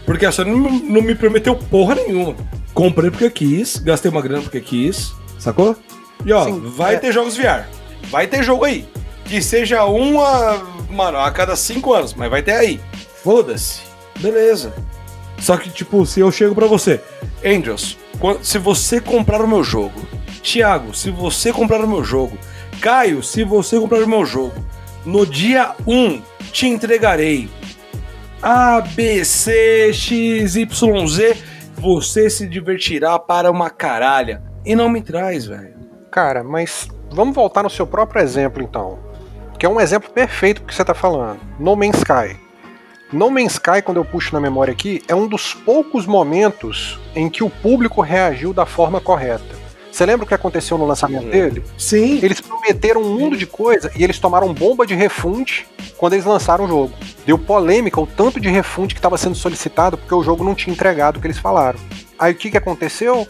Porque 0.06 0.24
a 0.24 0.32
Sony 0.32 0.52
não, 0.52 0.70
não 0.70 1.02
me 1.02 1.14
prometeu 1.14 1.54
porra 1.54 1.96
nenhuma. 1.96 2.34
Comprei 2.72 3.10
porque 3.10 3.28
quis, 3.28 3.76
gastei 3.76 4.10
uma 4.10 4.22
grana 4.22 4.40
porque 4.40 4.62
quis, 4.62 5.12
sacou? 5.38 5.76
E 6.24 6.32
ó, 6.32 6.46
Sim, 6.46 6.60
vai 6.60 6.94
é. 6.94 6.98
ter 6.98 7.12
jogos 7.12 7.36
VR. 7.36 7.66
Vai 8.04 8.26
ter 8.26 8.42
jogo 8.42 8.64
aí. 8.64 8.88
Que 9.26 9.42
seja 9.42 9.84
um 9.84 10.18
a, 10.18 10.62
mano, 10.88 11.18
a 11.18 11.30
cada 11.30 11.54
cinco 11.56 11.92
anos, 11.92 12.14
mas 12.14 12.30
vai 12.30 12.42
ter 12.42 12.52
aí. 12.52 12.80
Foda-se. 13.22 13.82
Beleza. 14.18 14.72
Só 15.38 15.58
que, 15.58 15.68
tipo, 15.68 16.06
se 16.06 16.20
eu 16.20 16.32
chego 16.32 16.54
pra 16.54 16.66
você, 16.66 17.00
Angels, 17.44 17.96
se 18.42 18.58
você 18.58 19.00
comprar 19.00 19.42
o 19.42 19.48
meu 19.48 19.62
jogo, 19.62 20.00
Thiago, 20.42 20.94
se 20.94 21.10
você 21.10 21.52
comprar 21.52 21.80
o 21.80 21.88
meu 21.88 22.04
jogo, 22.04 22.36
Caio, 22.80 23.22
se 23.22 23.44
você 23.44 23.78
comprar 23.78 24.02
o 24.02 24.08
meu 24.08 24.24
jogo, 24.24 24.64
no 25.04 25.26
dia 25.26 25.74
1 25.86 26.22
te 26.52 26.66
entregarei 26.66 27.48
A, 28.42 28.80
B, 28.80 29.24
C, 29.24 29.92
X, 29.92 30.56
Y, 30.56 31.06
Z, 31.06 31.36
você 31.74 32.30
se 32.30 32.46
divertirá 32.46 33.18
para 33.18 33.50
uma 33.50 33.70
caralha. 33.70 34.42
E 34.64 34.74
não 34.74 34.88
me 34.88 35.02
traz, 35.02 35.46
velho. 35.46 35.74
Cara, 36.10 36.42
mas 36.42 36.88
vamos 37.10 37.34
voltar 37.34 37.62
no 37.62 37.70
seu 37.70 37.86
próprio 37.86 38.22
exemplo 38.22 38.62
então. 38.62 38.98
Que 39.58 39.66
é 39.66 39.68
um 39.68 39.80
exemplo 39.80 40.10
perfeito 40.10 40.62
que 40.62 40.74
você 40.74 40.84
tá 40.84 40.94
falando. 40.94 41.40
No 41.58 41.76
Man's 41.76 41.98
Sky. 41.98 42.38
No 43.12 43.28
Man's 43.28 43.54
Sky, 43.54 43.82
quando 43.84 43.96
eu 43.96 44.04
puxo 44.04 44.32
na 44.32 44.40
memória 44.40 44.70
aqui, 44.70 45.02
é 45.08 45.14
um 45.14 45.26
dos 45.26 45.52
poucos 45.52 46.06
momentos 46.06 46.96
em 47.14 47.28
que 47.28 47.42
o 47.42 47.50
público 47.50 48.00
reagiu 48.00 48.52
da 48.52 48.64
forma 48.64 49.00
correta. 49.00 49.58
Você 49.90 50.06
lembra 50.06 50.24
o 50.24 50.28
que 50.28 50.34
aconteceu 50.34 50.78
no 50.78 50.86
lançamento 50.86 51.28
dele? 51.28 51.64
Sim. 51.76 52.20
Eles 52.22 52.40
prometeram 52.40 53.02
um 53.02 53.18
mundo 53.18 53.36
de 53.36 53.46
coisa 53.46 53.90
e 53.96 54.04
eles 54.04 54.20
tomaram 54.20 54.54
bomba 54.54 54.86
de 54.86 54.94
refunde 54.94 55.66
quando 55.96 56.12
eles 56.12 56.24
lançaram 56.24 56.66
o 56.66 56.68
jogo. 56.68 56.92
Deu 57.26 57.36
polêmica 57.36 58.00
o 58.00 58.06
tanto 58.06 58.38
de 58.38 58.48
refunde 58.48 58.94
que 58.94 59.00
estava 59.00 59.18
sendo 59.18 59.34
solicitado 59.34 59.98
porque 59.98 60.14
o 60.14 60.22
jogo 60.22 60.44
não 60.44 60.54
tinha 60.54 60.72
entregado 60.72 61.16
o 61.16 61.20
que 61.20 61.26
eles 61.26 61.38
falaram. 61.38 61.80
Aí 62.16 62.32
o 62.32 62.36
que, 62.36 62.52
que 62.52 62.56
aconteceu? 62.56 63.26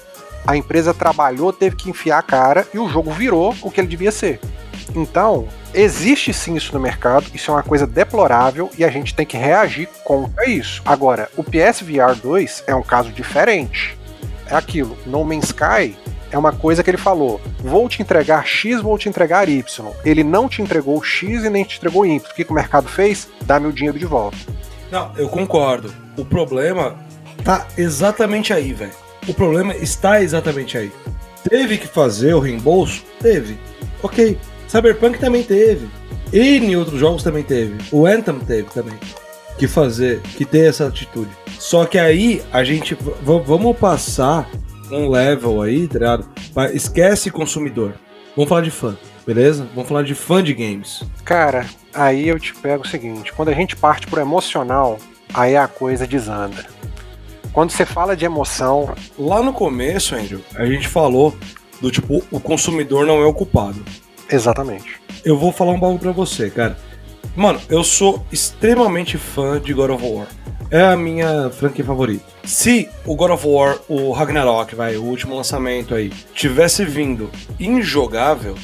A 0.46 0.58
empresa 0.58 0.92
trabalhou, 0.92 1.54
teve 1.54 1.76
que 1.76 1.88
enfiar 1.88 2.18
a 2.18 2.22
cara 2.22 2.68
e 2.74 2.78
o 2.78 2.88
jogo 2.88 3.10
virou 3.10 3.54
o 3.62 3.70
que 3.70 3.80
ele 3.80 3.88
devia 3.88 4.12
ser. 4.12 4.38
Então, 4.94 5.46
existe 5.72 6.32
sim 6.32 6.56
isso 6.56 6.74
no 6.74 6.80
mercado, 6.80 7.26
isso 7.32 7.50
é 7.50 7.54
uma 7.54 7.62
coisa 7.62 7.86
deplorável 7.86 8.70
e 8.76 8.84
a 8.84 8.90
gente 8.90 9.14
tem 9.14 9.24
que 9.24 9.36
reagir 9.36 9.88
contra 10.04 10.48
isso. 10.48 10.82
Agora, 10.84 11.28
o 11.36 11.44
PSVR 11.44 12.14
2 12.20 12.64
é 12.66 12.74
um 12.74 12.82
caso 12.82 13.10
diferente. 13.10 13.96
É 14.46 14.54
aquilo, 14.54 14.98
No 15.06 15.24
Man's 15.24 15.44
Sky 15.44 15.96
é 16.32 16.38
uma 16.38 16.52
coisa 16.52 16.82
que 16.82 16.90
ele 16.90 16.96
falou: 16.96 17.40
vou 17.58 17.88
te 17.88 18.00
entregar 18.00 18.46
X, 18.46 18.80
vou 18.80 18.96
te 18.96 19.08
entregar 19.08 19.48
Y. 19.48 19.92
Ele 20.04 20.22
não 20.24 20.48
te 20.48 20.62
entregou 20.62 21.02
X 21.02 21.44
e 21.44 21.50
nem 21.50 21.64
te 21.64 21.78
entregou 21.78 22.06
Y. 22.06 22.18
O 22.18 22.34
que, 22.34 22.46
o 22.48 22.54
mercado 22.54 22.88
fez? 22.88 23.28
Dá 23.42 23.58
meu 23.58 23.72
dinheiro 23.72 23.98
de 23.98 24.06
volta. 24.06 24.36
Não, 24.90 25.12
eu 25.16 25.28
concordo. 25.28 25.92
O 26.16 26.24
problema 26.24 26.96
tá 27.44 27.66
exatamente 27.76 28.52
aí, 28.52 28.72
velho. 28.72 28.92
O 29.26 29.34
problema 29.34 29.74
está 29.76 30.22
exatamente 30.22 30.76
aí. 30.76 30.92
Teve 31.48 31.78
que 31.78 31.86
fazer 31.86 32.34
o 32.34 32.40
reembolso? 32.40 33.04
Teve. 33.20 33.58
Ok. 34.02 34.38
Cyberpunk 34.70 35.18
também 35.18 35.42
teve. 35.42 35.88
N 36.32 36.76
outros 36.76 37.00
jogos 37.00 37.24
também 37.24 37.42
teve. 37.42 37.76
O 37.90 38.06
Anthem 38.06 38.38
teve 38.38 38.70
também. 38.70 38.96
Que 39.58 39.66
fazer, 39.66 40.20
que 40.36 40.44
ter 40.44 40.68
essa 40.68 40.86
atitude. 40.86 41.30
Só 41.58 41.84
que 41.84 41.98
aí 41.98 42.40
a 42.52 42.62
gente. 42.62 42.96
vamos 43.20 43.76
passar 43.76 44.48
um 44.92 45.08
level 45.08 45.60
aí, 45.60 45.88
tá 45.88 45.98
ligado? 45.98 46.28
Esquece 46.72 47.32
consumidor. 47.32 47.94
Vamos 48.36 48.48
falar 48.48 48.60
de 48.60 48.70
fã, 48.70 48.96
beleza? 49.26 49.66
Vamos 49.74 49.88
falar 49.88 50.04
de 50.04 50.14
fã 50.14 50.40
de 50.40 50.54
games. 50.54 51.02
Cara, 51.24 51.66
aí 51.92 52.28
eu 52.28 52.38
te 52.38 52.54
pego 52.54 52.84
o 52.84 52.88
seguinte: 52.88 53.32
quando 53.32 53.48
a 53.48 53.54
gente 53.54 53.74
parte 53.74 54.06
pro 54.06 54.20
emocional, 54.20 55.00
aí 55.34 55.56
a 55.56 55.66
coisa 55.66 56.06
desanda. 56.06 56.64
Quando 57.52 57.72
você 57.72 57.84
fala 57.84 58.16
de 58.16 58.24
emoção, 58.24 58.94
Lá 59.18 59.42
no 59.42 59.52
começo, 59.52 60.14
Andrew, 60.14 60.40
a 60.54 60.64
gente 60.64 60.86
falou 60.86 61.36
do 61.80 61.90
tipo, 61.90 62.22
o 62.30 62.38
consumidor 62.38 63.04
não 63.04 63.20
é 63.20 63.26
o 63.26 63.34
culpado. 63.34 63.82
Exatamente. 64.30 65.00
Eu 65.24 65.38
vou 65.38 65.52
falar 65.52 65.72
um 65.72 65.80
bagulho 65.80 65.98
pra 65.98 66.12
você, 66.12 66.50
cara. 66.50 66.76
Mano, 67.36 67.60
eu 67.68 67.84
sou 67.84 68.24
extremamente 68.32 69.16
fã 69.16 69.60
de 69.60 69.72
God 69.72 69.90
of 69.90 70.04
War. 70.04 70.26
É 70.70 70.82
a 70.82 70.96
minha 70.96 71.50
franquia 71.50 71.84
favorita. 71.84 72.24
Se 72.44 72.88
o 73.04 73.14
God 73.14 73.32
of 73.32 73.46
War, 73.46 73.78
o 73.88 74.12
Ragnarok, 74.12 74.74
vai, 74.74 74.96
o 74.96 75.04
último 75.04 75.36
lançamento 75.36 75.94
aí, 75.94 76.10
tivesse 76.34 76.84
vindo 76.84 77.30
injogável, 77.58 78.56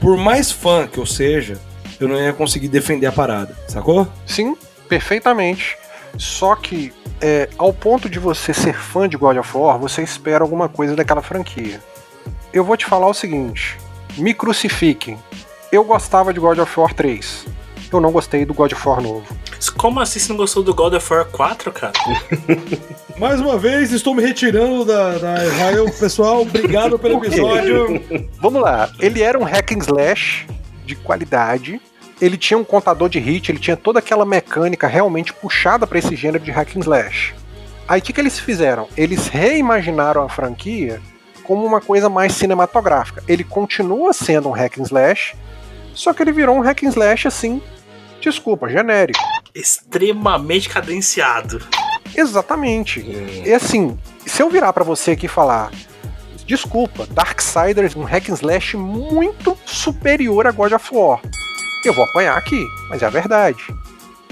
por 0.00 0.16
mais 0.16 0.50
fã 0.50 0.86
que 0.86 0.98
eu 0.98 1.06
seja, 1.06 1.58
eu 1.98 2.08
não 2.08 2.20
ia 2.20 2.32
conseguir 2.32 2.68
defender 2.68 3.06
a 3.06 3.12
parada, 3.12 3.56
sacou? 3.68 4.06
Sim, 4.26 4.56
perfeitamente. 4.88 5.76
Só 6.18 6.54
que, 6.54 6.92
é, 7.20 7.48
ao 7.56 7.72
ponto 7.72 8.08
de 8.08 8.18
você 8.18 8.52
ser 8.52 8.74
fã 8.74 9.08
de 9.08 9.16
God 9.16 9.36
of 9.36 9.56
War, 9.56 9.78
você 9.78 10.02
espera 10.02 10.44
alguma 10.44 10.68
coisa 10.68 10.94
daquela 10.94 11.22
franquia. 11.22 11.80
Eu 12.52 12.64
vou 12.64 12.76
te 12.76 12.84
falar 12.84 13.08
o 13.08 13.14
seguinte: 13.14 13.76
me 14.16 14.34
crucifiquem. 14.34 15.18
Eu 15.72 15.84
gostava 15.84 16.32
de 16.32 16.40
God 16.40 16.58
of 16.58 16.78
War 16.78 16.94
3. 16.94 17.46
Eu 17.92 18.00
não 18.00 18.10
gostei 18.10 18.44
do 18.44 18.54
God 18.54 18.72
of 18.72 18.88
War 18.88 19.00
novo. 19.00 19.24
Como 19.76 20.00
assim 20.00 20.18
você 20.18 20.28
não 20.30 20.36
gostou 20.36 20.62
do 20.62 20.74
God 20.74 20.94
of 20.94 21.12
War 21.12 21.24
4, 21.26 21.72
cara? 21.72 21.92
Mais 23.18 23.40
uma 23.40 23.56
vez, 23.58 23.92
estou 23.92 24.14
me 24.14 24.22
retirando 24.22 24.84
da, 24.84 25.18
da 25.18 25.44
Israel. 25.44 25.90
Pessoal, 25.98 26.42
obrigado 26.42 26.98
pelo 26.98 27.18
episódio. 27.24 28.02
Vamos 28.40 28.60
lá. 28.60 28.90
Ele 29.00 29.22
era 29.22 29.38
um 29.38 29.44
hack 29.44 29.72
and 29.72 29.78
slash 29.78 30.46
de 30.84 30.94
qualidade. 30.96 31.80
Ele 32.20 32.36
tinha 32.36 32.58
um 32.58 32.64
contador 32.64 33.08
de 33.08 33.18
hit, 33.18 33.50
ele 33.50 33.58
tinha 33.58 33.76
toda 33.76 33.98
aquela 33.98 34.24
mecânica 34.24 34.86
realmente 34.86 35.32
puxada 35.32 35.86
para 35.86 35.98
esse 35.98 36.14
gênero 36.14 36.42
de 36.42 36.50
hack 36.50 36.76
and 36.76 36.80
slash. 36.80 37.34
Aí 37.86 38.00
o 38.00 38.02
que, 38.02 38.12
que 38.12 38.20
eles 38.20 38.38
fizeram? 38.38 38.88
Eles 38.96 39.28
reimaginaram 39.28 40.22
a 40.22 40.28
franquia 40.28 41.00
como 41.44 41.64
uma 41.64 41.80
coisa 41.80 42.08
mais 42.08 42.32
cinematográfica. 42.32 43.22
Ele 43.28 43.44
continua 43.44 44.12
sendo 44.12 44.48
um 44.48 44.52
hack 44.52 44.78
and 44.78 44.82
slash, 44.82 45.36
só 45.94 46.12
que 46.12 46.22
ele 46.22 46.32
virou 46.32 46.56
um 46.56 46.60
hack 46.60 46.82
and 46.82 46.88
slash 46.88 47.28
assim, 47.28 47.62
desculpa, 48.20 48.68
genérico. 48.68 49.20
Extremamente 49.54 50.68
cadenciado. 50.68 51.60
Exatamente. 52.16 53.00
E 53.44 53.52
assim, 53.52 53.98
se 54.26 54.42
eu 54.42 54.48
virar 54.50 54.72
pra 54.72 54.82
você 54.84 55.12
aqui 55.12 55.26
e 55.26 55.28
falar, 55.28 55.70
desculpa, 56.46 57.06
Darksiders, 57.06 57.94
um 57.96 58.02
hack 58.04 58.28
and 58.30 58.34
slash 58.34 58.76
muito 58.76 59.56
superior 59.66 60.46
a 60.46 60.50
God 60.52 60.72
of 60.72 60.94
War, 60.94 61.20
eu 61.84 61.92
vou 61.92 62.04
apanhar 62.04 62.36
aqui, 62.36 62.64
mas 62.88 63.02
é 63.02 63.06
a 63.06 63.10
verdade. 63.10 63.62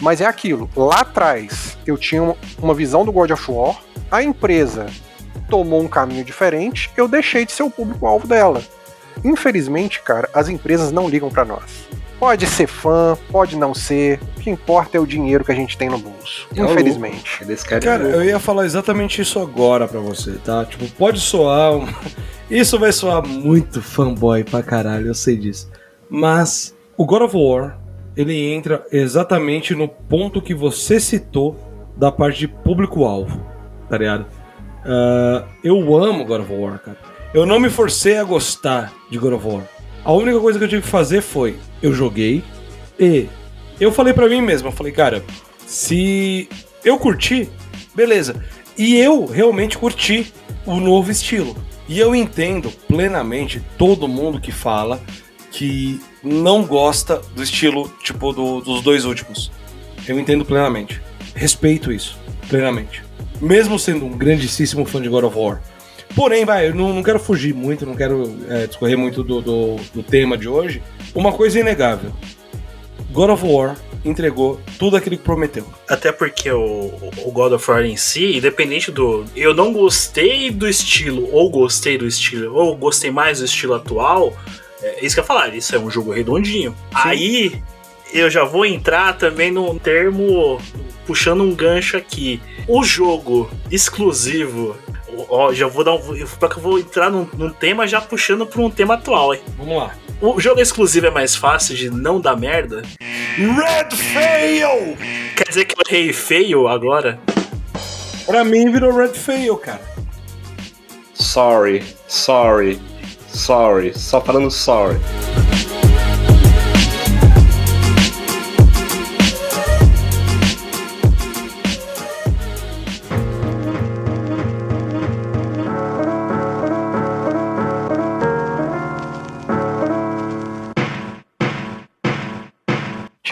Mas 0.01 0.21
é 0.21 0.27
aquilo, 0.27 0.69
lá 0.75 1.01
atrás 1.03 1.77
eu 1.87 1.97
tinha 1.97 2.23
um- 2.23 2.35
uma 2.59 2.75
visão 2.75 3.05
do 3.05 3.13
God 3.13 3.31
of 3.31 3.51
War, 3.51 3.77
a 4.11 4.23
empresa 4.23 4.87
tomou 5.49 5.83
um 5.83 5.89
caminho 5.89 6.25
diferente, 6.25 6.91
eu 6.97 7.07
deixei 7.09 7.45
de 7.45 7.53
ser 7.53 7.63
o 7.63 7.71
público-alvo 7.71 8.27
dela. 8.27 8.63
Infelizmente, 9.25 10.01
cara, 10.03 10.29
as 10.35 10.49
empresas 10.49 10.91
não 10.91 11.09
ligam 11.09 11.29
pra 11.31 11.45
nós. 11.45 11.87
Pode 12.19 12.47
ser 12.47 12.69
fã, 12.69 13.19
pode 13.31 13.57
não 13.57 13.75
ser, 13.75 14.21
o 14.37 14.41
que 14.41 14.49
importa 14.49 14.97
é 14.97 15.01
o 15.01 15.07
dinheiro 15.07 15.45
que 15.45 15.51
a 15.51 15.55
gente 15.57 15.77
tem 15.77 15.89
no 15.89 15.99
bolso. 15.99 16.47
É 16.57 16.61
Infelizmente. 16.63 17.45
Querem 17.67 17.81
Cara, 17.81 18.05
eu 18.05 18.25
ia 18.25 18.39
falar 18.39 18.65
exatamente 18.65 19.21
isso 19.21 19.41
agora 19.41 19.89
pra 19.89 19.99
você, 19.99 20.33
tá? 20.45 20.65
Tipo, 20.65 20.87
pode 20.93 21.19
soar. 21.21 21.75
um- 21.75 21.89
Isso 22.49 22.79
vai 22.79 22.93
soar 22.93 23.27
muito 23.27 23.81
fanboy 23.81 24.45
pra 24.45 24.63
caralho, 24.63 25.07
eu 25.07 25.15
sei 25.15 25.37
disso. 25.37 25.71
Mas 26.09 26.77
o 26.99 27.07
God 27.07 27.23
of 27.23 27.35
War, 27.37 27.79
ele 28.15 28.53
entra 28.53 28.85
exatamente 28.93 29.75
no 29.75 29.89
ponto 29.89 30.43
que 30.43 30.55
você 30.55 31.01
citou 31.01 31.57
da 31.97 32.13
parte 32.13 32.41
de 32.41 32.49
público-alvo, 32.49 33.41
tá 33.89 33.97
ligado? 33.97 34.27
Ah, 34.85 35.45
eu 35.63 35.97
amo 35.97 36.25
God 36.25 36.41
of 36.43 36.53
War, 36.53 36.79
cara. 36.79 36.99
Eu 37.35 37.47
não 37.47 37.59
me 37.59 37.71
forcei 37.71 38.19
a 38.19 38.25
gostar 38.25 38.93
de 39.11 39.19
God 39.19 39.35
of 39.35 39.47
War. 39.47 39.63
A 40.05 40.13
única 40.13 40.39
coisa 40.41 40.59
que 40.59 40.65
eu 40.65 40.69
tive 40.69 40.83
que 40.83 40.89
fazer 40.89 41.21
foi, 41.23 41.57
eu 41.83 41.93
joguei 41.93 42.43
e 42.99 43.29
eu 43.81 43.91
falei 43.93 44.13
pra 44.13 44.29
mim 44.29 44.43
mesmo, 44.43 44.69
eu 44.69 44.73
falei, 44.73 44.93
cara, 44.93 45.25
se 45.67 46.49
eu 46.85 46.99
curti, 46.99 47.49
beleza. 47.95 48.43
E 48.77 48.97
eu 48.97 49.27
realmente 49.27 49.79
curti 49.79 50.33
o 50.67 50.77
novo 50.81 51.11
estilo. 51.11 51.57
E 51.89 51.99
eu 51.99 52.15
entendo 52.15 52.71
plenamente 52.89 53.63
todo 53.79 54.09
mundo 54.09 54.41
que 54.41 54.51
fala 54.53 55.01
que 55.51 56.01
não 56.23 56.65
gosta 56.65 57.21
do 57.35 57.43
estilo, 57.43 57.93
tipo, 58.03 58.33
do- 58.33 58.61
dos 58.61 58.83
dois 58.83 59.05
últimos. 59.05 59.51
Eu 60.09 60.19
entendo 60.19 60.45
plenamente. 60.45 61.01
Respeito 61.35 61.93
isso, 61.93 62.19
plenamente. 62.49 63.03
Mesmo 63.43 63.79
sendo 63.79 64.07
um 64.07 64.17
grandíssimo 64.17 64.85
fã 64.85 65.03
de 65.03 65.09
God 65.09 65.25
of 65.25 65.37
War. 65.37 65.61
Porém, 66.15 66.45
vai, 66.45 66.69
eu 66.69 66.75
não, 66.75 66.93
não 66.93 67.03
quero 67.03 67.19
fugir 67.19 67.53
muito, 67.53 67.85
não 67.85 67.97
quero 67.97 68.39
é, 68.49 68.67
discorrer 68.67 68.97
muito 68.97 69.25
do, 69.25 69.41
do, 69.41 69.77
do 69.93 70.03
tema 70.03 70.39
de 70.39 70.49
hoje. 70.49 70.81
Uma 71.15 71.33
coisa 71.33 71.59
é 71.59 71.61
inegável: 71.61 72.13
God 73.11 73.31
of 73.31 73.45
War 73.45 73.77
entregou 74.05 74.61
tudo 74.79 74.97
aquilo 74.97 75.17
que 75.17 75.23
prometeu. 75.23 75.67
Até 75.89 76.13
porque 76.13 76.51
o, 76.51 76.93
o 77.25 77.31
God 77.33 77.53
of 77.53 77.71
War 77.71 77.85
em 77.85 77.97
si, 77.97 78.37
independente 78.37 78.91
do. 78.91 79.25
Eu 79.35 79.55
não 79.55 79.73
gostei 79.73 80.51
do 80.51 80.69
estilo, 80.69 81.29
ou 81.33 81.51
gostei 81.51 81.99
do 81.99 82.07
estilo, 82.07 82.55
ou 82.55 82.77
gostei 82.77 83.11
mais 83.11 83.39
do 83.41 83.45
estilo 83.45 83.75
atual. 83.75 84.37
É 84.83 85.05
isso 85.05 85.15
que 85.15 85.21
eu 85.21 85.25
ia 85.25 85.27
falar, 85.27 85.55
isso 85.55 85.75
é 85.75 85.79
um 85.79 85.91
jogo 85.91 86.13
redondinho. 86.13 86.75
Aí 86.93 87.63
eu 88.13 88.29
já 88.29 88.45
vou 88.45 88.67
entrar 88.67 89.17
também 89.17 89.51
num 89.51 89.79
termo 89.79 90.61
puxando 91.07 91.43
um 91.43 91.55
gancho 91.55 91.97
aqui. 91.97 92.41
O 92.67 92.83
jogo 92.85 93.51
exclusivo. 93.71 94.77
Ó, 95.29 95.53
já 95.53 95.67
vou 95.67 95.85
dar 95.85 95.95
um. 95.95 96.27
Porque 96.39 96.59
eu 96.59 96.63
vou 96.63 96.79
entrar 96.79 97.11
num, 97.11 97.29
num 97.35 97.51
tema 97.51 97.87
já 97.87 98.01
puxando 98.01 98.47
para 98.47 98.61
um 98.63 98.71
tema 98.71 98.95
atual, 98.95 99.35
hein? 99.35 99.41
Vamos 99.59 99.77
lá. 99.77 99.95
O 100.21 100.41
jogo 100.41 100.61
exclusivo 100.61 101.07
é 101.07 101.11
mais 101.11 101.35
fácil 101.35 101.75
de 101.75 101.91
não 101.91 102.21
dar 102.21 102.37
merda? 102.37 102.83
Red 103.37 103.97
Fail! 103.97 104.97
Quer 105.37 105.49
dizer 105.49 105.65
que 105.65 105.75
eu 105.75 105.83
errei 105.89 106.13
feio 106.13 106.69
agora? 106.69 107.19
Pra 108.25 108.45
mim 108.45 108.71
virou 108.71 108.95
Red 108.95 109.15
Fail, 109.15 109.57
cara. 109.57 109.83
Sorry, 111.15 111.85
sorry, 112.07 112.81
sorry. 113.29 113.93
Só 113.99 114.21
falando 114.21 114.51
sorry. 114.51 114.99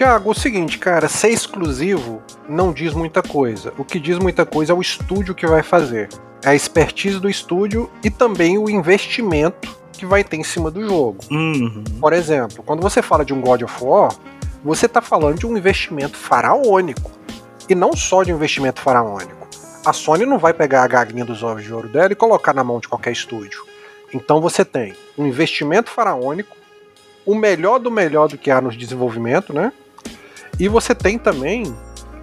Tiago, 0.01 0.31
o 0.31 0.33
seguinte, 0.33 0.79
cara, 0.79 1.07
ser 1.07 1.29
exclusivo 1.29 2.23
não 2.49 2.73
diz 2.73 2.91
muita 2.91 3.21
coisa. 3.21 3.71
O 3.77 3.85
que 3.85 3.99
diz 3.99 4.17
muita 4.17 4.47
coisa 4.47 4.73
é 4.73 4.75
o 4.75 4.81
estúdio 4.81 5.35
que 5.35 5.45
vai 5.45 5.61
fazer. 5.61 6.09
É 6.43 6.49
a 6.49 6.55
expertise 6.55 7.19
do 7.19 7.29
estúdio 7.29 7.87
e 8.03 8.09
também 8.09 8.57
o 8.57 8.67
investimento 8.67 9.77
que 9.93 10.03
vai 10.03 10.23
ter 10.23 10.37
em 10.37 10.43
cima 10.43 10.71
do 10.71 10.83
jogo. 10.83 11.19
Uhum. 11.29 11.83
Por 11.99 12.13
exemplo, 12.13 12.63
quando 12.63 12.81
você 12.81 13.03
fala 13.03 13.23
de 13.23 13.31
um 13.31 13.41
God 13.41 13.61
of 13.61 13.75
War, 13.79 14.11
você 14.63 14.87
está 14.87 15.01
falando 15.01 15.37
de 15.37 15.45
um 15.45 15.55
investimento 15.55 16.17
faraônico. 16.17 17.11
E 17.69 17.75
não 17.75 17.95
só 17.95 18.23
de 18.23 18.33
um 18.33 18.37
investimento 18.37 18.81
faraônico. 18.81 19.47
A 19.85 19.93
Sony 19.93 20.25
não 20.25 20.39
vai 20.39 20.51
pegar 20.51 20.81
a 20.81 20.87
galinha 20.87 21.23
dos 21.23 21.43
ovos 21.43 21.63
de 21.63 21.71
ouro 21.71 21.87
dela 21.87 22.11
e 22.11 22.15
colocar 22.15 22.55
na 22.55 22.63
mão 22.63 22.79
de 22.79 22.87
qualquer 22.87 23.11
estúdio. 23.11 23.63
Então 24.11 24.41
você 24.41 24.65
tem 24.65 24.95
um 25.15 25.27
investimento 25.27 25.91
faraônico, 25.91 26.57
o 27.23 27.35
melhor 27.35 27.77
do 27.77 27.91
melhor 27.91 28.27
do 28.27 28.35
que 28.35 28.49
há 28.49 28.59
no 28.59 28.71
desenvolvimento, 28.71 29.53
né? 29.53 29.71
E 30.59 30.67
você 30.67 30.93
tem 30.93 31.17
também 31.17 31.75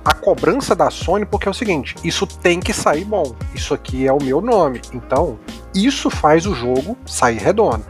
a 0.05 0.15
cobrança 0.15 0.75
da 0.75 0.91
Sony, 0.91 1.27
porque 1.27 1.49
é 1.49 1.51
o 1.51 1.55
seguinte: 1.55 1.95
isso 2.03 2.27
tem 2.27 2.61
que 2.61 2.73
sair 2.73 3.05
bom. 3.05 3.35
Isso 3.55 3.75
aqui 3.75 4.07
é 4.07 4.13
o 4.13 4.23
meu 4.23 4.41
nome. 4.41 4.81
Então, 4.93 5.39
isso 5.75 6.09
faz 6.09 6.47
o 6.47 6.55
jogo 6.55 6.97
sair 7.07 7.39
redondo. 7.39 7.85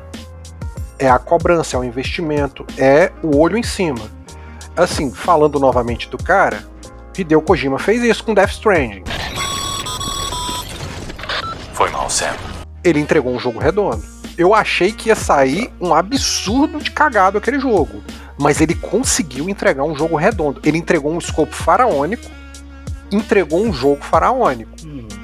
É 0.99 1.09
a 1.09 1.19
cobrança, 1.19 1.77
é 1.77 1.81
o 1.81 1.85
investimento, 1.85 2.67
é 2.77 3.13
o 3.23 3.39
olho 3.39 3.57
em 3.57 3.63
cima. 3.63 4.11
Assim, 4.77 5.13
falando 5.13 5.61
novamente 5.61 6.09
do 6.09 6.19
cara, 6.19 6.67
Hideo 7.17 7.43
Kojima 7.43 7.79
fez 7.79 8.03
isso 8.03 8.25
com 8.25 8.35
Death 8.35 8.51
Stranding. 8.51 9.05
Foi 11.73 11.91
mal, 11.91 12.11
Sam. 12.11 12.35
Ele 12.83 12.99
entregou 12.99 13.33
um 13.33 13.39
jogo 13.39 13.59
redondo. 13.59 14.03
Eu 14.37 14.55
achei 14.55 14.93
que 14.93 15.09
ia 15.09 15.17
sair 15.17 15.73
um 15.81 15.95
absurdo 15.95 16.81
de 16.81 16.91
cagado 16.91 17.39
aquele 17.39 17.59
jogo. 17.59 18.03
Mas 18.39 18.61
ele 18.61 18.75
conseguiu 18.75 19.49
entregar 19.49 19.85
um 19.85 19.97
jogo 19.97 20.17
redondo. 20.17 20.61
Ele 20.65 20.79
entregou 20.79 21.13
um 21.13 21.19
escopo 21.19 21.55
faraônico, 21.55 22.31
entregou 23.11 23.65
um 23.65 23.73
jogo 23.73 24.03
faraônico. 24.03 24.71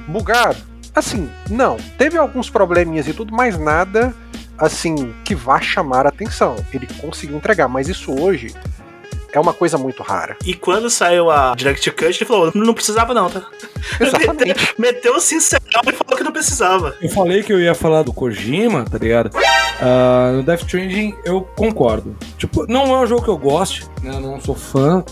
Bugado? 0.07 0.57
Assim, 0.93 1.29
não. 1.49 1.77
Teve 1.97 2.17
alguns 2.17 2.49
probleminhas 2.49 3.07
e 3.07 3.13
tudo, 3.13 3.33
mas 3.33 3.57
nada 3.57 4.13
assim 4.57 5.13
que 5.23 5.35
vá 5.35 5.59
chamar 5.59 6.05
a 6.05 6.09
atenção. 6.09 6.55
Ele 6.73 6.87
conseguiu 6.99 7.37
entregar, 7.37 7.67
mas 7.67 7.87
isso 7.87 8.13
hoje 8.13 8.53
é 9.37 9.41
uma 9.41 9.53
coisa 9.53 9.77
muito 9.77 10.01
rara. 10.03 10.37
E 10.45 10.53
quando 10.53 10.89
saiu 10.89 11.29
a 11.29 11.53
Direct 11.55 11.91
Cut, 11.91 12.05
ele 12.05 12.25
falou: 12.25 12.51
não 12.55 12.73
precisava, 12.73 13.13
não, 13.13 13.29
tá? 13.29 13.45
Exatamente. 13.99 14.75
Meteu 14.79 15.15
o 15.15 15.19
sincerão 15.19 15.81
e 15.87 15.91
falou 15.91 16.17
que 16.17 16.23
não 16.23 16.31
precisava. 16.31 16.95
Eu 17.01 17.09
falei 17.09 17.43
que 17.43 17.53
eu 17.53 17.59
ia 17.59 17.75
falar 17.75 18.03
do 18.03 18.13
Kojima, 18.13 18.85
tá 18.85 18.97
ligado? 18.97 19.31
Ah, 19.81 20.31
no 20.33 20.43
Death 20.43 20.61
Stranding 20.61 21.15
eu 21.25 21.41
concordo. 21.41 22.15
Tipo, 22.37 22.65
não 22.67 22.85
é 22.95 22.99
um 22.99 23.07
jogo 23.07 23.23
que 23.23 23.29
eu 23.29 23.37
goste, 23.37 23.85
né? 24.01 24.15
Eu 24.15 24.21
não 24.21 24.39
sou 24.39 24.55
fã 24.55 25.03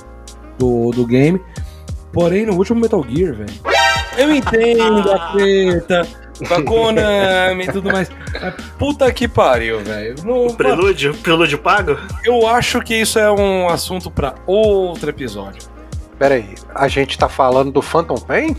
do, 0.57 0.91
do 0.91 1.05
game. 1.05 1.41
Porém, 2.11 2.45
no 2.45 2.55
último 2.55 2.79
Metal 2.79 3.03
Gear, 3.09 3.33
velho. 3.33 3.53
Eu 4.17 4.33
entendo 4.33 5.11
a 5.11 5.31
treta, 5.33 6.07
com 6.47 6.53
a 6.53 6.63
Konami 6.63 7.63
e 7.65 7.71
tudo 7.71 7.91
mais. 7.91 8.09
Puta 8.77 9.11
que 9.11 9.27
pariu, 9.27 9.79
velho. 9.79 10.15
No- 10.23 10.47
O 10.47 10.53
prelúdio? 10.55 11.13
Prelúdio 11.15 11.57
pago? 11.57 11.97
Eu 12.23 12.47
acho 12.47 12.79
que 12.81 12.95
isso 12.95 13.17
é 13.19 13.31
um 13.31 13.67
assunto 13.69 14.09
pra 14.11 14.35
outro 14.45 15.09
episódio. 15.09 15.63
Pera 16.19 16.35
aí, 16.35 16.55
a 16.75 16.87
gente 16.87 17.17
tá 17.17 17.27
falando 17.27 17.71
do 17.71 17.81
Phantom 17.81 18.15
Pain? 18.15 18.55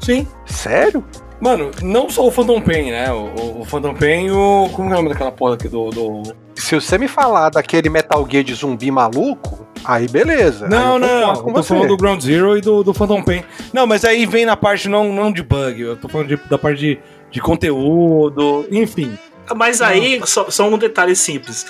Sim. 0.00 0.26
Sério? 0.46 1.04
Mano, 1.40 1.70
não 1.82 2.10
só 2.10 2.26
o 2.26 2.30
Phantom 2.30 2.60
Pain, 2.60 2.90
né? 2.90 3.12
O, 3.12 3.26
o, 3.26 3.60
o 3.60 3.64
Phantom 3.64 3.94
Pain 3.94 4.30
o. 4.30 4.68
Como 4.72 4.88
é 4.88 4.92
o 4.94 4.96
nome 4.96 5.10
daquela 5.10 5.30
porra 5.30 5.54
aqui 5.54 5.68
do. 5.68 5.90
do... 5.90 6.22
Se 6.60 6.74
você 6.74 6.98
me 6.98 7.08
falar 7.08 7.50
daquele 7.50 7.88
Metal 7.88 8.26
Gear 8.30 8.42
de 8.44 8.54
zumbi 8.54 8.90
maluco, 8.90 9.66
aí 9.84 10.08
beleza. 10.08 10.64
Aí 10.66 10.70
Não, 10.70 10.94
eu 10.94 10.98
não, 10.98 11.34
com 11.42 11.52
tô 11.52 11.62
falando 11.62 11.88
do 11.88 11.96
Ground 11.96 12.20
Zero 12.20 12.56
e 12.56 12.60
do, 12.60 12.82
do 12.82 12.92
Phantom 12.92 13.22
Pain. 13.22 13.44
Não, 13.72 13.86
mas 13.86 14.04
aí 14.04 14.26
vem 14.26 14.44
na 14.44 14.56
parte 14.56 14.88
não, 14.88 15.12
não 15.12 15.32
de 15.32 15.42
bug, 15.42 15.80
eu 15.80 15.96
tô 15.96 16.08
falando 16.08 16.28
de- 16.28 16.48
da 16.48 16.58
parte 16.58 16.78
de, 16.80 16.98
de 17.30 17.40
conteúdo, 17.40 18.66
enfim. 18.70 19.16
Mas 19.56 19.80
aí, 19.80 20.20
só, 20.26 20.50
só 20.50 20.68
um 20.68 20.76
detalhe 20.76 21.16
simples. 21.16 21.64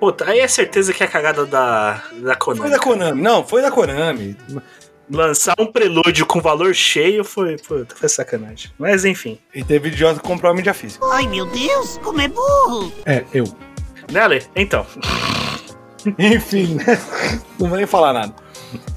Puta, 0.00 0.24
aí 0.30 0.40
é 0.40 0.48
certeza 0.48 0.92
que 0.94 1.02
é 1.02 1.06
a 1.06 1.08
cagada 1.08 1.44
da, 1.46 2.02
da 2.14 2.34
Konami. 2.34 2.62
Foi 2.62 2.70
da 2.70 2.78
Konami, 2.78 3.20
não, 3.22 3.44
foi 3.46 3.62
da 3.62 3.70
Konami. 3.70 4.36
Lançar 5.12 5.54
um 5.58 5.66
prelúdio 5.66 6.24
com 6.24 6.40
valor 6.40 6.72
cheio 6.74 7.24
foi, 7.24 7.58
foi, 7.58 7.84
foi 7.94 8.08
sacanagem. 8.08 8.70
Mas 8.78 9.04
enfim. 9.04 9.38
E 9.54 9.62
teve 9.62 9.88
idiota 9.88 10.20
que 10.20 10.26
comprou 10.26 10.50
a 10.50 10.54
mídia 10.54 10.72
física. 10.72 11.04
Ai, 11.12 11.26
meu 11.26 11.44
Deus, 11.46 11.98
como 12.02 12.20
é 12.20 12.28
burro! 12.28 12.92
É, 13.04 13.24
eu. 13.34 13.44
Né, 14.10 14.40
Então. 14.56 14.86
Enfim, 16.18 16.74
né? 16.76 16.98
Não 17.58 17.68
vou 17.68 17.76
nem 17.76 17.86
falar 17.86 18.12
nada. 18.12 18.34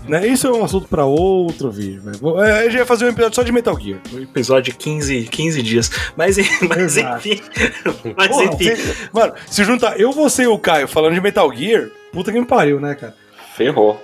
Né? 0.07 0.27
Isso 0.27 0.47
é 0.47 0.51
um 0.51 0.63
assunto 0.63 0.87
pra 0.87 1.05
outro 1.05 1.69
vídeo. 1.71 2.01
Né? 2.03 2.13
Vou- 2.21 2.41
é, 2.43 2.65
Eu 2.65 2.71
já 2.71 2.79
ia 2.79 2.85
fazer 2.85 3.05
um 3.05 3.09
episódio 3.09 3.35
só 3.35 3.43
de 3.43 3.51
Metal 3.51 3.77
Gear. 3.79 3.99
Um 4.13 4.19
episódio 4.19 4.71
de 4.71 4.77
15, 4.77 5.23
15 5.25 5.61
dias. 5.61 5.91
Mas, 6.15 6.37
mas 6.67 6.97
Exato. 6.97 7.27
enfim. 7.27 7.41
Mas 8.15 8.27
Porra, 8.29 8.43
enfim. 8.45 8.75
se- 8.75 9.09
mano, 9.11 9.33
se 9.47 9.63
juntar 9.63 9.99
eu, 9.99 10.11
você 10.11 10.43
e 10.43 10.47
o 10.47 10.57
Caio 10.59 10.87
falando 10.87 11.13
de 11.15 11.21
Metal 11.21 11.51
Gear, 11.53 11.89
puta 12.11 12.31
que 12.31 12.39
me 12.39 12.45
pariu, 12.45 12.79
né, 12.79 12.95
cara? 12.95 13.15
Ferrou. 13.55 14.01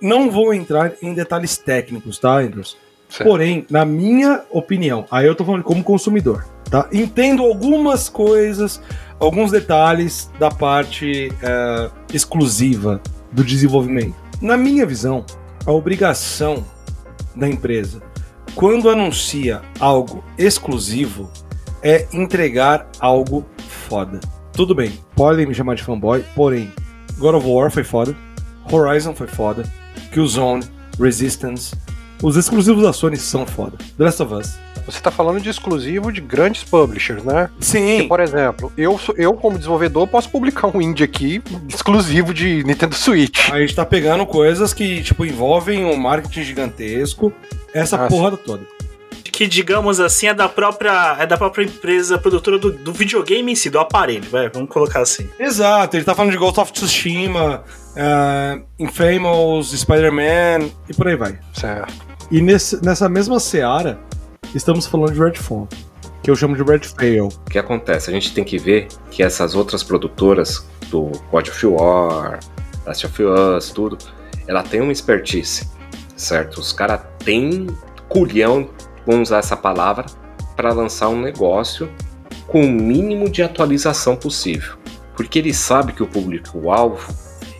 Não 0.00 0.30
vou 0.30 0.54
entrar 0.54 0.92
em 1.02 1.12
detalhes 1.14 1.56
técnicos, 1.56 2.18
tá, 2.18 2.38
Andrews? 2.38 2.76
Porém, 3.22 3.66
na 3.70 3.84
minha 3.84 4.42
opinião, 4.50 5.06
aí 5.10 5.26
eu 5.26 5.34
tô 5.34 5.44
falando 5.44 5.64
como 5.64 5.82
consumidor, 5.82 6.44
tá? 6.70 6.88
Entendo 6.92 7.42
algumas 7.42 8.08
coisas, 8.08 8.82
alguns 9.18 9.50
detalhes 9.50 10.30
da 10.38 10.50
parte 10.50 11.32
eh, 11.42 11.90
exclusiva 12.12 13.00
do 13.32 13.42
desenvolvimento. 13.42 14.14
Na 14.42 14.56
minha 14.56 14.84
visão, 14.84 15.24
a 15.64 15.72
obrigação 15.72 16.64
da 17.34 17.48
empresa, 17.48 18.02
quando 18.54 18.90
anuncia 18.90 19.62
algo 19.80 20.22
exclusivo, 20.36 21.30
é 21.82 22.06
entregar 22.12 22.88
algo 23.00 23.46
foda. 23.88 24.20
Tudo 24.52 24.74
bem, 24.74 24.92
podem 25.14 25.46
me 25.46 25.54
chamar 25.54 25.76
de 25.76 25.82
fanboy, 25.82 26.24
porém, 26.34 26.70
God 27.16 27.36
of 27.36 27.46
War 27.48 27.70
foi 27.70 27.84
foda, 27.84 28.14
Horizon 28.70 29.14
foi 29.14 29.26
foda, 29.28 29.64
Killzone, 30.12 30.64
Resistance. 30.98 31.74
Os 32.22 32.36
exclusivos 32.36 32.82
da 32.82 32.92
Sony 32.92 33.16
são 33.16 33.46
foda. 33.46 33.76
The 33.96 34.04
Last 34.04 34.22
of 34.22 34.34
Us. 34.34 34.58
Você 34.86 35.00
tá 35.00 35.10
falando 35.10 35.40
de 35.40 35.48
exclusivo 35.50 36.10
de 36.10 36.20
grandes 36.20 36.64
publishers, 36.64 37.22
né? 37.22 37.48
Sim. 37.60 37.98
Que, 37.98 38.02
por 38.08 38.20
exemplo, 38.20 38.72
eu, 38.76 38.98
eu 39.16 39.34
como 39.34 39.56
desenvolvedor 39.58 40.06
posso 40.08 40.28
publicar 40.30 40.74
um 40.74 40.80
indie 40.80 41.04
aqui 41.04 41.42
exclusivo 41.68 42.32
de 42.34 42.64
Nintendo 42.64 42.94
Switch. 42.94 43.50
A 43.50 43.60
gente 43.60 43.74
tá 43.74 43.84
pegando 43.84 44.24
coisas 44.26 44.72
que, 44.72 45.02
tipo, 45.02 45.24
envolvem 45.26 45.84
um 45.84 45.96
marketing 45.96 46.42
gigantesco, 46.42 47.32
essa 47.74 48.04
Ah, 48.04 48.08
porra 48.08 48.36
toda. 48.36 48.66
Que, 49.38 49.46
digamos 49.46 50.00
assim, 50.00 50.26
é 50.26 50.34
da 50.34 50.48
própria, 50.48 51.16
é 51.16 51.24
da 51.24 51.36
própria 51.36 51.62
empresa 51.62 52.18
produtora 52.18 52.58
do, 52.58 52.72
do 52.72 52.92
videogame 52.92 53.52
em 53.52 53.54
si, 53.54 53.70
do 53.70 53.78
aparelho, 53.78 54.28
vai, 54.28 54.48
vamos 54.48 54.68
colocar 54.68 54.98
assim. 55.02 55.28
Exato, 55.38 55.96
ele 55.96 56.02
tá 56.04 56.12
falando 56.12 56.32
de 56.32 56.36
Ghost 56.36 56.58
of 56.58 56.72
Tsushima, 56.72 57.62
uh, 57.94 58.64
Infamous, 58.80 59.70
Spider-Man 59.78 60.68
e 60.88 60.92
por 60.92 61.06
aí 61.06 61.14
vai. 61.14 61.38
Certo. 61.54 61.94
E 62.32 62.42
nesse- 62.42 62.84
nessa 62.84 63.08
mesma 63.08 63.38
seara, 63.38 63.96
estamos 64.56 64.88
falando 64.88 65.12
de 65.12 65.20
Redfall, 65.20 65.68
que 66.20 66.28
eu 66.32 66.34
chamo 66.34 66.56
de 66.56 66.64
Redfall. 66.64 67.28
O 67.28 67.50
que 67.50 67.60
acontece? 67.60 68.10
A 68.10 68.12
gente 68.12 68.34
tem 68.34 68.42
que 68.42 68.58
ver 68.58 68.88
que 69.12 69.22
essas 69.22 69.54
outras 69.54 69.84
produtoras 69.84 70.66
do 70.90 71.12
God 71.30 71.46
of 71.46 71.64
War, 71.64 72.40
Last 72.84 73.06
of 73.06 73.22
Us, 73.22 73.70
tudo, 73.70 73.98
ela 74.48 74.64
tem 74.64 74.80
uma 74.80 74.90
expertise, 74.90 75.64
certo? 76.16 76.58
Os 76.58 76.72
caras 76.72 77.02
têm 77.24 77.68
culhão, 78.08 78.68
vamos 79.08 79.28
usar 79.28 79.38
essa 79.38 79.56
palavra, 79.56 80.04
para 80.54 80.72
lançar 80.72 81.08
um 81.08 81.20
negócio 81.20 81.90
com 82.46 82.60
o 82.62 82.70
mínimo 82.70 83.30
de 83.30 83.42
atualização 83.42 84.14
possível. 84.16 84.76
Porque 85.16 85.38
ele 85.38 85.54
sabe 85.54 85.92
que 85.92 86.02
o 86.02 86.06
público-alvo, 86.06 87.12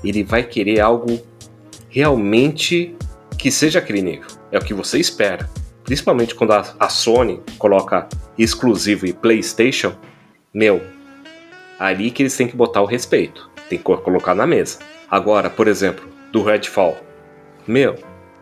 ele 0.04 0.22
vai 0.22 0.42
querer 0.42 0.80
algo 0.80 1.20
realmente 1.88 2.94
que 3.38 3.50
seja 3.50 3.78
aquele 3.78 4.02
nível. 4.02 4.26
É 4.52 4.58
o 4.58 4.62
que 4.62 4.74
você 4.74 4.98
espera. 4.98 5.48
Principalmente 5.84 6.34
quando 6.34 6.52
a, 6.52 6.64
a 6.78 6.88
Sony 6.88 7.40
coloca 7.58 8.06
exclusivo 8.36 9.06
e 9.06 9.12
PlayStation, 9.12 9.94
meu, 10.52 10.82
ali 11.78 12.10
que 12.10 12.22
eles 12.22 12.36
têm 12.36 12.46
que 12.46 12.56
botar 12.56 12.82
o 12.82 12.86
respeito. 12.86 13.50
Tem 13.68 13.78
que 13.78 13.84
co- 13.84 13.98
colocar 13.98 14.34
na 14.34 14.46
mesa. 14.46 14.78
Agora, 15.10 15.48
por 15.48 15.66
exemplo, 15.66 16.06
do 16.30 16.42
Redfall. 16.42 16.96
Meu, 17.66 17.96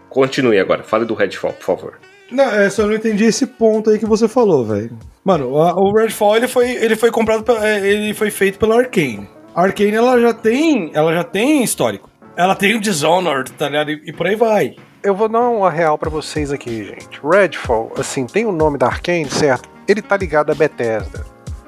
continue 0.08 0.58
agora. 0.58 0.82
Fale 0.82 1.04
do 1.04 1.14
Redfall, 1.14 1.52
por 1.52 1.64
favor. 1.64 2.00
Não, 2.30 2.44
é, 2.44 2.68
só 2.70 2.84
não 2.86 2.94
entendi 2.94 3.24
esse 3.24 3.46
ponto 3.46 3.90
aí 3.90 3.98
que 3.98 4.06
você 4.06 4.26
falou, 4.26 4.64
velho. 4.64 4.96
Mano, 5.24 5.56
a- 5.60 5.74
o 5.74 5.92
Redfall 5.92 6.36
ele 6.36 6.48
foi, 6.48 6.70
ele 6.72 6.96
foi 6.96 7.10
comprado, 7.10 7.42
pela- 7.44 7.66
é, 7.66 7.86
ele 7.86 8.12
foi 8.14 8.30
feito 8.30 8.58
pela 8.58 8.76
Arkane. 8.78 9.28
A 9.54 9.62
Arkane 9.62 9.94
ela 9.94 10.20
já 10.20 10.32
tem, 10.34 10.90
ela 10.92 11.12
já 11.14 11.24
tem 11.24 11.62
histórico. 11.62 12.10
Ela 12.36 12.54
tem 12.54 12.74
o 12.74 12.80
Dishonored, 12.80 13.52
tá 13.52 13.68
ligado? 13.68 13.90
E, 13.90 14.02
e 14.06 14.12
por 14.12 14.26
aí 14.26 14.34
vai. 14.36 14.74
Eu 15.02 15.14
vou 15.14 15.28
dar 15.28 15.40
uma 15.40 15.70
real 15.70 15.96
pra 15.96 16.10
vocês 16.10 16.50
aqui, 16.50 16.84
gente. 16.84 17.20
Redfall, 17.24 17.92
assim, 17.96 18.26
tem 18.26 18.44
o 18.44 18.52
nome 18.52 18.76
da 18.76 18.86
Arkane, 18.86 19.30
certo? 19.30 19.68
Ele 19.88 20.02
tá 20.02 20.16
ligado 20.16 20.50
à 20.50 20.54
Bethesda. 20.54 21.24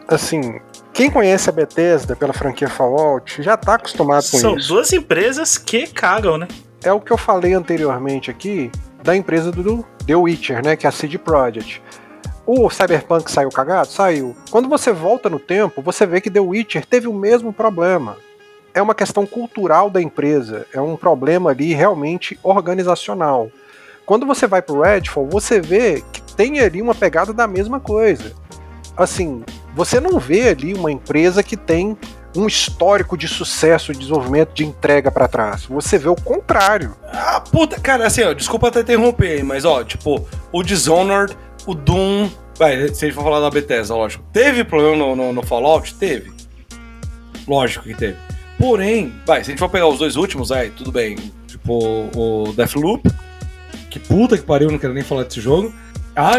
Assim, 0.08 0.58
quem 0.92 1.08
conhece 1.10 1.48
a 1.48 1.52
Bethesda 1.52 2.16
pela 2.16 2.32
franquia 2.32 2.68
Fallout 2.68 3.42
já 3.42 3.56
tá 3.56 3.74
acostumado 3.74 4.24
com 4.30 4.38
São 4.38 4.56
isso. 4.56 4.68
duas 4.68 4.92
empresas 4.92 5.56
que 5.56 5.86
cagam, 5.86 6.36
né? 6.36 6.48
É 6.82 6.92
o 6.92 7.00
que 7.00 7.12
eu 7.12 7.18
falei 7.18 7.54
anteriormente 7.54 8.30
aqui 8.30 8.70
da 9.02 9.16
empresa 9.16 9.50
do 9.50 9.84
The 10.06 10.16
Witcher, 10.16 10.64
né? 10.64 10.76
Que 10.76 10.86
é 10.86 10.88
a 10.88 10.92
CD 10.92 11.18
Projekt. 11.18 11.82
O 12.46 12.70
Cyberpunk 12.70 13.30
saiu 13.30 13.50
cagado? 13.50 13.88
Saiu. 13.88 14.34
Quando 14.50 14.68
você 14.68 14.90
volta 14.92 15.28
no 15.28 15.38
tempo, 15.38 15.82
você 15.82 16.06
vê 16.06 16.20
que 16.20 16.30
The 16.30 16.40
Witcher 16.40 16.86
teve 16.86 17.06
o 17.06 17.12
mesmo 17.12 17.52
problema. 17.52 18.16
É 18.72 18.80
uma 18.80 18.94
questão 18.94 19.26
cultural 19.26 19.90
da 19.90 20.00
empresa, 20.00 20.66
é 20.72 20.80
um 20.80 20.96
problema 20.96 21.50
ali 21.50 21.74
realmente 21.74 22.38
organizacional. 22.42 23.50
Quando 24.06 24.24
você 24.24 24.46
vai 24.46 24.62
pro 24.62 24.80
Redfall, 24.80 25.28
você 25.28 25.60
vê 25.60 26.02
que 26.12 26.22
tem 26.34 26.60
ali 26.60 26.80
uma 26.80 26.94
pegada 26.94 27.32
da 27.32 27.46
mesma 27.46 27.80
coisa. 27.80 28.32
Assim, 28.96 29.42
você 29.74 30.00
não 30.00 30.18
vê 30.18 30.48
ali 30.48 30.72
uma 30.72 30.90
empresa 30.90 31.42
que 31.42 31.56
tem 31.56 31.98
um 32.38 32.46
histórico 32.46 33.16
de 33.16 33.26
sucesso, 33.26 33.92
de 33.92 33.98
desenvolvimento, 33.98 34.52
de 34.54 34.64
entrega 34.64 35.10
pra 35.10 35.28
trás. 35.28 35.66
Você 35.66 35.98
vê 35.98 36.08
o 36.08 36.14
contrário. 36.14 36.94
Ah, 37.04 37.40
puta, 37.40 37.80
cara, 37.80 38.06
assim, 38.06 38.22
ó, 38.22 38.32
desculpa 38.32 38.68
até 38.68 38.80
interromper 38.80 39.42
mas 39.44 39.64
ó, 39.64 39.82
tipo, 39.82 40.26
o 40.52 40.62
Dishonored, 40.62 41.36
o 41.66 41.74
Doom. 41.74 42.30
Vai, 42.56 42.88
se 42.88 43.04
a 43.04 43.08
gente 43.08 43.12
for 43.14 43.24
falar 43.24 43.40
da 43.40 43.50
Bethesda, 43.50 43.94
lógico. 43.94 44.24
Teve 44.32 44.64
problema 44.64 44.96
no, 44.96 45.14
no, 45.14 45.32
no 45.32 45.42
Fallout? 45.42 45.94
Teve. 45.94 46.32
Lógico 47.46 47.84
que 47.84 47.94
teve. 47.94 48.16
Porém, 48.58 49.12
vai, 49.24 49.44
se 49.44 49.50
a 49.50 49.52
gente 49.52 49.60
for 49.60 49.68
pegar 49.68 49.86
os 49.86 49.98
dois 49.98 50.16
últimos, 50.16 50.50
aí, 50.50 50.70
tudo 50.70 50.90
bem. 50.90 51.16
Tipo, 51.46 52.10
o 52.14 52.52
Deathloop. 52.54 53.08
Que 53.90 53.98
puta 53.98 54.36
que 54.36 54.44
pariu, 54.44 54.70
não 54.70 54.78
quero 54.78 54.92
nem 54.92 55.04
falar 55.04 55.24
desse 55.24 55.40
jogo. 55.40 55.72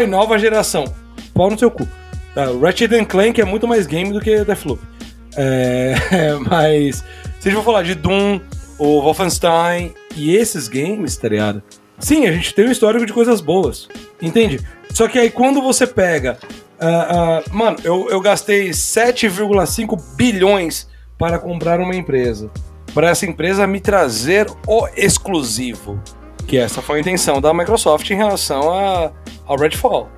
E 0.00 0.06
nova 0.06 0.38
geração. 0.38 0.84
Pau 1.32 1.50
no 1.50 1.58
seu 1.58 1.70
cu. 1.70 1.88
Tá, 2.34 2.46
Ratchet 2.60 3.04
Clank 3.06 3.40
é 3.40 3.44
muito 3.44 3.66
mais 3.66 3.86
game 3.86 4.12
do 4.12 4.20
que 4.20 4.44
Deathloop. 4.44 4.89
É, 5.36 5.94
mas 6.48 7.04
se 7.38 7.48
a 7.48 7.50
gente 7.50 7.54
for 7.56 7.64
falar 7.64 7.82
de 7.82 7.94
Doom, 7.94 8.40
o 8.78 9.00
Wolfenstein 9.02 9.94
e 10.16 10.34
esses 10.34 10.68
games, 10.68 11.16
tá 11.16 11.28
ligado? 11.28 11.62
Sim, 11.98 12.26
a 12.26 12.32
gente 12.32 12.54
tem 12.54 12.66
um 12.66 12.70
histórico 12.70 13.04
de 13.04 13.12
coisas 13.12 13.40
boas, 13.40 13.88
entende? 14.20 14.60
Só 14.92 15.06
que 15.06 15.18
aí 15.18 15.30
quando 15.30 15.60
você 15.60 15.86
pega. 15.86 16.38
ah, 16.80 17.42
ah, 17.46 17.50
mano, 17.52 17.76
eu, 17.84 18.08
eu 18.10 18.20
gastei 18.20 18.70
7,5 18.70 20.00
bilhões 20.16 20.88
para 21.18 21.38
comprar 21.38 21.78
uma 21.78 21.94
empresa. 21.94 22.50
Para 22.94 23.10
essa 23.10 23.26
empresa 23.26 23.66
me 23.66 23.80
trazer 23.80 24.46
o 24.66 24.88
exclusivo. 24.96 26.02
Que 26.46 26.56
essa 26.56 26.80
foi 26.82 26.98
a 26.98 27.00
intenção 27.00 27.40
da 27.40 27.52
Microsoft 27.52 28.10
em 28.10 28.16
relação 28.16 28.72
a, 28.72 29.12
ao 29.46 29.56
Redfall. 29.56 30.08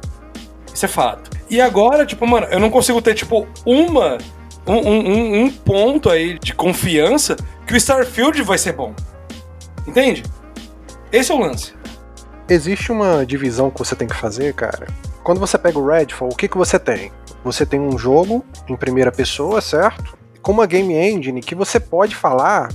Isso 0.72 0.86
é 0.86 0.88
fato. 0.88 1.30
E 1.50 1.60
agora, 1.60 2.06
tipo, 2.06 2.26
mano, 2.26 2.46
eu 2.46 2.58
não 2.58 2.70
consigo 2.70 3.02
ter, 3.02 3.14
tipo, 3.14 3.46
uma. 3.66 4.16
Um, 4.66 4.74
um- 4.76 5.44
um- 5.44 5.50
ponto 5.50 6.08
aí 6.08 6.38
de 6.38 6.54
confiança 6.54 7.36
que 7.66 7.74
o 7.74 7.76
Starfield 7.76 8.42
vai 8.42 8.58
ser 8.58 8.72
bom. 8.72 8.94
Entende? 9.86 10.22
Esse 11.10 11.32
é 11.32 11.34
o 11.34 11.38
lance. 11.38 11.72
Existe 12.48 12.92
uma 12.92 13.24
divisão 13.26 13.70
que 13.70 13.78
você 13.78 13.94
tem 13.96 14.06
que 14.06 14.14
fazer, 14.16 14.54
cara. 14.54 14.86
Quando 15.22 15.38
você 15.38 15.56
pega 15.58 15.78
o 15.78 15.86
Redfall, 15.86 16.28
o 16.28 16.36
que, 16.36 16.48
que 16.48 16.56
você 16.56 16.78
tem? 16.78 17.10
Você 17.44 17.66
tem 17.66 17.80
um 17.80 17.96
jogo 17.98 18.44
em 18.68 18.76
primeira 18.76 19.10
pessoa, 19.10 19.60
certo? 19.60 20.16
Com 20.40 20.52
uma 20.52 20.66
game 20.66 20.94
engine 20.94 21.40
que 21.40 21.54
você 21.54 21.78
pode 21.80 22.14
falar 22.14 22.68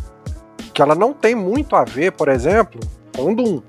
que 0.73 0.81
ela 0.81 0.95
não 0.95 1.13
tem 1.13 1.35
muito 1.35 1.75
a 1.75 1.83
ver, 1.83 2.11
por 2.11 2.27
exemplo, 2.27 2.79
com 3.15 3.31
o 3.31 3.35
Doom. 3.35 3.61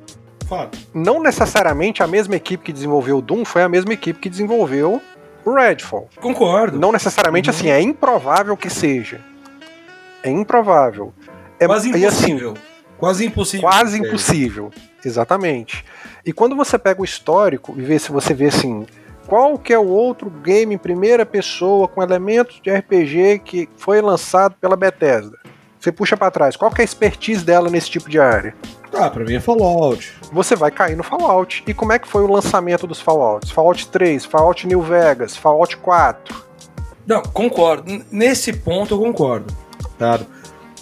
Fato. 0.49 0.79
Não 0.95 1.23
necessariamente 1.23 2.03
a 2.03 2.07
mesma 2.07 2.35
equipe 2.37 2.65
que 2.65 2.73
desenvolveu 2.73 3.19
o 3.19 3.23
Doom 3.23 3.45
foi 3.45 3.63
a 3.63 3.69
mesma 3.69 3.93
equipe 3.93 4.19
que 4.21 4.31
desenvolveu 4.31 5.01
o 5.51 5.55
Redfall. 5.55 6.09
Concordo. 6.21 6.79
Não 6.79 6.93
necessariamente 6.93 7.51
assim, 7.51 7.69
é 7.69 7.81
improvável 7.81 8.57
que 8.57 8.71
seja. 8.71 9.21
É 10.23 10.31
improvável. 10.31 11.13
É 11.59 11.67
Quase 11.67 11.91
assim, 11.91 12.33
impossível. 12.33 12.55
Quase 12.99 13.27
impossível. 13.27 13.69
Quase 13.69 13.99
impossível. 13.99 14.71
Exatamente. 15.05 15.85
E 16.25 16.33
quando 16.33 16.57
você 16.57 16.79
pega 16.79 17.01
o 17.01 17.05
histórico 17.05 17.75
e 17.77 17.83
vê 17.83 17.99
se 17.99 18.11
você 18.11 18.35
vê 18.35 18.47
assim, 18.47 18.87
qual 19.27 19.59
que 19.59 19.73
é 19.73 19.79
o 19.79 19.87
outro 19.87 20.31
game 20.31 20.75
em 20.75 20.79
primeira 20.79 21.25
pessoa 21.25 21.87
com 21.87 22.03
elementos 22.03 22.61
de 22.63 22.71
RPG 22.71 23.41
que 23.45 23.69
foi 23.77 24.01
lançado 24.01 24.57
pela 24.61 24.77
Bethesda? 24.77 25.39
Você 25.79 25.93
puxa 25.93 26.17
pra 26.17 26.31
trás, 26.31 26.57
qual 26.57 26.71
que 26.71 26.81
é 26.81 26.83
a 26.83 26.85
expertise 26.85 27.45
dela 27.45 27.71
nesse 27.71 27.89
tipo 27.89 28.11
de 28.11 28.19
área? 28.19 28.55
Ah, 28.93 29.11
pra 29.11 29.25
mim 29.25 29.35
é 29.35 29.41
Fallout. 29.41 30.13
Você 30.33 30.57
vai 30.57 30.71
cair 30.71 30.97
no 30.97 31.03
Fallout. 31.03 31.63
E 31.67 31.75
como 31.75 31.93
é 31.93 31.99
que 31.99 32.09
foi 32.09 32.23
o 32.23 32.33
lançamento 32.33 32.87
dos 32.87 33.01
Fallouts? 33.01 33.51
Fallout 33.51 33.89
3, 33.89 34.25
Fallout 34.25 34.67
New 34.67 34.83
Vegas, 34.83 35.37
Fallout 35.37 35.77
4. 35.77 36.45
Não, 37.07 37.23
concordo. 37.23 38.05
Nesse 38.11 38.53
ponto 38.53 38.95
eu 38.95 38.99
concordo. 38.99 39.55
Tá? 39.99 40.21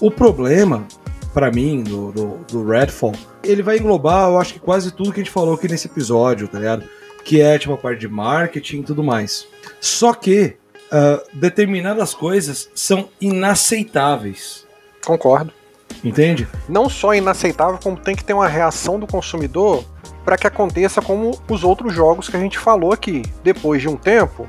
O 0.00 0.10
problema, 0.10 0.86
pra 1.32 1.50
mim, 1.50 1.82
do, 1.82 2.12
do, 2.12 2.26
do 2.48 2.68
Redfall, 2.68 3.14
ele 3.42 3.62
vai 3.62 3.78
englobar, 3.78 4.28
eu 4.28 4.38
acho 4.38 4.54
que 4.54 4.60
quase 4.60 4.92
tudo 4.92 5.12
que 5.12 5.20
a 5.20 5.24
gente 5.24 5.32
falou 5.32 5.54
aqui 5.54 5.68
nesse 5.68 5.86
episódio, 5.86 6.48
tá 6.48 6.58
ligado? 6.58 6.84
Que 7.24 7.40
é 7.40 7.58
tipo 7.58 7.74
a 7.74 7.78
parte 7.78 8.00
de 8.00 8.08
marketing 8.08 8.80
e 8.80 8.84
tudo 8.84 9.02
mais. 9.02 9.46
Só 9.80 10.12
que 10.12 10.56
ah, 10.90 11.22
determinadas 11.32 12.14
coisas 12.14 12.70
são 12.74 13.08
inaceitáveis. 13.20 14.66
Concordo. 15.04 15.52
Entende? 16.04 16.46
Não 16.68 16.88
só 16.88 17.14
inaceitável, 17.14 17.78
como 17.82 17.96
tem 17.96 18.14
que 18.14 18.24
ter 18.24 18.32
uma 18.32 18.46
reação 18.48 18.98
do 18.98 19.06
consumidor 19.06 19.84
para 20.24 20.36
que 20.36 20.46
aconteça 20.46 21.00
como 21.00 21.38
os 21.48 21.64
outros 21.64 21.92
jogos 21.94 22.28
que 22.28 22.36
a 22.36 22.40
gente 22.40 22.58
falou 22.58 22.92
aqui. 22.92 23.22
Depois 23.42 23.80
de 23.80 23.88
um 23.88 23.96
tempo, 23.96 24.46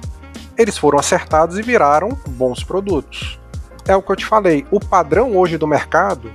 eles 0.58 0.78
foram 0.78 1.00
acertados 1.00 1.58
e 1.58 1.62
viraram 1.62 2.10
bons 2.30 2.64
produtos. 2.64 3.40
É 3.88 3.96
o 3.96 4.02
que 4.02 4.12
eu 4.12 4.16
te 4.16 4.26
falei. 4.26 4.66
O 4.72 4.80
padrão 4.80 5.38
hoje 5.38 5.58
do 5.58 5.66
mercado 5.68 6.32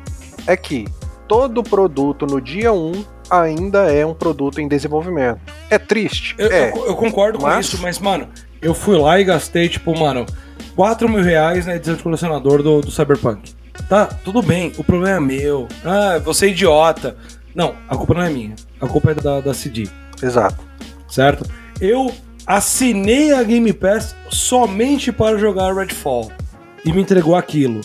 é 0.46 0.56
que 0.56 0.86
todo 1.28 1.62
produto 1.62 2.26
no 2.26 2.40
dia 2.40 2.72
1 2.72 3.04
ainda 3.30 3.92
é 3.92 4.04
um 4.06 4.14
produto 4.14 4.60
em 4.60 4.68
desenvolvimento. 4.68 5.40
É 5.70 5.78
triste? 5.78 6.34
Eu, 6.38 6.50
é. 6.50 6.70
eu- 6.72 6.86
eu 6.86 6.96
concordo 6.96 7.38
com 7.38 7.44
Mas- 7.46 7.66
isso, 7.66 7.80
mas, 7.82 7.98
mano, 7.98 8.28
eu 8.60 8.74
fui 8.74 8.96
lá 8.96 9.18
e 9.20 9.24
gastei, 9.24 9.68
tipo, 9.68 9.96
mano, 9.98 10.24
4 10.76 11.08
mil 11.08 11.22
reais 11.22 11.66
na 11.66 11.76
edição 11.76 11.94
de 11.96 12.02
colecionador 12.02 12.62
do, 12.62 12.80
do 12.80 12.90
Cyberpunk. 12.90 13.54
Tá, 13.88 14.06
tudo 14.06 14.42
bem, 14.42 14.72
o 14.78 14.84
problema 14.84 15.16
é 15.16 15.20
meu. 15.20 15.68
Ah, 15.84 16.18
você 16.18 16.46
é 16.46 16.48
idiota. 16.50 17.16
Não, 17.54 17.74
a 17.88 17.96
culpa 17.96 18.14
não 18.14 18.22
é 18.22 18.30
minha. 18.30 18.54
A 18.80 18.86
culpa 18.86 19.10
é 19.10 19.14
da, 19.14 19.40
da 19.40 19.52
CD. 19.54 19.88
Exato. 20.22 20.58
Certo? 21.08 21.44
Eu 21.80 22.12
assinei 22.46 23.32
a 23.32 23.42
Game 23.42 23.72
Pass 23.72 24.14
somente 24.30 25.12
para 25.12 25.36
jogar 25.38 25.74
Redfall. 25.74 26.30
E 26.84 26.92
me 26.92 27.02
entregou 27.02 27.36
aquilo. 27.36 27.80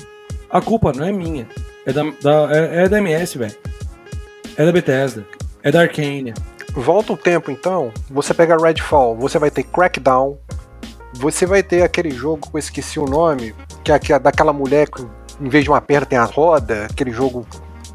A 0.50 0.62
culpa 0.62 0.92
não 0.94 1.06
é 1.06 1.12
minha. 1.12 1.48
É 1.86 1.92
da, 1.94 2.04
da- 2.22 2.50
é, 2.52 2.84
é 2.86 2.90
da 2.90 2.98
MS, 3.00 3.38
velho. 3.38 3.56
É 4.56 4.66
da 4.66 4.72
Bethesda. 4.72 5.26
É 5.62 5.72
da 5.72 5.82
Arcane. 5.82 6.34
Volta 6.74 7.14
o 7.14 7.18
tempo 7.18 7.50
então, 7.52 7.92
você 8.10 8.34
pega 8.34 8.56
Redfall, 8.56 9.16
você 9.18 9.40
vai 9.40 9.50
ter 9.50 9.64
Crackdown, 9.64 10.38
você 11.14 11.46
vai 11.46 11.64
ter 11.64 11.82
aquele 11.82 12.12
jogo 12.12 12.48
que 12.50 12.56
eu 12.56 12.60
esqueci 12.60 13.00
o 13.00 13.06
nome, 13.06 13.56
que 13.84 13.92
é 13.92 13.96
aquela- 13.96 14.20
daquela 14.20 14.54
mulher 14.54 14.88
que 14.88 15.04
em 15.40 15.50
vez 15.50 15.64
de 15.64 15.70
uma 15.70 15.82
perna 15.82 16.06
tem 16.06 16.18
a 16.18 16.26
roda, 16.26 16.88
aquele 16.90 17.12
jogo 17.12 17.46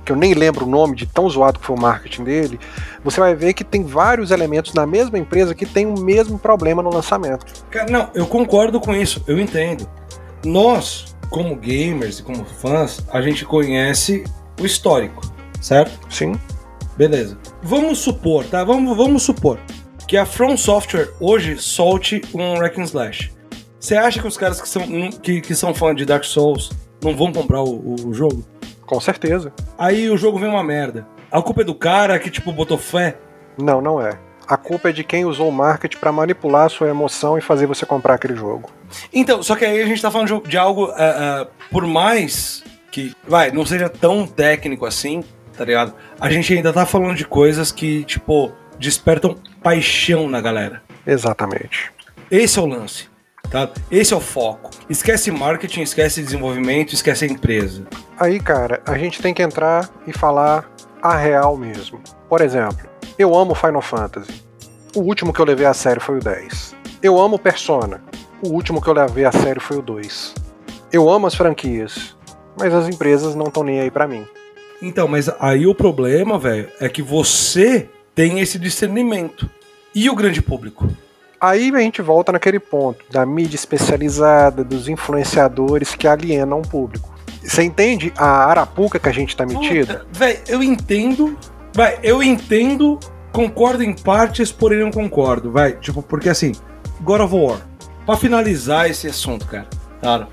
que 0.04 0.10
eu 0.10 0.16
nem 0.16 0.34
lembro 0.34 0.66
o 0.66 0.68
nome 0.68 0.96
de 0.96 1.06
tão 1.06 1.28
zoado 1.28 1.58
que 1.58 1.64
foi 1.64 1.76
o 1.76 1.80
marketing 1.80 2.24
dele. 2.24 2.60
Você 3.04 3.20
vai 3.20 3.34
ver 3.34 3.52
que 3.52 3.62
tem 3.62 3.84
vários 3.84 4.30
elementos 4.30 4.74
na 4.74 4.86
mesma 4.86 5.18
empresa 5.18 5.54
que 5.54 5.64
tem 5.64 5.86
o 5.86 5.98
mesmo 5.98 6.38
problema 6.38 6.82
no 6.82 6.92
lançamento. 6.92 7.46
Cara, 7.70 7.90
não, 7.90 8.10
eu 8.14 8.26
concordo 8.26 8.80
com 8.80 8.94
isso, 8.94 9.22
eu 9.26 9.38
entendo. 9.38 9.88
Nós, 10.44 11.16
como 11.30 11.54
gamers 11.54 12.18
e 12.18 12.22
como 12.22 12.44
fãs, 12.44 13.04
a 13.12 13.22
gente 13.22 13.44
conhece 13.44 14.24
o 14.60 14.66
histórico, 14.66 15.22
certo? 15.60 15.98
Sim. 16.10 16.32
Beleza. 16.96 17.38
Vamos 17.62 17.98
supor, 17.98 18.44
tá? 18.44 18.64
Vamos, 18.64 18.96
vamos 18.96 19.22
supor 19.22 19.58
que 20.06 20.16
a 20.16 20.26
From 20.26 20.56
Software 20.56 21.10
hoje 21.18 21.56
solte 21.58 22.20
um 22.34 22.60
and 22.60 22.84
Slash. 22.84 23.32
Você 23.80 23.96
acha 23.96 24.20
que 24.20 24.28
os 24.28 24.36
caras 24.36 24.60
que 24.60 24.68
são, 24.68 24.82
que, 25.10 25.40
que 25.40 25.54
são 25.54 25.74
fãs 25.74 25.96
de 25.96 26.04
Dark 26.04 26.24
Souls 26.24 26.70
não 27.02 27.16
vão 27.16 27.32
comprar 27.32 27.62
o, 27.62 28.08
o 28.08 28.14
jogo? 28.14 28.44
Com 28.86 29.00
certeza. 29.00 29.52
Aí 29.78 30.10
o 30.10 30.16
jogo 30.16 30.38
vem 30.38 30.48
uma 30.48 30.62
merda. 30.62 31.06
A 31.30 31.40
culpa 31.40 31.62
é 31.62 31.64
do 31.64 31.74
cara 31.74 32.18
que, 32.18 32.30
tipo, 32.30 32.52
botou 32.52 32.76
fé? 32.76 33.16
Não, 33.58 33.80
não 33.80 34.00
é. 34.00 34.18
A 34.46 34.56
culpa 34.56 34.90
é 34.90 34.92
de 34.92 35.02
quem 35.02 35.24
usou 35.24 35.48
o 35.48 35.52
marketing 35.52 35.96
para 35.98 36.12
manipular 36.12 36.66
a 36.66 36.68
sua 36.68 36.88
emoção 36.88 37.38
e 37.38 37.40
fazer 37.40 37.66
você 37.66 37.86
comprar 37.86 38.14
aquele 38.14 38.36
jogo. 38.36 38.70
Então, 39.12 39.42
só 39.42 39.56
que 39.56 39.64
aí 39.64 39.80
a 39.80 39.86
gente 39.86 40.02
tá 40.02 40.10
falando 40.10 40.42
de, 40.42 40.50
de 40.50 40.58
algo, 40.58 40.90
ah, 40.90 40.96
ah, 40.98 41.46
por 41.70 41.86
mais 41.86 42.62
que, 42.90 43.14
vai, 43.26 43.50
não 43.50 43.64
seja 43.64 43.88
tão 43.88 44.26
técnico 44.26 44.84
assim, 44.84 45.24
tá 45.56 45.64
ligado? 45.64 45.94
A 46.20 46.28
gente 46.28 46.52
ainda 46.52 46.72
tá 46.72 46.84
falando 46.84 47.14
de 47.14 47.24
coisas 47.24 47.72
que, 47.72 48.04
tipo, 48.04 48.52
despertam 48.78 49.36
paixão 49.62 50.28
na 50.28 50.40
galera. 50.40 50.82
Exatamente. 51.06 51.90
Esse 52.30 52.58
é 52.58 52.62
o 52.62 52.66
lance, 52.66 53.08
tá? 53.52 53.70
Esse 53.90 54.14
é 54.14 54.16
o 54.16 54.20
foco. 54.20 54.70
Esquece 54.88 55.30
marketing, 55.30 55.82
esquece 55.82 56.22
desenvolvimento, 56.22 56.94
esquece 56.94 57.26
a 57.26 57.28
empresa. 57.28 57.86
Aí, 58.18 58.40
cara, 58.40 58.82
a 58.86 58.96
gente 58.96 59.20
tem 59.20 59.34
que 59.34 59.42
entrar 59.42 59.90
e 60.06 60.12
falar 60.12 60.68
a 61.02 61.14
real 61.14 61.56
mesmo. 61.56 62.00
Por 62.28 62.40
exemplo, 62.40 62.88
eu 63.18 63.34
amo 63.34 63.54
Final 63.54 63.82
Fantasy. 63.82 64.42
O 64.96 65.00
último 65.00 65.32
que 65.32 65.40
eu 65.40 65.44
levei 65.44 65.66
a 65.66 65.74
sério 65.74 66.00
foi 66.00 66.16
o 66.16 66.20
10. 66.20 66.74
Eu 67.02 67.20
amo 67.20 67.38
Persona. 67.38 68.02
O 68.42 68.48
último 68.48 68.80
que 68.80 68.88
eu 68.88 68.94
levei 68.94 69.24
a 69.24 69.32
sério 69.32 69.60
foi 69.60 69.76
o 69.76 69.82
2. 69.82 70.34
Eu 70.90 71.08
amo 71.08 71.26
as 71.26 71.34
franquias, 71.34 72.16
mas 72.58 72.74
as 72.74 72.88
empresas 72.88 73.34
não 73.34 73.46
estão 73.46 73.62
nem 73.62 73.80
aí 73.80 73.90
pra 73.90 74.08
mim. 74.08 74.26
Então, 74.80 75.06
mas 75.06 75.30
aí 75.38 75.66
o 75.66 75.74
problema, 75.74 76.38
velho, 76.38 76.68
é 76.80 76.88
que 76.88 77.02
você 77.02 77.88
tem 78.14 78.40
esse 78.40 78.58
discernimento. 78.58 79.48
E 79.94 80.08
o 80.10 80.16
grande 80.16 80.42
público? 80.42 80.88
Aí 81.42 81.74
a 81.74 81.80
gente 81.80 82.00
volta 82.00 82.30
naquele 82.30 82.60
ponto 82.60 83.04
da 83.10 83.26
mídia 83.26 83.56
especializada, 83.56 84.62
dos 84.62 84.88
influenciadores 84.88 85.92
que 85.92 86.06
alienam 86.06 86.60
o 86.60 86.62
público. 86.62 87.12
Você 87.42 87.64
entende 87.64 88.12
a 88.16 88.46
arapuca 88.46 88.96
que 89.00 89.08
a 89.08 89.12
gente 89.12 89.36
tá 89.36 89.44
metida? 89.44 90.06
Véi, 90.12 90.38
eu 90.46 90.62
entendo. 90.62 91.36
Vai, 91.74 91.98
eu 92.00 92.22
entendo, 92.22 93.00
concordo 93.32 93.82
em 93.82 93.92
partes, 93.92 94.52
porém 94.52 94.78
não 94.78 94.92
concordo. 94.92 95.50
Vai, 95.50 95.72
tipo, 95.72 96.00
porque 96.00 96.28
assim, 96.28 96.52
God 97.00 97.22
of 97.22 97.34
War. 97.34 97.60
Pra 98.06 98.16
finalizar 98.16 98.88
esse 98.88 99.08
assunto, 99.08 99.44
cara, 99.44 99.66
cara. 100.00 100.28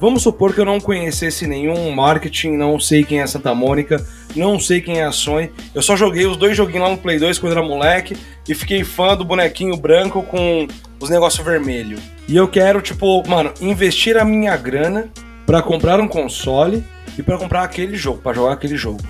Vamos 0.00 0.22
supor 0.24 0.52
que 0.52 0.60
eu 0.60 0.64
não 0.64 0.80
conhecesse 0.80 1.46
nenhum 1.46 1.92
marketing, 1.92 2.56
não 2.56 2.80
sei 2.80 3.04
quem 3.04 3.20
é 3.20 3.26
Santa 3.28 3.54
Mônica, 3.54 4.04
não 4.38 4.58
sei 4.58 4.80
quem 4.80 5.00
é 5.00 5.04
a 5.04 5.12
Sony. 5.12 5.50
Eu 5.74 5.82
só 5.82 5.96
joguei 5.96 6.26
os 6.26 6.36
dois 6.36 6.56
joguinhos 6.56 6.82
lá 6.82 6.90
no 6.90 6.98
Play 6.98 7.18
2 7.18 7.38
quando 7.38 7.52
era 7.52 7.62
moleque 7.62 8.16
e 8.48 8.54
fiquei 8.54 8.84
fã 8.84 9.16
do 9.16 9.24
bonequinho 9.24 9.76
branco 9.76 10.22
com 10.22 10.66
os 11.00 11.10
negócios 11.10 11.44
vermelhos. 11.44 12.00
E 12.26 12.36
eu 12.36 12.48
quero, 12.48 12.80
tipo, 12.80 13.26
mano, 13.28 13.52
investir 13.60 14.16
a 14.16 14.24
minha 14.24 14.56
grana 14.56 15.10
pra 15.46 15.62
comprar 15.62 16.00
um 16.00 16.08
console 16.08 16.84
e 17.18 17.22
pra 17.22 17.38
comprar 17.38 17.62
aquele 17.62 17.96
jogo, 17.96 18.20
pra 18.22 18.32
jogar 18.32 18.52
aquele 18.52 18.76
jogo. 18.76 19.00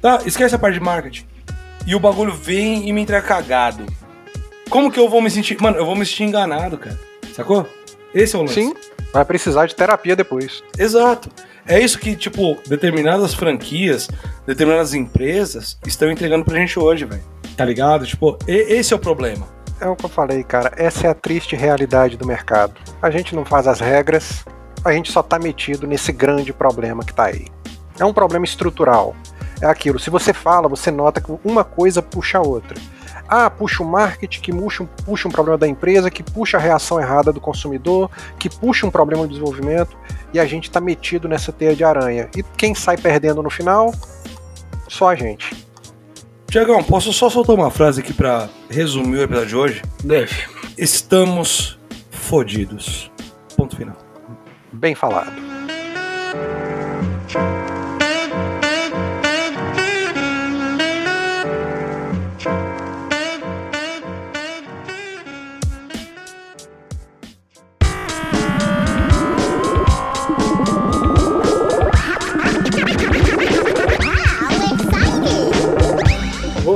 Tá, 0.00 0.22
esquece 0.24 0.54
a 0.54 0.58
parte 0.58 0.74
de 0.74 0.84
marketing. 0.84 1.26
E 1.86 1.94
o 1.94 2.00
bagulho 2.00 2.32
vem 2.32 2.88
e 2.88 2.92
me 2.92 3.00
entrega 3.00 3.26
cagado. 3.26 3.86
Como 4.70 4.90
que 4.90 4.98
eu 4.98 5.08
vou 5.08 5.20
me 5.20 5.30
sentir? 5.30 5.60
Mano, 5.60 5.76
eu 5.76 5.84
vou 5.84 5.94
me 5.94 6.06
sentir 6.06 6.24
enganado, 6.24 6.78
cara. 6.78 6.98
Sacou? 7.34 7.68
Esse 8.14 8.36
é 8.36 8.38
o 8.38 8.42
lance. 8.42 8.54
Sim, 8.54 8.74
vai 9.12 9.24
precisar 9.24 9.66
de 9.66 9.74
terapia 9.74 10.16
depois. 10.16 10.62
Exato. 10.78 11.28
É 11.66 11.78
isso 11.80 11.98
que, 11.98 12.16
tipo, 12.16 12.56
determinadas 12.66 13.34
franquias, 13.34 14.08
determinadas 14.46 14.94
empresas 14.94 15.78
estão 15.86 16.10
entregando 16.10 16.44
pra 16.44 16.58
gente 16.58 16.78
hoje, 16.78 17.04
velho. 17.04 17.22
Tá 17.56 17.64
ligado? 17.64 18.04
Tipo, 18.06 18.36
esse 18.46 18.92
é 18.92 18.96
o 18.96 18.98
problema. 18.98 19.46
É 19.80 19.86
o 19.86 19.96
que 19.96 20.04
eu 20.04 20.08
falei, 20.08 20.42
cara. 20.42 20.72
Essa 20.76 21.06
é 21.06 21.10
a 21.10 21.14
triste 21.14 21.54
realidade 21.54 22.16
do 22.16 22.26
mercado. 22.26 22.74
A 23.00 23.10
gente 23.10 23.34
não 23.34 23.44
faz 23.44 23.66
as 23.66 23.80
regras, 23.80 24.44
a 24.84 24.92
gente 24.92 25.12
só 25.12 25.22
tá 25.22 25.38
metido 25.38 25.86
nesse 25.86 26.12
grande 26.12 26.52
problema 26.52 27.04
que 27.04 27.14
tá 27.14 27.26
aí. 27.26 27.46
É 27.98 28.04
um 28.04 28.12
problema 28.12 28.44
estrutural. 28.44 29.14
É 29.60 29.66
aquilo, 29.66 29.98
se 29.98 30.10
você 30.10 30.32
fala, 30.32 30.68
você 30.68 30.90
nota 30.90 31.20
que 31.20 31.32
uma 31.44 31.62
coisa 31.62 32.02
puxa 32.02 32.38
a 32.38 32.42
outra. 32.42 32.76
Ah, 33.34 33.48
puxa 33.48 33.82
o 33.82 33.86
marketing, 33.86 34.42
que 34.42 34.52
puxa 34.52 34.82
um, 34.82 34.86
puxa 34.86 35.26
um 35.26 35.30
problema 35.30 35.56
da 35.56 35.66
empresa, 35.66 36.10
que 36.10 36.22
puxa 36.22 36.58
a 36.58 36.60
reação 36.60 37.00
errada 37.00 37.32
do 37.32 37.40
consumidor, 37.40 38.10
que 38.38 38.50
puxa 38.50 38.86
um 38.86 38.90
problema 38.90 39.22
do 39.22 39.30
desenvolvimento, 39.30 39.96
e 40.34 40.38
a 40.38 40.44
gente 40.44 40.70
tá 40.70 40.82
metido 40.82 41.26
nessa 41.26 41.50
teia 41.50 41.74
de 41.74 41.82
aranha. 41.82 42.28
E 42.36 42.42
quem 42.42 42.74
sai 42.74 42.98
perdendo 42.98 43.42
no 43.42 43.48
final? 43.48 43.90
Só 44.86 45.08
a 45.08 45.14
gente. 45.14 45.56
Tiagão, 46.46 46.84
posso 46.84 47.10
só 47.10 47.30
soltar 47.30 47.56
uma 47.56 47.70
frase 47.70 48.02
aqui 48.02 48.12
pra 48.12 48.50
resumir 48.68 49.20
o 49.20 49.22
episódio 49.22 49.48
de 49.48 49.56
hoje? 49.56 49.82
Deve. 50.04 50.36
Estamos 50.76 51.78
fodidos. 52.10 53.10
Ponto 53.56 53.74
final. 53.74 53.96
Bem 54.74 54.94
falado. 54.94 55.32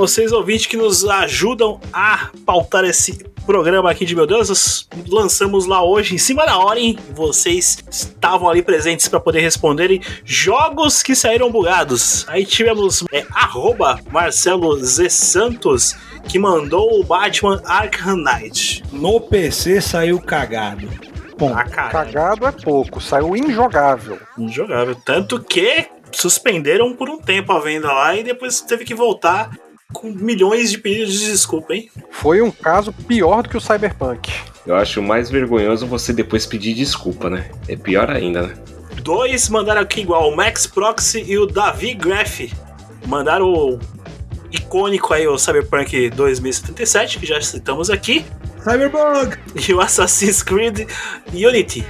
Vocês 0.06 0.30
ouvintes 0.30 0.66
que 0.66 0.76
nos 0.76 1.04
ajudam 1.04 1.80
a 1.92 2.30
pautar 2.46 2.84
esse 2.84 3.24
programa 3.44 3.90
aqui 3.90 4.04
de 4.04 4.14
meu 4.14 4.24
Deus, 4.24 4.48
nós 4.48 4.88
lançamos 5.08 5.66
lá 5.66 5.82
hoje 5.82 6.14
em 6.14 6.18
cima 6.18 6.46
da 6.46 6.56
hora, 6.58 6.78
hein? 6.78 6.96
Vocês 7.12 7.78
estavam 7.90 8.48
ali 8.48 8.62
presentes 8.62 9.08
para 9.08 9.18
poder 9.18 9.40
responderem 9.40 10.00
jogos 10.24 11.02
que 11.02 11.16
saíram 11.16 11.50
bugados. 11.50 12.24
Aí 12.28 12.46
tivemos 12.46 13.02
é, 13.12 13.26
arroba 13.32 13.98
Marcelo 14.12 14.78
Z 14.78 15.10
Santos 15.10 15.96
que 16.28 16.38
mandou 16.38 17.00
o 17.00 17.02
Batman 17.02 17.60
Arkham 17.64 18.14
Knight. 18.18 18.84
No 18.92 19.20
PC 19.20 19.80
saiu 19.80 20.20
cagado. 20.20 20.88
Bom, 21.36 21.52
Ah, 21.52 21.64
Cagado 21.64 22.46
é 22.46 22.52
pouco, 22.52 23.00
saiu 23.00 23.36
injogável. 23.36 24.20
injogável. 24.38 24.94
Tanto 25.04 25.42
que 25.42 25.88
suspenderam 26.12 26.94
por 26.94 27.10
um 27.10 27.18
tempo 27.18 27.52
a 27.52 27.58
venda 27.58 27.92
lá 27.92 28.14
e 28.14 28.22
depois 28.22 28.60
teve 28.60 28.84
que 28.84 28.94
voltar 28.94 29.50
com 29.92 30.10
milhões 30.10 30.70
de 30.70 30.78
pedidos 30.78 31.14
de 31.14 31.30
desculpa, 31.30 31.74
hein? 31.74 31.88
Foi 32.10 32.42
um 32.42 32.50
caso 32.50 32.92
pior 32.92 33.42
do 33.42 33.48
que 33.48 33.56
o 33.56 33.60
Cyberpunk. 33.60 34.32
Eu 34.66 34.74
acho 34.74 35.00
mais 35.00 35.30
vergonhoso 35.30 35.86
você 35.86 36.12
depois 36.12 36.44
pedir 36.44 36.74
desculpa, 36.74 37.30
né? 37.30 37.50
É 37.68 37.76
pior 37.76 38.10
ainda, 38.10 38.42
né? 38.48 38.54
Dois 39.02 39.48
mandaram 39.48 39.82
aqui 39.82 40.00
igual, 40.00 40.28
o 40.30 40.36
Max 40.36 40.66
Proxy 40.66 41.22
e 41.26 41.38
o 41.38 41.46
Davi 41.46 41.94
Graff. 41.94 42.52
Mandaram 43.06 43.46
o 43.46 43.78
icônico 44.50 45.14
aí, 45.14 45.28
o 45.28 45.38
Cyberpunk 45.38 46.10
2077, 46.10 47.20
que 47.20 47.26
já 47.26 47.40
citamos 47.40 47.88
aqui. 47.88 48.24
Cyberbug! 48.64 49.36
E 49.68 49.72
o 49.72 49.80
Assassin's 49.80 50.42
Creed 50.42 50.88
Unity. 51.32 51.86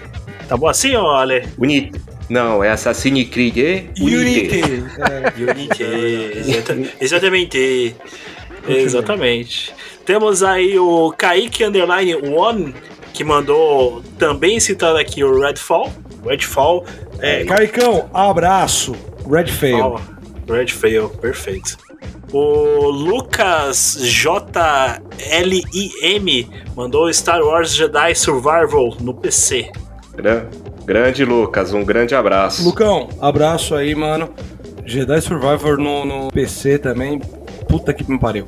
Tá 0.46 0.56
bom 0.56 0.68
assim, 0.68 0.94
ó, 0.94 1.16
Ale? 1.16 1.48
Unity. 1.58 2.05
Não, 2.28 2.62
é 2.64 2.70
Assassin's 2.70 3.28
Creed 3.28 3.56
e 3.56 3.88
Unity. 4.00 4.60
Unity, 5.38 5.82
exata- 6.38 6.76
exatamente. 7.00 7.96
Exatamente. 8.68 9.72
Temos 10.04 10.42
aí 10.42 10.78
o 10.78 11.12
Kaique 11.16 11.64
Underline 11.64 12.14
One, 12.16 12.74
que 13.12 13.22
mandou 13.24 14.02
também 14.18 14.58
citado 14.60 14.98
aqui 14.98 15.22
o 15.22 15.40
Redfall. 15.40 15.92
Redfall. 16.24 16.84
É, 17.20 17.44
Caicão, 17.44 18.10
abraço. 18.12 18.94
Red 19.30 19.46
Fail. 19.46 20.00
Red 20.48 20.66
Fail, 20.68 21.08
perfeito. 21.10 21.76
O 22.32 22.88
Lucas 22.90 23.96
JLIM 25.32 26.48
mandou 26.76 27.12
Star 27.12 27.40
Wars 27.42 27.72
Jedi 27.74 28.14
Survival 28.14 28.96
no 29.00 29.14
PC. 29.14 29.70
Gra- 30.16 30.48
Grande 30.86 31.24
Lucas, 31.24 31.74
um 31.74 31.84
grande 31.84 32.14
abraço. 32.14 32.64
Lucão, 32.64 33.08
abraço 33.20 33.74
aí, 33.74 33.92
mano. 33.92 34.30
Jedi 34.84 35.20
Survivor 35.20 35.76
no, 35.76 36.04
no 36.04 36.30
PC 36.30 36.78
também. 36.78 37.18
Puta 37.68 37.92
que 37.92 38.08
me 38.08 38.16
pariu. 38.20 38.46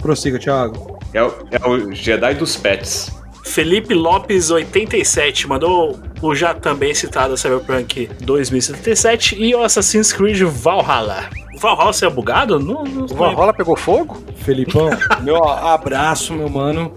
Prossiga, 0.00 0.38
Thiago. 0.38 0.96
É 1.12 1.20
o, 1.24 1.34
é 1.50 1.68
o 1.68 1.92
Jedi 1.92 2.34
dos 2.34 2.56
Pets. 2.56 3.10
Felipe 3.44 3.94
Lopes 3.94 4.52
87 4.52 5.48
mandou 5.48 5.98
o 6.22 6.34
já 6.36 6.54
também 6.54 6.94
citado 6.94 7.36
Cyberpunk 7.36 8.08
2077 8.20 9.42
e 9.42 9.52
o 9.52 9.62
Assassin's 9.64 10.12
Creed 10.12 10.40
Valhalla. 10.42 11.28
O 11.52 11.58
Valhalla 11.58 11.92
você 11.92 12.06
é 12.06 12.10
bugado? 12.10 12.60
Não, 12.60 12.84
não 12.84 13.04
O 13.06 13.08
Valhalla 13.08 13.52
pegou 13.52 13.76
fogo? 13.76 14.22
Felipão, 14.36 14.88
meu 15.20 15.42
abraço, 15.44 16.32
meu 16.32 16.48
mano. 16.48 16.94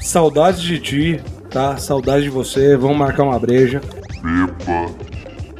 Saudades 0.00 0.62
de 0.62 0.78
ti, 0.78 1.20
tá? 1.50 1.76
Saudade 1.76 2.22
de 2.22 2.30
você. 2.30 2.76
Vamos 2.76 2.96
marcar 2.96 3.24
uma 3.24 3.38
breja. 3.38 3.82
Beba 4.22 4.86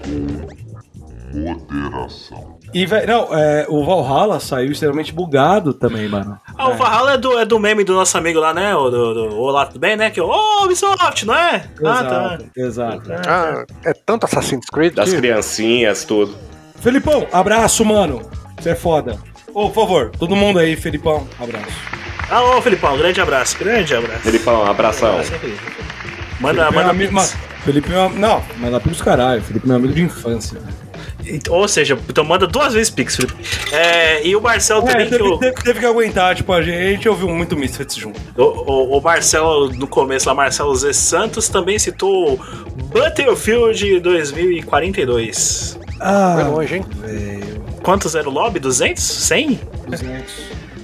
com 0.02 1.38
moderação. 1.38 2.58
E, 2.72 2.86
velho, 2.86 3.06
não, 3.06 3.34
é, 3.36 3.66
o 3.68 3.84
Valhalla 3.84 4.38
saiu 4.38 4.70
extremamente 4.70 5.12
bugado 5.12 5.74
também, 5.74 6.08
mano. 6.08 6.38
Ah, 6.56 6.68
o 6.68 6.74
Valhalla 6.74 7.14
é 7.14 7.18
do, 7.18 7.38
é 7.38 7.44
do 7.44 7.58
meme 7.58 7.82
do 7.82 7.94
nosso 7.94 8.16
amigo 8.16 8.38
lá, 8.38 8.54
né? 8.54 8.74
O 8.76 8.88
do, 8.90 9.14
do 9.14 9.36
Olá, 9.40 9.66
tudo 9.66 9.80
bem, 9.80 9.96
né? 9.96 10.08
Que 10.10 10.20
é 10.20 10.22
o 10.22 10.28
Ô, 10.28 10.64
Ubisoft, 10.64 11.26
não 11.26 11.34
é? 11.34 11.64
Ah, 11.84 12.04
tá. 12.04 12.38
Exato, 12.56 13.12
exato. 13.12 13.28
Ah, 13.28 13.64
é 13.84 13.92
tanto 13.92 14.24
Assassin's 14.24 14.66
Creed 14.72 14.94
Das 14.94 15.10
que- 15.10 15.16
criancinhas, 15.16 16.04
tudo. 16.04 16.36
Felipão, 16.80 17.26
abraço, 17.32 17.84
mano. 17.84 18.22
Você 18.58 18.70
é 18.70 18.74
foda. 18.76 19.18
Ô, 19.52 19.68
por 19.68 19.82
favor, 19.82 20.10
todo 20.16 20.36
mundo 20.36 20.60
aí, 20.60 20.76
Felipão, 20.76 21.26
abraço. 21.40 21.66
Ah, 22.30 22.42
ô, 22.56 22.62
Felipão, 22.62 22.96
grande 22.96 23.20
abraço, 23.20 23.58
grande 23.58 23.94
abraço. 23.96 24.20
Felipão, 24.20 24.64
abração. 24.64 25.18
Manda, 26.40 26.62
Felipe 26.64 26.74
é 26.74 26.80
manda 26.80 26.90
amigo, 26.90 27.12
pix. 27.14 27.34
ma- 27.34 27.60
Felipe 27.64 27.92
é 27.92 27.98
um- 28.00 28.08
Não, 28.10 28.42
mas 28.58 28.72
lá 28.72 28.80
pros 28.80 29.00
caralho. 29.02 29.42
Felipe 29.42 29.66
é 29.66 29.68
meu 29.68 29.76
amigo 29.76 29.92
de 29.94 30.02
infância. 30.02 30.58
Ou 31.50 31.68
seja, 31.68 31.96
então 32.08 32.24
manda 32.24 32.46
duas 32.46 32.72
vezes 32.74 32.90
Pix, 32.90 33.14
Felipe. 33.14 33.34
É, 33.70 34.26
e 34.26 34.34
o 34.34 34.40
Marcelo 34.40 34.82
também, 34.82 35.02
É, 35.02 35.04
que 35.04 35.10
teve, 35.10 35.22
o, 35.22 35.38
teve- 35.38 35.54
teve 35.62 35.78
que 35.80 35.86
aguentar, 35.86 36.34
tipo, 36.34 36.52
a 36.52 36.60
gente 36.62 37.08
ouviu 37.08 37.28
muito 37.28 37.56
Misfits 37.56 37.94
junto. 37.94 38.18
o, 38.36 38.42
o- 38.42 38.98
o 38.98 39.00
Marcelo, 39.02 39.70
no 39.72 39.86
começo 39.86 40.26
lá, 40.28 40.34
Marcelo 40.34 40.74
Z 40.74 40.92
Santos, 40.94 41.48
também 41.48 41.78
citou 41.78 42.40
Battlefield 42.92 44.00
2042. 44.00 45.78
Ah, 46.00 46.38
Foi 46.40 46.44
longe, 46.50 46.76
hein? 46.76 46.84
Quantos 47.82 48.14
era 48.14 48.28
o 48.28 48.32
lobby? 48.32 48.58
200? 48.58 49.02
100? 49.02 49.60
200. 49.86 50.32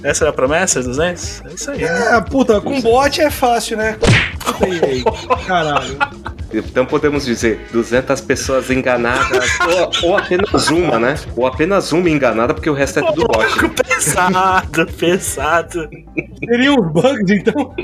Essa 0.03 0.23
era 0.25 0.29
a 0.29 0.33
promessa? 0.33 0.81
200? 0.81 1.41
É 1.45 1.53
isso 1.53 1.71
aí. 1.71 1.83
É, 1.83 2.21
puta, 2.21 2.61
com 2.61 2.79
bot 2.81 3.19
é 3.19 3.29
fácil, 3.31 3.75
né? 3.77 3.97
Puta 4.53 4.85
aí. 4.85 5.03
Caralho. 5.45 5.97
Então 6.53 6.85
podemos 6.85 7.25
dizer 7.25 7.67
200 7.71 8.21
pessoas 8.21 8.69
enganadas, 8.69 9.45
ou, 10.03 10.09
ou 10.09 10.17
apenas 10.17 10.69
uma, 10.69 10.97
né? 10.99 11.15
Ou 11.35 11.45
apenas 11.45 11.91
uma 11.91 12.09
enganada, 12.09 12.53
porque 12.53 12.69
o 12.69 12.73
resto 12.73 12.99
é 12.99 13.03
tudo 13.03 13.27
bot. 13.27 13.69
Pesado, 13.97 14.85
pesado. 14.93 15.89
Teria 16.39 16.71
uns 16.71 16.91
bugs, 16.91 17.29
então? 17.29 17.75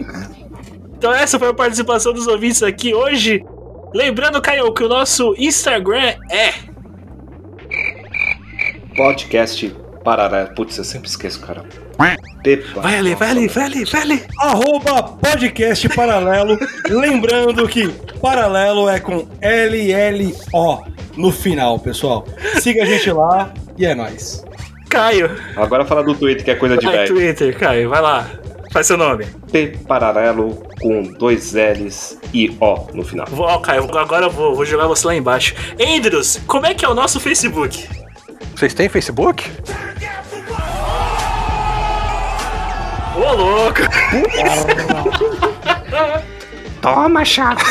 Então 0.98 1.12
essa 1.14 1.38
foi 1.38 1.50
a 1.50 1.54
participação 1.54 2.14
dos 2.14 2.28
ouvintes 2.28 2.64
aqui 2.64 2.94
hoje. 2.94 3.44
Lembrando, 3.94 4.42
Caio, 4.42 4.72
que 4.74 4.84
o 4.84 4.88
nosso 4.88 5.36
Instagram 5.38 6.16
é 6.32 6.54
Podcast 8.96 9.76
paralelo. 10.04 10.54
Putz, 10.54 10.78
eu 10.78 10.84
sempre 10.84 11.10
esqueço, 11.10 11.40
cara. 11.40 11.64
Pepa. 12.44 12.82
Vai 12.82 12.98
ali, 12.98 13.16
vai 13.16 13.30
ali, 13.30 13.48
vai 13.48 13.64
ali, 13.64 13.86
vai 13.86 14.02
ali. 14.02 14.24
Arroba 14.38 15.04
podcast 15.04 15.88
paralelo. 15.90 16.58
Lembrando 16.90 17.68
que 17.70 17.88
paralelo 18.22 18.90
é 18.90 19.00
com 19.00 19.26
L-L-O 19.40 20.84
no 21.16 21.32
final, 21.32 21.80
pessoal. 21.80 22.28
Siga 22.60 22.84
a 22.84 22.86
gente 22.86 23.10
lá 23.12 23.54
e 23.78 23.86
é 23.86 23.96
nóis. 23.96 24.44
Caio. 24.90 25.32
Agora 25.56 25.86
fala 25.86 26.04
do 26.04 26.14
Twitter, 26.14 26.44
que 26.44 26.52
é 26.52 26.56
coisa 26.56 26.78
de 26.78 26.86
Vai, 26.86 26.98
velho. 26.98 27.16
Twitter, 27.16 27.58
Caio, 27.58 27.90
vai 27.90 28.02
lá. 28.02 28.30
Faz 28.72 28.88
seu 28.88 28.98
nome. 28.98 29.26
P 29.52 29.78
paralelo 29.88 30.64
com 30.82 31.04
dois 31.04 31.54
L's 31.54 32.18
e 32.34 32.56
O 32.60 32.88
no 32.94 33.04
final. 33.06 33.28
Ó, 33.38 33.60
Caio, 33.60 33.84
agora 33.98 34.26
eu 34.26 34.30
vou, 34.30 34.54
vou 34.54 34.66
jogar 34.66 34.88
você 34.88 35.08
lá 35.08 35.16
embaixo. 35.16 35.56
Andrews, 35.80 36.42
como 36.46 36.66
é 36.66 36.74
que 36.74 36.84
é 36.84 36.90
o 36.90 36.94
nosso 36.94 37.20
Facebook? 37.20 37.88
Vocês 38.56 38.74
têm 38.74 38.90
Facebook? 38.90 39.50
Ô, 43.16 43.34
louco! 43.34 43.82
Toma, 46.82 47.24
chato. 47.24 47.64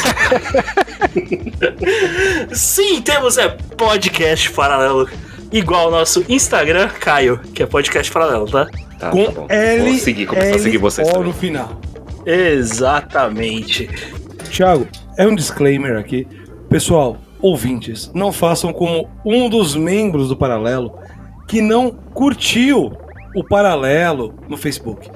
Sim, 2.52 3.02
temos 3.02 3.36
é 3.38 3.48
podcast 3.76 4.50
paralelo. 4.52 5.08
Igual 5.52 5.86
ao 5.86 5.90
nosso 5.90 6.24
Instagram, 6.28 6.88
Caio, 6.88 7.38
que 7.54 7.62
é 7.62 7.66
podcast 7.66 8.10
paralelo, 8.10 8.50
tá? 8.50 8.66
Tá, 8.98 9.10
Com 9.10 9.24
tá 9.26 9.32
bom. 9.32 9.46
L, 9.50 9.90
Vou 9.90 9.98
seguir, 9.98 10.26
começar 10.26 10.56
a 10.56 10.58
seguir 10.58 10.78
vocês 10.78 11.06
também. 11.08 11.24
no 11.24 11.32
final. 11.34 11.78
Exatamente. 12.24 13.90
Thiago, 14.50 14.86
é 15.18 15.26
um 15.26 15.34
disclaimer 15.34 15.98
aqui. 15.98 16.26
Pessoal, 16.70 17.18
ouvintes, 17.40 18.10
não 18.14 18.32
façam 18.32 18.72
como 18.72 19.10
um 19.26 19.50
dos 19.50 19.76
membros 19.76 20.28
do 20.28 20.36
Paralelo 20.36 20.98
que 21.46 21.60
não 21.60 21.90
curtiu 21.90 22.96
o 23.36 23.44
Paralelo 23.44 24.34
no 24.48 24.56
Facebook, 24.56 25.10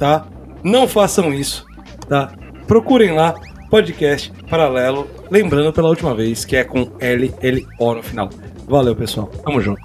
tá? 0.00 0.26
Não 0.64 0.88
façam 0.88 1.32
isso, 1.32 1.64
tá? 2.08 2.32
Procurem 2.66 3.12
lá, 3.12 3.34
podcast 3.70 4.32
Paralelo, 4.48 5.08
lembrando 5.30 5.72
pela 5.72 5.88
última 5.88 6.14
vez 6.14 6.44
que 6.44 6.56
é 6.56 6.64
com 6.64 6.90
L, 6.98 7.32
L, 7.40 7.66
O 7.78 7.94
no 7.94 8.02
final. 8.02 8.28
Valeu, 8.66 8.96
pessoal. 8.96 9.26
Tamo 9.44 9.60
junto. 9.60 9.82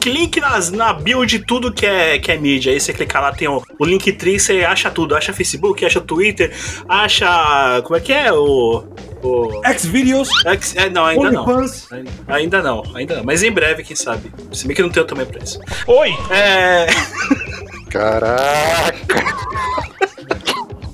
Que 0.00 0.08
link 0.08 0.40
nas, 0.40 0.70
na 0.70 0.94
bio 0.94 1.26
de 1.26 1.40
tudo 1.40 1.70
que 1.70 1.84
é, 1.84 2.18
que 2.18 2.32
é 2.32 2.38
mídia. 2.38 2.72
Aí 2.72 2.80
você 2.80 2.90
clicar 2.92 3.20
lá, 3.20 3.32
tem 3.32 3.46
o, 3.48 3.62
o 3.78 3.84
link 3.84 4.10
tri, 4.14 4.40
você 4.40 4.64
acha 4.64 4.90
tudo. 4.90 5.14
Acha 5.14 5.30
Facebook, 5.32 5.84
acha 5.84 6.00
Twitter, 6.00 6.50
acha. 6.88 7.82
Como 7.84 7.96
é 7.96 8.00
que 8.00 8.10
é? 8.12 8.32
O. 8.32 8.82
o 9.22 9.60
Xvideos. 9.78 10.30
X, 10.46 10.74
é, 10.76 10.88
não, 10.88 11.04
ainda 11.04 11.30
não. 11.30 11.46
Ainda- 11.46 12.10
Ainda 12.28 12.62
não, 12.62 12.82
ainda 12.94 13.16
não. 13.16 13.24
Mas 13.24 13.42
em 13.42 13.50
breve, 13.52 13.82
quem 13.82 13.94
sabe. 13.94 14.32
Se 14.52 14.66
bem 14.66 14.74
que 14.74 14.80
não 14.82 14.88
tenho 14.88 15.04
também 15.04 15.26
pra 15.26 15.42
isso. 15.42 15.60
Oi! 15.86 16.16
É. 16.30 16.86
Caraca! 17.90 18.94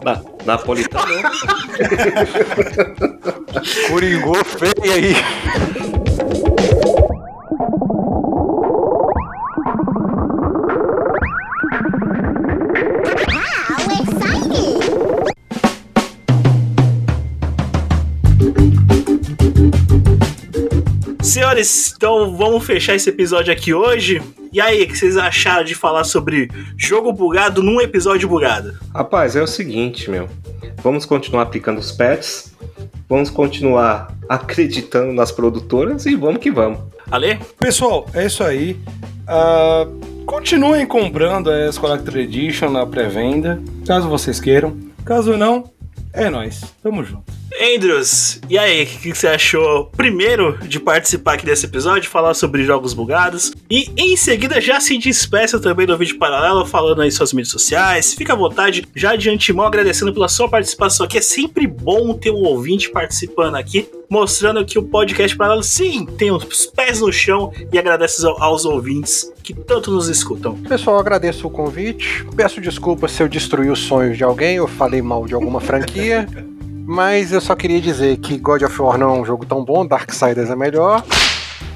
Na, 0.02 0.22
napolitano. 0.46 1.04
Coringou 3.88 4.42
feio 4.44 4.92
aí. 4.94 5.14
Senhores, 21.36 21.92
então 21.94 22.34
vamos 22.34 22.64
fechar 22.64 22.94
esse 22.94 23.10
episódio 23.10 23.52
aqui 23.52 23.74
hoje. 23.74 24.22
E 24.50 24.58
aí, 24.58 24.84
o 24.84 24.86
que 24.86 24.96
vocês 24.96 25.18
acharam 25.18 25.66
de 25.66 25.74
falar 25.74 26.04
sobre 26.04 26.48
jogo 26.78 27.12
bugado 27.12 27.62
num 27.62 27.78
episódio 27.78 28.26
bugado? 28.26 28.72
Rapaz, 28.94 29.36
é 29.36 29.42
o 29.42 29.46
seguinte, 29.46 30.10
meu. 30.10 30.30
Vamos 30.82 31.04
continuar 31.04 31.42
aplicando 31.42 31.76
os 31.76 31.92
patches. 31.92 32.54
Vamos 33.06 33.28
continuar 33.28 34.16
acreditando 34.26 35.12
nas 35.12 35.30
produtoras 35.30 36.06
e 36.06 36.16
vamos 36.16 36.40
que 36.40 36.50
vamos. 36.50 36.78
Ale? 37.10 37.38
Pessoal, 37.58 38.06
é 38.14 38.24
isso 38.24 38.42
aí. 38.42 38.80
Ah, 39.28 39.86
continuem 40.24 40.86
comprando 40.86 41.50
as 41.50 41.76
Collector 41.76 42.16
Edition 42.16 42.70
na 42.70 42.86
pré-venda, 42.86 43.60
caso 43.86 44.08
vocês 44.08 44.40
queiram. 44.40 44.74
Caso 45.04 45.36
não, 45.36 45.70
é 46.16 46.30
nóis. 46.30 46.62
Tamo 46.82 47.04
junto. 47.04 47.24
Andrews, 47.60 48.40
e 48.50 48.58
aí, 48.58 48.82
o 48.82 48.86
que, 48.86 48.98
que 48.98 49.14
você 49.14 49.28
achou 49.28 49.86
primeiro 49.96 50.58
de 50.66 50.78
participar 50.78 51.34
aqui 51.34 51.46
desse 51.46 51.64
episódio, 51.64 52.10
falar 52.10 52.34
sobre 52.34 52.64
jogos 52.64 52.92
bugados? 52.92 53.52
E 53.70 53.90
em 53.96 54.16
seguida 54.16 54.60
já 54.60 54.78
se 54.80 54.98
despeça 54.98 55.58
também 55.58 55.86
do 55.86 55.96
vídeo 55.96 56.18
paralelo, 56.18 56.66
falando 56.66 57.02
aí 57.02 57.10
suas 57.10 57.32
mídias 57.32 57.50
sociais. 57.50 58.14
Fica 58.14 58.34
à 58.34 58.36
vontade, 58.36 58.86
já 58.94 59.16
de 59.16 59.30
antemão 59.30 59.66
agradecendo 59.66 60.12
pela 60.12 60.28
sua 60.28 60.48
participação 60.48 61.06
aqui. 61.06 61.18
É 61.18 61.22
sempre 61.22 61.66
bom 61.66 62.12
ter 62.14 62.30
um 62.30 62.44
ouvinte 62.44 62.90
participando 62.90 63.54
aqui, 63.54 63.88
mostrando 64.08 64.64
que 64.64 64.78
o 64.78 64.82
podcast 64.82 65.36
paralelo 65.36 65.62
sim 65.62 66.04
tem 66.06 66.30
os 66.30 66.66
pés 66.66 67.00
no 67.00 67.12
chão 67.12 67.52
e 67.72 67.78
agradece 67.78 68.24
ao- 68.26 68.40
aos 68.42 68.64
ouvintes 68.64 69.30
que 69.42 69.54
tanto 69.54 69.90
nos 69.90 70.08
escutam. 70.08 70.54
Pessoal, 70.54 70.98
agradeço 70.98 71.46
o 71.46 71.50
convite. 71.50 72.24
Peço 72.36 72.60
desculpas 72.60 73.12
se 73.12 73.22
eu 73.22 73.28
destruí 73.28 73.70
os 73.70 73.80
sonhos 73.80 74.16
de 74.16 74.24
alguém 74.24 74.60
ou 74.60 74.66
falei 74.66 75.02
mal 75.02 75.26
de 75.26 75.34
alguma 75.34 75.60
franquia. 75.60 76.26
Mas 76.88 77.32
eu 77.32 77.40
só 77.40 77.56
queria 77.56 77.80
dizer 77.80 78.16
que 78.18 78.38
God 78.38 78.62
of 78.62 78.80
War 78.80 78.96
não 78.96 79.16
é 79.16 79.20
um 79.20 79.24
jogo 79.24 79.44
tão 79.44 79.64
bom, 79.64 79.84
Darksiders 79.84 80.50
é 80.50 80.56
melhor. 80.56 81.02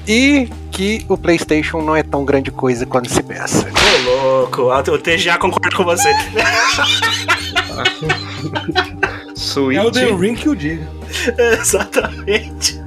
E 0.07 0.47
que 0.71 1.05
o 1.09 1.17
PlayStation 1.17 1.81
não 1.81 1.93
é 1.95 2.01
tão 2.01 2.23
grande 2.23 2.49
coisa 2.49 2.85
quando 2.85 3.09
se 3.09 3.21
pensa. 3.21 3.67
Ô, 3.67 4.39
louco, 4.39 4.61
o 4.91 4.97
TGA 4.97 5.37
concorda 5.37 5.75
com 5.75 5.83
você. 5.83 6.09
Switch. 9.41 9.77
É 9.77 9.83
o 9.83 9.91
The 9.91 10.13
Ring 10.13 10.35
que 10.35 10.47
o 10.47 10.55
diga. 10.55 10.87
Exatamente. 11.59 12.79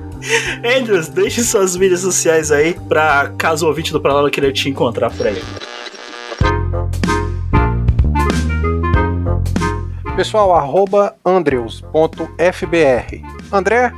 Andrews, 0.65 1.09
deixe 1.09 1.43
suas 1.43 1.77
mídias 1.77 2.01
sociais 2.01 2.51
aí 2.51 2.75
pra 2.89 3.33
caso 3.37 3.67
o 3.67 3.69
ouvinte 3.69 3.93
do 3.93 4.01
Paralelo 4.01 4.31
queira 4.31 4.51
te 4.53 4.71
encontrar 4.71 5.11
por 5.11 5.27
aí. 5.27 5.43
Pessoal, 10.17 10.55
arroba 10.55 11.17
andrews.fbr. 11.25 11.87
André, 13.53 13.93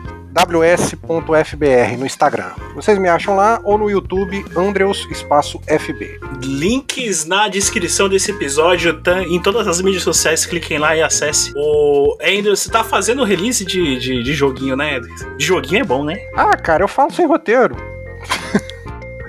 ws.fbr 0.45 1.97
no 1.99 2.05
Instagram. 2.05 2.51
Vocês 2.75 2.99
me 2.99 3.09
acham 3.09 3.35
lá 3.35 3.59
ou 3.65 3.79
no 3.79 3.89
YouTube, 3.89 4.45
Andreus 4.55 5.07
Espaço 5.11 5.59
FB. 5.67 6.21
Links 6.43 7.25
na 7.25 7.49
descrição 7.49 8.09
desse 8.09 8.31
episódio, 8.31 9.01
tá 9.01 9.23
em 9.23 9.41
todas 9.41 9.67
as 9.67 9.81
mídias 9.81 10.03
sociais, 10.03 10.45
cliquem 10.45 10.79
lá 10.79 10.95
e 10.95 11.03
acesse. 11.03 11.53
O 11.57 12.19
Andrews, 12.23 12.61
você 12.61 12.71
tá 12.71 12.85
fazendo 12.85 13.25
release 13.25 13.65
de, 13.65 13.99
de, 13.99 14.23
de 14.23 14.35
joguinho, 14.35 14.77
né? 14.77 15.01
De 15.39 15.45
joguinho 15.45 15.81
é 15.81 15.85
bom, 15.85 16.05
né? 16.05 16.17
Ah, 16.37 16.57
cara, 16.57 16.85
eu 16.85 16.89
falo 16.89 17.11
sem 17.11 17.27
roteiro. 17.27 17.75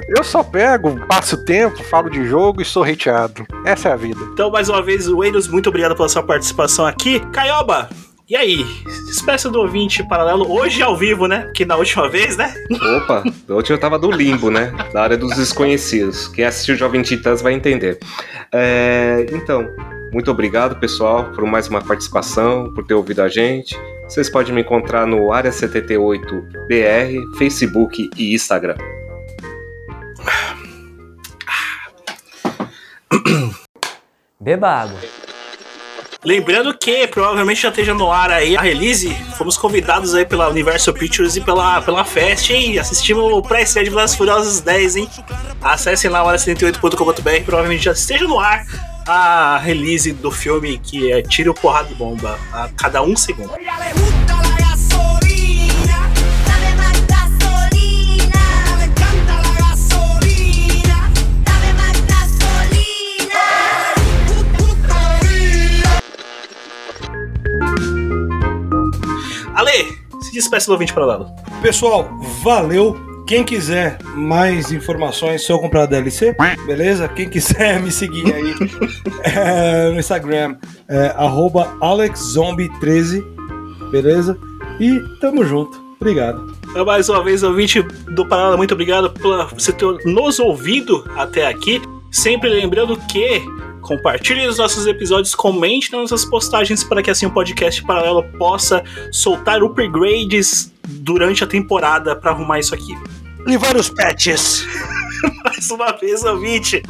Eu 0.07 0.23
só 0.23 0.41
pego, 0.41 1.05
passo 1.05 1.43
tempo, 1.43 1.83
falo 1.83 2.09
de 2.09 2.25
jogo 2.25 2.61
e 2.61 2.65
sou 2.65 2.81
hateado. 2.81 3.45
Essa 3.65 3.89
é 3.89 3.91
a 3.91 3.97
vida. 3.97 4.21
Então, 4.31 4.49
mais 4.49 4.69
uma 4.69 4.81
vez, 4.81 5.05
Wendels, 5.05 5.49
muito 5.49 5.67
obrigado 5.67 5.97
pela 5.97 6.07
sua 6.07 6.23
participação 6.23 6.85
aqui. 6.85 7.19
Caioba, 7.33 7.89
e 8.29 8.35
aí? 8.35 8.65
Espécie 9.09 9.49
do 9.49 9.59
ouvinte 9.59 10.03
paralelo, 10.03 10.51
hoje 10.51 10.81
ao 10.81 10.97
vivo, 10.97 11.27
né? 11.27 11.49
Que 11.55 11.63
na 11.63 11.77
última 11.77 12.09
vez, 12.09 12.35
né? 12.35 12.53
Opa, 12.97 13.23
da 13.47 13.55
última 13.55 13.77
eu 13.77 13.79
tava 13.79 13.97
do 13.97 14.11
limbo, 14.11 14.51
né? 14.51 14.73
Da 14.91 15.03
área 15.03 15.17
dos 15.17 15.35
desconhecidos. 15.37 16.27
Quem 16.27 16.43
assistiu 16.43 16.75
Jovem 16.75 17.01
Titãs 17.01 17.41
vai 17.41 17.53
entender. 17.53 17.97
É, 18.51 19.25
então, 19.31 19.69
muito 20.11 20.29
obrigado, 20.29 20.77
pessoal, 20.77 21.31
por 21.31 21.45
mais 21.45 21.69
uma 21.69 21.81
participação, 21.81 22.73
por 22.73 22.85
ter 22.85 22.95
ouvido 22.95 23.21
a 23.21 23.29
gente. 23.29 23.79
Vocês 24.03 24.29
podem 24.29 24.53
me 24.53 24.61
encontrar 24.61 25.07
no 25.07 25.31
Área 25.31 25.51
78BR, 25.51 27.37
Facebook 27.37 28.09
e 28.17 28.33
Instagram. 28.33 28.75
Beba 34.39 34.69
água. 34.69 35.26
Lembrando 36.23 36.73
que 36.77 37.07
provavelmente 37.07 37.61
já 37.61 37.69
esteja 37.69 37.93
no 37.93 38.11
ar 38.11 38.31
aí 38.31 38.57
a 38.57 38.61
release. 38.61 39.09
Fomos 39.37 39.57
convidados 39.57 40.15
aí 40.15 40.25
pela 40.25 40.49
Universal 40.49 40.93
Pictures 40.93 41.35
e 41.35 41.41
pela, 41.41 41.81
pela 41.81 42.03
Fest, 42.03 42.49
hein? 42.49 42.79
Assistimos 42.79 43.31
o 43.31 43.41
pré-estreia 43.41 43.85
de 43.85 43.89
Velozes 43.89 44.15
e 44.15 44.17
Furiosos 44.17 44.59
10, 44.61 44.95
hein? 44.95 45.09
Acessem 45.61 46.09
lá 46.09 46.23
hora78.com.br, 46.25 47.43
provavelmente 47.45 47.85
já 47.85 47.91
esteja 47.91 48.27
no 48.27 48.39
ar 48.39 48.65
a 49.07 49.57
release 49.57 50.11
do 50.11 50.29
filme 50.29 50.77
que 50.79 51.11
é 51.11 51.21
Tiro, 51.21 51.53
Porrada 51.53 51.89
e 51.91 51.95
Bomba 51.95 52.37
a 52.51 52.67
cada 52.75 53.01
um 53.01 53.15
segundo. 53.15 53.51
Se 70.27 70.33
despeça 70.33 70.67
do 70.67 70.73
ouvinte 70.73 70.93
paralelo. 70.93 71.27
Pessoal, 71.61 72.09
valeu. 72.43 72.95
Quem 73.25 73.43
quiser 73.43 73.97
mais 74.15 74.71
informações, 74.71 75.41
só 75.41 75.57
comprar 75.57 75.85
DLC, 75.85 76.35
beleza? 76.65 77.09
Quem 77.09 77.29
quiser 77.29 77.79
me 77.83 77.91
seguir 77.91 78.33
aí 78.33 78.55
é, 79.23 79.89
no 79.91 79.99
Instagram, 79.99 80.55
é, 80.87 81.13
AlexZombie13, 81.17 83.25
beleza? 83.91 84.37
E 84.79 84.99
tamo 85.19 85.43
junto. 85.43 85.85
Obrigado. 85.99 86.55
Então, 86.69 86.85
mais 86.85 87.09
uma 87.09 87.23
vez, 87.23 87.43
ouvinte 87.43 87.81
do 87.81 88.25
Paralelo, 88.25 88.57
muito 88.57 88.73
obrigado 88.73 89.09
por 89.09 89.53
você 89.53 89.73
ter 89.73 89.85
nos 90.05 90.39
ouvido 90.39 91.03
até 91.17 91.47
aqui. 91.47 91.81
Sempre 92.11 92.49
lembrando 92.49 92.95
que 93.09 93.41
compartilhe 93.87 94.45
os 94.45 94.57
nossos 94.57 94.85
episódios, 94.85 95.33
comente 95.33 95.91
nas 95.91 96.01
nossas 96.01 96.25
postagens 96.25 96.83
para 96.83 97.01
que 97.01 97.09
assim 97.09 97.25
o 97.25 97.31
podcast 97.31 97.81
paralelo 97.83 98.21
possa 98.37 98.83
soltar 99.11 99.63
upgrades 99.63 100.71
durante 100.85 101.43
a 101.43 101.47
temporada 101.47 102.15
para 102.15 102.31
arrumar 102.31 102.59
isso 102.59 102.75
aqui. 102.75 102.93
E 103.47 103.57
vários 103.57 103.89
patches. 103.89 104.67
Mais 105.43 105.71
uma 105.71 105.93
vez, 105.93 106.23
ouvinte. 106.23 106.83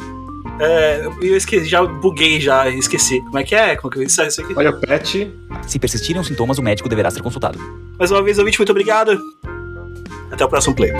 É, 0.60 1.08
eu 1.22 1.36
esqueci, 1.36 1.66
já 1.66 1.84
buguei, 1.84 2.40
já 2.40 2.68
esqueci. 2.68 3.20
Como 3.20 3.38
é 3.38 3.44
que 3.44 3.54
é? 3.54 3.76
Como 3.76 3.92
que 3.92 4.02
isso, 4.02 4.20
isso 4.22 4.40
aqui? 4.40 4.54
Olha 4.56 4.70
o 4.70 4.80
patch. 4.80 5.28
Se 5.68 5.78
persistirem 5.78 6.20
os 6.20 6.26
sintomas, 6.26 6.58
o 6.58 6.62
médico 6.62 6.88
deverá 6.88 7.10
ser 7.12 7.22
consultado. 7.22 7.58
Mais 7.96 8.10
uma 8.10 8.22
vez, 8.22 8.38
ouvinte, 8.38 8.58
muito 8.58 8.70
obrigado. 8.70 9.16
Até 10.32 10.44
o 10.44 10.48
próximo 10.48 10.74
play. 10.74 10.90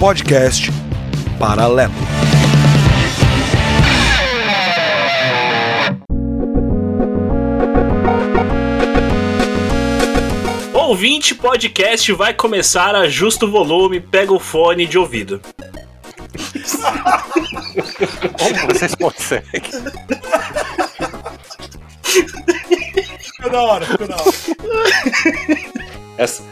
Podcast 0.00 0.72
Paralelo. 1.38 1.92
Ouvinte 10.72 11.34
podcast 11.34 12.10
vai 12.14 12.32
começar 12.32 12.94
a 12.94 13.10
justo 13.10 13.50
volume, 13.50 14.00
pega 14.00 14.32
o 14.32 14.40
fone 14.40 14.86
de 14.86 14.96
ouvido. 14.96 15.38
Como 18.38 18.72
vocês 18.72 18.94
conseguem? 18.94 19.60
Ficou 23.18 23.50
da 23.50 23.60
hora, 23.60 23.84
ficou 23.84 24.08
da 24.08 24.16
hora. 24.16 24.32
Essa... 26.16 26.42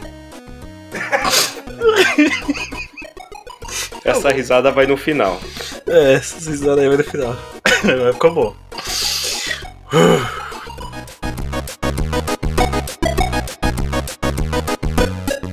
Essa 4.10 4.30
risada 4.30 4.70
vai 4.70 4.86
no 4.86 4.96
final. 4.96 5.38
É, 5.86 6.14
essa 6.14 6.50
risada 6.50 6.80
aí 6.80 6.88
vai 6.88 6.96
no 6.96 7.04
final. 7.04 7.36
Ficou 8.12 8.32
bom. 8.32 8.56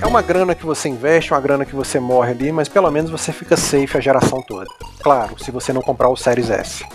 É 0.01 0.07
uma 0.07 0.21
grana 0.21 0.55
que 0.55 0.65
você 0.65 0.87
investe, 0.87 1.33
uma 1.33 1.41
grana 1.41 1.65
que 1.65 1.75
você 1.75 1.99
morre 1.99 2.31
ali, 2.31 2.51
mas 2.51 2.69
pelo 2.69 2.89
menos 2.89 3.11
você 3.11 3.33
fica 3.33 3.57
safe 3.57 3.97
a 3.97 3.99
geração 3.99 4.41
toda. 4.41 4.65
Claro, 5.01 5.37
se 5.37 5.51
você 5.51 5.73
não 5.73 5.81
comprar 5.81 6.07
o 6.09 6.15
Series 6.15 6.49
S. 6.49 6.85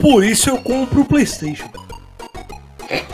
Por 0.00 0.22
isso 0.22 0.50
eu 0.50 0.58
compro 0.58 1.02
o 1.02 1.04
PlayStation. 1.04 1.70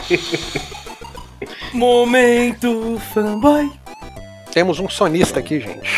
Momento 1.71 2.99
fanboy. 3.13 3.71
Temos 4.51 4.79
um 4.79 4.89
sonista 4.89 5.39
aqui, 5.39 5.61
gente. 5.61 5.89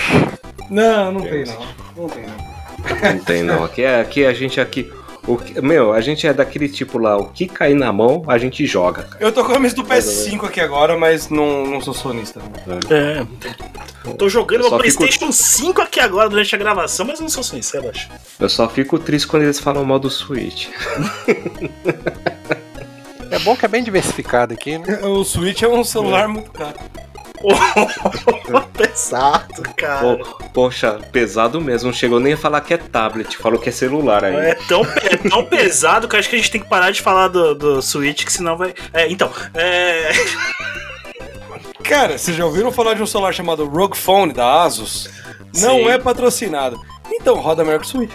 Não, 0.73 1.11
não 1.11 1.21
tem 1.21 1.43
não. 1.45 1.57
Não 1.95 2.09
tem 2.09 2.23
não. 2.25 3.13
Não 3.13 3.19
tem 3.23 3.43
não. 3.43 3.63
Aqui, 3.63 3.83
é, 3.83 4.01
aqui 4.01 4.25
a 4.25 4.33
gente 4.33 4.59
aqui. 4.59 4.91
O 5.25 5.37
que- 5.37 5.61
meu, 5.61 5.93
a 5.93 6.01
gente 6.01 6.27
é 6.27 6.33
daquele 6.33 6.67
tipo 6.67 6.97
lá, 6.97 7.15
o 7.15 7.29
que 7.29 7.47
cair 7.47 7.75
na 7.75 7.93
mão, 7.93 8.23
a 8.27 8.37
gente 8.37 8.65
joga. 8.65 9.03
cara. 9.03 9.23
Eu 9.23 9.31
tô 9.31 9.41
com 9.45 9.51
a 9.51 9.55
camisa 9.55 9.73
do 9.75 9.83
PS5 9.85 10.43
aqui 10.45 10.59
agora, 10.59 10.97
mas 10.97 11.29
não, 11.29 11.65
não 11.65 11.79
sou 11.79 11.93
sonista. 11.93 12.41
Não. 12.67 12.79
É. 12.93 13.25
Tô 14.17 14.27
jogando 14.27 14.65
Eu 14.65 14.69
meu 14.69 14.69
só 14.71 14.79
fico- 14.83 14.97
PlayStation 14.97 15.31
5 15.31 15.81
aqui 15.81 16.01
agora 16.01 16.27
durante 16.27 16.53
a 16.53 16.57
gravação, 16.57 17.05
mas 17.05 17.19
eu 17.19 17.23
não 17.23 17.29
sou 17.29 17.41
sincero, 17.43 17.89
acho. 17.89 18.09
Eu 18.37 18.49
só 18.49 18.67
fico 18.67 18.99
triste 18.99 19.25
quando 19.25 19.43
eles 19.43 19.59
falam 19.61 19.85
mal 19.85 19.97
do 19.97 20.09
Switch. 20.09 20.67
É 23.31 23.39
bom 23.39 23.55
que 23.55 23.65
é 23.65 23.67
bem 23.69 23.81
diversificado 23.83 24.53
aqui, 24.53 24.77
né? 24.77 24.99
O 25.07 25.23
Switch 25.23 25.61
é 25.63 25.67
um 25.67 25.83
celular 25.85 26.27
muito 26.27 26.51
caro. 26.51 26.75
Pesado, 28.73 29.63
cara. 29.75 30.17
Pô, 30.17 30.49
poxa, 30.53 30.99
pesado 31.11 31.59
mesmo. 31.59 31.87
Não 31.87 31.93
chegou 31.93 32.19
nem 32.19 32.33
a 32.33 32.37
falar 32.37 32.61
que 32.61 32.73
é 32.73 32.77
tablet, 32.77 33.37
falou 33.37 33.59
que 33.59 33.69
é 33.69 33.71
celular 33.71 34.23
aí. 34.23 34.35
É 34.35 34.55
tão, 34.67 34.81
é 34.83 35.17
tão 35.29 35.45
pesado 35.45 36.07
que 36.07 36.15
eu 36.15 36.19
acho 36.19 36.29
que 36.29 36.35
a 36.35 36.39
gente 36.39 36.51
tem 36.51 36.61
que 36.61 36.69
parar 36.69 36.91
de 36.91 37.01
falar 37.01 37.27
do, 37.27 37.53
do 37.53 37.81
Switch, 37.81 38.23
que 38.23 38.31
senão 38.31 38.57
vai. 38.57 38.73
É, 38.93 39.09
então, 39.09 39.31
é. 39.53 40.11
Cara, 41.83 42.17
vocês 42.17 42.35
já 42.35 42.45
ouviram 42.45 42.71
falar 42.71 42.93
de 42.93 43.03
um 43.03 43.05
celular 43.05 43.33
chamado 43.33 43.65
Rogue 43.65 43.97
Phone 43.97 44.33
da 44.33 44.63
Asus? 44.63 45.09
Não 45.55 45.77
Sim. 45.77 45.89
é 45.89 45.97
patrocinado. 45.97 46.79
Então, 47.11 47.35
roda 47.35 47.63
melhor 47.63 47.79
que 47.79 47.85
o 47.85 47.89
Switch. 47.89 48.11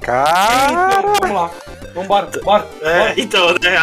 Cara, 0.00 1.00
Então, 1.00 1.12
vamos 1.20 1.36
lá. 1.36 1.50
Então 1.90 2.06
bora, 2.06 2.30
bora. 2.42 2.68
É, 2.82 3.14
então, 3.16 3.52
né? 3.60 3.76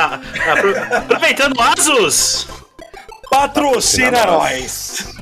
Aproveitando 1.01 1.59
Asus! 1.61 2.47
Patrocina 3.29 4.25
nós! 4.25 5.13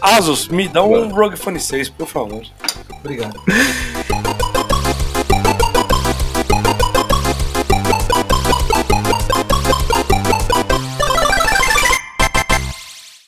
Asus, 0.00 0.48
me 0.48 0.68
dá 0.68 0.82
um 0.82 1.08
Rogue 1.08 1.36
Phone 1.36 1.60
6, 1.60 1.90
por 1.90 2.06
favor. 2.06 2.42
Obrigado. 3.00 3.40